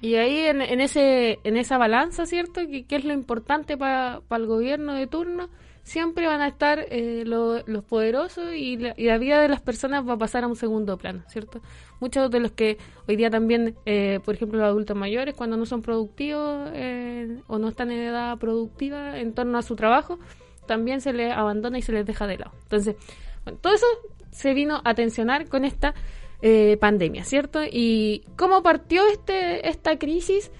Y 0.00 0.16
ahí 0.16 0.38
en, 0.40 0.60
en 0.60 0.80
ese 0.80 1.38
en 1.44 1.56
esa 1.56 1.78
balanza, 1.78 2.26
¿cierto? 2.26 2.60
¿Qué, 2.70 2.84
qué 2.84 2.96
es 2.96 3.04
lo 3.04 3.12
importante 3.14 3.76
para 3.76 4.20
el 4.30 4.46
gobierno 4.46 4.94
de 4.94 5.06
turno? 5.06 5.48
Siempre 5.82 6.26
van 6.26 6.40
a 6.42 6.48
estar 6.48 6.84
eh, 6.90 7.22
lo- 7.24 7.62
los 7.66 7.84
poderosos 7.84 8.52
y 8.54 8.76
la, 8.76 8.92
y 8.96 9.04
la 9.04 9.18
vida 9.18 9.40
de 9.40 9.48
las 9.48 9.60
personas 9.60 10.06
va 10.06 10.14
a 10.14 10.18
pasar 10.18 10.42
a 10.44 10.48
un 10.48 10.56
segundo 10.56 10.98
plano, 10.98 11.22
¿cierto? 11.28 11.60
Muchos 12.00 12.28
de 12.30 12.40
los 12.40 12.50
que 12.52 12.76
hoy 13.08 13.14
día 13.16 13.30
también, 13.30 13.76
eh, 13.86 14.18
por 14.24 14.34
ejemplo, 14.34 14.58
los 14.58 14.66
adultos 14.66 14.96
mayores, 14.96 15.34
cuando 15.34 15.56
no 15.56 15.64
son 15.64 15.82
productivos 15.82 16.70
eh, 16.74 17.40
o 17.46 17.58
no 17.58 17.68
están 17.68 17.90
en 17.92 18.00
edad 18.00 18.36
productiva 18.38 19.18
en 19.20 19.32
torno 19.32 19.58
a 19.58 19.62
su 19.62 19.76
trabajo, 19.76 20.18
también 20.66 21.00
se 21.00 21.12
les 21.12 21.32
abandona 21.32 21.78
y 21.78 21.82
se 21.82 21.92
les 21.92 22.04
deja 22.04 22.26
de 22.26 22.38
lado. 22.38 22.52
Entonces, 22.64 22.96
bueno, 23.44 23.58
todo 23.62 23.72
eso 23.72 23.86
se 24.32 24.52
vino 24.54 24.82
a 24.84 24.94
tensionar 24.94 25.48
con 25.48 25.64
esta 25.64 25.94
eh, 26.42 26.76
pandemia, 26.80 27.24
¿cierto? 27.24 27.60
Y 27.64 28.24
cómo 28.36 28.62
partió 28.62 29.06
este 29.08 29.68
esta 29.68 29.98
crisis 29.98 30.50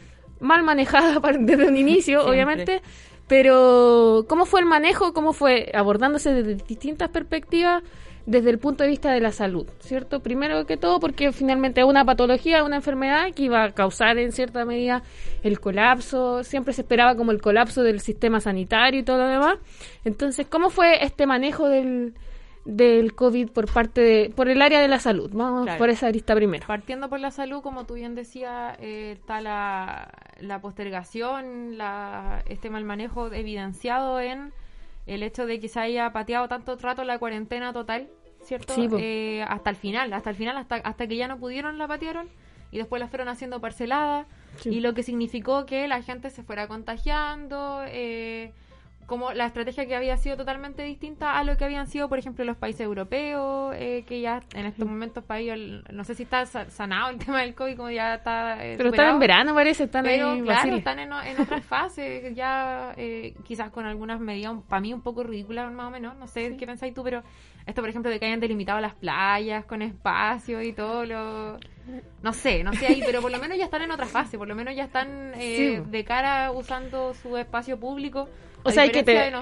mal 0.40 0.62
manejada 0.62 1.20
desde 1.38 1.68
un 1.68 1.76
inicio, 1.76 2.26
obviamente, 2.26 2.82
pero 3.28 4.24
cómo 4.28 4.46
fue 4.46 4.60
el 4.60 4.66
manejo, 4.66 5.12
cómo 5.12 5.32
fue 5.32 5.70
abordándose 5.74 6.32
desde 6.32 6.62
distintas 6.64 7.10
perspectivas 7.10 7.82
desde 8.26 8.50
el 8.50 8.58
punto 8.58 8.82
de 8.82 8.90
vista 8.90 9.12
de 9.12 9.20
la 9.20 9.30
salud, 9.30 9.68
¿cierto? 9.78 10.20
Primero 10.20 10.66
que 10.66 10.76
todo 10.76 10.98
porque 10.98 11.30
finalmente 11.30 11.80
es 11.80 11.86
una 11.86 12.04
patología, 12.04 12.64
una 12.64 12.76
enfermedad 12.76 13.32
que 13.32 13.44
iba 13.44 13.62
a 13.62 13.70
causar 13.70 14.18
en 14.18 14.32
cierta 14.32 14.64
medida 14.64 15.02
el 15.44 15.60
colapso, 15.60 16.42
siempre 16.42 16.74
se 16.74 16.80
esperaba 16.80 17.14
como 17.14 17.30
el 17.30 17.40
colapso 17.40 17.84
del 17.84 18.00
sistema 18.00 18.40
sanitario 18.40 19.00
y 19.00 19.04
todo 19.04 19.18
lo 19.18 19.28
demás. 19.28 19.58
Entonces, 20.04 20.46
¿cómo 20.48 20.70
fue 20.70 21.04
este 21.04 21.24
manejo 21.24 21.68
del, 21.68 22.14
del 22.66 23.14
COVID 23.14 23.50
por 23.50 23.72
parte 23.72 24.00
de, 24.00 24.30
por 24.34 24.48
el 24.48 24.60
área 24.60 24.80
de 24.80 24.88
la 24.88 24.98
salud? 24.98 25.30
Vamos 25.32 25.64
Claro. 25.64 25.78
por 25.78 25.88
esa 25.88 26.10
lista 26.10 26.34
primero. 26.34 26.66
Partiendo 26.66 27.08
por 27.08 27.20
la 27.20 27.30
salud, 27.30 27.62
como 27.62 27.84
tú 27.86 27.94
bien 27.94 28.14
decías, 28.14 28.76
eh, 28.80 29.12
está 29.18 29.40
la, 29.40 30.10
la 30.40 30.60
postergación, 30.60 31.78
la, 31.78 32.42
este 32.48 32.68
mal 32.70 32.84
manejo 32.84 33.32
evidenciado 33.32 34.20
en 34.20 34.52
el 35.06 35.22
hecho 35.22 35.46
de 35.46 35.60
que 35.60 35.68
se 35.68 35.78
haya 35.80 36.12
pateado 36.12 36.48
tanto 36.48 36.76
rato 36.76 37.04
la 37.04 37.18
cuarentena 37.18 37.72
total, 37.72 38.08
¿cierto? 38.42 38.74
Sí. 38.74 38.88
Eh, 38.98 39.44
hasta 39.48 39.70
el 39.70 39.76
final, 39.76 40.12
hasta 40.12 40.30
el 40.30 40.36
final, 40.36 40.56
hasta, 40.56 40.76
hasta 40.76 41.06
que 41.06 41.16
ya 41.16 41.28
no 41.28 41.38
pudieron 41.38 41.78
la 41.78 41.86
patearon 41.86 42.28
y 42.72 42.78
después 42.78 42.98
la 43.00 43.06
fueron 43.08 43.28
haciendo 43.28 43.60
parcelada 43.60 44.26
Sí. 44.56 44.70
y 44.70 44.80
lo 44.80 44.94
que 44.94 45.02
significó 45.02 45.66
que 45.66 45.86
la 45.86 46.00
gente 46.02 46.30
se 46.30 46.42
fuera 46.42 46.66
contagiando, 46.66 47.82
eh, 47.86 48.52
como 49.06 49.32
la 49.32 49.46
estrategia 49.46 49.86
que 49.86 49.94
había 49.94 50.16
sido 50.16 50.36
totalmente 50.36 50.82
distinta 50.82 51.38
a 51.38 51.44
lo 51.44 51.56
que 51.56 51.64
habían 51.64 51.86
sido, 51.86 52.08
por 52.08 52.18
ejemplo, 52.18 52.44
los 52.44 52.56
países 52.56 52.80
europeos, 52.82 53.74
eh, 53.78 54.04
que 54.06 54.20
ya 54.20 54.40
en 54.54 54.66
estos 54.66 54.86
momentos 54.86 55.22
país, 55.24 55.50
el- 55.52 55.84
no 55.92 56.02
sé 56.04 56.14
si 56.14 56.24
está 56.24 56.44
sa- 56.46 56.68
sanado 56.70 57.10
el 57.10 57.18
tema 57.24 57.40
del 57.42 57.54
COVID, 57.54 57.76
como 57.76 57.90
ya 57.90 58.14
está... 58.16 58.64
eh, 58.64 58.74
Pero 58.76 58.90
están 58.90 59.10
en 59.14 59.18
verano, 59.20 59.54
parece, 59.54 59.84
están 59.84 60.04
Pero 60.04 60.30
ahí 60.32 60.42
claro, 60.42 60.76
están 60.76 60.98
en, 60.98 61.12
en 61.12 61.40
otras 61.40 61.64
fases, 61.66 62.34
ya 62.34 62.92
eh, 62.96 63.34
quizás 63.44 63.70
con 63.70 63.86
algunas 63.86 64.20
medidas, 64.20 64.54
para 64.68 64.80
mí 64.80 64.92
un 64.92 65.02
poco 65.02 65.22
ridículas 65.22 65.72
más 65.72 65.86
o 65.86 65.90
menos, 65.90 66.16
no 66.16 66.26
sé 66.26 66.56
qué 66.56 66.66
pensáis 66.66 66.92
tú, 66.92 67.02
pero 67.04 67.22
esto 67.64 67.82
por 67.82 67.88
ejemplo 67.90 68.10
de 68.10 68.18
que 68.20 68.26
hayan 68.26 68.40
delimitado 68.40 68.80
las 68.80 68.94
playas 68.94 69.64
con 69.64 69.82
espacio 69.82 70.62
y 70.62 70.72
todo 70.72 71.04
lo... 71.04 71.58
No 72.22 72.32
sé, 72.32 72.64
no 72.64 72.72
sé 72.72 72.86
ahí, 72.88 73.00
pero 73.06 73.22
por 73.22 73.30
lo 73.30 73.38
menos 73.38 73.56
ya 73.56 73.64
están 73.66 73.82
en 73.82 73.92
otra 73.92 74.06
fase, 74.06 74.36
por 74.36 74.48
lo 74.48 74.56
menos 74.56 74.74
ya 74.74 74.84
están 74.84 75.32
eh, 75.36 75.80
Sí. 75.84 75.90
de 75.90 76.04
cara 76.04 76.50
usando 76.50 77.14
su 77.14 77.36
espacio 77.36 77.78
público, 77.78 78.28
O 78.66 78.70
sea, 78.70 78.82
hay 78.84 78.90
que, 78.90 79.02
te- 79.02 79.32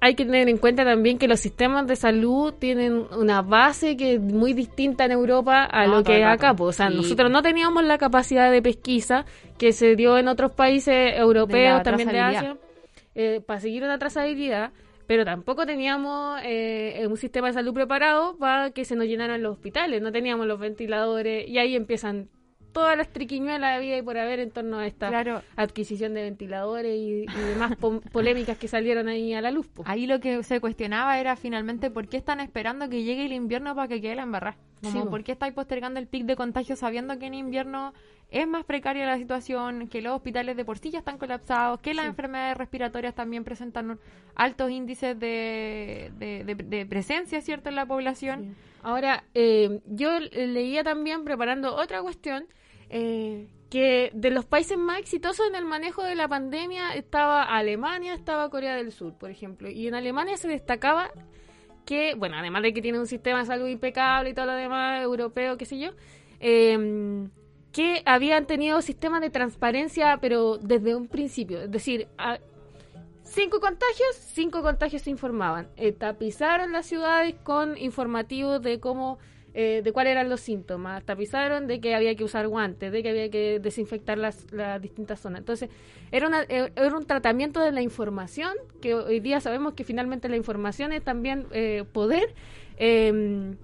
hay 0.00 0.14
que 0.14 0.24
tener 0.24 0.48
en 0.48 0.58
cuenta 0.58 0.84
también 0.84 1.18
que 1.18 1.28
los 1.28 1.40
sistemas 1.40 1.86
de 1.86 1.96
salud 1.96 2.54
tienen 2.58 3.04
una 3.16 3.42
base 3.42 3.96
que 3.96 4.14
es 4.14 4.20
muy 4.20 4.52
distinta 4.52 5.04
en 5.04 5.12
Europa 5.12 5.68
a 5.70 5.86
No, 5.86 5.96
lo 5.98 6.04
que 6.04 6.18
es 6.20 6.24
acá. 6.26 6.54
pues. 6.54 6.68
O 6.70 6.72
sea, 6.72 6.88
Sí, 6.90 6.96
nosotros 6.96 7.26
pues. 7.26 7.32
no 7.32 7.42
teníamos 7.42 7.84
la 7.84 7.98
capacidad 7.98 8.50
de 8.50 8.62
pesquisa 8.62 9.24
que 9.58 9.72
se 9.72 9.96
dio 9.96 10.16
en 10.18 10.28
otros 10.28 10.52
países 10.52 11.16
europeos, 11.16 11.78
De 11.78 11.84
también 11.84 12.08
de. 12.10 12.20
Asia, 12.20 12.56
eh, 13.14 13.40
para 13.44 13.60
seguir 13.60 13.82
una 13.84 13.98
trazabilidad. 13.98 14.70
pero 15.06 15.24
tampoco 15.24 15.64
teníamos 15.64 16.38
eh, 16.44 17.06
un 17.08 17.16
sistema 17.16 17.46
de 17.46 17.54
salud 17.54 17.72
preparado 17.72 18.36
para 18.36 18.70
que 18.72 18.84
se 18.84 18.94
nos 18.94 19.06
llenaran 19.06 19.42
los 19.42 19.52
hospitales, 19.54 20.02
no 20.02 20.12
teníamos 20.12 20.46
los 20.46 20.60
ventiladores 20.60 21.48
y 21.48 21.56
ahí 21.56 21.74
empiezan 21.74 22.28
todas 22.78 22.96
las 22.96 23.08
triquiñuelas 23.08 23.74
de 23.74 23.84
vida 23.84 23.96
y 23.96 24.02
por 24.02 24.16
haber 24.18 24.38
en 24.38 24.50
torno 24.52 24.78
a 24.78 24.86
esta 24.86 25.08
Claro. 25.08 25.42
adquisición 25.56 26.14
de 26.14 26.22
ventiladores 26.22 26.94
y, 26.96 27.22
y 27.24 27.40
demás 27.48 27.74
po- 27.76 28.00
polémicas 28.12 28.56
que 28.56 28.68
salieron 28.68 29.08
ahí 29.08 29.34
a 29.34 29.40
la 29.40 29.50
luz. 29.50 29.66
po. 29.66 29.82
Ahí 29.84 30.06
lo 30.06 30.20
que 30.20 30.42
se 30.44 30.60
cuestionaba 30.60 31.18
era 31.18 31.34
finalmente 31.34 31.90
por 31.90 32.06
qué 32.08 32.16
están 32.18 32.38
esperando 32.38 32.88
que 32.88 33.02
llegue 33.02 33.26
el 33.26 33.32
invierno 33.32 33.74
para 33.74 33.88
que 33.88 34.00
quede 34.00 34.14
la 34.14 34.22
embarrada. 34.22 34.56
Como 34.82 35.02
Sí, 35.02 35.08
por 35.10 35.24
qué 35.24 35.32
estáis 35.32 35.54
postergando 35.54 35.98
el 35.98 36.06
pic 36.06 36.24
de 36.24 36.36
contagio 36.36 36.76
sabiendo 36.76 37.18
que 37.18 37.26
en 37.26 37.34
invierno 37.34 37.92
es 38.30 38.46
más 38.46 38.64
precaria 38.64 39.06
la 39.06 39.16
situación, 39.18 39.88
que 39.88 40.00
los 40.02 40.14
hospitales 40.14 40.56
de 40.56 40.64
por 40.64 40.78
sí 40.78 40.90
ya 40.90 41.00
están 41.00 41.18
colapsados, 41.18 41.80
que 41.80 41.94
las 41.94 42.04
Sí. 42.04 42.10
enfermedades 42.10 42.56
respiratorias 42.58 43.14
también 43.14 43.42
presentan 43.42 43.98
altos 44.36 44.70
índices 44.70 45.18
de, 45.18 46.12
de, 46.18 46.44
de- 46.44 46.54
de 46.54 46.86
presencia, 46.86 47.40
¿cierto?, 47.40 47.70
en 47.70 47.74
la 47.74 47.86
población. 47.86 48.54
Ahora, 48.84 49.24
eh, 49.34 49.80
yo 49.86 50.20
leía 50.20 50.84
también, 50.84 51.24
preparando 51.24 51.74
otra 51.74 52.00
cuestión, 52.00 52.44
eh, 52.90 53.48
que 53.70 54.10
de 54.14 54.30
los 54.30 54.44
países 54.44 54.78
más 54.78 54.98
exitosos 54.98 55.46
en 55.48 55.54
el 55.54 55.64
manejo 55.64 56.02
de 56.02 56.14
la 56.14 56.26
pandemia 56.28 56.94
estaba 56.94 57.42
Alemania, 57.42 58.14
estaba 58.14 58.48
Corea 58.50 58.76
del 58.76 58.92
Sur, 58.92 59.14
por 59.14 59.30
ejemplo. 59.30 59.68
Y 59.68 59.86
en 59.88 59.94
Alemania 59.94 60.36
se 60.36 60.48
destacaba 60.48 61.10
que, 61.84 62.14
bueno, 62.14 62.36
además 62.38 62.62
de 62.62 62.72
que 62.72 62.82
tiene 62.82 62.98
un 62.98 63.06
sistema 63.06 63.40
de 63.40 63.46
salud 63.46 63.66
impecable 63.68 64.30
y 64.30 64.34
todo 64.34 64.46
lo 64.46 64.52
demás, 64.54 65.02
europeo, 65.02 65.56
qué 65.56 65.64
sé 65.66 65.78
yo, 65.78 65.90
eh, 66.40 67.28
que 67.72 68.02
habían 68.06 68.46
tenido 68.46 68.80
sistemas 68.82 69.20
de 69.20 69.30
transparencia, 69.30 70.18
pero 70.20 70.56
desde 70.58 70.94
un 70.94 71.06
principio. 71.06 71.60
Es 71.62 71.70
decir, 71.70 72.08
a- 72.16 72.38
cinco 73.22 73.60
contagios, 73.60 74.16
cinco 74.32 74.62
contagios 74.62 75.02
se 75.02 75.10
informaban. 75.10 75.68
Eh, 75.76 75.92
tapizaron 75.92 76.72
las 76.72 76.86
ciudades 76.86 77.34
con 77.42 77.76
informativos 77.76 78.62
de 78.62 78.80
cómo, 78.80 79.18
eh, 79.60 79.82
de 79.82 79.90
cuáles 79.92 80.12
eran 80.12 80.28
los 80.28 80.38
síntomas. 80.38 81.02
Tapizaron 81.02 81.66
de 81.66 81.80
que 81.80 81.92
había 81.92 82.14
que 82.14 82.22
usar 82.22 82.46
guantes, 82.46 82.92
de 82.92 83.02
que 83.02 83.08
había 83.08 83.28
que 83.28 83.58
desinfectar 83.58 84.16
las, 84.16 84.46
las 84.52 84.80
distintas 84.80 85.18
zonas. 85.18 85.40
Entonces, 85.40 85.68
era, 86.12 86.28
una, 86.28 86.42
eh, 86.42 86.70
era 86.76 86.96
un 86.96 87.04
tratamiento 87.06 87.58
de 87.58 87.72
la 87.72 87.82
información, 87.82 88.52
que 88.80 88.94
hoy 88.94 89.18
día 89.18 89.40
sabemos 89.40 89.74
que 89.74 89.82
finalmente 89.82 90.28
la 90.28 90.36
información 90.36 90.92
es 90.92 91.02
también 91.02 91.48
eh, 91.50 91.82
poder. 91.92 92.36
Eh, 92.76 93.56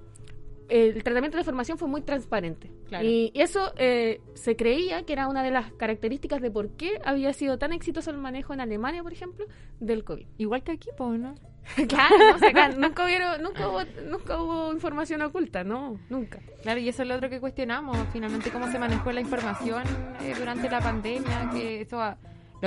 el 0.68 1.02
tratamiento 1.02 1.36
de 1.36 1.40
la 1.40 1.42
información 1.42 1.78
fue 1.78 1.88
muy 1.88 2.00
transparente. 2.02 2.70
Claro. 2.88 3.04
Y 3.04 3.32
eso 3.34 3.72
eh, 3.76 4.20
se 4.34 4.56
creía 4.56 5.04
que 5.04 5.12
era 5.12 5.28
una 5.28 5.42
de 5.42 5.50
las 5.50 5.72
características 5.72 6.40
de 6.40 6.50
por 6.50 6.70
qué 6.70 7.00
había 7.04 7.32
sido 7.32 7.58
tan 7.58 7.72
exitoso 7.72 8.10
el 8.10 8.18
manejo 8.18 8.54
en 8.54 8.60
Alemania, 8.60 9.02
por 9.02 9.12
ejemplo, 9.12 9.44
del 9.80 10.04
COVID. 10.04 10.26
Igual 10.38 10.62
que 10.62 10.72
aquí, 10.72 10.88
pues, 10.96 11.18
¿no? 11.20 11.34
claro, 11.88 12.14
o 12.34 12.38
sea, 12.38 12.68
nunca, 12.76 13.04
hubieron, 13.06 13.42
nunca, 13.42 13.68
hubo, 13.68 13.80
nunca 14.06 14.42
hubo 14.42 14.72
información 14.72 15.22
oculta, 15.22 15.64
no, 15.64 15.98
nunca. 16.10 16.40
Claro, 16.62 16.78
y 16.78 16.88
eso 16.90 17.02
es 17.02 17.08
lo 17.08 17.14
otro 17.14 17.30
que 17.30 17.40
cuestionamos, 17.40 17.96
finalmente 18.12 18.50
cómo 18.50 18.70
se 18.70 18.78
manejó 18.78 19.10
la 19.12 19.22
información 19.22 19.82
eh, 20.20 20.34
durante 20.38 20.68
la 20.68 20.80
pandemia, 20.80 21.50
que 21.54 21.80
eso 21.80 22.00
ha- 22.02 22.18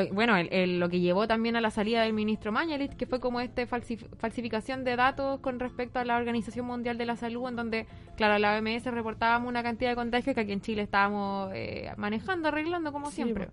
lo- 0.04 0.14
bueno, 0.14 0.38
el- 0.38 0.50
el- 0.52 0.80
lo 0.80 0.90
que 0.90 1.00
llevó 1.00 1.28
también 1.28 1.56
a 1.56 1.62
la 1.62 1.72
salida 1.72 2.02
del 2.04 2.14
ministro 2.14 2.52
Mañalit, 2.52 2.94
que 2.94 3.06
fue 3.06 3.20
como 3.20 3.40
este 3.42 3.68
falsif- 3.68 4.08
falsificación 4.18 4.84
de 4.84 4.96
datos 4.96 5.40
con 5.42 5.60
respecto 5.60 6.00
a 6.00 6.06
la 6.06 6.18
Organización 6.18 6.66
Mundial 6.66 6.98
de 6.98 7.06
la 7.06 7.16
Salud, 7.16 7.48
en 7.50 7.56
donde, 7.56 7.88
claro, 8.16 8.38
la 8.38 8.58
OMS 8.58 8.86
reportábamos 8.92 9.50
una 9.50 9.64
cantidad 9.64 9.90
de 9.92 9.96
contagios 9.96 10.34
que 10.36 10.42
aquí 10.42 10.52
en 10.52 10.62
Chile 10.62 10.82
estábamos 10.84 11.52
eh, 11.54 11.92
manejando, 11.98 12.48
arreglando 12.50 12.92
como 12.92 13.08
Sí, 13.10 13.16
siempre. 13.18 13.50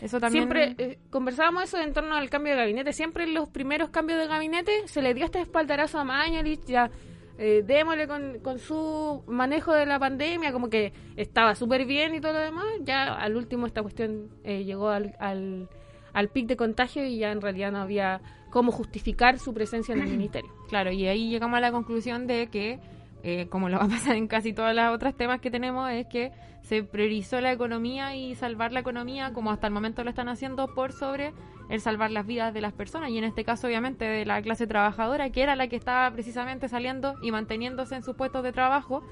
Eso 0.00 0.20
también... 0.20 0.44
Siempre 0.50 0.74
eh, 0.78 0.98
conversábamos 1.10 1.64
eso 1.64 1.78
en 1.80 1.92
torno 1.94 2.14
al 2.16 2.28
cambio 2.28 2.52
de 2.52 2.58
gabinete. 2.58 2.92
Siempre 2.92 3.24
en 3.24 3.32
los 3.32 3.48
primeros 3.48 3.88
cambios 3.88 4.18
de 4.18 4.26
gabinete 4.26 4.86
se 4.88 5.00
le 5.00 5.14
dio 5.14 5.24
este 5.24 5.40
espaldarazo 5.40 5.98
a 5.98 6.04
Mañalich, 6.04 6.64
ya 6.66 6.90
eh, 7.38 7.62
démosle 7.66 8.08
con, 8.08 8.38
con 8.40 8.58
su 8.58 9.22
manejo 9.26 9.72
de 9.72 9.84
la 9.84 9.98
pandemia, 9.98 10.52
como 10.52 10.70
que 10.70 10.92
estaba 11.16 11.54
súper 11.54 11.84
bien 11.84 12.14
y 12.14 12.20
todo 12.20 12.32
lo 12.32 12.38
demás. 12.38 12.64
Ya 12.82 13.14
al 13.14 13.36
último 13.36 13.66
esta 13.66 13.82
cuestión 13.82 14.30
eh, 14.44 14.64
llegó 14.64 14.88
al, 14.88 15.14
al, 15.18 15.68
al 16.12 16.28
pic 16.28 16.46
de 16.46 16.56
contagio 16.56 17.04
y 17.04 17.18
ya 17.18 17.32
en 17.32 17.40
realidad 17.40 17.72
no 17.72 17.78
había 17.78 18.20
cómo 18.50 18.72
justificar 18.72 19.38
su 19.38 19.52
presencia 19.52 19.94
en 19.94 20.00
el 20.00 20.08
ministerio. 20.16 20.50
Claro, 20.68 20.90
y 20.90 21.06
ahí 21.06 21.28
llegamos 21.28 21.58
a 21.58 21.60
la 21.60 21.72
conclusión 21.72 22.26
de 22.26 22.46
que, 22.46 22.80
eh, 23.22 23.48
como 23.50 23.68
lo 23.68 23.78
va 23.78 23.84
a 23.84 23.88
pasar 23.88 24.16
en 24.16 24.28
casi 24.28 24.54
todos 24.54 24.74
los 24.74 24.94
otros 24.94 25.14
temas 25.14 25.40
que 25.40 25.50
tenemos, 25.50 25.90
es 25.90 26.06
que 26.06 26.32
se 26.62 26.82
priorizó 26.82 27.40
la 27.40 27.52
economía 27.52 28.16
y 28.16 28.34
salvar 28.34 28.72
la 28.72 28.80
economía, 28.80 29.32
como 29.32 29.50
hasta 29.50 29.66
el 29.66 29.74
momento 29.74 30.02
lo 30.04 30.10
están 30.10 30.28
haciendo, 30.28 30.74
por 30.74 30.92
sobre 30.92 31.32
el 31.68 31.80
salvar 31.80 32.10
las 32.10 32.26
vidas 32.26 32.54
de 32.54 32.60
las 32.60 32.72
personas, 32.72 33.10
y 33.10 33.18
en 33.18 33.24
este 33.24 33.44
caso, 33.44 33.66
obviamente, 33.66 34.04
de 34.04 34.24
la 34.24 34.40
clase 34.42 34.66
trabajadora, 34.66 35.30
que 35.30 35.42
era 35.42 35.56
la 35.56 35.66
que 35.68 35.76
estaba 35.76 36.10
precisamente 36.12 36.68
saliendo 36.68 37.14
y 37.22 37.30
manteniéndose 37.32 37.94
en 37.96 38.02
sus 38.02 38.14
puestos 38.16 38.42
de 38.44 38.52
trabajo, 38.52 39.02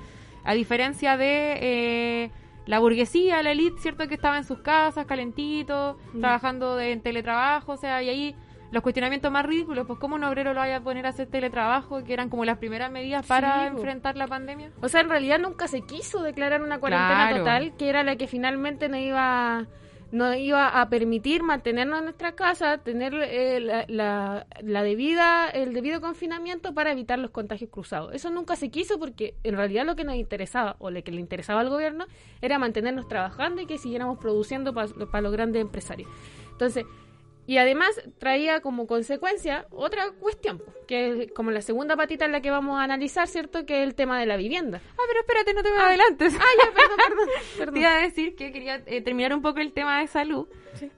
a 0.44 0.54
diferencia 0.54 1.16
de... 1.16 1.58
eh, 1.60 2.30
la 2.66 2.78
burguesía, 2.78 3.42
la 3.42 3.50
elite, 3.50 3.78
¿cierto? 3.78 4.08
Que 4.08 4.14
estaba 4.14 4.38
en 4.38 4.44
sus 4.44 4.58
casas, 4.60 5.04
calentito, 5.04 5.98
Mm. 6.14 6.20
trabajando 6.20 6.76
de, 6.76 6.92
en 6.92 7.02
teletrabajo, 7.02 7.72
o 7.72 7.76
sea, 7.76 8.02
y 8.02 8.08
ahí 8.08 8.36
los 8.70 8.82
cuestionamientos 8.82 9.30
más 9.30 9.44
ridículos, 9.44 9.86
pues 9.86 9.98
cómo 9.98 10.14
un 10.14 10.24
obrero 10.24 10.54
lo 10.54 10.60
vaya 10.60 10.76
a 10.78 10.80
poner 10.80 11.04
a 11.04 11.10
hacer 11.10 11.26
teletrabajo, 11.28 12.02
que 12.04 12.14
eran 12.14 12.30
como 12.30 12.46
las 12.46 12.56
primeras 12.56 12.90
medidas 12.90 13.26
para 13.26 13.64
Sí, 13.64 13.70
po. 13.72 13.76
enfrentar 13.76 14.16
la 14.16 14.26
pandemia. 14.28 14.70
O 14.80 14.88
sea, 14.88 15.02
en 15.02 15.10
realidad 15.10 15.38
nunca 15.38 15.68
se 15.68 15.82
quiso 15.82 16.22
declarar 16.22 16.62
una 16.62 16.78
cuarentena 16.80 17.28
Claro. 17.28 17.38
total, 17.44 17.76
que 17.76 17.88
era 17.90 18.02
la 18.02 18.16
que 18.16 18.26
finalmente 18.28 18.88
no 18.88 18.96
iba 18.96 19.66
no 20.14 20.32
iba 20.32 20.80
a 20.80 20.88
permitir 20.88 21.42
mantenernos 21.42 21.98
en 21.98 22.04
nuestra 22.04 22.36
casa, 22.36 22.78
tener 22.78 23.14
eh, 23.14 23.58
la, 23.58 23.84
la, 23.88 24.46
la 24.62 24.82
debida 24.84 25.48
el 25.48 25.74
debido 25.74 26.00
confinamiento 26.00 26.72
para 26.72 26.92
evitar 26.92 27.18
los 27.18 27.32
contagios 27.32 27.68
cruzados. 27.68 28.14
Eso 28.14 28.30
nunca 28.30 28.54
se 28.54 28.70
quiso 28.70 29.00
porque 29.00 29.34
en 29.42 29.56
realidad 29.56 29.84
lo 29.84 29.96
que 29.96 30.04
nos 30.04 30.14
interesaba 30.14 30.76
o 30.78 30.92
lo 30.92 31.02
que 31.02 31.10
le 31.10 31.18
interesaba 31.20 31.62
al 31.62 31.68
gobierno 31.68 32.06
era 32.40 32.60
mantenernos 32.60 33.08
trabajando 33.08 33.60
y 33.60 33.66
que 33.66 33.76
siguiéramos 33.76 34.18
produciendo 34.18 34.72
para 34.72 35.20
los 35.20 35.32
grandes 35.32 35.60
empresarios. 35.60 36.08
Entonces, 36.52 36.86
y 37.46 37.58
además 37.58 37.90
traía 38.18 38.60
como 38.60 38.86
consecuencia 38.86 39.66
otra 39.70 40.10
cuestión, 40.18 40.62
que 40.88 41.24
es 41.24 41.32
como 41.32 41.50
la 41.50 41.60
segunda 41.60 41.96
patita 41.96 42.24
en 42.24 42.32
la 42.32 42.40
que 42.40 42.50
vamos 42.50 42.78
a 42.80 42.82
analizar, 42.84 43.28
¿cierto? 43.28 43.66
Que 43.66 43.82
es 43.82 43.84
el 43.88 43.94
tema 43.94 44.18
de 44.18 44.26
la 44.26 44.36
vivienda. 44.36 44.80
Ah, 44.92 45.02
pero 45.06 45.20
espérate, 45.20 45.52
no 45.54 45.62
te 45.62 45.70
me 45.70 45.76
adelantes. 45.78 46.34
Ah, 46.38 46.44
ya, 46.64 46.72
perdón, 46.72 46.96
perdón. 46.96 47.28
perdón. 47.58 47.74
Te 47.74 47.80
iba 47.80 47.94
a 47.94 47.98
decir 47.98 48.34
que 48.36 48.52
quería 48.52 48.82
eh, 48.86 49.00
terminar 49.02 49.34
un 49.34 49.42
poco 49.42 49.60
el 49.60 49.72
tema 49.72 50.00
de 50.00 50.06
salud, 50.06 50.46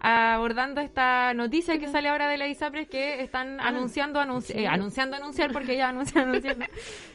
abordando 0.01 0.81
esta 0.81 1.35
noticia 1.35 1.79
que 1.79 1.89
sale 1.89 2.09
ahora 2.09 2.29
de 2.29 2.39
la 2.39 2.49
ISAPRES 2.49 2.89
que 2.89 3.23
están 3.23 3.61
anunciando, 3.61 4.21
anunci- 4.21 4.55
eh, 4.55 4.67
anunciando, 4.69 5.17
anunciar, 5.17 5.53
porque 5.53 5.77
ya 5.77 5.89
anuncian, 5.89 6.29
anunciar, 6.29 6.57
no, 6.59 6.67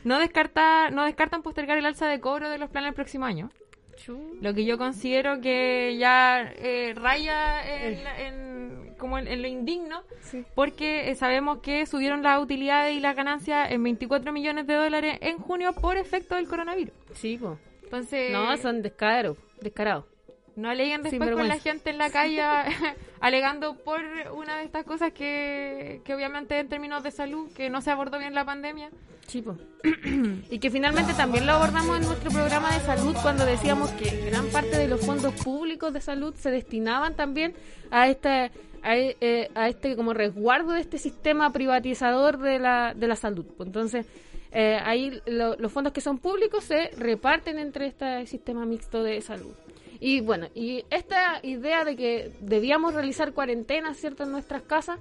no, 0.04 0.20
descarta, 0.20 0.90
no 0.92 1.06
descartan 1.06 1.42
postergar 1.42 1.78
el 1.78 1.86
alza 1.86 2.08
de 2.08 2.20
cobro 2.20 2.50
de 2.50 2.58
los 2.58 2.70
planes 2.70 2.90
el 2.90 2.96
próximo 2.96 3.26
año. 3.26 3.50
Lo 4.42 4.54
que 4.54 4.66
yo 4.66 4.78
considero 4.78 5.42
que 5.42 5.96
ya 6.00 6.52
eh, 6.58 6.94
raya 6.96 7.86
en, 7.88 8.04
la- 8.04 8.22
en- 8.22 8.94
como 8.98 9.18
en, 9.18 9.28
en 9.28 9.42
lo 9.42 9.48
indigno, 9.48 10.04
porque 10.56 11.10
eh, 11.10 11.16
sabemos 11.16 11.60
que 11.60 11.86
subieron 11.86 12.22
las 12.22 12.42
utilidades 12.42 12.96
y 12.96 13.00
las 13.00 13.16
ganancias 13.16 13.72
en 13.72 13.82
24 13.84 14.32
millones 14.32 14.68
de 14.68 14.74
dólares 14.76 15.18
en 15.22 15.38
junio 15.38 15.74
por 15.74 15.98
efecto 15.98 16.36
del 16.36 16.48
coronavirus. 16.48 16.94
Sí, 17.16 17.38
po. 17.38 17.58
Entonces, 17.84 18.32
No, 18.32 18.56
son 18.58 18.82
descaros, 18.82 19.38
descarados. 19.60 20.06
No 20.56 20.70
aleguen 20.70 21.02
después 21.04 21.32
con 21.32 21.48
la 21.48 21.60
gente 21.60 21.90
en 21.90 21.98
la 21.98 22.10
calle 22.10 22.42
alegando 23.20 23.76
por 23.76 24.02
una 24.36 24.58
de 24.58 24.64
estas 24.66 24.84
cosas 24.86 25.12
que, 25.14 26.02
que 26.04 26.14
obviamente 26.16 26.60
en 26.60 26.68
términos 26.70 27.04
de 27.04 27.12
salud, 27.12 27.52
que 27.54 27.70
no 27.70 27.82
se 27.82 27.92
abordó 27.92 28.20
bien 28.20 28.34
la 28.36 28.46
pandemia. 28.46 28.90
Sí, 29.28 29.42
po. 29.42 29.56
y 30.50 30.60
que 30.60 30.70
finalmente 30.70 31.14
también 31.14 31.46
lo 31.46 31.54
abordamos 31.54 31.98
en 32.00 32.06
nuestro 32.06 32.32
programa 32.32 32.74
de 32.74 32.80
salud 32.82 33.16
cuando 33.22 33.46
decíamos 33.46 33.90
que 33.92 34.26
gran 34.30 34.48
parte 34.48 34.78
de 34.78 34.88
los 34.88 35.06
fondos 35.06 35.34
públicos 35.44 35.94
de 35.94 36.02
salud 36.02 36.34
se 36.36 36.52
destinaban 36.52 37.16
también 37.16 37.54
a 37.92 38.08
este 38.10 38.52
a, 38.84 38.98
eh, 38.98 39.50
a 39.54 39.70
este 39.70 39.96
como 39.96 40.14
resguardo 40.14 40.72
de 40.74 40.82
este 40.82 40.98
sistema 40.98 41.54
privatizador 41.54 42.40
de 42.40 42.60
la, 42.60 42.94
de 42.96 43.08
la 43.08 43.16
salud. 43.16 43.46
Pues 43.56 43.68
Entonces, 43.68 44.06
eh, 44.52 44.80
ahí 44.84 45.22
lo- 45.28 45.56
los 45.56 45.72
fondos 45.72 45.94
que 45.94 46.02
son 46.02 46.18
públicos 46.18 46.64
se 46.64 46.90
reparten 46.98 47.58
entre 47.60 47.86
este 47.86 48.26
sistema 48.26 48.66
mixto 48.66 49.04
de 49.04 49.22
salud. 49.22 49.54
Y 50.02 50.20
bueno, 50.20 50.48
y 50.56 50.84
esta 50.90 51.40
idea 51.44 51.86
de 51.86 51.96
que 51.96 52.32
debíamos 52.42 52.96
realizar 52.96 53.34
cuarentenas, 53.34 53.98
¿cierto?, 53.98 54.24
en 54.24 54.32
nuestras 54.32 54.64
casas, 54.64 54.98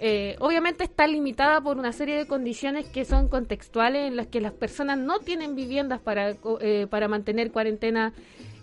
eh, 0.00 0.34
obviamente 0.40 0.82
está 0.82 1.06
limitada 1.06 1.60
por 1.60 1.78
una 1.78 1.92
serie 1.92 2.16
de 2.16 2.26
condiciones 2.26 2.88
que 2.88 3.04
son 3.04 3.28
contextuales 3.28 4.08
en 4.08 4.16
las 4.16 4.26
que 4.26 4.40
las 4.40 4.52
personas 4.52 4.98
no 4.98 5.20
tienen 5.20 5.54
viviendas 5.54 6.00
para, 6.00 6.34
eh, 6.60 6.88
para 6.90 7.06
mantener 7.06 7.52
cuarentena 7.52 8.12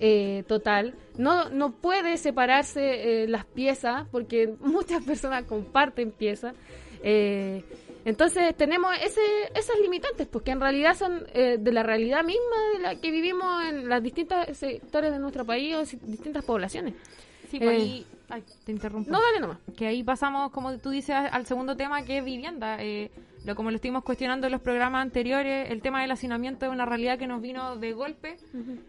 eh, 0.01 0.43
total. 0.49 0.95
No, 1.17 1.49
no 1.49 1.71
puede 1.71 2.17
separarse 2.17 3.23
eh, 3.23 3.27
las 3.29 3.45
piezas 3.45 4.05
porque 4.11 4.53
muchas 4.59 5.01
personas 5.05 5.45
comparten 5.45 6.11
piezas. 6.11 6.55
Eh, 7.99 8.09
entonces 8.09 8.55
tenemos 8.55 8.93
ese, 9.01 9.21
esas 9.55 9.79
limitantes, 9.81 10.27
porque 10.27 10.51
en 10.51 10.61
realidad 10.61 10.95
son 10.95 11.25
eh, 11.33 11.57
de 11.59 11.71
la 11.71 11.83
realidad 11.83 12.23
misma 12.23 12.55
de 12.73 12.79
la 12.79 12.95
que 12.99 13.11
vivimos 13.11 13.63
en 13.65 13.87
los 13.87 14.03
distintos 14.03 14.57
sectores 14.57 15.11
de 15.11 15.19
nuestro 15.19 15.45
país 15.45 15.75
o 15.75 15.97
distintas 16.07 16.43
poblaciones. 16.45 16.93
Sí, 17.49 17.59
pues 17.59 17.69
Eh, 17.69 17.81
ahí... 17.81 18.05
Ay, 18.29 18.43
te 18.63 18.71
interrumpo. 18.71 19.11
No, 19.11 19.19
dale 19.19 19.39
nomás. 19.39 19.57
Que 19.75 19.87
ahí 19.87 20.03
pasamos, 20.03 20.51
como 20.51 20.77
tú 20.77 20.91
dices, 20.91 21.15
al 21.15 21.45
segundo 21.45 21.75
tema 21.75 22.03
que 22.03 22.19
es 22.19 22.25
vivienda. 22.25 22.77
Eh, 22.81 23.11
lo 23.45 23.55
como 23.55 23.71
lo 23.71 23.77
estuvimos 23.77 24.03
cuestionando 24.03 24.47
en 24.47 24.51
los 24.51 24.61
programas 24.61 25.01
anteriores, 25.01 25.71
el 25.71 25.81
tema 25.81 26.01
del 26.01 26.11
hacinamiento 26.11 26.65
es 26.65 26.71
una 26.71 26.85
realidad 26.85 27.17
que 27.17 27.25
nos 27.25 27.41
vino 27.41 27.77
de 27.77 27.93
golpe 27.93 28.37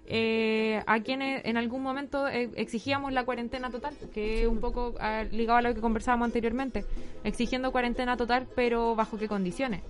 eh, 0.07 0.83
a 0.87 1.01
quienes 1.01 1.45
en 1.45 1.57
algún 1.57 1.83
momento 1.83 2.27
eh, 2.27 2.51
exigíamos 2.57 3.13
la 3.13 3.25
cuarentena 3.25 3.71
total, 3.71 3.95
que 4.13 4.43
es 4.43 4.49
un 4.49 4.59
poco 4.59 4.95
ah, 4.99 5.25
ligado 5.31 5.59
a 5.59 5.63
lo 5.63 5.75
que 5.75 5.81
conversábamos 5.81 6.27
anteriormente, 6.27 6.85
exigiendo 7.23 7.71
cuarentena 7.71 8.17
total, 8.17 8.49
pero 8.57 8.97
bajo 8.97 9.19
qué 9.19 9.29
condiciones. 9.29 9.83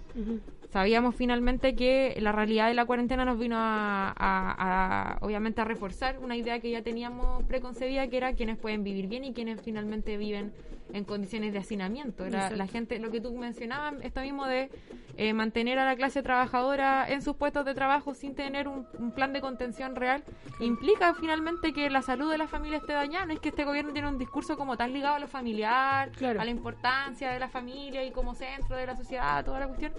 Sabíamos 0.72 1.16
finalmente 1.16 1.74
que 1.74 2.16
la 2.20 2.30
realidad 2.30 2.68
de 2.68 2.74
la 2.74 2.84
cuarentena 2.84 3.24
nos 3.24 3.38
vino 3.38 3.56
a, 3.58 4.14
a- 4.16 5.14
a, 5.16 5.18
obviamente, 5.20 5.60
a 5.60 5.64
reforzar 5.64 6.18
una 6.20 6.36
idea 6.36 6.60
que 6.60 6.70
ya 6.70 6.82
teníamos 6.82 7.42
preconcebida, 7.44 8.06
que 8.06 8.16
era 8.16 8.34
quienes 8.34 8.56
pueden 8.56 8.84
vivir 8.84 9.08
bien 9.08 9.24
y 9.24 9.32
quienes 9.32 9.60
finalmente 9.60 10.16
viven 10.16 10.52
en 10.92 11.04
condiciones 11.04 11.52
de 11.52 11.58
hacinamiento. 11.58 12.24
Era 12.24 12.50
la 12.56 12.66
gente, 12.68 12.98
lo 13.00 13.10
que 13.10 13.20
tú 13.20 13.32
mencionabas, 13.36 13.94
esto 14.02 14.20
mismo 14.20 14.46
de 14.46 14.70
eh, 15.16 15.32
mantener 15.32 15.78
a 15.80 15.84
la 15.84 15.96
clase 15.96 16.22
trabajadora 16.22 17.04
en 17.08 17.20
sus 17.22 17.34
puestos 17.36 17.64
de 17.64 17.74
trabajo 17.74 18.14
sin 18.14 18.34
tener 18.36 18.68
un, 18.68 18.86
un 18.98 19.10
plan 19.10 19.32
de 19.32 19.40
contención 19.40 19.96
real, 19.96 20.22
implica 20.60 21.14
finalmente 21.14 21.72
que 21.72 21.90
la 21.90 22.02
salud 22.02 22.30
de 22.30 22.38
la 22.38 22.46
familia 22.46 22.78
esté 22.78 22.92
dañada. 22.92 23.26
No 23.26 23.32
es 23.32 23.40
que 23.40 23.48
este 23.50 23.64
gobierno 23.64 23.92
tiene 23.92 24.08
un 24.08 24.18
discurso 24.18 24.56
como 24.56 24.76
tan 24.76 24.92
ligado 24.92 25.16
a 25.16 25.18
lo 25.18 25.26
familiar, 25.26 26.10
a 26.40 26.44
la 26.44 26.50
importancia 26.50 27.30
de 27.30 27.40
la 27.40 27.48
familia 27.48 28.04
y 28.04 28.12
como 28.12 28.34
centro 28.36 28.76
de 28.76 28.86
la 28.86 28.96
sociedad, 28.96 29.44
toda 29.44 29.58
la 29.60 29.66
cuestión. 29.66 29.92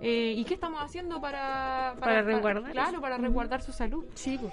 Eh, 0.00 0.34
¿Y 0.36 0.44
qué 0.44 0.54
estamos 0.54 0.80
haciendo 0.82 1.20
para, 1.20 1.94
Para 2.00 2.22
resguardar 2.22 2.72
Claro, 2.72 3.00
para 3.00 3.18
resguardar 3.18 3.62
su 3.62 3.72
salud. 3.72 4.04
Sí, 4.14 4.38
pues. 4.40 4.52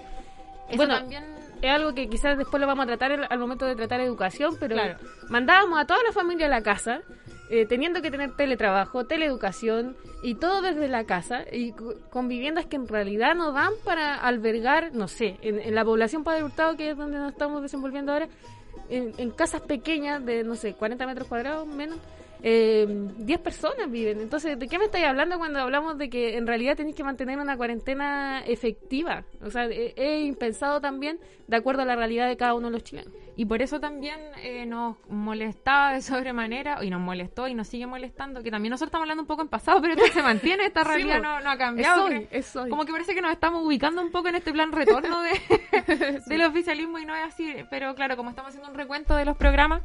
Eso 0.68 0.78
bueno, 0.78 0.96
también 1.00 1.24
es 1.64 1.72
algo 1.72 1.94
que 1.96 2.08
quizás 2.08 2.38
después 2.38 2.62
lo 2.62 2.68
vamos 2.68 2.84
a 2.84 2.88
tratar 2.88 3.12
el- 3.12 3.26
al 3.28 3.40
momento 3.40 3.66
de 3.66 3.76
tratar 3.76 4.02
educación, 4.02 4.56
pero 4.60 4.76
Claro. 4.76 5.00
mandábamos 5.30 5.80
a 5.80 5.86
toda 5.86 6.04
la 6.04 6.12
familia 6.12 6.46
a 6.46 6.50
la 6.50 6.62
casa, 6.62 7.02
eh, 7.50 7.66
teniendo 7.66 8.04
que 8.04 8.12
tener 8.12 8.36
teletrabajo, 8.36 9.06
teleeducación 9.08 9.98
y 10.22 10.36
todo 10.36 10.62
desde 10.62 10.88
la 10.88 11.06
casa, 11.06 11.44
y 11.52 11.72
con 12.12 12.28
viviendas 12.28 12.68
que 12.68 12.76
en 12.76 12.88
realidad 12.88 13.34
no 13.34 13.52
dan 13.52 13.74
para 13.84 14.14
albergar, 14.16 14.94
no 14.94 15.08
sé, 15.08 15.38
en, 15.42 15.60
en 15.60 15.74
la 15.74 15.84
población 15.84 16.24
Padre 16.24 16.44
Hurtado, 16.44 16.78
que 16.78 16.92
es 16.92 16.98
donde 16.98 17.18
nos 17.18 17.32
estamos 17.32 17.64
desenvolviendo 17.64 18.12
ahora, 18.14 18.28
en, 18.90 19.14
en 19.18 19.32
casas 19.32 19.62
pequeñas 19.62 20.24
de, 20.24 20.44
no 20.44 20.56
sé, 20.56 20.74
40 20.76 21.08
metros 21.08 21.28
cuadrados 21.28 21.66
menos. 21.68 21.98
Eh, 22.42 22.86
10 23.18 23.40
personas 23.42 23.90
viven. 23.92 24.20
Entonces, 24.22 24.58
¿de 24.58 24.68
qué 24.68 24.78
me 24.80 24.86
estáis 24.86 25.06
hablando 25.06 25.38
cuando 25.38 25.60
hablamos 25.60 25.98
de 25.98 26.10
que 26.10 26.38
en 26.38 26.48
realidad 26.48 26.76
tenéis 26.78 26.96
que 26.96 27.04
mantener 27.04 27.38
una 27.40 27.58
cuarentena 27.58 28.42
efectiva? 28.46 29.24
O 29.42 29.50
sea, 29.52 29.66
he, 29.66 29.94
he 29.98 30.22
impensado 30.22 30.80
también 30.82 31.20
de 31.48 31.56
acuerdo 31.58 31.82
a 31.82 31.86
la 31.86 31.96
realidad 31.96 32.28
de 32.28 32.38
cada 32.38 32.54
uno 32.54 32.68
de 32.68 32.74
los 32.74 32.84
chilenos. 32.84 33.12
Y 33.36 33.46
por 33.46 33.62
eso 33.62 33.80
también 33.80 34.20
eh, 34.44 34.66
nos 34.66 34.98
molestaba 35.10 35.94
de 35.94 36.02
sobremanera, 36.02 36.84
y 36.84 36.90
nos 36.90 37.00
molestó 37.02 37.48
y 37.48 37.54
nos 37.54 37.68
sigue 37.68 37.88
molestando, 37.88 38.44
que 38.44 38.52
también 38.52 38.72
nosotros 38.72 38.90
estamos 38.90 39.04
hablando 39.06 39.24
un 39.24 39.28
poco 39.28 39.42
en 39.42 39.48
pasado, 39.48 39.82
pero 39.82 39.94
esto 39.94 40.08
se 40.14 40.22
mantiene, 40.22 40.66
esta 40.66 40.84
Sí, 40.84 40.88
realidad 40.90 41.18
po. 41.18 41.24
no, 41.24 41.40
no 41.40 41.50
ha 41.50 41.58
cambiado. 41.58 42.08
Es 42.08 42.14
hoy, 42.20 42.26
que- 42.28 42.38
es 42.38 42.56
hoy. 42.56 42.70
Como 42.70 42.86
que 42.86 42.92
parece 42.92 43.16
que 43.16 43.22
nos 43.22 43.32
estamos 43.32 43.66
ubicando 43.66 44.02
un 44.02 44.12
poco 44.12 44.28
en 44.28 44.36
este 44.36 44.52
plan 44.52 44.72
retorno 44.72 45.22
de, 45.22 45.32
del 46.28 46.42
oficialismo 46.44 47.00
y 47.00 47.06
no 47.06 47.16
es 47.16 47.24
así. 47.26 47.54
Pero 47.70 47.96
claro, 47.96 48.18
como 48.18 48.30
estamos 48.30 48.50
haciendo 48.50 48.70
un 48.70 48.76
recuento 48.76 49.16
de 49.16 49.26
los 49.26 49.38
programas, 49.38 49.82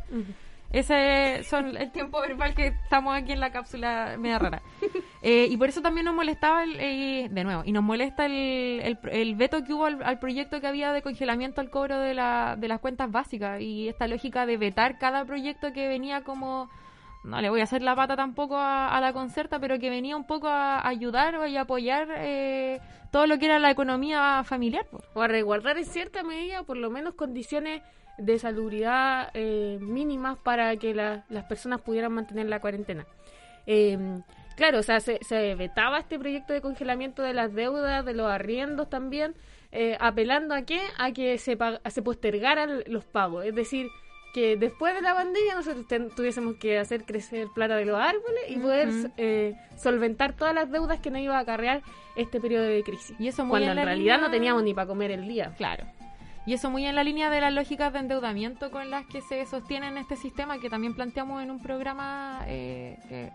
ese 0.75 1.43
son 1.45 1.77
el 1.77 1.91
tiempo 1.93 2.21
verbal 2.21 2.55
que 2.55 2.67
estamos 2.67 3.17
aquí 3.17 3.33
en 3.33 3.41
la 3.41 3.51
cápsula 3.51 4.17
media 4.19 4.39
rara. 4.39 4.63
Eh, 5.27 5.47
y 5.49 5.57
por 5.57 5.71
eso 5.71 5.81
también 5.81 6.05
nos 6.05 6.15
molestaba, 6.15 6.65
el, 6.65 6.77
eh, 6.79 7.29
de 7.31 7.45
nuevo, 7.45 7.63
y 7.65 7.73
nos 7.73 7.83
molesta 7.83 8.27
el, 8.27 8.81
el, 8.83 8.99
el 9.11 9.35
veto 9.37 9.65
que 9.65 9.73
hubo 9.73 9.87
al, 9.87 10.03
al 10.03 10.19
proyecto 10.19 10.61
que 10.61 10.67
había 10.67 10.93
de 10.93 11.01
congelamiento 11.01 11.63
al 11.63 11.71
cobro 11.71 11.99
de, 11.99 12.13
la, 12.13 12.57
de 12.59 12.69
las 12.69 12.79
cuentas 12.79 13.11
básicas 13.11 13.59
y 13.63 13.89
esta 13.89 14.07
lógica 14.07 14.45
de 14.45 14.59
vetar 14.59 14.99
cada 14.99 15.25
proyecto 15.25 15.73
que 15.73 15.89
venía 15.89 16.25
como... 16.25 16.69
No 17.23 17.41
le 17.41 17.49
voy 17.49 17.61
a 17.61 17.65
hacer 17.65 17.81
la 17.81 17.97
pata 17.97 18.17
tampoco 18.17 18.59
a, 18.59 18.95
a 18.95 19.01
la 19.01 19.15
concerta, 19.15 19.59
pero 19.59 19.79
que 19.79 19.89
venía 19.89 20.15
un 20.15 20.27
poco 20.27 20.49
a 20.49 20.87
ayudar 20.87 21.37
o 21.37 21.47
y 21.47 21.57
apoyar 21.57 22.07
eh, 22.19 22.81
todo 23.11 23.27
lo 23.27 23.39
que 23.39 23.47
era 23.47 23.59
la 23.59 23.71
economía 23.71 24.43
familiar. 24.45 24.85
po. 24.91 25.03
O 25.15 25.23
a 25.23 25.27
resguardar 25.29 25.79
en 25.79 25.87
cierta 25.87 26.23
medida, 26.23 26.65
por 26.65 26.77
lo 26.77 26.91
menos, 26.91 27.15
condiciones 27.15 27.81
de 28.19 28.39
salubridad 28.39 29.31
eh, 29.35 29.79
mínimas 29.81 30.37
para 30.39 30.77
que 30.77 30.95
la- 30.95 31.25
las 31.29 31.45
personas 31.45 31.81
pudieran 31.81 32.13
mantener 32.13 32.47
la 32.47 32.61
cuarentena. 32.61 33.07
Eh, 33.67 33.99
claro, 34.57 34.79
o 34.79 34.83
sea, 34.83 35.01
se, 35.01 35.19
se 35.23 35.55
vetaba 35.55 35.99
este 35.99 36.19
proyecto 36.19 36.53
de 36.53 36.61
congelamiento 36.61 37.23
de 37.23 37.33
las 37.35 37.53
deudas, 37.55 38.05
de 38.05 38.15
los 38.15 38.31
arriendos 38.31 38.89
también, 38.91 39.35
eh, 39.73 39.97
apelando 40.01 40.55
a 40.55 40.63
qué? 40.63 40.81
A 40.99 41.13
que 41.13 41.39
se, 41.39 41.57
se 41.91 42.03
postergaran 42.03 42.83
los 42.87 43.05
pagos. 43.05 43.45
Es 43.45 43.55
decir, 43.55 43.89
que 44.33 44.57
después 44.57 44.95
de 44.95 45.01
la 45.03 45.15
pandemia 45.15 45.55
nosotros 45.55 45.87
tuviésemos 46.17 46.57
que 46.57 46.79
hacer 46.79 47.05
crecer 47.05 47.47
plata 47.55 47.77
de 47.77 47.85
los 47.85 47.97
árboles 47.99 48.43
y 48.49 48.57
poder 48.57 48.89
eh, 49.17 49.55
solventar 49.77 50.33
todas 50.35 50.53
las 50.55 50.71
deudas 50.71 50.99
que 51.01 51.11
nos 51.11 51.21
iba 51.21 51.37
a 51.37 51.41
acarrear 51.41 51.83
este 52.17 52.41
periodo 52.41 52.65
de 52.65 52.83
crisis. 52.83 53.15
Y 53.21 53.29
eso 53.29 53.45
muy 53.45 53.61
cuando 53.61 53.71
en 53.81 53.87
realidad 53.87 54.15
línea- 54.17 54.19
no 54.29 54.31
teníamos 54.33 54.63
ni 54.65 54.75
para 54.75 54.87
comer 54.89 55.13
el 55.13 55.27
día. 55.29 55.53
Claro. 55.57 55.85
Y 56.47 56.53
eso 56.53 56.71
muy 56.71 56.85
en 56.87 56.95
la 56.95 57.05
línea 57.05 57.31
de 57.31 57.41
las 57.41 57.53
lógicas 57.53 57.93
de 57.93 58.01
endeudamiento 58.01 58.71
con 58.71 58.91
las 58.91 59.07
que 59.07 59.23
se 59.23 59.47
sostienen 59.47 59.97
este 59.97 60.17
sistema 60.17 60.59
que 60.59 60.69
también 60.69 60.95
planteamos 60.95 61.43
en 61.43 61.51
un 61.51 61.59
programa 61.61 62.43
eh, 62.47 62.99
que, 63.09 63.31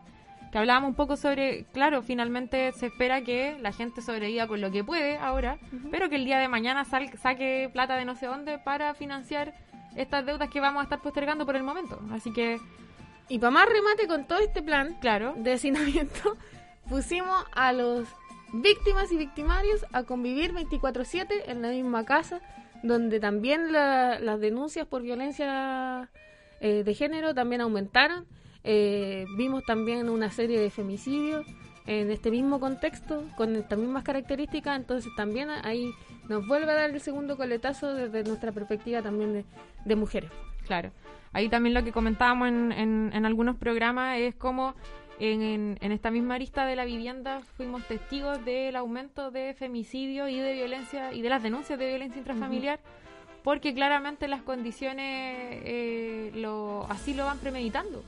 que 0.52 0.58
hablábamos 0.58 0.90
un 0.90 0.96
poco 0.96 1.18
sobre, 1.18 1.66
claro, 1.74 2.04
finalmente 2.04 2.72
se 2.74 2.86
espera 2.88 3.22
que 3.22 3.58
la 3.60 3.72
gente 3.72 4.02
sobreviva 4.04 4.46
con 4.48 4.62
lo 4.62 4.70
que 4.70 4.84
puede 4.84 5.18
ahora, 5.18 5.58
pero 5.90 6.08
que 6.10 6.18
el 6.18 6.26
día 6.26 6.38
de 6.38 6.48
mañana 6.48 6.86
sal- 6.86 7.10
saque 7.20 7.70
plata 7.74 7.96
de 7.96 8.06
no 8.06 8.16
sé 8.16 8.28
dónde 8.28 8.60
para 8.60 8.94
financiar 8.94 9.54
estas 9.96 10.24
deudas 10.26 10.50
que 10.50 10.60
vamos 10.60 10.82
a 10.82 10.84
estar 10.84 11.00
postergando 11.02 11.46
por 11.48 11.56
el 11.56 11.64
momento. 11.64 12.00
Así 12.12 12.32
que... 12.32 12.60
Y 13.28 13.38
para 13.40 13.52
más 13.52 13.66
remate 13.68 14.08
con 14.08 14.26
todo 14.26 14.40
este 14.40 14.62
plan 14.64 14.98
claro. 15.02 15.34
de 15.38 15.54
hacinamiento, 15.54 16.36
pusimos 16.90 17.44
a 17.54 17.74
los 17.74 18.08
víctimas 18.54 19.12
y 19.12 19.18
victimarios 19.18 19.86
a 19.94 20.04
convivir 20.04 20.54
24/7 20.54 21.28
en 21.46 21.62
la 21.62 21.70
misma 21.70 22.06
casa, 22.06 22.40
donde 22.84 23.20
también 23.20 23.72
la- 23.72 24.20
las 24.20 24.40
denuncias 24.40 24.88
por 24.88 25.02
violencia 25.02 26.10
eh, 26.62 26.84
de 26.84 26.94
género 26.94 27.34
también 27.34 27.62
aumentaron. 27.62 28.26
Eh, 28.64 29.26
vimos 29.38 29.64
también 29.64 30.10
una 30.10 30.30
serie 30.32 30.60
de 30.60 30.70
femicidios 30.70 31.46
en 31.88 32.12
este 32.12 32.30
mismo 32.30 32.60
contexto, 32.60 33.24
con 33.38 33.56
estas 33.56 33.80
mismas 33.80 34.04
características, 34.04 34.78
entonces 34.78 35.12
también 35.16 35.50
ahí 35.50 35.92
nos 36.28 36.46
vuelve 36.48 36.72
a 36.72 36.76
dar 36.76 36.90
el 36.92 37.02
segundo 37.02 37.36
coletazo 37.38 37.94
desde 37.96 38.24
nuestra 38.24 38.52
perspectiva 38.52 39.02
también 39.02 39.46
de, 39.86 39.96
mujeres. 39.96 40.30
Claro. 40.68 40.92
Ahí 41.34 41.50
también 41.50 41.74
lo 41.74 41.84
que 41.84 41.92
comentábamos 41.92 42.48
en, 42.50 42.72
en, 42.74 43.12
en 43.14 43.26
algunos 43.26 43.56
programas 43.56 44.20
es 44.20 44.36
como 44.36 44.76
en, 45.20 45.42
en- 45.42 45.78
en 45.82 45.92
esta 45.92 46.12
misma 46.12 46.36
arista 46.36 46.66
de 46.66 46.76
la 46.76 46.86
vivienda 46.86 47.42
fuimos 47.58 47.86
testigos 47.88 48.44
del 48.46 48.76
aumento 48.76 49.32
de 49.32 49.54
femicidio 49.54 50.28
y 50.30 50.40
de 50.40 50.54
violencia 50.54 51.12
y 51.14 51.22
de 51.22 51.30
las 51.30 51.44
denuncias 51.44 51.78
de 51.78 51.88
violencia 51.88 52.18
intrafamiliar 52.20 52.80
porque 53.44 53.74
claramente 53.74 54.28
las 54.28 54.42
condiciones 54.42 55.04
eh, 55.66 56.32
lo, 56.36 56.86
así 56.90 57.14
lo 57.14 57.26
van 57.26 57.38
premeditando. 57.40 58.04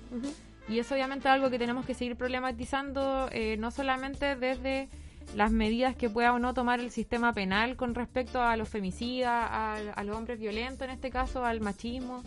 Y 0.70 0.80
es 0.80 0.92
obviamente 0.92 1.28
algo 1.30 1.50
que 1.50 1.58
tenemos 1.58 1.86
que 1.86 1.94
seguir 1.94 2.16
problematizando, 2.16 3.28
eh, 3.32 3.56
no 3.58 3.72
solamente 3.72 4.36
desde 4.36 4.88
las 5.36 5.52
medidas 5.52 5.96
que 5.96 6.10
pueda 6.10 6.34
o 6.34 6.40
no 6.40 6.54
tomar 6.54 6.80
el 6.82 6.92
sistema 6.92 7.34
penal 7.34 7.76
con 7.78 7.96
respecto 7.96 8.42
a 8.42 8.58
los 8.58 8.68
femicidas, 8.70 9.30
a, 9.50 9.74
a 9.96 10.04
los 10.04 10.16
hombres 10.18 10.40
violentos, 10.40 10.82
en 10.86 10.92
este 10.92 11.10
caso 11.10 11.46
al 11.46 11.62
machismo 11.62 12.24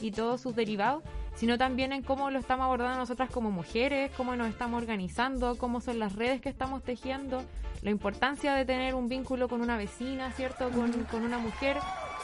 y 0.00 0.12
todos 0.12 0.40
sus 0.40 0.54
derivados, 0.54 1.02
sino 1.36 1.58
también 1.58 1.92
en 1.92 2.02
cómo 2.02 2.30
lo 2.30 2.38
estamos 2.38 2.64
abordando 2.64 2.98
nosotras 2.98 3.30
como 3.30 3.50
mujeres, 3.50 4.10
cómo 4.16 4.36
nos 4.36 4.48
estamos 4.48 4.80
organizando, 4.80 5.56
cómo 5.56 5.80
son 5.80 5.98
las 5.98 6.14
redes 6.14 6.40
que 6.40 6.48
estamos 6.48 6.82
tejiendo, 6.82 7.42
la 7.82 7.90
importancia 7.90 8.54
de 8.54 8.64
tener 8.64 8.94
un 8.94 9.08
vínculo 9.08 9.48
con 9.48 9.60
una 9.60 9.76
vecina, 9.76 10.32
¿cierto? 10.32 10.70
Con, 10.70 10.92
con 11.04 11.22
una 11.22 11.38
mujer, 11.38 11.76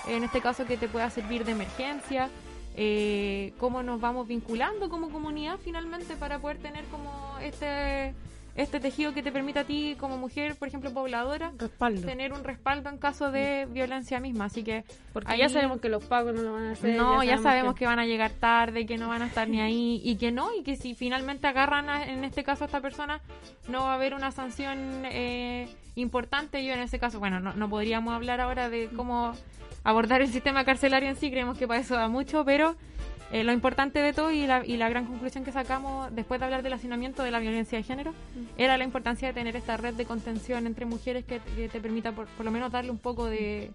en 0.09 0.25
este 0.25 0.41
caso 0.41 0.65
que 0.65 0.77
te 0.77 0.89
pueda 0.89 1.11
servir 1.11 1.45
de 1.45 1.53
emergencia, 1.53 2.31
eh, 2.77 3.53
cómo 3.59 3.83
nos 3.83 4.01
vamos 4.01 4.29
vinculando 4.29 4.89
como 4.89 5.11
comunidad 5.11 5.59
finalmente 5.63 6.17
para 6.17 6.39
poder 6.39 6.59
tener 6.59 6.85
como 6.87 7.37
este 7.43 8.15
este 8.57 8.81
tejido 8.81 9.15
que 9.15 9.23
te 9.23 9.33
permite 9.33 9.61
a 9.61 9.65
ti 9.65 9.97
como 9.99 10.17
mujer, 10.19 10.57
por 10.57 10.69
ejemplo, 10.69 10.93
pobladora, 10.93 11.53
Respaldo. 11.59 12.03
tener 12.07 12.33
un 12.33 12.45
respaldo 12.45 12.89
en 12.91 12.99
caso 12.99 13.31
de 13.31 13.67
violencia 13.71 14.21
misma. 14.21 14.47
Así 14.47 14.63
que 14.65 14.85
Porque 15.13 15.33
ahí- 15.33 15.39
ya 15.39 15.49
sabemos 15.49 15.81
que 15.81 15.89
los 15.89 16.05
pagos 16.05 16.35
no 16.35 16.43
lo 16.43 16.53
van 16.53 16.67
a 16.67 16.73
hacer. 16.73 16.97
no, 16.97 17.23
ya 17.23 17.39
sabemos 17.39 17.75
que... 17.75 17.87
van 17.87 17.99
a 17.99 18.07
llegar 18.07 18.33
tarde, 18.33 18.87
que 18.87 18.99
no 18.99 19.09
van 19.09 19.23
a 19.23 19.27
estar 19.27 19.49
ni 19.49 19.61
ahí 19.61 20.01
y 20.05 20.17
que 20.17 20.31
no, 20.33 20.55
y 20.55 20.63
que 20.63 20.77
si 20.77 20.95
finalmente 20.95 21.47
agarran 21.47 21.89
a- 21.89 22.05
en 22.07 22.25
este 22.25 22.45
caso 22.45 22.65
a 22.65 22.67
esta 22.67 22.81
persona, 22.81 23.21
no 23.69 23.85
va 23.85 23.93
a 23.93 23.95
haber 23.95 24.15
una 24.15 24.31
sanción 24.33 25.03
eh, 25.07 25.69
importante. 25.95 26.65
Yo 26.65 26.73
en 26.73 26.81
ese 26.81 26.99
caso, 26.99 27.19
bueno, 27.19 27.41
no, 27.41 27.55
no 27.55 27.69
podríamos 27.71 28.15
hablar 28.15 28.41
ahora 28.41 28.69
de 28.69 28.89
cómo 28.97 29.33
abordar 29.85 30.21
el 30.21 30.29
sistema 30.29 30.65
carcelario 30.65 31.09
en 31.09 31.17
sí, 31.17 31.31
creemos 31.31 31.57
que 31.57 31.67
para 31.67 31.81
eso 31.81 31.95
da 31.95 32.09
mucho, 32.09 32.45
pero 32.45 32.77
eh, 33.33 33.45
lo 33.45 33.53
importante 33.53 34.01
de 34.01 34.13
todo 34.13 34.31
y 34.31 34.47
la, 34.47 34.65
y 34.65 34.77
la 34.77 34.89
gran 34.89 35.07
conclusión 35.07 35.45
que 35.45 35.53
sacamos 35.53 36.15
después 36.15 36.41
de 36.41 36.47
hablar 36.47 36.63
del 36.63 36.73
hacinamiento 36.73 37.23
de 37.23 37.31
la 37.31 37.39
violencia 37.39 37.79
de 37.79 37.85
género 37.85 38.13
era 38.59 38.77
la 38.77 38.85
importancia 38.85 39.29
de 39.29 39.35
tener 39.35 39.57
esta 39.57 39.77
red 39.77 39.95
de 39.95 40.05
contención 40.05 40.67
entre 40.67 40.85
mujeres 40.85 41.25
que, 41.25 41.41
que 41.57 41.69
te 41.69 41.81
permita 41.81 42.13
por, 42.13 42.27
por 42.27 42.45
lo 42.45 42.51
menos 42.51 42.73
darle 42.73 42.91
un 42.91 42.99
poco 42.99 43.27
de, 43.27 43.71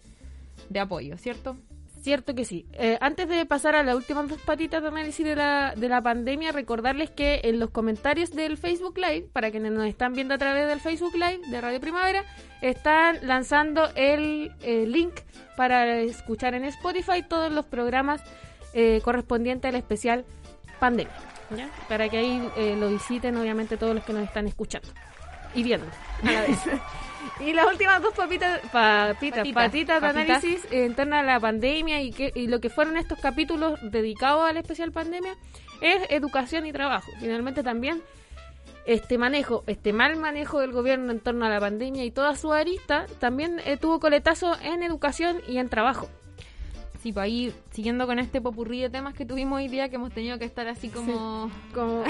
de 0.70 0.80
apoyo, 0.80 1.18
¿cierto? 1.18 1.58
Cierto 2.02 2.36
que 2.36 2.46
sí. 2.46 2.68
Eh, 2.74 3.00
antes 3.02 3.28
de 3.28 3.48
pasar 3.48 3.74
a 3.74 3.82
las 3.82 3.96
últimas 3.96 4.28
dos 4.28 4.40
patitas 4.40 4.80
de 4.80 4.90
análisis 4.90 5.26
de 5.26 5.36
la, 5.36 5.74
de 5.76 5.90
la 5.90 6.04
pandemia, 6.04 6.52
recordarles 6.52 7.10
que 7.10 7.42
en 7.44 7.60
los 7.60 7.72
comentarios 7.72 8.30
del 8.30 8.58
Facebook 8.58 9.00
Live, 9.00 9.30
para 9.34 9.50
quienes 9.50 9.72
nos 9.72 9.88
están 9.88 10.14
viendo 10.14 10.36
a 10.36 10.38
través 10.38 10.68
del 10.68 10.80
Facebook 10.80 11.16
Live 11.16 11.42
de 11.50 11.62
Radio 11.62 11.82
Primavera, 11.82 12.24
están 12.62 13.18
lanzando 13.24 13.90
el 13.96 14.52
eh, 14.62 14.86
link 14.86 15.16
para 15.58 16.00
escuchar 16.02 16.54
en 16.54 16.66
Spotify 16.66 17.24
todos 17.28 17.52
los 17.52 17.66
programas 17.66 18.22
eh, 18.76 19.02
correspondientes 19.04 19.70
al 19.70 19.76
especial 19.76 20.26
pandemia. 20.80 21.16
¿ya? 21.56 21.70
Para 21.90 22.10
que 22.10 22.18
ahí 22.18 22.50
eh, 22.58 22.76
lo 22.78 22.90
visiten, 22.90 23.36
obviamente, 23.38 23.78
todos 23.78 23.96
los 23.96 24.04
que 24.04 24.14
nos 24.14 24.24
están 24.24 24.48
escuchando 24.48 24.90
y 25.56 25.64
viendo 25.64 25.88
a 26.24 26.32
la 26.32 26.42
vez. 26.42 26.60
Y 27.40 27.54
las 27.54 27.66
últimas 27.66 28.02
dos 28.04 28.14
papitas, 28.14 28.60
papitas, 28.72 29.40
Patitas, 29.40 29.54
patitas 29.54 30.02
de 30.02 30.08
papitas. 30.08 30.44
análisis 30.44 30.66
eh, 30.72 30.86
en 30.86 30.96
torno 30.96 31.16
a 31.16 31.24
la 31.24 31.40
pandemia 31.40 32.02
y, 32.02 32.12
que, 32.12 32.32
y 32.36 32.48
lo 32.48 32.60
que 32.60 32.70
fueron 32.70 32.98
estos 32.98 33.20
capítulos 33.20 33.80
dedicados 33.82 34.48
al 34.48 34.58
especial 34.58 34.92
pandemia 34.92 35.36
es 35.82 35.98
educación 36.10 36.68
y 36.68 36.72
trabajo. 36.72 37.12
Finalmente 37.20 37.64
también 37.64 38.04
este 38.86 39.18
manejo, 39.18 39.64
este 39.66 39.92
mal 39.92 40.16
manejo 40.18 40.60
del 40.60 40.72
gobierno 40.72 41.12
en 41.12 41.20
torno 41.20 41.46
a 41.46 41.50
la 41.50 41.60
pandemia 41.60 42.06
y 42.06 42.12
toda 42.12 42.36
su 42.36 42.54
arista 42.54 43.08
también 43.20 43.60
eh, 43.66 43.78
tuvo 43.78 44.00
coletazo 44.00 44.56
en 44.62 44.84
educación 44.84 45.42
y 45.48 45.58
en 45.58 45.70
trabajo. 45.70 46.08
Sí, 47.06 47.14
pues 47.14 47.24
ahí, 47.26 47.54
siguiendo 47.70 48.08
con 48.08 48.18
este 48.18 48.42
popurrí 48.42 48.82
de 48.82 48.90
temas 48.90 49.14
que 49.14 49.28
tuvimos 49.28 49.58
hoy 49.58 49.68
día, 49.68 49.90
que 49.90 49.98
hemos 49.98 50.12
tenido 50.12 50.40
que 50.40 50.46
estar 50.46 50.68
así 50.68 50.90
como... 50.90 51.52
como 51.72 52.04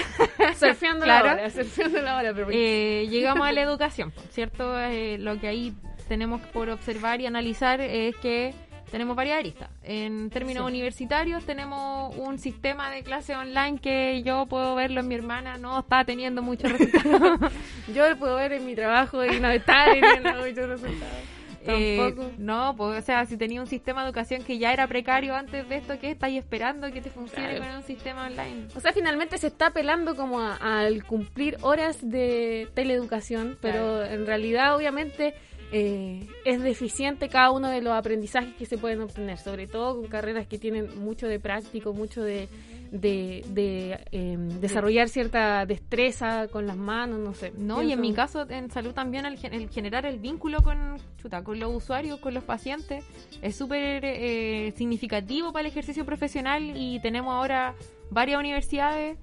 surfeando 0.57 1.03
Claro. 1.03 1.25
la 1.25 1.33
hora, 1.33 1.49
surfeando 1.49 2.01
la 2.01 2.15
hora, 2.15 2.33
pero 2.33 2.47
Eh, 2.49 3.05
llegamos 3.09 3.45
a 3.45 3.51
la 3.51 3.61
educación, 3.63 4.13
¿cierto? 4.29 4.79
Eh, 4.79 5.17
lo 5.17 5.37
que 5.37 5.49
ahí 5.49 5.73
tenemos 6.07 6.39
por 6.53 6.69
observar 6.69 7.19
y 7.19 7.25
analizar 7.25 7.81
es 7.81 8.15
que 8.21 8.53
tenemos 8.89 9.17
varias 9.17 9.37
aristas. 9.39 9.67
En 9.83 10.29
términos 10.29 10.63
Sí. 10.63 10.69
universitarios 10.69 11.43
tenemos 11.43 12.15
un 12.15 12.39
sistema 12.39 12.89
de 12.89 13.03
clase 13.03 13.35
online 13.35 13.79
que 13.79 14.23
yo 14.23 14.45
puedo 14.45 14.75
verlo 14.75 15.01
en 15.01 15.09
mi 15.09 15.15
hermana, 15.15 15.57
no 15.57 15.77
está 15.77 16.05
teniendo 16.05 16.41
muchos 16.41 16.71
resultados. 16.71 17.51
yo 17.93 18.07
lo 18.07 18.15
puedo 18.15 18.37
ver 18.37 18.53
en 18.53 18.65
mi 18.65 18.75
trabajo 18.75 19.25
y 19.25 19.41
no 19.41 19.49
está 19.49 19.87
teniendo 19.91 20.29
muchos 20.39 20.69
resultados. 20.69 21.34
Eh, 21.67 21.97
Tampoco. 21.97 22.31
no, 22.37 22.75
pues, 22.77 22.99
o 22.99 23.05
sea, 23.05 23.25
si 23.25 23.37
tenía 23.37 23.59
un 23.61 23.67
sistema 23.67 24.01
de 24.03 24.07
educación 24.09 24.43
que 24.43 24.57
ya 24.57 24.71
era 24.73 24.87
precario 24.87 25.35
antes 25.35 25.67
de 25.67 25.77
esto, 25.77 25.97
¿qué 25.99 26.11
estáis 26.11 26.37
esperando 26.37 26.91
que 26.91 27.01
te 27.01 27.09
funcione 27.09 27.49
Claro. 27.55 27.65
con 27.65 27.75
un 27.77 27.83
sistema 27.83 28.27
online? 28.27 28.67
O 28.75 28.79
sea, 28.79 28.93
finalmente 28.93 29.37
se 29.37 29.47
está 29.47 29.67
apelando 29.67 30.15
como 30.15 30.39
a- 30.39 30.55
al 30.57 31.03
cumplir 31.05 31.57
horas 31.61 31.97
de 32.01 32.67
teleeducación, 32.75 33.57
pero 33.61 34.03
en 34.05 34.25
realidad 34.25 34.75
obviamente 34.75 35.33
eh, 35.71 36.27
es 36.45 36.61
deficiente 36.61 37.27
cada 37.27 37.49
uno 37.51 37.69
de 37.69 37.81
los 37.81 37.93
aprendizajes 37.93 38.53
que 38.55 38.67
se 38.67 38.77
pueden 38.77 39.01
obtener, 39.01 39.39
sobre 39.39 39.65
todo 39.67 39.99
con 39.99 40.07
carreras 40.09 40.45
que 40.47 40.59
tienen 40.59 40.99
mucho 41.03 41.27
de 41.27 41.39
práctico, 41.39 41.91
mucho 41.91 42.21
de, 42.23 42.47
de, 42.91 43.45
de, 43.49 43.99
eh, 44.11 44.37
desarrollar 44.59 45.09
cierta 45.09 45.65
destreza 45.65 46.47
con 46.47 46.67
las 46.67 46.77
manos, 46.77 47.19
no 47.19 47.33
sé. 47.33 47.51
No, 47.57 47.81
y 47.81 47.91
en 47.91 48.01
mi 48.01 48.13
caso, 48.13 48.49
en 48.49 48.71
salud 48.71 48.93
también, 48.93 49.25
el, 49.25 49.37
el 49.51 49.69
generar 49.69 50.05
el 50.05 50.19
vínculo 50.19 50.61
con, 50.61 50.97
chuta, 51.17 51.43
con 51.43 51.59
los 51.59 51.75
usuarios, 51.75 52.19
con 52.19 52.33
los 52.33 52.43
pacientes, 52.43 53.05
es 53.41 53.55
súper 53.55 54.03
eh, 54.05 54.73
significativo 54.75 55.51
para 55.51 55.61
el 55.61 55.71
ejercicio 55.71 56.05
profesional 56.05 56.73
y 56.75 56.99
tenemos 56.99 57.33
ahora 57.33 57.75
varias 58.09 58.39
universidades, 58.39 59.17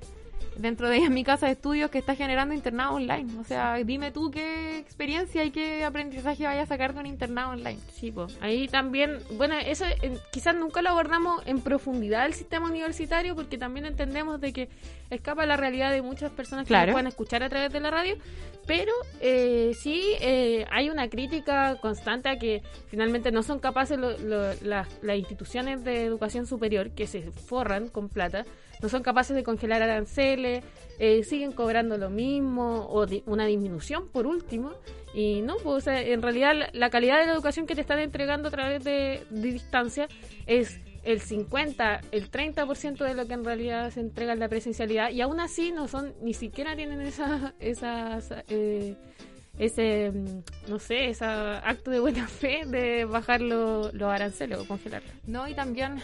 dentro 0.56 0.88
de 0.88 0.96
ellas 0.98 1.10
mi 1.10 1.24
casa 1.24 1.46
de 1.46 1.52
estudios, 1.52 1.90
que 1.90 1.98
está 1.98 2.14
generando 2.14 2.54
internado 2.54 2.94
online. 2.94 3.26
O 3.40 3.44
sea, 3.44 3.74
dime 3.84 4.10
tú 4.10 4.30
qué 4.30 4.78
experiencia 4.78 5.44
y 5.44 5.50
qué 5.50 5.84
aprendizaje 5.84 6.44
vayas 6.44 6.64
a 6.64 6.66
sacar 6.66 6.94
de 6.94 7.00
un 7.00 7.06
internado 7.06 7.50
online. 7.52 7.78
Sí, 7.92 8.10
pues 8.12 8.36
ahí 8.40 8.68
también, 8.68 9.18
bueno, 9.36 9.54
eso 9.58 9.84
eh, 9.86 10.18
quizás 10.30 10.54
nunca 10.54 10.82
lo 10.82 10.90
abordamos 10.90 11.42
en 11.46 11.60
profundidad 11.60 12.26
el 12.26 12.34
sistema 12.34 12.68
universitario 12.68 13.34
porque 13.34 13.58
también 13.58 13.86
entendemos 13.86 14.40
de 14.40 14.52
que 14.52 14.68
escapa 15.10 15.44
la 15.46 15.56
realidad 15.56 15.90
de 15.92 16.02
muchas 16.02 16.30
personas 16.32 16.64
que 16.64 16.68
Claro. 16.68 16.86
nos 16.86 16.94
pueden 16.94 17.06
escuchar 17.08 17.42
a 17.42 17.48
través 17.48 17.72
de 17.72 17.80
la 17.80 17.90
radio, 17.90 18.16
pero 18.66 18.92
eh, 19.20 19.72
sí 19.78 20.02
eh, 20.20 20.64
hay 20.70 20.88
una 20.88 21.08
crítica 21.08 21.76
constante 21.80 22.28
a 22.28 22.38
que 22.38 22.62
finalmente 22.88 23.30
no 23.32 23.42
son 23.42 23.58
capaces 23.58 23.98
lo- 23.98 24.16
lo- 24.18 24.54
las, 24.62 24.88
las 25.02 25.16
instituciones 25.18 25.84
de 25.84 26.04
educación 26.04 26.46
superior 26.46 26.90
que 26.90 27.06
se 27.06 27.30
forran 27.30 27.88
con 27.88 28.08
plata, 28.08 28.44
no 28.82 28.88
son 28.88 29.02
capaces 29.02 29.34
de 29.36 29.44
congelar 29.44 29.82
aranceles, 29.82 30.64
eh, 30.98 31.24
siguen 31.24 31.52
cobrando 31.52 31.96
lo 31.96 32.10
mismo 32.10 32.86
o 32.90 33.06
una 33.26 33.46
disminución 33.46 34.08
por 34.08 34.26
último. 34.26 34.72
Y 35.14 35.42
no, 35.42 35.56
pues 35.62 35.86
en 35.86 36.22
realidad 36.22 36.54
la, 36.72 36.90
calidad 36.90 37.20
de 37.20 37.26
la 37.26 37.32
educación 37.34 37.66
que 37.66 37.74
te 37.74 37.82
están 37.82 37.98
entregando 37.98 38.48
a 38.48 38.50
través 38.50 38.82
de, 38.82 39.24
distancia 39.30 40.08
es 40.46 40.80
el 41.04 41.20
50, 41.20 42.00
el 42.12 42.30
30% 42.30 43.04
de 43.04 43.14
lo 43.14 43.26
que 43.26 43.34
en 43.34 43.44
realidad 43.44 43.90
se 43.90 44.00
entrega 44.00 44.32
en 44.32 44.38
la 44.38 44.48
presencialidad 44.48 45.10
y 45.10 45.20
aún 45.20 45.40
así 45.40 45.72
no 45.72 45.88
son, 45.88 46.14
ni 46.22 46.32
siquiera 46.32 46.76
tienen 46.76 47.00
esa, 47.00 47.54
esas, 47.58 48.32
eh, 48.48 48.94
ese, 49.58 50.12
mm, 50.12 50.70
no 50.70 50.78
sé, 50.78 51.08
ese 51.08 51.24
acto 51.24 51.90
de 51.90 52.00
buena 52.00 52.26
fe 52.28 52.62
de 52.66 53.04
bajar 53.04 53.40
lo- 53.40 53.92
los 53.92 54.10
aranceles 54.10 54.58
o 54.58 54.66
congelarlos. 54.66 55.12
No, 55.26 55.46
y 55.48 55.54
también 55.54 55.96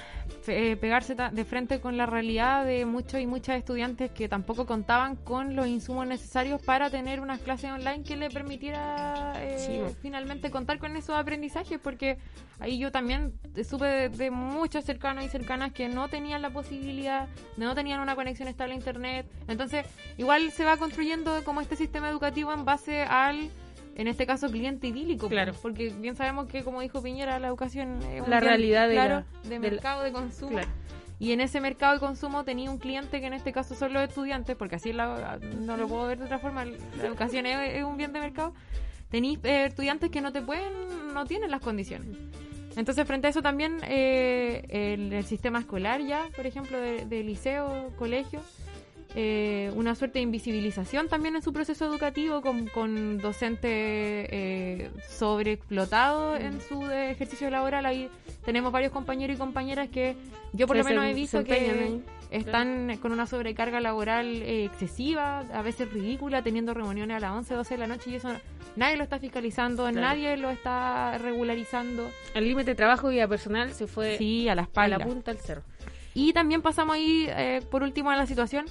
eh, 0.48 0.76
pegarse 0.76 1.14
de 1.14 1.44
frente 1.44 1.80
con 1.80 1.96
la 1.96 2.06
realidad 2.06 2.64
de 2.64 2.84
muchos 2.86 3.20
y 3.20 3.26
muchas 3.26 3.56
estudiantes 3.56 4.10
que 4.10 4.28
tampoco 4.28 4.66
contaban 4.66 5.16
con 5.16 5.54
los 5.54 5.66
insumos 5.66 6.06
necesarios 6.06 6.60
para 6.62 6.90
tener 6.90 7.20
unas 7.20 7.40
clases 7.40 7.70
online 7.70 8.02
que 8.02 8.16
le 8.16 8.30
permitiera 8.30 9.34
eh, 9.36 9.58
Sí, 9.58 9.96
finalmente 10.00 10.50
contar 10.50 10.78
con 10.78 10.96
esos 10.96 11.16
aprendizajes, 11.16 11.78
porque 11.78 12.18
ahí 12.58 12.78
yo 12.78 12.90
también 12.90 13.34
supe 13.68 13.86
de, 13.86 14.08
de 14.08 14.30
muchos 14.30 14.84
cercanos 14.84 15.24
y 15.24 15.28
cercanas 15.28 15.72
que 15.72 15.88
no 15.88 16.08
tenían 16.08 16.42
la 16.42 16.50
posibilidad, 16.50 17.28
no 17.56 17.74
tenían 17.74 18.00
una 18.00 18.14
conexión 18.14 18.48
estable 18.48 18.74
a 18.74 18.76
internet. 18.76 19.26
Entonces, 19.46 19.86
igual 20.16 20.50
se 20.50 20.64
va 20.64 20.76
construyendo 20.76 21.44
como 21.44 21.60
este 21.60 21.76
sistema 21.76 22.08
educativo 22.08 22.52
en 22.52 22.64
base 22.64 23.02
al 23.02 23.50
en 23.98 24.08
este 24.08 24.24
caso 24.26 24.48
cliente 24.50 24.86
idílico, 24.86 25.28
Claro. 25.28 25.52
po, 25.52 25.58
porque 25.60 25.90
bien 25.90 26.16
sabemos 26.16 26.46
que 26.48 26.64
como 26.64 26.80
dijo 26.80 27.02
Piñera, 27.02 27.38
la 27.38 27.48
educación 27.48 28.00
es 28.14 28.22
un 28.22 28.30
La 28.30 28.40
realidad 28.40 28.88
de 28.88 28.94
claro, 28.94 29.14
la- 29.16 29.40
de 29.42 29.48
de 29.48 29.54
la- 29.56 29.70
mercado 29.72 30.02
de 30.04 30.12
consumo. 30.12 30.52
Claro. 30.52 30.68
Y 31.20 31.32
en 31.32 31.40
ese 31.40 31.60
mercado 31.60 31.94
de 31.94 31.98
consumo 32.00 32.44
tenía 32.44 32.70
un 32.70 32.78
cliente 32.78 33.20
que 33.20 33.26
en 33.26 33.32
este 33.34 33.52
caso 33.52 33.74
son 33.74 33.92
los 33.92 34.02
estudiantes, 34.08 34.56
porque 34.56 34.76
así 34.76 34.92
la- 34.92 35.38
no 35.60 35.76
lo 35.76 35.88
puedo 35.88 36.06
ver 36.06 36.18
de 36.18 36.24
otra 36.26 36.38
forma, 36.38 36.64
la 36.64 36.76
educación 37.04 37.44
es, 37.46 37.74
es 37.74 37.82
un 37.84 37.96
bien 37.96 38.12
de 38.12 38.20
mercado. 38.20 38.54
Tenéis 39.10 39.38
eh, 39.42 39.64
estudiantes 39.66 40.10
que 40.10 40.20
no 40.20 40.32
te 40.32 40.42
pueden, 40.42 40.72
no 41.12 41.26
tienen 41.26 41.50
las 41.50 41.60
condiciones. 41.60 42.16
Entonces, 42.76 43.04
frente 43.06 43.26
a 43.26 43.30
eso 43.30 43.42
también 43.42 43.78
el, 43.82 45.12
el 45.12 45.24
sistema 45.24 45.58
escolar 45.58 46.00
ya, 46.00 46.26
por 46.36 46.46
ejemplo, 46.46 46.78
de, 46.80 47.04
de 47.06 47.24
liceo, 47.24 47.90
colegio, 47.98 48.40
eh, 49.14 49.72
una 49.74 49.94
suerte 49.94 50.18
de 50.18 50.24
invisibilización 50.24 51.08
también 51.08 51.34
en 51.36 51.42
su 51.42 51.52
proceso 51.52 51.86
educativo 51.86 52.42
con, 52.42 52.66
con 52.68 53.18
docentes 53.18 53.70
eh, 53.72 54.90
sobreexplotados 55.08 56.40
en 56.40 56.60
su 56.60 56.86
eh, 56.86 57.10
ejercicio 57.10 57.48
laboral. 57.50 57.86
Ahí 57.86 58.08
tenemos 58.44 58.70
varios 58.72 58.92
compañeros 58.92 59.36
y 59.36 59.38
compañeras 59.38 59.88
que 59.88 60.14
yo 60.52 60.66
por 60.66 60.76
lo 60.76 60.84
menos 60.84 61.04
se- 61.04 61.10
he 61.10 61.14
visto 61.14 61.44
que 61.44 62.00
están 62.30 62.98
con 63.00 63.12
una 63.12 63.26
sobrecarga 63.26 63.80
laboral 63.80 64.26
eh, 64.42 64.64
excesiva, 64.66 65.40
a 65.54 65.62
veces 65.62 65.90
ridícula, 65.90 66.42
teniendo 66.42 66.74
reuniones 66.74 67.16
a 67.16 67.20
las 67.20 67.32
11, 67.32 67.54
12 67.54 67.74
de 67.74 67.78
la 67.78 67.86
noche 67.86 68.10
y 68.10 68.14
eso 68.16 68.28
nadie 68.76 68.96
lo 68.98 69.04
está 69.04 69.18
fiscalizando, 69.18 69.84
Claro. 69.84 70.00
nadie 70.00 70.36
lo 70.36 70.50
está 70.50 71.16
regularizando. 71.18 72.10
El 72.34 72.44
límite 72.44 72.72
de 72.72 72.74
trabajo 72.74 73.10
y 73.10 73.14
vida 73.14 73.26
personal 73.28 73.72
se 73.72 73.86
fue 73.86 74.18
Sí, 74.18 74.48
a 74.48 74.54
la 74.54 74.68
a 74.74 74.88
la 74.88 74.98
punta 74.98 75.32
del 75.32 75.40
cerro. 75.42 75.62
Y 76.14 76.32
también 76.32 76.60
pasamos 76.62 76.96
ahí, 76.96 77.26
eh, 77.28 77.62
por 77.70 77.82
último, 77.82 78.10
a 78.10 78.16
la 78.16 78.26
situación 78.26 78.66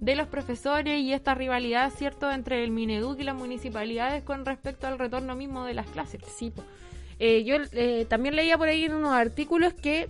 de 0.00 0.16
los 0.16 0.28
profesores 0.28 1.00
y 1.00 1.12
esta 1.12 1.34
rivalidad, 1.34 1.90
¿cierto?, 1.90 2.30
entre 2.30 2.62
el 2.64 2.70
Mineduc 2.70 3.18
y 3.20 3.24
las 3.24 3.34
municipalidades 3.34 4.22
con 4.22 4.44
respecto 4.44 4.86
al 4.86 4.98
retorno 4.98 5.34
mismo 5.34 5.64
de 5.64 5.74
las 5.74 5.86
clases. 5.86 6.20
Sí. 6.36 6.52
Eh, 7.18 7.44
yo 7.44 7.56
eh, 7.72 8.06
también 8.08 8.36
leía 8.36 8.56
por 8.56 8.68
ahí 8.68 8.84
en 8.84 8.94
unos 8.94 9.12
artículos 9.12 9.74
que, 9.74 10.08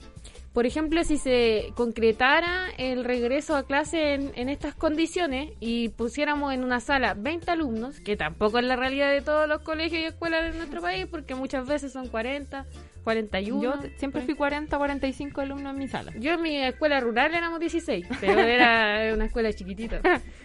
por 0.53 0.66
ejemplo, 0.66 1.03
si 1.05 1.16
se 1.16 1.72
concretara 1.74 2.68
el 2.76 3.05
regreso 3.05 3.57
a 3.57 3.62
clase 3.66 4.12
en, 4.12 4.32
en 4.34 4.51
estas 4.51 4.74
condiciones 4.74 5.53
y 5.59 5.89
pusiéramos 5.89 6.53
en 6.53 6.64
una 6.64 6.80
sala 6.80 7.14
20 7.14 7.51
alumnos, 7.51 8.01
que 8.01 8.16
tampoco 8.16 8.59
es 8.59 8.66
la 8.66 8.76
realidad 8.76 9.11
de 9.11 9.22
todos 9.22 9.49
los 9.49 9.62
colegios 9.62 10.03
y 10.03 10.05
escuelas 10.05 10.53
de 10.53 10.59
nuestro 10.59 10.82
país, 10.82 11.07
porque 11.07 11.34
muchas 11.34 11.66
veces 11.66 11.93
son 11.93 12.09
40, 12.09 12.66
41. 13.09 13.62
Yo 13.62 13.74
siempre 13.96 14.20
fui 14.22 14.34
40, 14.34 14.76
45 14.76 15.40
alumnos 15.40 15.72
en 15.72 15.78
mi 15.78 15.88
sala. 15.88 16.12
Yo 16.18 16.32
en 16.34 16.42
mi 16.42 16.56
escuela 16.59 17.00
rural 17.00 17.34
éramos 17.34 17.59
16, 17.61 18.06
pero 18.20 18.40
era 18.40 19.11
una 19.14 19.24
escuela 19.26 19.52
chiquitita. 19.52 20.00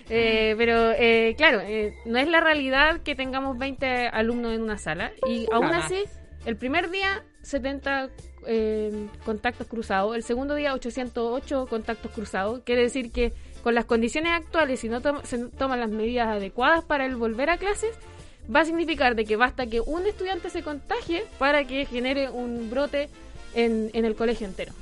Eh, 0.09 0.55
pero 0.57 0.91
eh, 0.91 1.33
claro, 1.37 1.59
eh, 1.61 1.93
no 2.05 2.17
es 2.19 2.27
la 2.27 2.39
realidad 2.39 3.01
que 3.01 3.15
tengamos 3.15 3.57
20 3.57 4.07
alumnos 4.07 4.53
en 4.53 4.61
una 4.61 4.77
sala. 4.77 5.11
Y 5.27 5.45
aún 5.51 5.67
Jamás. 5.67 5.85
así, 5.85 6.03
el 6.45 6.55
primer 6.57 6.89
día 6.89 7.23
70 7.41 8.09
eh, 8.47 9.07
contactos 9.25 9.67
cruzados, 9.67 10.15
el 10.15 10.23
segundo 10.23 10.55
día 10.55 10.73
808 10.73 11.67
contactos 11.69 12.11
cruzados. 12.11 12.61
Quiere 12.65 12.81
decir 12.83 13.11
que 13.11 13.33
con 13.63 13.75
las 13.75 13.85
condiciones 13.85 14.31
actuales, 14.33 14.79
si 14.81 14.89
no 14.89 15.01
to- 15.01 15.21
se 15.25 15.37
toman 15.49 15.79
las 15.79 15.89
medidas 15.89 16.27
adecuadas 16.27 16.83
para 16.83 17.05
el 17.05 17.15
volver 17.15 17.49
a 17.49 17.57
clases, 17.57 17.91
va 18.53 18.61
a 18.61 18.65
significar 18.65 19.15
de 19.15 19.25
que 19.25 19.35
basta 19.35 19.67
que 19.67 19.81
un 19.81 20.05
estudiante 20.05 20.49
se 20.49 20.63
contagie 20.63 21.23
para 21.39 21.65
que 21.65 21.85
genere 21.85 22.29
un 22.29 22.69
brote 22.69 23.09
en, 23.55 23.89
en 23.93 24.05
el 24.05 24.15
colegio 24.15 24.47
entero. 24.47 24.73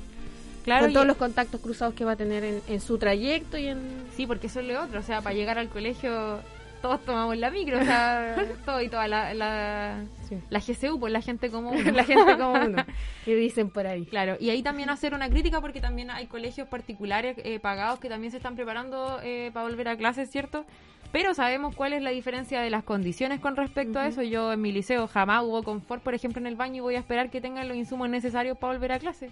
Claro, 0.64 0.84
con 0.84 0.92
todos 0.92 1.06
los 1.06 1.16
contactos 1.16 1.60
cruzados 1.60 1.94
que 1.94 2.04
va 2.04 2.12
a 2.12 2.16
tener 2.16 2.44
en, 2.44 2.62
en 2.68 2.80
su 2.80 2.96
trayecto 2.96 3.58
y 3.58 3.66
en... 3.66 3.80
Sí, 4.16 4.26
porque 4.26 4.46
eso 4.46 4.60
es 4.60 4.66
lo 4.66 4.80
otro. 4.80 5.00
O 5.00 5.02
sea, 5.02 5.20
para 5.20 5.34
llegar 5.34 5.58
al 5.58 5.68
colegio 5.68 6.40
todos 6.82 7.00
tomamos 7.04 7.38
la 7.38 7.50
micro, 7.50 7.80
o 7.80 7.84
sea, 7.84 8.36
todo 8.66 8.82
y 8.82 8.88
toda 8.88 9.06
la, 9.08 9.32
la, 9.32 10.04
la 10.50 10.58
GCU, 10.58 10.98
pues 10.98 11.12
la 11.12 11.22
gente 11.22 11.48
como 11.50 11.70
uno. 11.70 11.90
La 11.92 12.04
gente 12.04 12.36
como 12.36 12.52
uno, 12.52 12.84
que 13.24 13.36
dicen 13.36 13.70
por 13.70 13.86
ahí. 13.86 14.04
Claro, 14.04 14.36
y 14.40 14.50
ahí 14.50 14.62
también 14.62 14.90
hacer 14.90 15.14
una 15.14 15.30
crítica 15.30 15.60
porque 15.60 15.80
también 15.80 16.10
hay 16.10 16.26
colegios 16.26 16.68
particulares 16.68 17.36
eh, 17.44 17.60
pagados 17.60 18.00
que 18.00 18.08
también 18.08 18.32
se 18.32 18.38
están 18.38 18.56
preparando 18.56 19.20
eh, 19.22 19.50
para 19.54 19.66
volver 19.66 19.88
a 19.88 19.96
clases, 19.96 20.28
¿cierto? 20.30 20.66
Pero 21.12 21.34
sabemos 21.34 21.76
cuál 21.76 21.92
es 21.92 22.02
la 22.02 22.10
diferencia 22.10 22.62
de 22.62 22.70
las 22.70 22.84
condiciones 22.84 23.38
con 23.38 23.54
respecto 23.54 23.98
a 23.98 24.06
eso. 24.06 24.22
Yo 24.22 24.50
en 24.52 24.62
mi 24.62 24.72
liceo 24.72 25.06
jamás 25.06 25.44
hubo 25.44 25.62
confort, 25.62 26.02
por 26.02 26.14
ejemplo, 26.14 26.40
en 26.40 26.46
el 26.46 26.56
baño 26.56 26.76
y 26.76 26.80
voy 26.80 26.94
a 26.94 27.00
esperar 27.00 27.30
que 27.30 27.42
tengan 27.42 27.68
los 27.68 27.76
insumos 27.76 28.08
necesarios 28.08 28.56
para 28.56 28.72
volver 28.72 28.92
a 28.92 28.98
clase. 28.98 29.30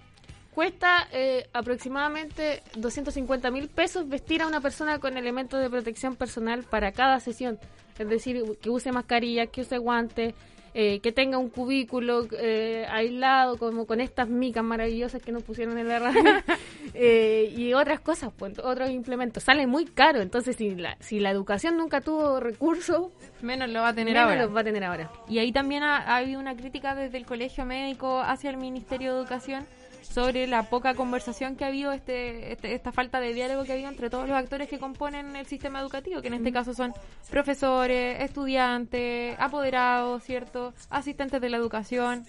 Cuesta 0.55 1.09
eh, 1.13 1.49
aproximadamente 1.55 2.63
250 2.77 3.51
mil 3.51 3.69
pesos 3.69 4.09
vestir 4.09 4.43
a 4.43 4.47
una 4.47 4.61
persona 4.61 4.99
con 4.99 5.17
elementos 5.17 5.59
de 5.61 5.71
protección 5.71 6.17
personal 6.17 6.65
para 6.65 6.93
cada 6.93 7.19
sesión. 7.19 7.59
Es 7.99 8.09
decir, 8.09 8.43
que 8.61 8.69
use 8.69 8.93
mascarilla, 8.93 9.47
que 9.47 9.63
use 9.63 9.79
guantes, 9.79 10.35
eh, 10.75 11.01
que 11.01 11.13
tenga 11.13 11.39
un 11.39 11.49
cubículo 11.49 12.27
eh, 12.39 12.87
aislado, 12.91 13.59
como 13.59 13.87
con 13.87 14.01
estas 14.01 14.29
micas 14.29 14.63
maravillosas 14.63 15.23
que 15.23 15.33
nos 15.33 15.43
pusieron 15.43 15.79
en 15.79 15.89
la 15.89 15.99
radio, 15.99 16.23
eh, 16.95 17.53
y 17.57 17.73
otras 17.75 18.01
cosas, 18.01 18.33
pues, 18.37 18.59
otros 18.59 18.91
implementos. 18.91 19.43
Sale 19.43 19.67
muy 19.67 19.85
caro, 19.85 20.21
entonces 20.21 20.57
si 20.57 20.75
la, 20.75 20.97
si 21.01 21.21
la 21.21 21.31
educación 21.31 21.77
nunca 21.77 22.01
tuvo 22.01 22.41
recursos, 22.41 23.09
Menos 23.43 23.71
lo 23.71 23.81
va 23.81 23.89
a 23.89 23.95
tener 23.95 24.15
menos 24.15 24.31
ahora. 24.31 24.43
los 24.43 24.55
va 24.55 24.61
a 24.61 24.65
tener 24.65 24.85
ahora. 24.85 25.11
Y 25.29 25.39
ahí 25.39 25.51
también 25.51 25.83
ha, 25.83 25.97
ha 25.97 26.17
habido 26.19 26.39
una 26.39 26.57
crítica 26.57 26.95
desde 26.95 27.17
el 27.19 27.27
Colegio 27.27 27.65
Médico 27.65 28.21
hacia 28.21 28.51
el 28.51 28.57
Ministerio 28.57 29.15
de 29.15 29.21
Educación 29.21 29.67
sobre 30.13 30.47
la 30.49 30.65
poca 30.65 30.95
conversación 30.95 31.55
que 31.57 31.65
ha 31.65 31.69
habido, 31.69 31.93
este, 31.93 32.53
este- 32.53 32.75
esta 32.75 32.91
falta 32.93 33.21
de 33.21 33.33
diálogo 33.33 33.65
que 33.65 33.71
ha 33.71 33.75
habido 33.75 33.89
entre 33.89 34.11
todos 34.11 34.29
los 34.29 34.37
actores 34.37 34.69
que 34.69 34.79
componen 34.79 35.37
el 35.37 35.47
sistema 35.47 35.81
educativo, 35.81 36.21
que 36.21 36.29
en 36.29 36.35
este 36.35 36.53
caso 36.53 36.75
son 36.75 36.93
profesores, 37.31 38.21
estudiantes, 38.21 39.37
apoderados, 39.39 40.23
¿cierto? 40.25 40.75
Asistentes 40.91 41.41
de 41.41 41.49
la 41.51 41.57
educación. 41.57 42.25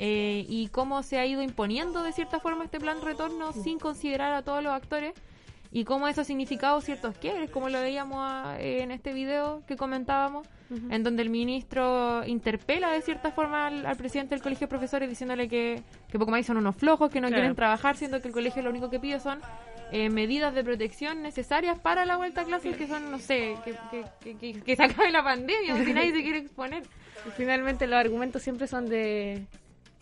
eh, 0.00 0.46
y 0.48 0.68
cómo 0.68 1.02
se 1.02 1.18
ha 1.18 1.26
ido 1.26 1.42
imponiendo 1.42 2.04
de 2.04 2.12
cierta 2.12 2.38
forma 2.38 2.62
este 2.64 2.78
plan 2.78 3.02
retorno 3.02 3.52
sin 3.52 3.80
considerar 3.80 4.32
a 4.32 4.42
todos 4.42 4.62
los 4.62 4.72
actores 4.72 5.12
y 5.70 5.84
cómo 5.84 6.08
eso 6.08 6.22
ha 6.22 6.24
significado 6.24 6.80
ciertos 6.80 7.16
quiebres, 7.18 7.50
como 7.50 7.68
lo 7.68 7.80
veíamos 7.80 8.16
ah, 8.20 8.56
en 8.58 8.90
este 8.90 9.12
video 9.12 9.62
que 9.66 9.76
comentábamos, 9.76 10.46
en 10.90 11.02
donde 11.02 11.22
el 11.22 11.30
ministro 11.30 12.24
interpela 12.26 12.90
de 12.90 13.00
cierta 13.02 13.30
forma 13.30 13.66
al, 13.68 13.86
al 13.86 13.96
presidente 13.96 14.34
del 14.34 14.42
colegio 14.42 14.66
de 14.66 14.68
profesores 14.70 15.08
diciéndole 15.08 15.48
que, 15.48 15.82
que 16.10 16.18
poco 16.18 16.30
más 16.30 16.44
son 16.46 16.58
unos 16.58 16.76
flojos, 16.76 17.10
que 17.10 17.20
no 17.20 17.28
Claro. 17.28 17.40
quieren 17.40 17.56
trabajar, 17.56 17.96
siendo 17.96 18.20
que 18.20 18.28
el 18.28 18.34
colegio 18.34 18.62
lo 18.62 18.70
único 18.70 18.90
que 18.90 18.98
pide 19.00 19.18
son 19.20 19.40
eh, 19.92 20.10
medidas 20.10 20.54
de 20.54 20.62
protección 20.64 21.22
necesarias 21.22 21.78
para 21.78 22.04
la 22.04 22.16
vuelta 22.16 22.42
a 22.42 22.44
clases, 22.44 22.76
que 22.76 22.86
son, 22.86 23.10
no 23.10 23.18
sé, 23.18 23.56
que, 23.64 23.72
que, 23.90 24.04
que, 24.20 24.36
que- 24.36 24.60
que 24.62 24.76
se 24.76 24.82
acabe 24.82 25.10
la 25.10 25.22
pandemia, 25.24 25.74
porque 25.74 25.94
nadie 25.94 26.12
se 26.12 26.22
quiere 26.22 26.38
exponer. 26.40 26.82
Y 27.26 27.30
finalmente 27.36 27.86
los 27.86 27.98
argumentos 27.98 28.42
siempre 28.42 28.66
son 28.66 28.88
de 28.90 29.46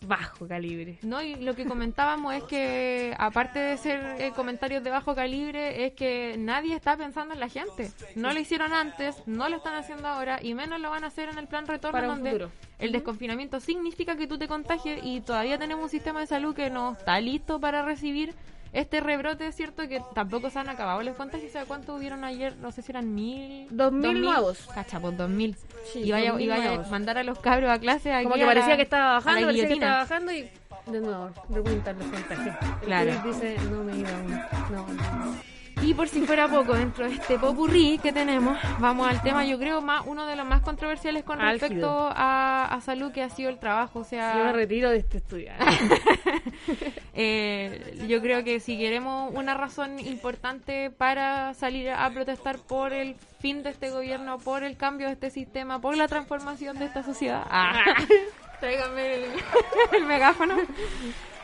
bajo 0.01 0.47
calibre. 0.47 0.99
No, 1.01 1.21
y 1.21 1.35
lo 1.35 1.55
que 1.55 1.65
comentábamos 1.65 2.33
es 2.35 2.43
que, 2.43 3.15
aparte 3.17 3.59
de 3.59 3.77
ser 3.77 4.21
eh, 4.21 4.31
comentarios 4.35 4.83
de 4.83 4.89
bajo 4.89 5.15
calibre, 5.15 5.85
es 5.85 5.93
que 5.93 6.35
nadie 6.37 6.75
está 6.75 6.95
pensando 6.95 7.33
en 7.33 7.39
la 7.39 7.49
gente. 7.49 7.91
No 8.15 8.31
lo 8.33 8.39
hicieron 8.39 8.73
antes, 8.73 9.15
no 9.25 9.49
lo 9.49 9.57
están 9.57 9.75
haciendo 9.75 10.07
ahora, 10.07 10.39
y 10.41 10.53
menos 10.53 10.79
lo 10.79 10.89
van 10.89 11.03
a 11.03 11.07
hacer 11.07 11.29
en 11.29 11.37
el 11.37 11.47
plan 11.47 11.67
retorno, 11.67 11.93
Para 11.93 12.07
donde 12.07 12.31
futuro. 12.31 12.51
el 12.79 12.91
desconfinamiento 12.91 13.59
significa 13.59 14.15
que 14.15 14.27
tú 14.27 14.37
te 14.37 14.47
contagies, 14.47 14.99
y 15.03 15.21
todavía 15.21 15.57
tenemos 15.57 15.85
un 15.85 15.89
sistema 15.89 16.19
de 16.19 16.27
salud 16.27 16.55
que 16.55 16.69
no 16.69 16.93
está 16.93 17.19
listo 17.19 17.59
para 17.59 17.81
recibir 17.83 18.33
este 18.79 18.99
rebrote, 19.01 19.47
es 19.47 19.55
cierto 19.55 19.87
que 19.87 20.01
tampoco 20.15 20.49
se 20.49 20.59
han 20.59 20.69
acabado 20.69 21.01
los 21.03 21.15
contagios. 21.15 21.51
¿Sabes 21.51 21.67
cuánto 21.67 21.95
hubieron 21.95 22.23
ayer? 22.23 22.55
No 22.57 22.71
sé 22.71 22.81
si 22.81 22.91
eran 22.91 23.13
mil. 23.15 23.67
Dos 23.71 23.91
mil 23.91 24.21
nuevos. 24.21 24.67
Cacha, 24.73 24.99
pues 24.99 25.17
dos 25.17 25.29
mil. 25.29 25.55
Sí, 25.91 25.99
y 26.03 26.11
vaya, 26.11 26.39
y 26.39 26.47
vaya 26.47 26.73
a 26.75 26.89
mandar 26.89 27.17
a 27.17 27.23
los 27.23 27.39
cabros 27.39 27.69
a 27.69 27.79
clase. 27.79 28.11
Como 28.23 28.35
que 28.35 28.43
a 28.43 28.45
parecía 28.45 28.69
la- 28.69 28.75
que 28.77 28.83
estaba 28.83 29.11
a 29.11 29.13
bajando, 29.15 29.45
parecía 29.47 29.67
que 29.67 29.73
estaba 29.73 29.97
bajando 29.97 30.31
y 30.31 30.49
de 30.87 31.01
nuevo 31.01 31.29
repuntan 31.49 31.97
los 31.99 32.07
contagios. 32.07 32.55
Claro. 32.85 33.11
Dice, 33.25 33.57
no 33.71 33.83
me 33.83 33.97
iba 33.97 34.09
aún. 34.09 34.31
No, 34.71 34.87
no. 34.87 35.56
Y 35.87 35.93
por 35.93 36.09
si 36.09 36.19
fuera 36.23 36.49
poco, 36.49 36.73
dentro 36.73 37.07
de 37.07 37.15
este 37.15 37.39
popurrí 37.39 37.97
que 37.99 38.11
tenemos, 38.11 38.57
vamos 38.77 39.07
al 39.07 39.21
tema, 39.21 39.45
yo 39.45 39.57
creo, 39.57 39.79
más 39.79 40.03
uno 40.05 40.27
de 40.27 40.35
los 40.35 40.45
más 40.45 40.59
controversiales 40.61 41.23
con 41.23 41.39
Álgido. 41.39 41.61
respecto 41.61 42.09
a, 42.13 42.65
a 42.65 42.81
salud, 42.81 43.13
que 43.13 43.23
ha 43.23 43.29
sido 43.29 43.49
el 43.49 43.57
trabajo. 43.57 43.99
O 43.99 44.03
sea, 44.03 44.37
Yo 44.37 44.43
me 44.43 44.51
retiro 44.51 44.89
de 44.89 44.97
este 44.97 45.19
estudio. 45.19 45.53
eh, 47.13 47.95
yo 48.05 48.21
creo 48.21 48.43
que 48.43 48.59
si 48.59 48.77
queremos 48.77 49.33
una 49.33 49.53
razón 49.53 49.97
importante 49.99 50.91
para 50.91 51.53
salir 51.53 51.89
a 51.89 52.09
protestar 52.09 52.57
por 52.57 52.91
el 52.91 53.15
fin 53.39 53.63
de 53.63 53.69
este 53.69 53.89
gobierno, 53.89 54.39
por 54.39 54.65
el 54.65 54.75
cambio 54.75 55.07
de 55.07 55.13
este 55.13 55.29
sistema, 55.29 55.79
por 55.79 55.95
la 55.95 56.09
transformación 56.09 56.79
de 56.79 56.83
esta 56.83 57.01
sociedad, 57.01 57.45
ah, 57.49 57.81
tráigame 58.59 59.15
el, 59.15 59.23
el 59.93 60.05
megáfono, 60.05 60.55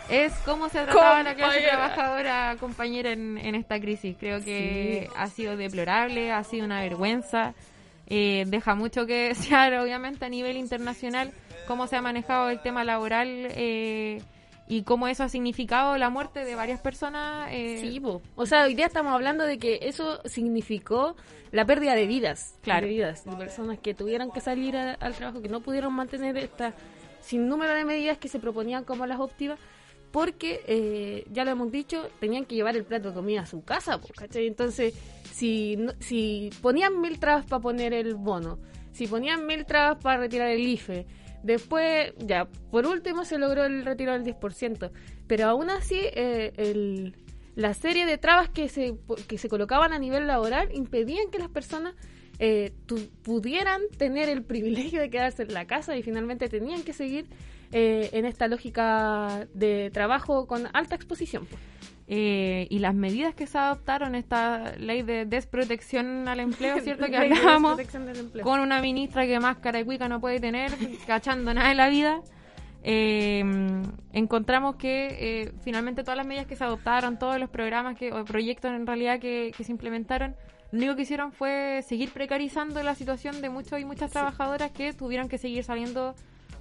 es 0.10 0.34
cómo 0.46 0.70
se 0.70 0.80
ha 0.80 0.86
tratado 0.86 1.16
a 1.16 1.24
la 1.24 1.36
clase 1.36 1.62
trabajadora 1.62 2.56
compañera 2.60 3.12
en, 3.12 3.38
en 3.38 3.56
esta 3.56 3.80
crisis. 3.80 4.16
Creo 4.20 4.44
que 4.44 5.10
ha 5.16 5.28
sido 5.28 5.56
deplorable, 5.58 6.32
ha 6.32 6.44
sido 6.44 6.66
una 6.66 6.82
vergüenza. 6.82 7.54
Eh, 8.08 8.44
deja 8.48 8.76
mucho 8.76 9.06
que 9.06 9.30
desear, 9.30 9.74
obviamente, 9.80 10.26
a 10.26 10.30
nivel 10.30 10.58
internacional, 10.58 11.32
cómo 11.68 11.88
se 11.88 11.96
ha 11.96 12.02
manejado 12.02 12.50
el 12.50 12.62
tema 12.62 12.84
laboral 12.84 13.28
eh, 13.30 14.22
y 14.68 14.84
cómo 14.84 15.08
eso 15.08 15.24
ha 15.24 15.30
significado 15.30 15.98
la 15.98 16.10
muerte 16.10 16.44
de 16.44 16.56
varias 16.56 16.80
personas. 16.82 17.48
eh, 17.52 17.80
Sí, 17.82 18.00
po. 18.00 18.22
o 18.36 18.46
sea, 18.46 18.64
hoy 18.64 18.76
día 18.76 18.86
estamos 18.88 19.14
hablando 19.14 19.46
de 19.46 19.58
que 19.58 19.80
eso 19.84 20.20
significó 20.26 21.16
la 21.52 21.66
pérdida 21.66 21.96
de 21.96 22.08
vidas. 22.08 22.56
Claro. 22.62 22.88
De 22.88 22.94
vidas, 22.94 23.24
de 23.26 23.36
personas 23.38 23.80
que 23.80 23.94
tuvieron 23.94 24.32
que 24.32 24.42
salir 24.42 24.76
a- 24.76 24.94
al 24.96 25.14
trabajo, 25.14 25.42
que 25.42 25.50
no 25.50 25.62
pudieron 25.62 25.94
mantener 25.94 26.38
esta 26.38 26.74
sin 27.22 27.48
número 27.48 27.74
de 27.74 27.86
medidas 27.86 28.18
que 28.18 28.28
se 28.28 28.38
proponían 28.40 28.84
como 28.84 29.06
las 29.06 29.18
óptimas, 29.20 29.58
porque, 30.14 30.62
eh, 30.68 31.26
ya 31.32 31.44
lo 31.44 31.50
hemos 31.50 31.72
dicho, 31.72 32.08
tenían 32.20 32.46
que 32.46 32.54
llevar 32.54 32.76
el 32.76 32.86
plato 32.86 33.10
de 33.10 33.16
comida 33.16 33.42
a 33.42 33.46
su 33.48 33.64
casa, 33.64 34.00
¿cachai? 34.16 34.46
Entonces, 34.46 34.94
si, 35.32 35.76
si 36.00 36.52
ponían 36.62 37.02
mil 37.02 37.18
trabas 37.18 37.48
para 37.48 37.64
poner 37.64 37.94
el 37.94 38.14
bono, 38.14 38.60
si 38.92 39.08
ponían 39.08 39.48
mil 39.48 39.66
trabas 39.66 39.98
para 40.04 40.20
retirar 40.20 40.50
el 40.50 40.68
IFE, 40.68 41.08
después, 41.42 42.14
ya, 42.20 42.46
por 42.70 42.86
último 42.86 43.26
se 43.26 43.40
logró 43.40 43.66
el 43.66 43.84
retiro 43.84 44.14
del 44.14 44.24
10%, 44.24 44.92
pero 45.26 45.48
aún 45.48 45.72
así, 45.72 45.98
eh, 46.00 47.12
la 47.56 47.74
serie 47.74 48.06
de 48.06 48.20
trabas 48.20 48.50
que 48.50 48.70
se, 48.70 48.94
que 49.28 49.40
se 49.40 49.50
colocaban 49.50 49.94
a 49.94 50.00
nivel 50.00 50.28
laboral 50.28 50.70
impedían 50.76 51.32
que 51.32 51.40
las 51.40 51.50
personas 51.50 51.96
eh, 52.38 52.72
pudieran 53.24 53.82
tener 53.98 54.30
el 54.30 54.44
privilegio 54.44 55.02
de 55.02 55.10
quedarse 55.10 55.42
en 55.42 55.56
la 55.56 55.66
casa 55.66 55.98
y 55.98 56.04
finalmente 56.04 56.50
tenían 56.50 56.84
que 56.84 56.94
seguir 56.94 57.26
eh, 57.74 58.10
en 58.14 58.26
esta 58.26 58.48
lógica 58.48 59.48
de 59.54 59.90
trabajo 59.92 60.46
con 60.48 60.68
alta 60.74 60.96
exposición. 60.96 61.46
pues. 61.46 61.60
eh, 62.08 62.68
y 62.70 62.80
las 62.80 62.94
medidas 62.94 63.34
que 63.34 63.48
se 63.48 63.58
adoptaron, 63.58 64.14
esta 64.16 64.76
ley 64.78 65.02
de 65.02 65.26
desprotección 65.26 66.28
al 66.28 66.40
empleo, 66.40 66.80
¿cierto? 66.84 67.06
Que 67.06 67.12
de 67.12 67.18
hablábamos 67.18 67.80
con 68.44 68.60
una 68.60 68.82
ministra 68.82 69.26
que 69.26 69.40
más 69.40 69.58
cara 69.58 69.80
y 69.80 69.86
cuica 69.86 70.08
no 70.08 70.20
puede 70.20 70.40
tener, 70.40 70.72
cachando 71.08 71.54
nada 71.54 71.72
en 71.72 71.78
la 71.78 71.90
vida. 71.90 72.22
eh, 72.84 73.44
encontramos 74.12 74.76
que 74.76 75.08
eh, 75.20 75.54
finalmente 75.64 76.04
todas 76.04 76.18
las 76.18 76.28
medidas 76.28 76.46
que 76.46 76.56
se 76.56 76.64
adoptaron, 76.66 77.18
todos 77.18 77.40
los 77.40 77.50
programas 77.50 77.98
que, 77.98 78.12
o 78.12 78.26
proyectos 78.26 78.72
en 78.72 78.86
realidad 78.86 79.20
que, 79.20 79.52
que 79.56 79.64
se 79.64 79.72
implementaron, 79.72 80.36
lo 80.72 80.80
único 80.80 80.96
que 80.96 81.04
hicieron 81.04 81.32
fue 81.32 81.82
seguir 81.88 82.12
precarizando 82.12 82.84
la 82.84 82.96
situación 82.96 83.42
de 83.42 83.50
muchos 83.50 83.80
y 83.80 83.86
muchas 83.86 84.12
trabajadoras 84.12 84.72
que 84.72 84.92
tuvieron 84.92 85.30
que 85.30 85.38
seguir 85.38 85.64
saliendo 85.64 86.16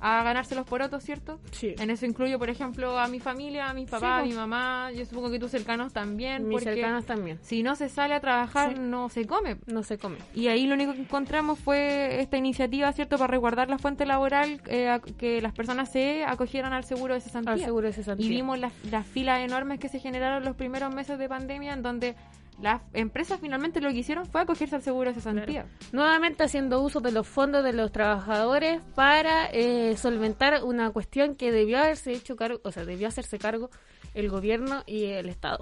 a 0.04 0.22
ganarse 0.24 0.54
los 0.56 0.66
porotos, 0.66 1.04
¿cierto? 1.04 1.38
Sí. 1.52 1.74
En 1.78 1.88
eso 1.88 2.04
incluyo, 2.06 2.38
por 2.38 2.50
ejemplo, 2.50 2.98
a 2.98 3.06
mi 3.06 3.20
familia, 3.20 3.70
a 3.70 3.72
mis 3.74 3.88
papás, 3.88 4.22
a 4.22 4.26
mi 4.26 4.32
mamá, 4.32 4.90
yo 4.90 5.06
supongo 5.06 5.30
que 5.30 5.38
tus 5.38 5.50
cercanos 5.52 5.92
también. 5.92 6.48
Mis 6.48 6.58
porque 6.58 6.74
cercanos 6.74 7.06
también. 7.06 7.38
Si 7.42 7.62
no 7.62 7.76
se 7.76 7.88
sale 7.88 8.14
a 8.14 8.20
trabajar, 8.20 8.72
Sí. 8.74 8.80
no 8.80 9.08
se 9.08 9.26
come. 9.26 9.58
No 9.66 9.84
se 9.84 9.98
come. 9.98 10.16
Y 10.34 10.48
ahí 10.48 10.66
lo 10.66 10.74
único 10.74 10.92
que 10.92 11.00
encontramos 11.02 11.58
fue 11.60 12.20
esta 12.20 12.36
iniciativa, 12.36 12.92
¿cierto?, 12.92 13.16
para 13.16 13.28
resguardar 13.30 13.70
la 13.70 13.78
fuente 13.78 14.04
laboral, 14.04 14.60
eh, 14.66 14.88
a- 14.88 14.98
que 15.00 15.40
las 15.40 15.52
personas 15.52 15.92
se 15.92 16.24
acogieran 16.24 16.72
al 16.72 16.82
seguro 16.84 17.14
de 17.14 17.20
cesantía. 17.20 17.52
Al 17.52 17.60
seguro 17.60 17.86
de 17.86 17.92
cesantía. 17.92 18.26
Y 18.26 18.28
vimos 18.28 18.58
las, 18.58 18.72
las 18.90 19.06
filas 19.06 19.40
enormes 19.40 19.78
que 19.78 19.88
se 19.88 20.00
generaron 20.00 20.44
los 20.44 20.56
primeros 20.56 20.92
meses 20.92 21.16
de 21.18 21.28
pandemia, 21.28 21.72
en 21.74 21.82
donde 21.82 22.16
las 22.62 22.80
empresas 22.92 23.40
finalmente 23.40 23.80
lo 23.80 23.90
que 23.90 23.96
hicieron 23.96 24.24
fue 24.24 24.40
acogerse 24.40 24.76
al 24.76 24.82
seguro 24.82 25.10
de 25.10 25.14
cesantía. 25.14 25.66
Nuevamente 25.90 26.44
haciendo 26.44 26.80
uso 26.80 27.00
de 27.00 27.10
los 27.12 27.26
fondos 27.26 27.64
de 27.64 27.72
los 27.72 27.90
trabajadores 27.90 28.80
para 28.94 29.46
eh, 29.46 29.96
solventar 29.96 30.62
una 30.64 30.90
cuestión 30.90 31.34
que 31.34 31.50
debió 31.50 31.78
haberse 31.78 32.12
hecho 32.12 32.36
cargo, 32.36 32.60
o 32.62 32.70
sea, 32.70 32.84
debió 32.84 33.08
hacerse 33.08 33.38
cargo 33.38 33.68
el 34.14 34.28
gobierno 34.28 34.84
y 34.86 35.06
el 35.06 35.28
Estado. 35.28 35.60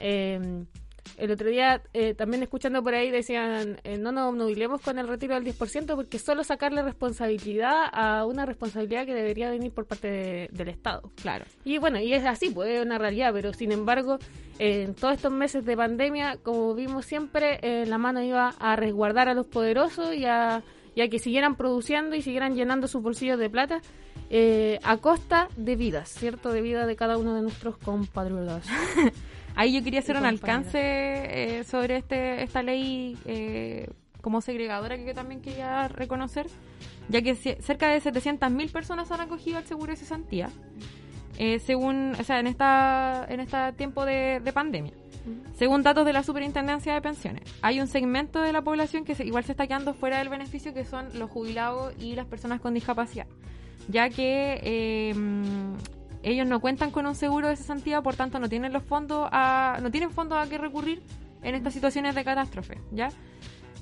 Eh, 0.00 0.64
el 1.16 1.30
otro 1.30 1.48
día 1.48 1.80
eh, 1.94 2.14
también 2.14 2.42
escuchando 2.42 2.82
por 2.82 2.94
ahí 2.94 3.10
decían, 3.10 3.80
eh, 3.84 3.96
no 3.98 4.12
nos 4.12 4.30
obnubilemos 4.30 4.80
con 4.80 4.98
el 4.98 5.08
retiro 5.08 5.34
del 5.34 5.44
10% 5.44 5.94
porque 5.96 6.18
solo 6.18 6.44
sacarle 6.44 6.82
responsabilidad 6.82 7.86
a 7.92 8.24
una 8.26 8.44
responsabilidad 8.46 9.06
que 9.06 9.14
debería 9.14 9.50
venir 9.50 9.72
por 9.72 9.86
parte 9.86 10.08
de- 10.10 10.48
del 10.52 10.68
Estado. 10.68 11.10
Claro. 11.20 11.44
Y 11.64 11.78
bueno, 11.78 11.98
y 11.98 12.12
es 12.12 12.24
así, 12.26 12.50
pues 12.50 12.70
es 12.70 12.84
una 12.84 12.98
realidad, 12.98 13.32
pero 13.32 13.52
sin 13.52 13.72
embargo, 13.72 14.18
en 14.58 14.94
todos 14.94 15.14
estos 15.14 15.32
meses 15.32 15.64
de 15.64 15.76
pandemia, 15.76 16.36
como 16.42 16.74
vimos 16.74 17.04
siempre, 17.06 17.58
eh, 17.62 17.86
la 17.86 17.98
mano 17.98 18.22
iba 18.22 18.54
a 18.58 18.76
resguardar 18.76 19.28
a 19.28 19.34
los 19.34 19.46
poderosos 19.46 20.14
y 20.14 20.24
a, 20.26 20.62
y 20.94 21.00
a 21.00 21.08
que 21.08 21.18
siguieran 21.18 21.56
produciendo 21.56 22.16
y 22.16 22.22
siguieran 22.22 22.54
llenando 22.54 22.86
sus 22.88 23.02
bolsillos 23.02 23.38
de 23.38 23.48
plata 23.48 23.80
eh, 24.30 24.78
a 24.82 24.98
costa 24.98 25.48
de 25.56 25.74
vidas, 25.76 26.08
¿cierto? 26.10 26.52
De 26.52 26.60
vida 26.60 26.86
de 26.86 26.96
cada 26.96 27.16
uno 27.16 27.34
de 27.34 27.42
nuestros 27.42 27.78
compatriotas. 27.78 28.66
Ahí 29.60 29.72
yo 29.72 29.82
quería 29.82 29.98
hacer 30.00 30.16
un 30.16 30.22
alcance 30.28 30.78
eh, 30.80 31.64
sobre 31.64 31.96
este 31.96 32.44
esta 32.44 32.62
ley 32.62 33.18
eh, 33.26 33.88
como 34.22 34.40
segregadora 34.40 34.96
que 34.96 35.14
también 35.14 35.40
quería 35.40 35.88
reconocer, 35.88 36.46
ya 37.08 37.22
que 37.22 37.34
ce- 37.34 37.58
cerca 37.60 37.88
de 37.88 38.00
700.000 38.00 38.70
personas 38.70 39.10
han 39.10 39.20
acogido 39.20 39.58
al 39.58 39.64
seguro 39.64 39.90
de 39.90 39.96
cesantía, 39.96 40.48
eh, 41.38 41.58
según, 41.58 42.12
o 42.20 42.22
sea, 42.24 42.38
en 42.38 42.46
esta 42.46 43.26
en 43.28 43.40
este 43.40 43.72
tiempo 43.72 44.04
de, 44.04 44.40
de 44.40 44.52
pandemia. 44.52 44.92
Según 45.58 45.82
datos 45.82 46.06
de 46.06 46.12
la 46.12 46.22
Superintendencia 46.22 46.94
de 46.94 47.02
Pensiones, 47.02 47.42
hay 47.60 47.80
un 47.80 47.88
segmento 47.88 48.40
de 48.40 48.52
la 48.52 48.62
población 48.62 49.04
que 49.04 49.14
se- 49.16 49.26
igual 49.26 49.42
se 49.44 49.52
está 49.52 49.66
quedando 49.66 49.92
fuera 49.92 50.18
del 50.18 50.28
beneficio, 50.28 50.72
que 50.72 50.84
son 50.84 51.06
los 51.18 51.30
jubilados 51.30 51.94
y 52.00 52.14
las 52.14 52.26
personas 52.26 52.60
con 52.60 52.74
discapacidad, 52.74 53.26
ya 53.88 54.08
que 54.08 54.60
eh, 54.62 55.14
ellos 56.22 56.46
no 56.46 56.60
cuentan 56.60 56.90
con 56.90 57.06
un 57.06 57.14
seguro 57.14 57.48
de 57.48 57.56
cesantía, 57.56 58.02
por 58.02 58.16
tanto 58.16 58.38
no 58.38 58.48
tienen 58.48 58.72
los 58.72 58.82
fondos 58.82 59.28
a, 59.30 59.78
no 59.82 59.90
tienen 59.90 60.10
fondos 60.10 60.38
a 60.38 60.48
que 60.48 60.58
recurrir 60.58 61.02
en 61.42 61.54
estas 61.54 61.72
situaciones 61.72 62.14
de 62.14 62.24
catástrofe, 62.24 62.78
¿ya? 62.90 63.10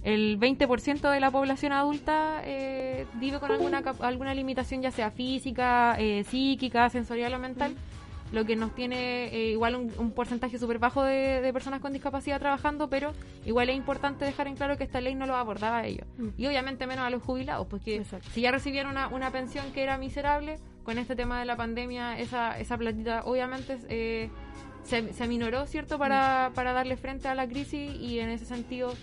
El 0.03 0.39
20% 0.39 1.11
de 1.11 1.21
la 1.21 1.31
población 1.33 1.73
adulta 1.73 2.41
eh, 2.45 3.07
vive 3.15 3.41
con 3.41 3.51
alguna 3.51 3.79
alguna 4.01 4.35
limitación, 4.35 4.81
ya 4.81 4.93
sea 4.93 5.11
física, 5.11 5.97
eh, 5.99 6.25
psíquica, 6.25 6.89
sensorial 6.91 7.35
o 7.35 7.41
mental, 7.41 7.75
lo 8.33 8.45
que 8.45 8.55
nos 8.55 8.75
tiene 8.75 9.27
eh, 9.35 9.51
igual 9.51 9.75
un, 9.75 9.93
un 9.99 10.13
porcentaje 10.13 10.59
súper 10.59 10.79
bajo 10.79 11.03
de, 11.03 11.41
de 11.41 11.53
personas 11.53 11.81
con 11.81 11.93
discapacidad 11.93 12.39
trabajando, 12.39 12.89
pero 12.89 13.13
igual 13.45 13.69
es 13.69 13.77
importante 13.77 14.25
dejar 14.25 14.47
en 14.47 14.57
claro 14.57 14.77
que 14.77 14.85
esta 14.85 15.01
ley 15.01 15.15
no 15.15 15.27
lo 15.27 15.35
abordaba 15.35 15.79
a 15.79 15.87
ellos. 15.87 16.07
Mm. 16.19 16.29
Y 16.37 16.47
obviamente 16.47 16.87
menos 16.87 17.05
a 17.05 17.11
los 17.11 17.23
jubilados, 17.23 17.67
porque 17.67 18.05
si 18.33 18.41
ya 18.41 18.51
recibían 18.53 18.87
una, 18.87 19.09
una 19.09 19.33
pensión 19.33 19.73
que 19.73 19.83
era 19.83 19.99
miserable, 19.99 20.59
con 20.87 20.97
este 20.99 21.15
tema 21.17 21.41
de 21.41 21.45
la 21.45 21.57
pandemia, 21.57 22.19
esa, 22.19 22.59
esa 22.59 22.79
platita 22.79 23.23
obviamente 23.27 23.77
eh, 23.91 24.31
se, 24.85 25.13
se 25.13 25.25
aminoró, 25.25 25.67
¿cierto?, 25.67 25.99
para, 25.99 26.53
para 26.55 26.73
darle 26.73 26.97
frente 26.97 27.29
a 27.29 27.35
la 27.35 27.47
crisis 27.47 27.93
y 28.01 28.21
en 28.21 28.31
ese 28.31 28.47
sentido, 28.47 28.95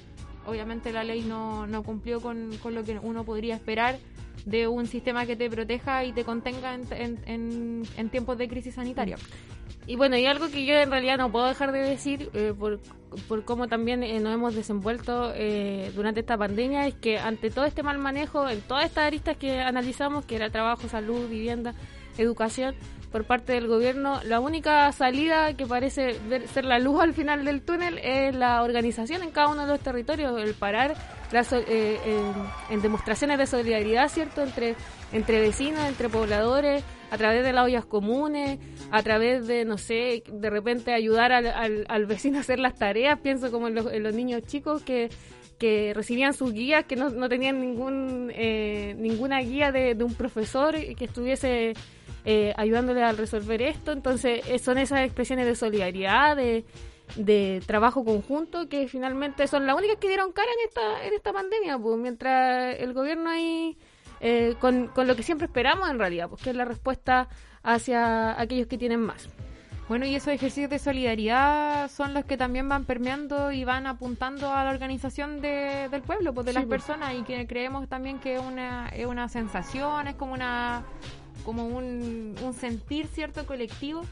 obviamente 0.48 0.92
la 0.94 1.04
ley 1.04 1.22
no, 1.22 1.68
no 1.68 1.84
cumplió 1.84 2.22
con, 2.22 2.52
con 2.64 2.74
lo 2.74 2.84
que 2.84 2.98
uno 3.00 3.24
podría 3.26 3.54
esperar 3.56 4.00
de 4.46 4.68
un 4.68 4.88
sistema 4.88 5.26
que 5.26 5.36
te 5.36 5.50
proteja 5.50 6.04
y 6.06 6.14
te 6.14 6.24
contenga 6.24 6.74
en, 6.74 6.82
en, 6.92 7.20
en- 7.26 7.84
en 7.98 8.10
tiempos 8.10 8.38
de 8.38 8.48
crisis 8.48 8.76
sanitaria. 8.76 9.18
Y 9.86 9.96
bueno, 9.96 10.16
y 10.18 10.26
algo 10.26 10.50
que 10.50 10.66
yo 10.66 10.76
en 10.76 10.90
realidad 10.92 11.18
no 11.18 11.32
puedo 11.32 11.46
dejar 11.46 11.72
de 11.72 11.80
decir, 11.80 12.30
eh, 12.34 12.54
por, 12.58 12.80
por 13.28 13.44
cómo 13.44 13.68
también 13.68 14.02
eh, 14.04 14.20
nos 14.20 14.34
hemos 14.34 14.56
desenvuelto 14.56 15.34
eh, 15.36 15.92
durante 15.96 16.22
esta 16.22 16.38
pandemia, 16.38 16.88
es 16.88 16.96
que 16.96 17.20
ante 17.20 17.50
todo 17.50 17.66
este 17.66 17.84
mal 17.84 17.98
manejo, 17.98 18.48
en 18.50 18.62
todas 18.62 18.86
estas 18.86 19.06
aristas 19.06 19.36
que 19.38 19.60
analizamos, 19.60 20.26
que 20.26 20.36
era 20.38 20.50
trabajo, 20.50 20.88
salud, 20.88 21.28
vivienda, 21.30 21.74
educación, 22.18 22.76
por 23.12 23.26
parte 23.26 23.54
del 23.54 23.68
gobierno, 23.68 24.22
la 24.24 24.40
única 24.40 24.92
salida 24.92 25.54
que 25.56 25.68
parece 25.68 26.18
ver- 26.28 26.48
ser 26.48 26.66
la 26.66 26.80
luz 26.80 27.00
al 27.02 27.14
final 27.14 27.46
del 27.46 27.62
túnel 27.62 28.00
es 28.00 28.34
la 28.36 28.64
organización 28.64 29.22
en 29.22 29.30
cada 29.32 29.50
uno 29.50 29.64
de 29.64 29.68
los 29.68 29.80
territorios, 29.82 30.42
el 30.42 30.54
parar 30.56 30.96
so- 31.44 31.58
eh, 31.68 32.00
en, 32.06 32.74
en 32.76 32.82
demostraciones 32.82 33.38
de 33.38 33.46
solidaridad, 33.46 34.08
¿cierto?, 34.10 34.42
entre, 34.42 34.76
entre 35.12 35.42
vecinos, 35.42 35.82
entre 35.88 36.10
pobladores, 36.10 36.84
a 37.14 37.18
través 37.20 37.44
de 37.44 37.54
las 37.54 37.66
ollas 37.66 37.86
comunes, 37.86 38.58
a 38.90 39.04
través 39.04 39.46
de, 39.46 39.66
no 39.66 39.78
sé, 39.78 40.24
de 40.28 40.50
repente 40.50 40.94
ayudar 40.94 41.32
al, 41.32 41.46
al, 41.46 41.86
al 41.88 42.06
vecino 42.08 42.40
a 42.40 42.42
hacer 42.42 42.58
las 42.58 42.74
tareas, 42.74 43.20
pienso 43.20 43.52
como 43.52 43.68
en 43.68 43.76
los, 43.76 44.14
niños 44.16 44.42
chicos 44.48 44.82
que 44.82 45.10
que 45.60 45.94
recibían 45.94 46.34
sus 46.34 46.52
guías, 46.52 46.86
que 46.86 46.96
no, 46.96 47.30
tenían 47.30 47.62
ningún 47.62 48.32
eh, 48.34 48.96
ninguna 48.98 49.40
guía 49.42 49.72
de, 49.72 49.94
de 49.94 50.04
un 50.04 50.16
profesor 50.16 50.74
que 50.74 51.06
estuviese 51.06 51.74
eh, 52.26 52.52
ayudándole 52.58 53.04
a 53.04 53.12
resolver 53.12 53.62
esto. 53.62 53.92
Entonces, 53.92 54.42
eh, 54.50 54.58
son 54.58 54.80
esas 54.80 55.06
expresiones 55.06 55.46
de 55.46 55.56
solidaridad, 55.56 56.36
de, 56.36 56.66
de 57.16 57.62
trabajo 57.68 58.04
conjunto, 58.04 58.68
que 58.68 58.88
finalmente 58.88 59.48
son 59.48 59.68
las 59.68 59.78
únicas 59.78 59.98
que 59.98 60.08
dieron 60.08 60.32
cara 60.32 60.50
en 60.52 60.68
esta, 60.68 61.06
en 61.06 61.14
esta 61.14 61.32
pandemia, 61.32 61.78
pues, 61.78 61.98
mientras 61.98 62.76
el 62.80 62.94
gobierno 62.94 63.30
ahí, 63.30 63.78
eh, 64.26 64.56
con, 64.60 64.88
con 64.88 65.06
lo 65.06 65.16
que 65.16 65.22
siempre 65.24 65.46
esperamos 65.46 65.90
en 65.90 66.00
realidad, 66.00 66.30
pues, 66.30 66.42
que 66.42 66.50
es 66.52 66.56
la 66.56 66.66
respuesta 66.66 67.28
hacia 67.62 68.40
aquellos 68.40 68.68
que 68.68 68.78
tienen 68.78 69.02
más. 69.02 69.28
Bueno, 69.90 70.06
y 70.06 70.16
esos 70.16 70.30
ejercicios 70.30 70.70
de 70.70 70.80
solidaridad 70.80 71.92
son 71.92 72.14
los 72.14 72.24
que 72.24 72.38
también 72.38 72.70
van 72.70 72.86
permeando 72.86 73.52
y 73.52 73.66
van 73.66 73.86
apuntando 73.86 74.52
a 74.54 74.64
la 74.64 74.70
organización 74.72 75.42
de- 75.42 75.90
del 75.92 76.02
pueblo, 76.02 76.34
pues 76.34 76.46
de 76.46 76.54
Sí, 76.54 76.56
las 76.60 76.66
pues. 76.66 76.82
personas, 76.82 77.14
y 77.16 77.24
que 77.24 77.46
creemos 77.46 77.88
también 77.90 78.20
que 78.20 78.36
es 78.36 78.42
una, 78.42 78.88
es 78.90 79.06
una 79.06 79.28
sensación, 79.28 80.08
es 80.08 80.16
como 80.16 80.34
una 80.34 80.84
como 81.44 81.66
un, 81.68 82.36
un 82.42 82.54
sentir 82.54 83.08
cierto 83.08 83.46
colectivo 83.46 84.06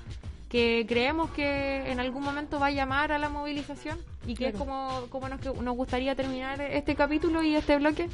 que 0.50 0.86
creemos 0.90 1.30
que 1.32 1.90
en 1.90 2.02
algún 2.02 2.24
momento 2.24 2.60
va 2.60 2.66
a 2.68 2.72
llamar 2.72 3.14
a 3.14 3.18
la 3.18 3.30
movilización 3.30 3.98
y 4.28 4.34
que 4.36 4.48
es 4.50 4.56
como, 4.56 5.06
como 5.10 5.30
nos, 5.30 5.40
nos 5.62 5.76
gustaría 5.78 6.14
terminar 6.16 6.60
este 6.60 6.94
capítulo 6.96 7.42
y 7.42 7.56
este 7.56 7.78
bloque 7.78 8.10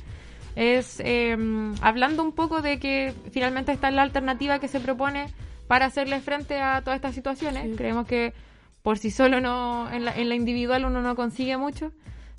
es 0.58 1.00
eh, 1.06 1.38
hablando 1.82 2.24
un 2.24 2.32
poco 2.32 2.64
de 2.64 2.80
que 2.80 3.14
finalmente 3.32 3.72
esta 3.72 3.90
es 3.90 3.94
la 3.94 4.02
alternativa 4.02 4.58
que 4.58 4.68
se 4.68 4.80
propone 4.80 5.28
para 5.68 5.86
hacerle 5.86 6.20
frente 6.20 6.60
a 6.60 6.82
todas 6.82 6.98
estas 6.98 7.14
situaciones. 7.14 7.78
Creemos 7.78 8.08
que 8.08 8.34
por 8.82 8.98
sí 8.98 9.12
solo 9.12 9.40
no 9.40 9.88
en 9.92 10.04
la, 10.04 10.16
en 10.16 10.30
la 10.30 10.36
individual 10.36 10.86
uno 10.86 11.02
no 11.02 11.16
consigue 11.16 11.58
mucho. 11.58 11.92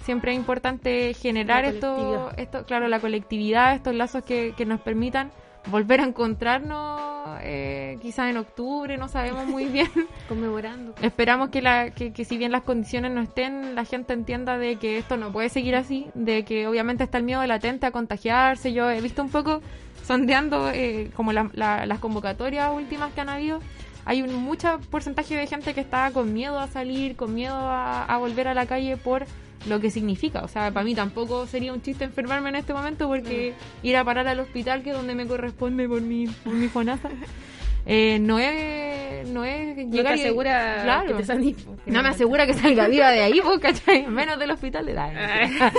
Siempre 0.03 0.33
es 0.33 0.39
importante 0.39 1.15
generar 1.15 1.65
esto, 1.65 2.33
esto, 2.37 2.65
claro, 2.67 2.89
la 2.89 2.99
colectividad, 2.99 3.75
estos 3.75 3.95
lazos 3.95 4.25
que, 4.25 4.53
que 4.57 4.67
nos 4.67 4.81
permitan 4.81 5.31
volver 5.71 6.01
a 6.01 6.05
encontrarnos 6.05 7.39
eh, 7.43 7.99
quizás 8.03 8.31
en 8.31 8.37
octubre, 8.37 8.97
no 8.97 9.09
sabemos 9.09 9.47
muy 9.47 9.65
bien. 9.69 9.91
Conmemorando. 10.29 10.95
Esperamos 11.03 11.51
que, 11.51 11.63
la, 11.63 11.91
que, 11.91 12.13
que 12.13 12.25
si 12.25 12.37
bien 12.39 12.53
las 12.53 12.63
condiciones 12.63 13.13
no 13.13 13.21
estén, 13.21 13.75
la 13.75 13.85
gente 13.85 14.13
entienda 14.13 14.59
de 14.59 14.77
que 14.77 14.99
esto 14.99 15.17
no 15.17 15.31
puede 15.33 15.49
seguir 15.49 15.77
así, 15.77 16.07
de 16.15 16.45
que 16.45 16.67
obviamente 16.67 17.05
está 17.05 17.19
el 17.19 17.25
miedo 17.25 17.45
latente 17.47 17.87
a 17.87 17.91
contagiarse. 17.91 18.73
Yo 18.73 18.91
he 18.91 19.01
visto 19.01 19.23
un 19.23 19.31
poco 19.31 19.61
sondeando 20.05 20.71
eh, 20.71 21.11
como 21.15 21.33
la- 21.33 21.51
la- 21.53 21.87
las 21.87 21.99
convocatorias 21.99 22.73
últimas 22.73 23.13
que 23.13 23.21
han 23.21 23.29
habido. 23.29 23.61
Hay 24.05 24.23
un 24.23 24.35
mucho 24.37 24.81
porcentaje 24.91 25.37
de 25.37 25.47
gente 25.47 25.75
que 25.75 25.83
está 25.83 26.11
con 26.13 26.33
miedo 26.33 26.59
a 26.59 26.67
salir, 26.69 27.15
con 27.15 27.35
miedo 27.35 27.55
a, 27.55 28.05
a 28.05 28.17
volver 28.17 28.49
a 28.49 28.55
la 28.55 28.65
calle 28.65 28.97
por 28.97 29.27
lo 29.67 29.81
que 29.81 29.91
significa. 29.91 30.43
O 30.45 30.49
sea, 30.49 30.71
para 30.71 30.85
mí 30.85 30.95
tampoco 30.95 31.47
sería 31.47 31.73
un 31.73 31.83
chiste 31.83 32.05
enfermarme 32.05 32.49
en 32.51 32.57
este 32.57 32.73
momento 32.73 33.09
porque 33.09 33.55
ir 33.83 33.97
a 33.97 34.05
parar 34.05 34.29
al 34.29 34.41
hospital, 34.41 34.83
que 34.83 34.91
es 34.91 34.97
donde 34.97 35.15
me 35.15 35.27
corresponde 35.27 35.89
por 35.89 36.01
mi, 36.01 36.27
por 36.27 36.53
mi 36.55 36.69
FONASA, 36.69 37.11
eh, 37.87 38.19
no 38.21 38.39
es, 38.39 39.27
no 39.29 39.45
es 39.45 39.77
llegar 39.91 40.17
y- 40.17 40.21
asegura 40.21 40.81
claro, 40.85 41.09
que 41.09 41.15
te 41.15 41.25
salís, 41.25 41.57
pues, 41.63 41.79
No 41.87 42.03
me 42.03 42.09
asegura 42.11 42.47
que 42.47 42.55
salga 42.55 42.87
viva 42.89 43.11
de 43.11 43.21
ahí, 43.21 43.41
vos, 43.41 43.59
¿cachai? 43.59 44.07
Menos 44.07 44.39
del 44.39 44.51
hospital 44.51 44.87
de 44.87 44.95
la... 44.95 45.11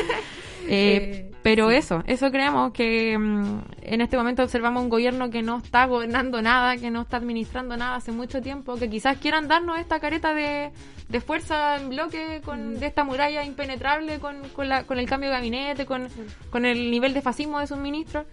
Eh, 0.72 1.29
pero 1.42 1.72
eso, 1.72 2.04
eso 2.06 2.32
creemos 2.32 2.72
que 2.74 3.18
mm, 3.18 3.60
en 3.84 4.02
este 4.02 4.18
momento 4.18 4.44
observamos 4.44 4.84
un 4.84 4.90
gobierno 4.90 5.30
que 5.30 5.42
no 5.42 5.58
está 5.60 5.86
gobernando 5.86 6.42
nada, 6.42 6.76
que 6.78 6.92
no 6.92 7.02
está 7.02 7.18
administrando 7.18 7.78
nada 7.78 7.96
hace 7.96 8.12
mucho 8.12 8.42
tiempo, 8.42 8.76
que 8.76 8.90
quizás 8.90 9.18
quieran 9.18 9.48
darnos 9.48 9.80
esta 9.80 10.00
careta 10.00 10.34
de, 10.34 10.72
de 11.08 11.22
fuerza 11.22 11.78
en 11.78 11.90
bloque 11.90 12.42
con 12.44 12.80
de 12.80 12.86
esta 12.88 13.04
muralla 13.04 13.44
impenetrable 13.46 14.20
con, 14.20 14.36
con, 14.50 14.68
la- 14.70 14.84
con 14.84 15.00
el 15.00 15.08
cambio 15.08 15.30
de 15.30 15.36
gabinete, 15.38 15.86
con, 15.86 16.08
con 16.50 16.66
el 16.66 16.92
nivel 16.92 17.14
de 17.14 17.22
fascismo 17.22 17.60
de 17.60 17.68
sus 17.68 17.78
ministros. 17.78 18.26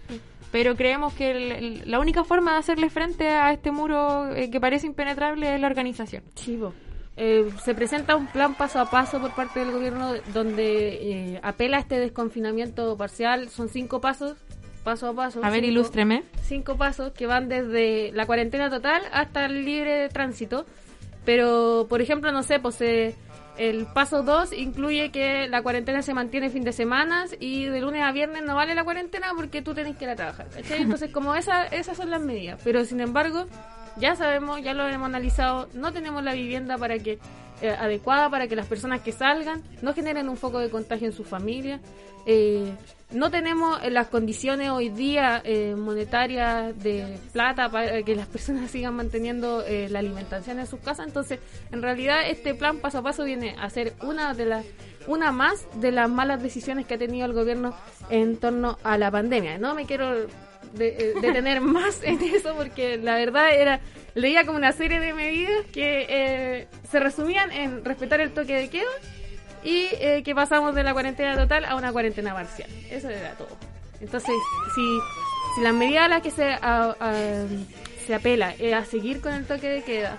Pero 0.51 0.75
creemos 0.75 1.13
que 1.13 1.31
el- 1.31 1.51
el- 1.51 1.91
la 1.91 1.99
única 1.99 2.23
forma 2.23 2.53
de 2.53 2.59
hacerle 2.59 2.89
frente 2.89 3.29
a 3.29 3.51
este 3.51 3.71
muro 3.71 4.33
eh, 4.35 4.49
que 4.49 4.59
parece 4.61 4.87
impenetrable 4.87 5.55
es 5.55 5.59
la 5.61 5.67
organización. 5.67 6.23
Chivo. 6.35 6.73
Eh, 7.19 7.49
se 7.63 7.73
presenta 7.73 8.15
un 8.15 8.27
plan 8.27 8.53
paso 8.55 8.79
a 8.79 8.89
paso 8.91 9.19
por 9.19 9.33
parte 9.33 9.59
del 9.59 9.71
gobierno 9.71 10.13
donde 10.33 11.33
eh, 11.33 11.39
apela 11.41 11.77
a 11.77 11.79
este 11.79 11.99
desconfinamiento 11.99 12.95
parcial. 12.95 13.49
Son 13.49 13.69
cinco 13.69 13.99
pasos, 14.01 14.37
paso 14.83 15.07
a 15.09 15.13
paso. 15.15 15.39
A 15.43 15.49
ver, 15.49 15.61
cinco- 15.61 15.71
ilústreme. 15.71 16.23
Cinco 16.43 16.77
pasos 16.77 17.11
que 17.13 17.25
van 17.25 17.49
desde 17.49 18.11
la 18.13 18.25
cuarentena 18.27 18.69
total 18.69 19.01
hasta 19.11 19.45
el 19.45 19.65
libre 19.65 20.09
tránsito. 20.09 20.65
Pero, 21.25 21.87
por 21.89 22.01
ejemplo, 22.01 22.31
no 22.31 22.43
sé, 22.43 22.59
pues 22.59 22.79
eh, 22.81 23.15
el 23.57 23.85
paso 23.87 24.21
2 24.23 24.53
incluye 24.53 25.11
que 25.11 25.47
la 25.49 25.61
cuarentena 25.63 26.01
se 26.03 26.13
mantiene 26.13 26.49
fin 26.51 26.63
de 26.63 26.71
semana 26.71 27.25
y 27.39 27.65
de 27.65 27.81
lunes 27.81 28.03
a 28.03 28.11
viernes 28.11 28.43
no 28.43 28.55
vale 28.55 28.75
la 28.75 28.83
cuarentena 28.83 29.31
porque 29.35 29.61
tú 29.61 29.73
tenés 29.73 29.97
que 29.97 30.05
ir 30.05 30.11
a 30.11 30.15
trabajar. 30.15 30.47
¿cachai? 30.53 30.81
Entonces, 30.83 31.11
como 31.11 31.35
esa, 31.35 31.65
esas 31.65 31.97
son 31.97 32.11
las 32.11 32.21
medidas. 32.21 32.61
Pero, 32.63 32.85
sin 32.85 33.01
embargo, 33.01 33.47
ya 33.99 34.15
sabemos, 34.15 34.61
ya 34.61 34.73
lo 34.73 34.87
hemos 34.87 35.07
analizado, 35.07 35.67
no 35.73 35.91
tenemos 35.91 36.23
la 36.23 36.33
vivienda 36.33 36.77
para 36.77 36.99
que 36.99 37.19
eh, 37.61 37.69
adecuada 37.71 38.29
para 38.29 38.47
que 38.47 38.55
las 38.55 38.67
personas 38.67 39.01
que 39.01 39.11
salgan 39.11 39.63
no 39.81 39.93
generen 39.93 40.29
un 40.29 40.37
foco 40.37 40.59
de 40.59 40.69
contagio 40.69 41.07
en 41.07 41.13
su 41.13 41.23
familia. 41.23 41.79
Eh, 42.25 42.71
no 43.11 43.31
tenemos 43.31 43.81
eh, 43.83 43.89
las 43.89 44.07
condiciones 44.07 44.69
hoy 44.69 44.89
día 44.89 45.41
eh, 45.45 45.75
monetarias 45.77 46.77
de 46.83 47.17
plata 47.31 47.69
para 47.69 48.03
que 48.03 48.15
las 48.15 48.27
personas 48.27 48.69
sigan 48.71 48.95
manteniendo 48.95 49.63
eh, 49.65 49.87
la 49.89 49.99
alimentación 49.99 50.59
en 50.59 50.67
sus 50.67 50.79
casas. 50.81 51.07
Entonces, 51.07 51.39
en 51.71 51.81
realidad, 51.81 52.29
este 52.29 52.53
plan 52.53 52.79
paso 52.79 52.99
a 52.99 53.03
paso 53.03 53.23
viene 53.23 53.55
a 53.57 53.69
ser 53.69 53.93
una 54.01 54.33
de 54.33 54.45
las 54.45 54.65
una 55.07 55.31
más 55.31 55.65
de 55.79 55.93
las 55.93 56.09
malas 56.09 56.43
decisiones 56.43 56.85
que 56.85 56.95
ha 56.95 56.97
tenido 56.97 57.25
el 57.25 57.31
gobierno 57.31 57.73
en 58.09 58.35
torno 58.35 58.77
a 58.83 58.97
la 58.97 59.09
pandemia. 59.09 59.57
No 59.57 59.73
me 59.73 59.85
quiero 59.85 60.27
de- 60.77 60.95
eh, 60.99 61.13
detener 61.21 61.61
más 61.61 62.01
en 62.03 62.21
eso 62.21 62.55
porque 62.55 62.97
la 62.97 63.15
verdad 63.15 63.53
era 63.53 63.79
leía 64.15 64.45
como 64.45 64.57
una 64.57 64.71
serie 64.71 64.99
de 64.99 65.13
medidas 65.13 65.65
que 65.71 66.05
eh, 66.09 66.67
se 66.89 66.99
resumían 66.99 67.51
en 67.51 67.85
respetar 67.85 68.19
el 68.21 68.31
toque 68.31 68.55
de 68.55 68.69
queda 68.69 68.89
y 69.63 69.87
eh, 69.99 70.23
que 70.23 70.33
pasamos 70.33 70.73
de 70.75 70.83
la 70.83 70.93
cuarentena 70.93 71.35
total 71.35 71.65
a 71.65 71.75
una 71.75 71.91
cuarentena 71.91 72.33
parcial. 72.33 72.69
Eso 72.89 73.09
era 73.09 73.31
todo. 73.33 73.49
Entonces, 73.99 74.33
si, 74.75 74.81
si 75.55 75.61
la 75.61 75.71
medida 75.73 76.05
a 76.05 76.07
la 76.07 76.21
que 76.21 76.31
se, 76.31 76.45
a- 76.61 76.95
se 78.05 78.15
apela 78.15 78.53
a 78.75 78.85
seguir 78.85 79.19
con 79.21 79.33
el 79.33 79.45
toque 79.45 79.67
de 79.69 79.83
queda, 79.83 80.17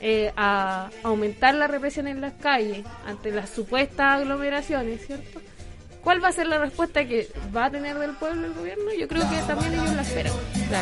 eh, 0.00 0.32
a 0.36 0.90
aumentar 1.04 1.54
la 1.54 1.68
represión 1.68 2.08
en 2.08 2.20
las 2.20 2.32
calles 2.34 2.84
ante 3.06 3.30
las 3.30 3.50
supuestas 3.50 4.20
aglomeraciones, 4.20 5.06
¿cierto? 5.06 5.40
¿Cuál 6.02 6.22
va 6.22 6.28
a 6.28 6.32
ser 6.32 6.48
la 6.48 6.58
respuesta 6.58 7.04
que 7.04 7.28
va 7.54 7.66
a 7.66 7.70
tener 7.70 7.96
del 7.98 8.12
pueblo 8.12 8.46
el 8.46 8.54
gobierno? 8.54 8.92
Yo 8.98 9.06
creo 9.06 9.22
que 9.30 9.36
también 9.46 9.74
ellos 9.74 9.94
la 9.94 10.02
esperan. 10.02 10.32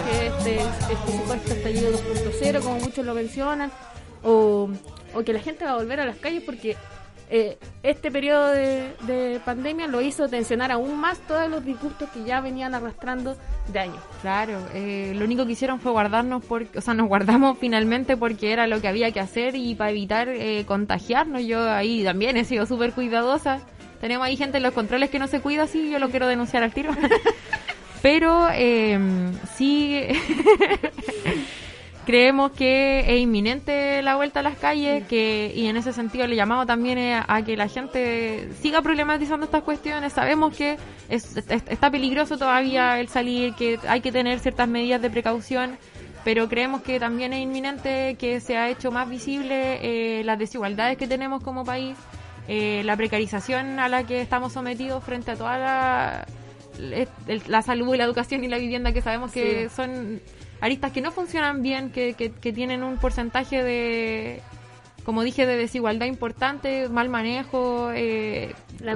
Que 0.08 0.26
este, 0.26 0.60
este 0.92 1.12
supuesto 1.12 1.52
estallido 1.52 1.92
2.0, 1.92 2.62
como 2.62 2.80
muchos 2.80 3.04
lo 3.04 3.14
mencionan, 3.14 3.70
o, 4.22 4.70
o 5.14 5.22
que 5.22 5.32
la 5.32 5.40
gente 5.40 5.64
va 5.64 5.72
a 5.72 5.76
volver 5.76 6.00
a 6.00 6.06
las 6.06 6.16
calles 6.16 6.42
porque 6.44 6.76
eh, 7.32 7.58
este 7.82 8.10
periodo 8.10 8.48
de, 8.48 8.92
de 9.06 9.40
pandemia 9.44 9.86
lo 9.86 10.00
hizo 10.00 10.28
tensionar 10.28 10.72
aún 10.72 10.98
más 10.98 11.18
todos 11.28 11.48
los 11.48 11.64
disgustos 11.64 12.08
que 12.10 12.24
ya 12.24 12.40
venían 12.40 12.74
arrastrando 12.74 13.36
de 13.72 13.78
años. 13.78 14.02
Claro, 14.20 14.58
eh, 14.74 15.12
lo 15.14 15.26
único 15.26 15.46
que 15.46 15.52
hicieron 15.52 15.80
fue 15.80 15.92
guardarnos, 15.92 16.44
porque, 16.44 16.78
o 16.78 16.80
sea, 16.80 16.94
nos 16.94 17.08
guardamos 17.08 17.56
finalmente 17.60 18.16
porque 18.16 18.52
era 18.52 18.66
lo 18.66 18.80
que 18.80 18.88
había 18.88 19.12
que 19.12 19.20
hacer 19.20 19.54
y 19.54 19.74
para 19.74 19.90
evitar 19.90 20.28
eh, 20.28 20.64
contagiarnos. 20.66 21.44
Yo 21.44 21.70
ahí 21.70 22.02
también 22.02 22.36
he 22.36 22.44
sido 22.44 22.66
súper 22.66 22.92
cuidadosa. 22.92 23.60
Tenemos 24.00 24.26
ahí 24.26 24.36
gente 24.36 24.56
en 24.56 24.62
los 24.62 24.72
controles 24.72 25.10
que 25.10 25.18
no 25.18 25.26
se 25.26 25.40
cuida, 25.40 25.66
sí, 25.66 25.90
yo 25.90 25.98
lo 25.98 26.08
quiero 26.10 26.26
denunciar 26.26 26.62
al 26.62 26.72
tiro. 26.72 26.92
Pero 28.02 28.48
eh, 28.54 28.98
sí 29.56 30.00
creemos 32.06 32.52
que 32.52 33.00
es 33.00 33.20
inminente 33.20 34.02
la 34.02 34.16
vuelta 34.16 34.40
a 34.40 34.42
las 34.42 34.56
calles 34.56 35.06
que 35.06 35.52
y 35.54 35.66
en 35.66 35.76
ese 35.76 35.92
sentido 35.92 36.26
le 36.26 36.34
llamamos 36.34 36.66
también 36.66 37.22
a 37.26 37.42
que 37.44 37.56
la 37.56 37.68
gente 37.68 38.48
siga 38.62 38.80
problematizando 38.82 39.44
estas 39.44 39.62
cuestiones. 39.62 40.12
Sabemos 40.14 40.56
que 40.56 40.76
es, 41.08 41.36
es- 41.36 41.46
está 41.68 41.90
peligroso 41.90 42.38
todavía 42.38 42.98
el 43.00 43.08
salir 43.08 43.54
que 43.54 43.78
hay 43.86 44.00
que 44.00 44.10
tener 44.12 44.40
ciertas 44.40 44.68
medidas 44.68 45.02
de 45.02 45.10
precaución 45.10 45.78
pero 46.22 46.50
creemos 46.50 46.82
que 46.82 47.00
también 47.00 47.32
es 47.32 47.40
inminente 47.42 48.16
que 48.18 48.40
se 48.40 48.54
ha 48.56 48.68
hecho 48.68 48.90
más 48.90 49.08
visible 49.08 49.78
eh, 49.82 50.22
las 50.24 50.38
desigualdades 50.38 50.98
que 50.98 51.06
tenemos 51.06 51.42
como 51.42 51.64
país 51.64 51.96
eh, 52.48 52.82
la 52.84 52.96
precarización 52.96 53.78
a 53.78 53.88
la 53.88 54.04
que 54.04 54.20
estamos 54.20 54.52
sometidos 54.52 55.02
frente 55.04 55.30
a 55.30 55.36
toda 55.36 55.58
la 55.58 56.26
el- 56.78 57.42
la 57.46 57.62
salud 57.62 57.94
y 57.94 57.98
la 57.98 58.04
educación 58.04 58.42
y 58.44 58.48
la 58.48 58.56
vivienda 58.58 58.92
que 58.92 59.02
sabemos 59.02 59.30
que 59.32 59.68
Sí. 59.68 59.74
son 59.76 60.20
aristas 60.60 60.92
que 60.92 61.00
no 61.02 61.10
funcionan 61.12 61.62
bien, 61.62 61.90
que, 61.90 62.14
que, 62.14 62.30
que 62.32 62.52
tienen 62.52 62.82
un 62.82 62.96
porcentaje 62.96 63.62
de, 63.62 64.40
como 65.04 65.22
dije, 65.22 65.44
de 65.46 65.56
desigualdad 65.56 66.06
importante, 66.06 66.88
mal 66.88 67.08
manejo, 67.10 67.90
eh, 67.94 68.54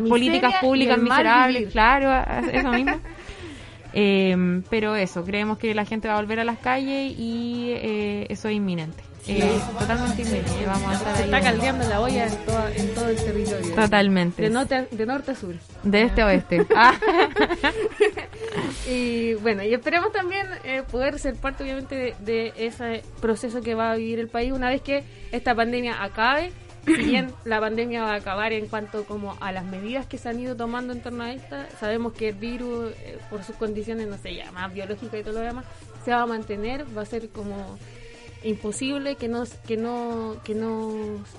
políticas 0.09 0.55
públicas 0.61 0.99
miserables, 0.99 1.71
claro, 1.73 2.11
eso 2.53 2.71
mismo. 2.73 2.95
Eh, 3.97 4.63
pero 4.71 4.97
eso, 4.97 5.25
creemos 5.25 5.57
que 5.57 5.73
la 5.73 5.85
gente 5.85 6.09
va 6.09 6.15
a 6.15 6.21
volver 6.21 6.41
a 6.41 6.45
las 6.45 6.59
calles 6.59 7.15
y 7.17 7.69
eh, 7.77 8.27
eso 8.29 8.49
es 8.49 8.57
inminente. 8.57 9.04
Eh, 9.27 9.59
totalmente 9.79 10.23
inminente. 10.23 10.67
Vamos 10.67 10.91
a 10.91 10.95
estar 10.95 11.17
Se 11.17 11.25
está 11.25 11.41
caldeando 11.41 11.89
la 11.89 12.01
olla 12.01 12.27
en, 12.27 12.37
toda- 12.45 12.75
en 12.75 12.95
todo 12.95 13.09
el 13.09 13.17
territorio. 13.17 13.75
Totalmente. 13.75 14.43
De 14.43 14.51
norte, 14.51 14.87
de 14.91 15.07
norte 15.07 15.31
a 15.31 15.35
sur. 15.35 15.55
De 15.83 16.03
este 16.03 16.23
a 16.23 16.27
oeste. 16.27 16.67
Ah. 16.77 16.95
y 18.89 19.35
bueno, 19.35 19.63
y 19.63 19.73
esperemos 19.75 20.13
también 20.13 20.47
eh, 20.65 20.83
poder 20.91 21.19
ser 21.19 21.35
parte 21.37 21.63
obviamente 21.65 21.95
de, 21.97 22.15
de 22.21 22.53
ese 22.57 23.03
proceso 23.21 23.61
que 23.63 23.75
va 23.75 23.93
a 23.93 23.97
vivir 23.97 24.19
el 24.19 24.29
país 24.29 24.53
una 24.53 24.69
vez 24.69 24.83
que 24.83 25.05
esta 25.33 25.55
pandemia 25.55 26.03
acabe. 26.03 26.53
Si 26.85 26.93
bien 26.93 27.33
la 27.45 27.61
pandemia 27.61 28.03
va 28.03 28.13
a 28.13 28.17
acabar 28.17 28.53
en 28.53 28.67
cuanto 28.67 29.05
como 29.05 29.37
a 29.41 29.53
las 29.53 29.65
medidas 29.65 30.07
que 30.07 30.19
se 30.19 30.29
han 30.29 30.39
ido 30.39 30.55
tomando 30.57 30.93
en 30.93 31.01
torno 31.01 31.25
a 31.25 31.33
esta, 31.33 31.67
sabemos 31.81 32.13
que 32.13 32.29
el 32.29 32.35
virus, 32.35 32.93
eh, 33.03 33.19
por 33.31 33.43
sus 33.43 33.57
condiciones, 33.57 34.07
no 34.07 34.19
sé, 34.19 34.35
ya 34.35 34.53
más 34.53 34.73
biológicas 34.73 35.21
y 35.21 35.23
todo 35.23 35.35
lo 35.35 35.41
demás, 35.41 35.65
se 36.05 36.11
va 36.11 36.23
a 36.23 36.27
mantener, 36.27 36.85
va 36.97 37.03
a 37.03 37.07
ser 37.07 37.31
como 37.31 37.79
imposible 38.45 39.17
que 39.17 39.27
no 39.29 39.45
que 39.67 39.77
no 39.77 40.37
que 40.45 40.55
no, 40.55 40.93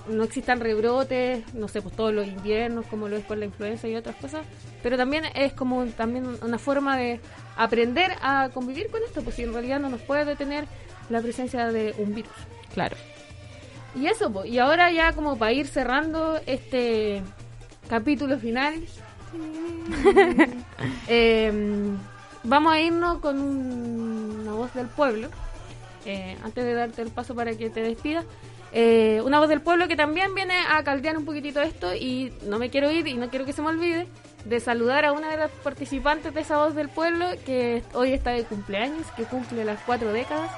no 0.08 0.24
existan 0.24 0.60
rebrotes 0.60 1.54
no 1.54 1.68
sé 1.68 1.80
pues 1.82 1.94
todos 1.96 2.12
los 2.12 2.26
inviernos 2.26 2.84
como 2.86 3.08
lo 3.08 3.16
es 3.16 3.24
con 3.24 3.38
la 3.40 3.46
influenza 3.46 3.88
y 3.88 3.94
otras 3.96 4.16
cosas. 4.16 4.44
Pero 4.82 4.96
también 4.96 5.24
es 5.34 5.52
como 5.52 5.84
también 5.86 6.26
una 6.42 6.58
forma 6.58 6.96
de 6.96 7.20
aprender 7.56 8.12
a 8.22 8.50
convivir 8.52 8.90
con 8.90 9.02
esto 9.02 9.22
pues 9.22 9.36
si 9.36 9.42
en 9.44 9.52
realidad 9.52 9.80
no 9.80 9.88
nos 9.88 10.00
puede 10.02 10.24
detener 10.24 10.66
la 11.08 11.20
presencia 11.20 11.66
de 11.72 11.94
un 11.98 12.14
virus. 12.14 12.32
Claro. 12.74 12.96
Y 13.94 14.06
eso 14.08 14.30
pues 14.32 14.50
y 14.50 14.58
ahora 14.58 14.90
ya 14.90 15.12
como 15.12 15.38
para 15.38 15.52
ir 15.52 15.66
cerrando 15.68 16.38
este 16.46 17.22
capítulo 17.88 18.38
final 18.38 18.74
eh, 21.08 21.52
vamos 22.44 22.72
a 22.72 22.80
irnos 22.80 23.18
con 23.18 23.38
un- 23.40 24.40
una 24.42 24.52
voz 24.52 24.72
del 24.74 24.86
pueblo 24.88 25.28
eh, 26.06 26.36
antes 26.42 26.64
de 26.64 26.74
darte 26.74 27.02
el 27.02 27.10
paso 27.10 27.34
para 27.34 27.54
que 27.56 27.68
te 27.68 27.80
despidas, 27.82 28.24
eh, 28.72 29.20
una 29.24 29.38
voz 29.38 29.48
del 29.48 29.60
pueblo 29.60 29.88
que 29.88 29.96
también 29.96 30.34
viene 30.34 30.54
a 30.68 30.82
caldear 30.82 31.16
un 31.16 31.24
poquitito 31.24 31.60
esto 31.60 31.94
y 31.94 32.32
no 32.46 32.58
me 32.58 32.70
quiero 32.70 32.90
ir 32.90 33.06
y 33.06 33.14
no 33.14 33.30
quiero 33.30 33.44
que 33.44 33.52
se 33.52 33.62
me 33.62 33.68
olvide 33.68 34.06
de 34.44 34.60
saludar 34.60 35.04
a 35.04 35.12
una 35.12 35.30
de 35.30 35.36
las 35.36 35.50
participantes 35.50 36.34
de 36.34 36.40
esa 36.40 36.58
voz 36.58 36.74
del 36.74 36.88
pueblo 36.88 37.26
que 37.44 37.82
hoy 37.94 38.12
está 38.12 38.30
de 38.30 38.44
cumpleaños, 38.44 39.06
que 39.16 39.24
cumple 39.24 39.64
las 39.64 39.80
cuatro 39.80 40.12
décadas. 40.12 40.50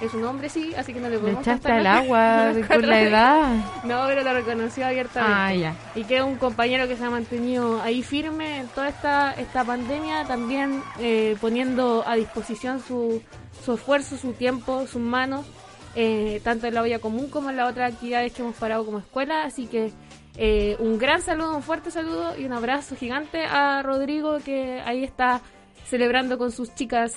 Es 0.00 0.12
un 0.12 0.24
hombre, 0.24 0.48
sí, 0.48 0.74
así 0.76 0.92
que 0.92 1.00
no 1.00 1.08
le 1.08 1.18
podemos 1.18 1.42
echaste 1.42 1.70
al 1.70 1.86
agua 1.86 2.52
cuatro 2.66 2.80
la 2.86 3.00
edad. 3.00 3.54
No, 3.84 4.04
pero 4.06 4.22
lo 4.22 4.32
reconoció 4.32 4.86
abiertamente. 4.86 5.34
Ah, 5.34 5.54
ya. 5.54 5.74
Y 5.94 6.04
que 6.04 6.16
es 6.16 6.22
un 6.22 6.36
compañero 6.36 6.88
que 6.88 6.96
se 6.96 7.04
ha 7.04 7.10
mantenido 7.10 7.80
ahí 7.80 8.02
firme 8.02 8.60
en 8.60 8.68
toda 8.68 8.88
esta, 8.88 9.32
esta 9.32 9.64
pandemia, 9.64 10.24
también 10.24 10.82
eh, 10.98 11.36
poniendo 11.40 12.04
a 12.06 12.16
disposición 12.16 12.80
su, 12.80 13.22
su 13.64 13.74
esfuerzo, 13.74 14.16
su 14.16 14.32
tiempo, 14.32 14.86
sus 14.86 15.00
manos, 15.00 15.46
eh, 15.94 16.40
tanto 16.42 16.66
en 16.66 16.74
la 16.74 16.82
olla 16.82 16.98
común 16.98 17.28
como 17.28 17.50
en 17.50 17.56
las 17.56 17.70
otras 17.70 17.92
actividades 17.92 18.32
que 18.32 18.42
hemos 18.42 18.56
parado 18.56 18.84
como 18.84 18.98
escuela. 18.98 19.44
Así 19.44 19.66
que 19.66 19.92
eh, 20.36 20.76
un 20.80 20.98
gran 20.98 21.22
saludo, 21.22 21.54
un 21.54 21.62
fuerte 21.62 21.90
saludo 21.90 22.36
y 22.36 22.44
un 22.44 22.52
abrazo 22.52 22.96
gigante 22.96 23.44
a 23.44 23.82
Rodrigo 23.82 24.38
que 24.44 24.80
ahí 24.84 25.04
está 25.04 25.40
celebrando 25.86 26.38
con 26.38 26.50
sus 26.50 26.74
chicas, 26.74 27.14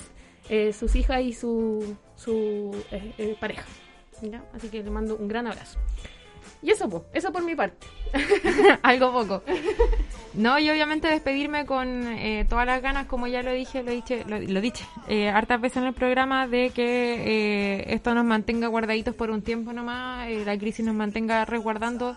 eh, 0.49 0.71
sus 0.71 0.95
hijas 0.95 1.21
y 1.21 1.33
su, 1.33 1.97
su 2.17 2.75
eh, 2.91 3.13
eh, 3.17 3.37
pareja. 3.39 3.65
Así 4.53 4.67
que 4.67 4.83
le 4.83 4.89
mando 4.89 5.15
un 5.15 5.29
gran 5.29 5.47
abrazo. 5.47 5.79
Y 6.61 6.71
eso, 6.71 6.89
po, 6.89 7.05
eso 7.13 7.31
por 7.31 7.43
mi 7.43 7.55
parte. 7.55 7.87
Algo 8.81 9.11
poco. 9.11 9.43
No, 10.33 10.59
y 10.59 10.69
obviamente 10.69 11.07
despedirme 11.07 11.65
con 11.65 12.07
eh, 12.07 12.45
todas 12.49 12.65
las 12.65 12.81
ganas, 12.81 13.07
como 13.07 13.27
ya 13.27 13.43
lo 13.43 13.51
dije, 13.51 13.83
lo 13.83 13.91
dije, 13.91 14.23
lo, 14.27 14.39
lo 14.39 14.61
dije 14.61 14.85
eh, 15.07 15.29
hartas 15.29 15.61
veces 15.61 15.77
en 15.77 15.85
el 15.85 15.93
programa, 15.93 16.47
de 16.47 16.71
que 16.71 17.77
eh, 17.77 17.93
esto 17.93 18.13
nos 18.13 18.25
mantenga 18.25 18.67
guardaditos 18.67 19.15
por 19.15 19.29
un 19.29 19.41
tiempo 19.41 19.73
nomás, 19.73 20.29
eh, 20.29 20.43
la 20.45 20.57
crisis 20.57 20.85
nos 20.85 20.95
mantenga 20.95 21.45
resguardando 21.45 22.15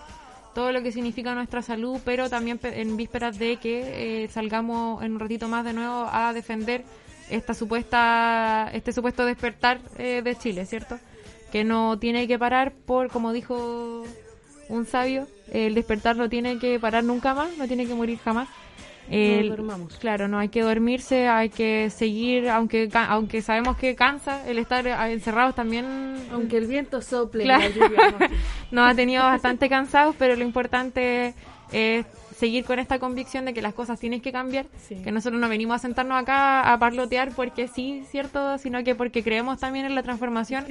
todo 0.55 0.73
lo 0.73 0.83
que 0.83 0.91
significa 0.91 1.35
nuestra 1.35 1.63
salud, 1.63 2.01
pero 2.05 2.29
también 2.29 2.59
en 2.63 2.97
vísperas 2.97 3.39
de 3.39 3.59
que 3.59 4.29
salgamos 4.33 5.03
en 5.05 5.13
un 5.13 5.21
ratito 5.21 5.47
más 5.47 5.65
de 5.65 5.73
nuevo 5.73 6.09
a 6.11 6.33
defender 6.33 6.83
esta 7.31 7.55
supuesta, 7.55 8.71
este 8.73 8.93
supuesto 8.93 9.25
despertar 9.25 9.81
eh, 9.99 10.23
de 10.23 10.37
Chile, 10.37 10.67
¿cierto? 10.67 10.99
Que 11.53 11.65
no 11.65 11.99
tiene 11.99 12.27
que 12.29 12.39
parar 12.39 12.73
por, 12.73 13.09
como 13.11 13.33
dijo 13.33 14.05
un 14.69 14.87
sabio, 14.87 15.27
el 15.53 15.75
despertar 15.75 16.17
no 16.17 16.29
tiene 16.29 16.59
que 16.59 16.79
parar 16.79 17.03
nunca 17.05 17.35
más, 17.35 17.57
no 17.59 17.67
tiene 17.67 17.87
que 17.87 17.95
morir 17.95 18.19
jamás. 18.25 18.49
El- 19.11 19.49
durmamos. 19.49 19.97
Claro, 19.97 20.29
no 20.29 20.39
hay 20.39 20.51
que 20.51 20.61
dormirse, 20.63 21.27
hay 21.27 21.49
que 21.49 21.91
seguir, 21.91 22.49
aunque 22.49 22.89
aunque 22.95 23.43
sabemos 23.43 23.77
que 23.77 23.97
cansa 23.97 24.47
el 24.49 24.59
estar 24.59 24.87
eh, 24.87 24.95
encerrados 25.13 25.57
también. 25.57 26.15
Aunque 26.31 26.59
el 26.59 26.67
viento 26.69 27.03
sople 27.03 27.43
Claro. 27.43 27.65
nos 28.71 28.89
ha 28.89 28.95
tenido 28.95 29.25
bastante 29.25 29.69
cansados, 29.69 30.15
pero 30.17 30.37
lo 30.37 30.45
importante 30.45 31.35
es 31.73 32.07
seguir 32.41 32.65
con 32.65 32.79
esta 32.79 32.99
convicción 32.99 33.45
de 33.45 33.55
que 33.55 33.63
las 33.63 33.75
cosas 33.75 34.01
tienen 34.01 34.21
que 34.21 34.33
cambiar, 34.33 34.67
Sí. 34.89 34.97
que 35.05 35.13
nosotros 35.13 35.41
no 35.41 35.49
venimos 35.49 35.77
a 35.77 35.79
sentarnos 35.79 36.21
acá 36.21 36.73
a 36.73 36.79
parlotear 36.79 37.31
porque 37.37 37.69
sí, 37.69 38.03
cierto, 38.11 38.59
sino 38.59 38.83
que 38.83 38.95
porque 38.95 39.23
creemos 39.23 39.61
también 39.61 39.87
en 39.87 39.95
la 39.95 40.03
transformación 40.03 40.65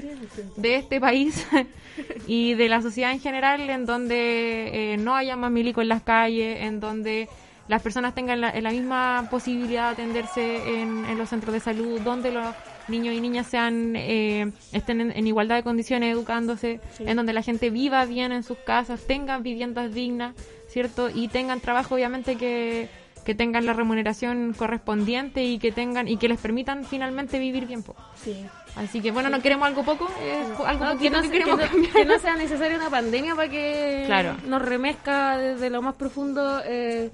de 0.58 0.76
este 0.76 1.00
país 1.00 1.48
y 2.28 2.56
de 2.56 2.68
la 2.70 2.82
sociedad 2.82 3.12
en 3.12 3.20
general, 3.20 3.70
en 3.70 3.86
donde 3.86 4.94
eh, 4.94 4.98
no 4.98 5.16
haya 5.16 5.36
más 5.36 5.52
milico 5.52 5.82
en 5.82 5.88
las 5.90 6.02
calles, 6.02 6.62
en 6.64 6.80
donde 6.80 7.30
las 7.68 7.82
personas 7.84 8.16
tengan 8.16 8.42
la, 8.42 8.60
la 8.60 8.72
misma 8.72 9.28
posibilidad 9.30 9.96
de 9.96 10.02
atenderse 10.02 10.82
en, 10.82 11.06
en 11.06 11.18
los 11.20 11.30
centros 11.30 11.54
de 11.54 11.60
salud, 11.60 12.02
donde 12.02 12.32
los 12.32 12.48
niños 12.88 13.14
y 13.14 13.22
niñas 13.22 13.46
sean 13.46 13.94
eh, 13.96 14.52
estén 14.72 15.02
en, 15.02 15.12
en 15.12 15.28
igualdad 15.28 15.58
de 15.58 15.62
condiciones 15.64 16.12
educándose, 16.12 16.80
en 16.98 17.16
donde 17.16 17.34
la 17.34 17.44
gente 17.44 17.70
viva 17.70 18.04
bien 18.06 18.32
en 18.32 18.42
sus 18.42 18.58
casas, 18.58 19.02
tengan 19.06 19.44
viviendas 19.44 19.94
dignas, 19.94 20.34
¿cierto? 20.70 21.10
Y 21.10 21.28
tengan 21.28 21.60
trabajo, 21.60 21.96
obviamente, 21.96 22.36
que, 22.38 22.90
que 23.26 23.36
tengan 23.36 23.66
la 23.66 23.74
remuneración 23.74 24.54
correspondiente 24.58 25.44
y 25.44 25.60
que 25.60 25.72
tengan 25.72 26.08
y 26.08 26.18
que 26.18 26.28
les 26.30 26.40
permitan 26.40 26.86
finalmente 26.86 27.38
vivir 27.40 27.66
bien. 27.68 27.84
po. 27.84 27.96
Sí. 28.24 28.46
Así 28.76 29.02
que 29.02 29.12
bueno, 29.12 29.30
no 29.30 29.42
queremos 29.42 29.68
algo 29.68 29.84
poco, 29.84 30.08
es 30.22 30.60
algo 30.66 30.86
No, 30.86 30.98
que, 30.98 31.10
no, 31.10 31.22
que 31.22 31.28
se- 31.28 31.32
queremos 31.34 31.58
que 31.60 31.66
no- 31.66 31.72
cambiar. 31.72 31.94
que 31.94 32.06
no 32.06 32.20
sea 32.20 32.36
necesaria 32.38 32.78
una 32.78 32.90
pandemia 32.90 33.36
para 33.36 33.50
que 33.50 34.04
Claro. 34.06 34.36
nos 34.48 34.62
remezca 34.62 35.38
desde 35.38 35.70
lo 35.70 35.82
más 35.82 35.96
profundo 35.96 36.62
eh, 36.66 37.10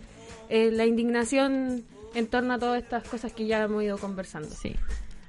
eh, 0.49 0.69
la 0.71 0.85
indignación 0.85 1.83
en 2.13 2.27
torno 2.27 2.53
a 2.53 2.59
todas 2.59 2.83
estas 2.83 3.03
cosas 3.07 3.33
que 3.33 3.45
ya 3.47 3.63
hemos 3.63 3.81
ido 3.83 3.97
conversando. 3.97 4.49
Sí. 4.49 4.75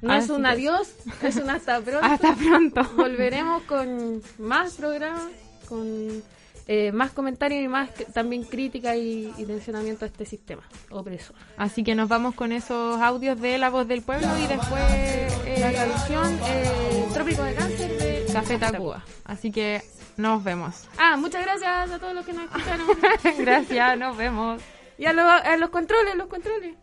No 0.02 0.12
es 0.14 0.28
un 0.28 0.44
adiós, 0.46 0.92
es 1.22 1.36
un 1.36 1.48
hasta 1.48 1.80
pronto. 1.80 2.04
Hasta 2.06 2.34
pronto. 2.34 2.82
Volveremos 2.96 3.62
con 3.62 4.20
más 4.38 4.74
programas, 4.74 5.24
con 5.68 6.22
eh, 6.68 6.90
más 6.92 7.12
comentarios 7.12 7.62
y 7.62 7.68
más 7.68 7.90
también 8.12 8.42
crítica 8.44 8.96
y, 8.96 9.32
y 9.38 9.44
tensionamiento 9.44 10.04
a 10.04 10.08
este 10.08 10.24
sistema 10.24 10.62
opresor. 10.90 11.36
Así 11.56 11.84
que 11.84 11.94
nos 11.94 12.08
vamos 12.08 12.34
con 12.34 12.50
esos 12.52 13.00
audios 13.00 13.40
de 13.40 13.58
La 13.58 13.70
Voz 13.70 13.86
del 13.86 14.02
Pueblo 14.02 14.26
y 14.42 14.46
después 14.46 14.82
eh, 14.90 15.58
La 15.60 15.72
canción 15.72 16.38
eh, 16.48 17.06
Trópico 17.14 17.42
de 17.44 17.54
Cáncer 17.54 17.98
de 17.98 18.26
Café 18.32 18.58
Tacuba. 18.58 19.04
Así 19.24 19.50
que 19.52 19.80
nos 20.16 20.42
vemos. 20.42 20.88
Ah, 20.98 21.16
muchas 21.16 21.42
gracias 21.44 21.90
a 21.90 21.98
todos 21.98 22.14
los 22.14 22.24
que 22.26 22.32
nos 22.32 22.44
escucharon. 22.46 22.86
Gracias, 23.38 23.98
nos 23.98 24.16
vemos. 24.16 24.60
Y 24.98 25.04
a, 25.04 25.12
lo- 25.12 25.22
a 25.28 25.56
los 25.58 25.68
controles, 25.70 26.14
los 26.16 26.26
controles. 26.26 26.74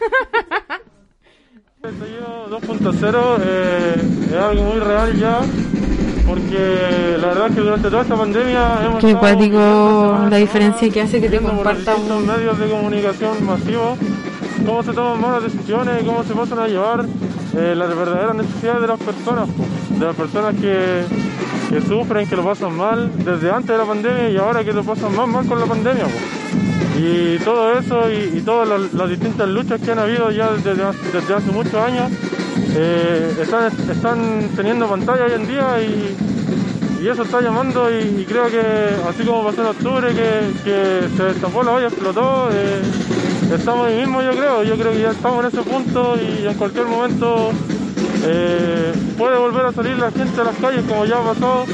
Estallido 1.82 2.48
2.0 2.60 3.36
eh, 3.44 3.94
es 4.26 4.32
algo 4.34 4.62
muy 4.62 4.78
real 4.80 5.16
ya, 5.18 5.40
porque 6.26 7.16
la 7.20 7.26
verdad 7.28 7.48
es 7.48 7.54
que 7.54 7.60
durante 7.60 7.90
toda 7.90 8.02
esta 8.02 8.16
pandemia 8.16 8.84
hemos 8.84 9.00
Qué 9.00 9.10
estado 9.10 9.20
cuático 9.20 10.26
la 10.30 10.36
diferencia 10.36 10.90
que 10.90 11.00
hace 11.00 11.20
que 11.20 11.28
te 11.28 11.38
viendo 11.38 11.48
por 11.48 11.64
comparta 11.64 11.94
distintos 11.94 12.18
un... 12.18 12.26
medios 12.26 12.58
de 12.58 12.68
comunicación 12.68 13.44
masivos 13.44 13.98
cómo 14.64 14.82
se 14.82 14.92
toman 14.92 15.20
malas 15.20 15.42
decisiones 15.44 16.04
cómo 16.04 16.22
se 16.22 16.34
pasan 16.34 16.58
a 16.60 16.68
llevar 16.68 17.06
eh, 17.54 17.74
las 17.76 17.94
verdaderas 17.94 18.34
necesidades 18.34 18.80
de 18.80 18.86
las 18.86 18.98
personas, 18.98 19.46
de 19.90 20.06
las 20.06 20.16
personas 20.16 20.54
que, 20.54 21.04
que 21.68 21.80
sufren, 21.82 22.26
que 22.26 22.34
lo 22.34 22.44
pasan 22.44 22.74
mal 22.74 23.10
desde 23.14 23.50
antes 23.50 23.68
de 23.68 23.76
la 23.76 23.84
pandemia 23.84 24.30
y 24.30 24.36
ahora 24.38 24.64
que 24.64 24.72
lo 24.72 24.82
pasan 24.82 25.14
más 25.14 25.28
mal 25.28 25.46
con 25.46 25.60
la 25.60 25.66
pandemia. 25.66 26.06
Y 26.98 27.36
todo 27.44 27.78
eso 27.78 28.10
y, 28.10 28.38
y 28.38 28.40
todas 28.40 28.66
las, 28.66 28.94
las 28.94 29.10
distintas 29.10 29.48
luchas 29.48 29.80
que 29.82 29.92
han 29.92 29.98
habido 29.98 30.30
ya 30.30 30.50
desde, 30.52 30.74
desde 31.12 31.34
hace 31.34 31.50
muchos 31.52 31.74
años 31.74 32.10
eh, 32.74 33.34
están, 33.40 33.72
están 33.90 34.48
teniendo 34.56 34.88
pantalla 34.88 35.24
hoy 35.24 35.32
en 35.32 35.46
día 35.46 35.82
y, 35.82 36.16
eso 37.08 37.24
está 37.24 37.40
llamando 37.40 37.90
y, 37.90 38.24
creo 38.24 38.46
que 38.46 38.60
así 39.08 39.24
como 39.24 39.44
pasó 39.44 39.62
en 39.62 39.66
octubre 39.66 40.14
que, 40.14 41.08
se 41.16 41.22
destapó 41.24 41.64
la 41.64 41.72
olla, 41.72 41.88
explotó, 41.88 42.48
eh, 42.52 42.80
estamos 43.52 43.88
ahí 43.88 43.98
mismo 43.98 44.22
yo 44.22 44.30
creo, 44.30 44.62
yo 44.62 44.76
creo 44.76 44.92
que 44.92 45.00
ya 45.00 45.10
estamos 45.10 45.44
en 45.44 45.50
ese 45.50 45.68
punto 45.68 46.16
y 46.16 46.46
en 46.46 46.54
cualquier 46.54 46.86
momento 46.86 47.50
eh, 48.24 48.92
puede 49.18 49.36
volver 49.36 49.66
a 49.66 49.72
salir 49.72 49.98
la 49.98 50.12
gente 50.12 50.40
a 50.40 50.44
las 50.44 50.56
calles 50.56 50.84
como 50.88 51.04
ya 51.04 51.20
pasó. 51.20 51.64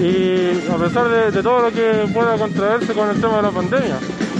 Y 0.00 0.70
a 0.70 0.76
pesar 0.76 1.08
de, 1.08 1.42
todo 1.42 1.62
lo 1.62 1.70
que 1.70 2.08
pueda 2.14 2.36
contraerse 2.38 2.94
con 2.94 3.10
el 3.10 3.20
tema 3.20 3.36
de 3.38 3.42
la 3.42 3.50
pandemia, 3.50 3.98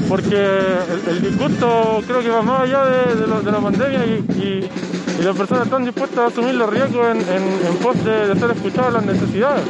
porque 0.08 0.36
el, 0.36 1.08
el 1.08 1.22
disgusto 1.22 2.00
creo 2.06 2.20
que 2.20 2.28
va 2.28 2.42
más 2.42 2.62
allá 2.62 2.84
de, 2.84 3.50
la 3.50 3.58
pandemia 3.58 4.06
y- 4.06 4.70
y 5.18 5.22
las 5.22 5.36
personas 5.36 5.64
están 5.64 5.84
dispuestas 5.84 6.18
a 6.18 6.26
asumir 6.26 6.54
los 6.54 6.70
riesgos 6.70 7.06
en, 7.10 7.20
en- 7.20 7.66
en 7.66 7.76
pos 7.82 8.02
de, 8.04 8.28
de 8.28 8.38
ser 8.40 8.50
escuchadas 8.50 8.92
las 8.92 9.04
necesidades. 9.06 9.64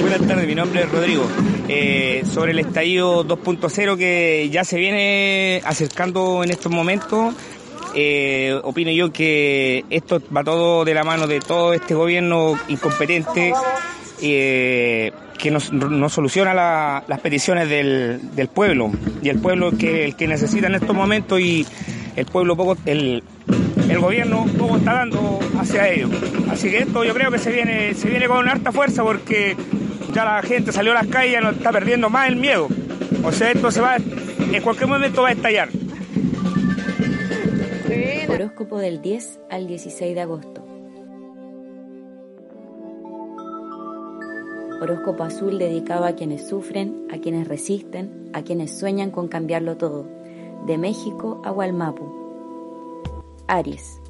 Buenas 0.00 0.20
tardes, 0.26 0.46
mi 0.46 0.54
nombre 0.54 0.82
es 0.82 0.90
Rodrigo. 0.90 1.26
Eh, 1.68 2.22
sobre 2.32 2.52
el 2.52 2.58
estallido 2.60 3.24
2.0 3.26 3.96
que 3.96 4.48
ya 4.50 4.64
se 4.64 4.78
viene 4.78 5.62
acercando 5.64 6.44
en 6.44 6.50
estos 6.50 6.70
momentos, 6.70 7.34
eh, 7.94 8.58
opino 8.64 8.90
yo 8.90 9.12
que 9.12 9.84
esto 9.90 10.20
va 10.36 10.44
todo 10.44 10.84
de 10.84 10.94
la 10.94 11.04
mano 11.04 11.26
de 11.26 11.40
todo 11.40 11.72
este 11.72 11.94
gobierno 11.94 12.54
incompetente 12.68 13.52
eh, 14.20 15.12
que 15.38 15.50
nos, 15.50 15.72
nos 15.72 16.12
soluciona 16.12 16.54
la- 16.54 17.04
las 17.08 17.20
peticiones 17.20 17.68
del, 17.68 18.20
del 18.34 18.48
pueblo 18.48 18.90
y 19.22 19.28
el 19.28 19.38
pueblo 19.38 19.72
que 19.76 20.04
el 20.06 20.16
que 20.16 20.26
necesita 20.28 20.66
en 20.66 20.74
estos 20.76 20.94
momentos 20.94 21.40
y 21.40 21.66
el 22.16 22.26
pueblo 22.26 22.56
poco 22.56 22.76
el 23.88 23.98
gobierno 23.98 24.46
poco 24.58 24.76
está 24.76 24.94
dando 24.94 25.40
hacia 25.58 25.88
ellos. 25.88 26.10
Así 26.50 26.70
que 26.70 26.78
esto 26.78 27.04
yo 27.04 27.14
creo 27.14 27.30
que 27.30 27.38
se 27.38 27.50
viene 27.50 27.94
se 27.94 28.08
viene 28.08 28.26
con 28.26 28.48
harta 28.48 28.72
fuerza 28.72 29.02
porque 29.02 29.56
ya 30.12 30.24
la 30.24 30.42
gente 30.42 30.72
salió 30.72 30.92
a 30.92 30.96
las 30.96 31.06
calles 31.06 31.40
y 31.40 31.44
no 31.44 31.50
está 31.50 31.72
perdiendo 31.72 32.10
más 32.10 32.28
el 32.28 32.36
miedo. 32.36 32.68
O 33.22 33.32
sea, 33.32 33.50
esto 33.50 33.70
se 33.70 33.80
va 33.80 33.96
en 33.96 34.62
cualquier 34.62 34.88
momento 34.88 35.22
va 35.22 35.28
a 35.28 35.32
estallar. 35.32 35.68
Horóscopo 38.28 38.78
del 38.78 39.00
10 39.00 39.40
al 39.50 39.66
16 39.66 40.14
de 40.14 40.20
agosto. 40.20 40.64
Horóscopo 44.80 45.22
azul 45.22 45.58
dedicado 45.58 46.04
a 46.04 46.12
quienes 46.12 46.48
sufren, 46.48 47.06
a 47.10 47.18
quienes 47.18 47.48
resisten, 47.48 48.30
a 48.32 48.42
quienes 48.42 48.76
sueñan 48.76 49.10
con 49.10 49.28
cambiarlo 49.28 49.76
todo. 49.76 50.06
De 50.66 50.78
México 50.78 51.42
a 51.44 51.50
Gualmapu. 51.50 52.23
Aries. 53.46 54.00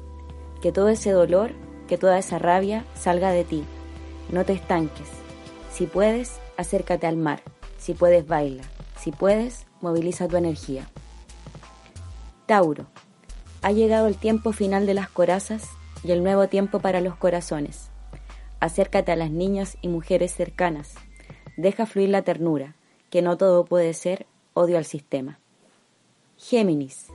Que 0.61 0.71
todo 0.71 0.89
ese 0.89 1.11
dolor, 1.11 1.51
que 1.87 1.97
toda 1.97 2.17
esa 2.17 2.39
rabia 2.39 2.85
salga 2.95 3.31
de 3.31 3.43
ti. 3.43 3.63
No 4.31 4.45
te 4.45 4.53
estanques. 4.53 5.07
Si 5.71 5.85
puedes, 5.87 6.39
acércate 6.57 7.07
al 7.07 7.17
mar. 7.17 7.41
Si 7.77 7.93
puedes, 7.93 8.27
baila. 8.27 8.63
Si 8.97 9.11
puedes, 9.11 9.67
moviliza 9.81 10.27
tu 10.27 10.37
energía. 10.37 10.89
Tauro. 12.45 12.87
Ha 13.61 13.71
llegado 13.71 14.07
el 14.07 14.15
tiempo 14.15 14.51
final 14.51 14.85
de 14.85 14.93
las 14.93 15.09
corazas 15.09 15.69
y 16.03 16.11
el 16.11 16.23
nuevo 16.23 16.47
tiempo 16.47 16.79
para 16.79 17.01
los 17.01 17.15
corazones. 17.15 17.89
Acércate 18.59 19.11
a 19.11 19.15
las 19.15 19.31
niñas 19.31 19.77
y 19.81 19.87
mujeres 19.87 20.33
cercanas. 20.33 20.95
Deja 21.57 21.85
fluir 21.85 22.09
la 22.09 22.21
ternura, 22.21 22.75
que 23.09 23.21
no 23.21 23.37
todo 23.37 23.65
puede 23.65 23.93
ser 23.93 24.27
odio 24.53 24.77
al 24.77 24.85
sistema. 24.85 25.39
Géminis. 26.37 27.07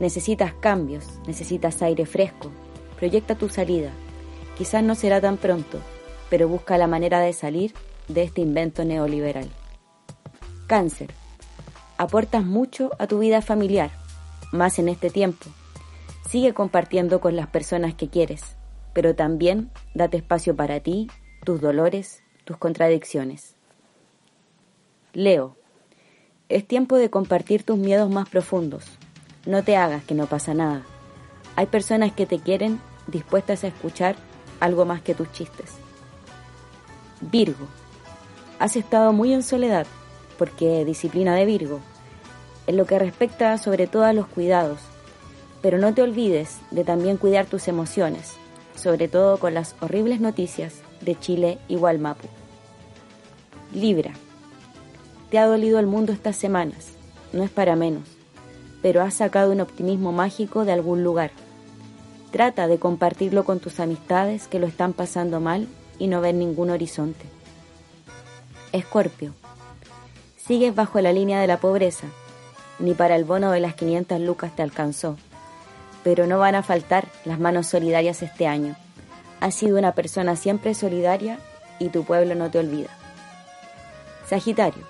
Necesitas 0.00 0.54
cambios, 0.54 1.04
necesitas 1.26 1.82
aire 1.82 2.06
fresco. 2.06 2.50
Proyecta 2.98 3.34
tu 3.34 3.48
salida. 3.48 3.92
Quizás 4.56 4.82
no 4.82 4.94
será 4.94 5.20
tan 5.20 5.36
pronto, 5.36 5.78
pero 6.30 6.48
busca 6.48 6.78
la 6.78 6.86
manera 6.86 7.20
de 7.20 7.32
salir 7.34 7.74
de 8.08 8.22
este 8.22 8.40
invento 8.40 8.84
neoliberal. 8.84 9.48
Cáncer. 10.66 11.12
Aportas 11.98 12.44
mucho 12.44 12.90
a 12.98 13.06
tu 13.06 13.18
vida 13.18 13.42
familiar, 13.42 13.90
más 14.52 14.78
en 14.78 14.88
este 14.88 15.10
tiempo. 15.10 15.46
Sigue 16.28 16.54
compartiendo 16.54 17.20
con 17.20 17.36
las 17.36 17.48
personas 17.48 17.94
que 17.94 18.08
quieres, 18.08 18.56
pero 18.94 19.14
también 19.14 19.70
date 19.94 20.16
espacio 20.16 20.56
para 20.56 20.80
ti, 20.80 21.08
tus 21.44 21.60
dolores, 21.60 22.22
tus 22.44 22.56
contradicciones. 22.56 23.56
Leo. 25.12 25.56
Es 26.48 26.66
tiempo 26.66 26.96
de 26.96 27.10
compartir 27.10 27.64
tus 27.64 27.78
miedos 27.78 28.10
más 28.10 28.28
profundos. 28.28 28.98
No 29.50 29.64
te 29.64 29.76
hagas 29.76 30.04
que 30.04 30.14
no 30.14 30.26
pasa 30.26 30.54
nada. 30.54 30.82
Hay 31.56 31.66
personas 31.66 32.12
que 32.12 32.24
te 32.24 32.38
quieren 32.38 32.80
dispuestas 33.08 33.64
a 33.64 33.66
escuchar 33.66 34.14
algo 34.60 34.84
más 34.84 35.02
que 35.02 35.12
tus 35.12 35.32
chistes. 35.32 35.72
Virgo. 37.20 37.66
Has 38.60 38.76
estado 38.76 39.12
muy 39.12 39.32
en 39.32 39.42
soledad, 39.42 39.88
porque 40.38 40.84
disciplina 40.84 41.34
de 41.34 41.46
Virgo, 41.46 41.80
en 42.68 42.76
lo 42.76 42.86
que 42.86 43.00
respecta 43.00 43.58
sobre 43.58 43.88
todo 43.88 44.04
a 44.04 44.12
los 44.12 44.28
cuidados, 44.28 44.78
pero 45.62 45.78
no 45.78 45.92
te 45.94 46.02
olvides 46.02 46.60
de 46.70 46.84
también 46.84 47.16
cuidar 47.16 47.46
tus 47.46 47.66
emociones, 47.66 48.34
sobre 48.76 49.08
todo 49.08 49.38
con 49.38 49.52
las 49.52 49.74
horribles 49.80 50.20
noticias 50.20 50.74
de 51.00 51.18
Chile 51.18 51.58
y 51.66 51.74
Gualmapu. 51.74 52.28
Libra. 53.74 54.12
Te 55.28 55.40
ha 55.40 55.46
dolido 55.46 55.80
el 55.80 55.88
mundo 55.88 56.12
estas 56.12 56.36
semanas, 56.36 56.92
no 57.32 57.42
es 57.42 57.50
para 57.50 57.74
menos, 57.74 58.19
pero 58.82 59.02
has 59.02 59.14
sacado 59.14 59.52
un 59.52 59.60
optimismo 59.60 60.12
mágico 60.12 60.64
de 60.64 60.72
algún 60.72 61.04
lugar. 61.04 61.30
Trata 62.30 62.66
de 62.66 62.78
compartirlo 62.78 63.44
con 63.44 63.58
tus 63.58 63.80
amistades 63.80 64.46
que 64.46 64.58
lo 64.58 64.66
están 64.66 64.92
pasando 64.92 65.40
mal 65.40 65.68
y 65.98 66.06
no 66.06 66.20
ven 66.20 66.38
ningún 66.38 66.70
horizonte. 66.70 67.24
Escorpio. 68.72 69.34
Sigues 70.36 70.74
bajo 70.74 71.00
la 71.00 71.12
línea 71.12 71.40
de 71.40 71.46
la 71.46 71.58
pobreza. 71.58 72.06
Ni 72.78 72.94
para 72.94 73.16
el 73.16 73.24
bono 73.24 73.50
de 73.50 73.60
las 73.60 73.74
500 73.74 74.20
lucas 74.20 74.54
te 74.54 74.62
alcanzó. 74.62 75.16
Pero 76.02 76.26
no 76.26 76.38
van 76.38 76.54
a 76.54 76.62
faltar 76.62 77.08
las 77.24 77.38
manos 77.38 77.66
solidarias 77.66 78.22
este 78.22 78.46
año. 78.46 78.76
Has 79.40 79.54
sido 79.54 79.78
una 79.78 79.92
persona 79.92 80.36
siempre 80.36 80.74
solidaria 80.74 81.38
y 81.78 81.88
tu 81.88 82.04
pueblo 82.04 82.34
no 82.34 82.50
te 82.50 82.58
olvida. 82.58 82.90
Sagitario. 84.28 84.84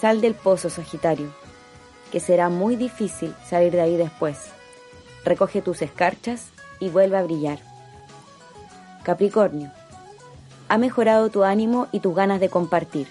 Sal 0.00 0.20
del 0.20 0.34
pozo, 0.34 0.70
Sagitario, 0.70 1.30
que 2.10 2.20
será 2.20 2.48
muy 2.48 2.76
difícil 2.76 3.34
salir 3.48 3.72
de 3.72 3.80
ahí 3.80 3.96
después. 3.96 4.38
Recoge 5.24 5.62
tus 5.62 5.82
escarchas 5.82 6.48
y 6.78 6.88
vuelve 6.88 7.16
a 7.16 7.22
brillar. 7.22 7.58
Capricornio. 9.02 9.70
Ha 10.68 10.78
mejorado 10.78 11.30
tu 11.30 11.44
ánimo 11.44 11.88
y 11.92 12.00
tus 12.00 12.14
ganas 12.14 12.40
de 12.40 12.48
compartir. 12.48 13.08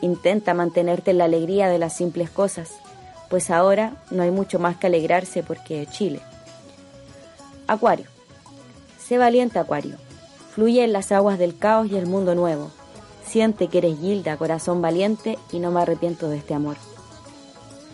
Intenta 0.00 0.54
mantenerte 0.54 1.12
en 1.12 1.18
la 1.18 1.24
alegría 1.24 1.68
de 1.68 1.78
las 1.78 1.96
simples 1.96 2.30
cosas, 2.30 2.72
pues 3.28 3.50
ahora 3.50 3.94
no 4.10 4.22
hay 4.22 4.30
mucho 4.30 4.58
más 4.58 4.76
que 4.76 4.88
alegrarse 4.88 5.42
porque 5.42 5.86
Chile. 5.86 6.20
Acuario. 7.66 8.06
Sé 8.98 9.18
valiente, 9.18 9.58
Acuario. 9.58 9.96
Fluye 10.54 10.82
en 10.82 10.92
las 10.92 11.12
aguas 11.12 11.38
del 11.38 11.56
caos 11.56 11.88
y 11.90 11.96
el 11.96 12.06
mundo 12.06 12.34
nuevo. 12.34 12.70
Siente 13.24 13.68
que 13.68 13.78
eres 13.78 13.98
Gilda, 14.00 14.36
corazón 14.36 14.82
valiente, 14.82 15.38
y 15.52 15.60
no 15.60 15.70
me 15.70 15.80
arrepiento 15.80 16.28
de 16.28 16.38
este 16.38 16.54
amor. 16.54 16.76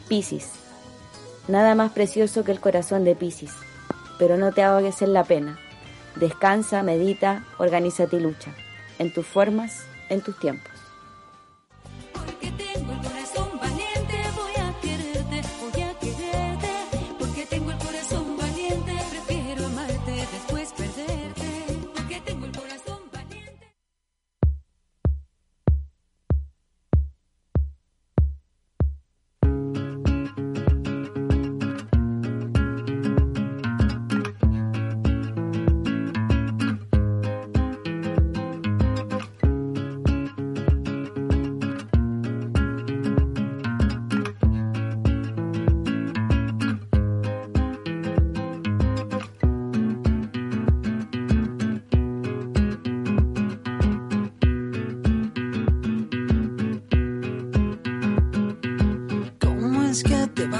Piscis. 0.08 0.50
Nada 1.48 1.74
más 1.74 1.92
precioso 1.92 2.44
que 2.44 2.52
el 2.52 2.60
corazón 2.60 3.04
de 3.04 3.16
Piscis, 3.16 3.52
pero 4.18 4.36
no 4.36 4.52
te 4.52 4.62
ahogues 4.62 5.02
en 5.02 5.12
la 5.12 5.24
pena. 5.24 5.58
Descansa, 6.14 6.82
medita, 6.82 7.44
organízate 7.58 8.16
y 8.16 8.20
lucha. 8.20 8.54
En 8.98 9.12
tus 9.12 9.26
formas, 9.26 9.84
en 10.08 10.22
tus 10.22 10.38
tiempos. 10.38 10.75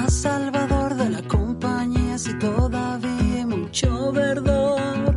Salvador, 0.09 0.95
de 0.95 1.11
la 1.11 1.23
compañía 1.23 2.19
si 2.19 2.39
todavía 2.39 3.35
hay 3.35 3.45
mucho 3.45 4.13
verdor? 4.13 5.17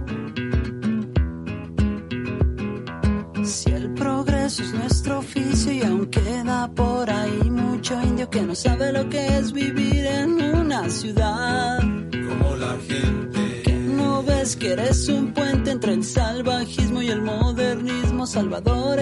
Si 3.44 3.72
el 3.72 3.94
progreso 3.94 4.64
es 4.64 4.74
nuestro 4.74 5.20
oficio 5.20 5.72
y 5.72 5.82
aún 5.84 6.08
queda 6.08 6.70
por 6.74 7.10
ahí 7.10 7.50
mucho 7.50 8.02
indio 8.02 8.30
que 8.30 8.42
no 8.42 8.56
sabe 8.56 8.92
lo 8.92 9.08
que 9.10 9.38
es 9.38 9.52
vivir 9.52 10.06
en 10.06 10.56
una 10.56 10.90
ciudad. 10.90 11.80
Como 11.80 12.56
la 12.56 12.76
gente. 12.88 13.62
Que 13.64 13.74
no 13.74 14.24
ves 14.24 14.56
que 14.56 14.74
eres 14.74 15.08
un 15.10 15.34
puente 15.34 15.72
entre 15.72 15.94
el 15.94 16.04
salvajismo 16.04 17.02
y 17.02 17.10
el 17.10 17.22
modernismo. 17.22 18.28
Salvador, 18.28 19.00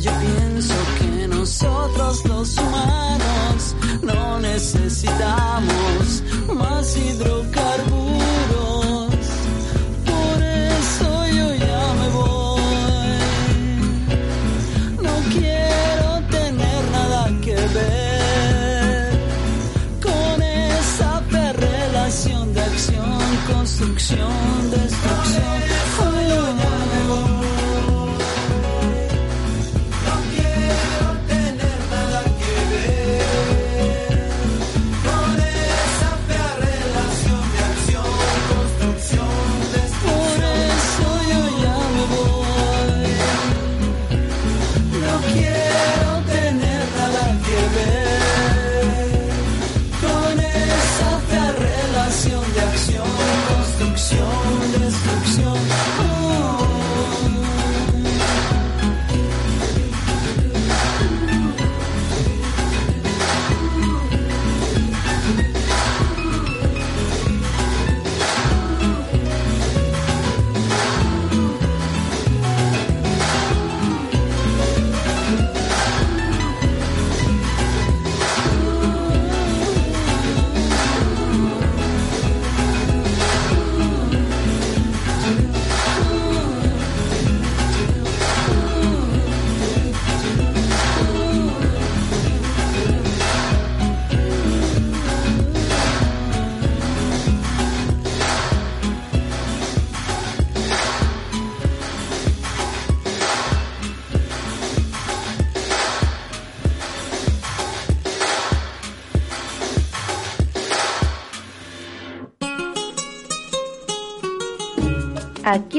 yo 0.00 0.10
pienso 0.20 0.74
que 0.98 1.28
nosotros 1.28 2.24
los 2.24 2.56
humanos 2.56 3.76
no 4.02 4.40
necesitamos 4.40 6.22
más 6.54 6.96
hidrocarburos. 6.96 7.33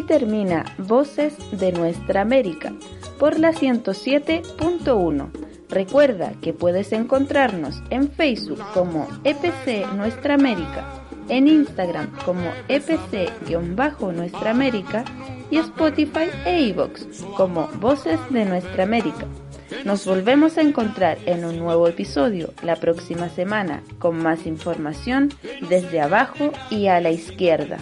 Termina 0.06 0.66
Voces 0.78 1.34
de 1.52 1.72
Nuestra 1.72 2.22
América 2.22 2.74
por 3.20 3.40
la 3.40 3.52
107.1. 3.52 5.30
Recuerda 5.70 6.34
que 6.42 6.54
puedes 6.54 6.92
encontrarnos 6.92 7.82
en 7.90 8.10
Facebook 8.12 8.62
como 8.74 9.08
EPC 9.24 9.92
Nuestra 9.94 10.36
América, 10.36 11.04
en 11.30 11.48
Instagram 11.48 12.12
como 12.24 12.50
EPC-Nuestra 12.68 14.52
América 14.52 15.04
y 15.50 15.58
Spotify 15.58 16.30
e 16.46 16.62
iVoox 16.68 17.24
como 17.36 17.68
Voces 17.80 18.20
de 18.30 18.46
Nuestra 18.46 18.84
América. 18.84 19.26
Nos 19.84 20.06
volvemos 20.06 20.58
a 20.58 20.62
encontrar 20.62 21.18
en 21.26 21.46
un 21.46 21.58
nuevo 21.58 21.88
episodio 21.88 22.54
la 22.62 22.76
próxima 22.76 23.30
semana 23.30 23.82
con 24.00 24.18
más 24.18 24.46
información 24.46 25.34
desde 25.70 26.02
abajo 26.02 26.52
y 26.70 26.88
a 26.88 27.02
la 27.02 27.10
izquierda. 27.10 27.78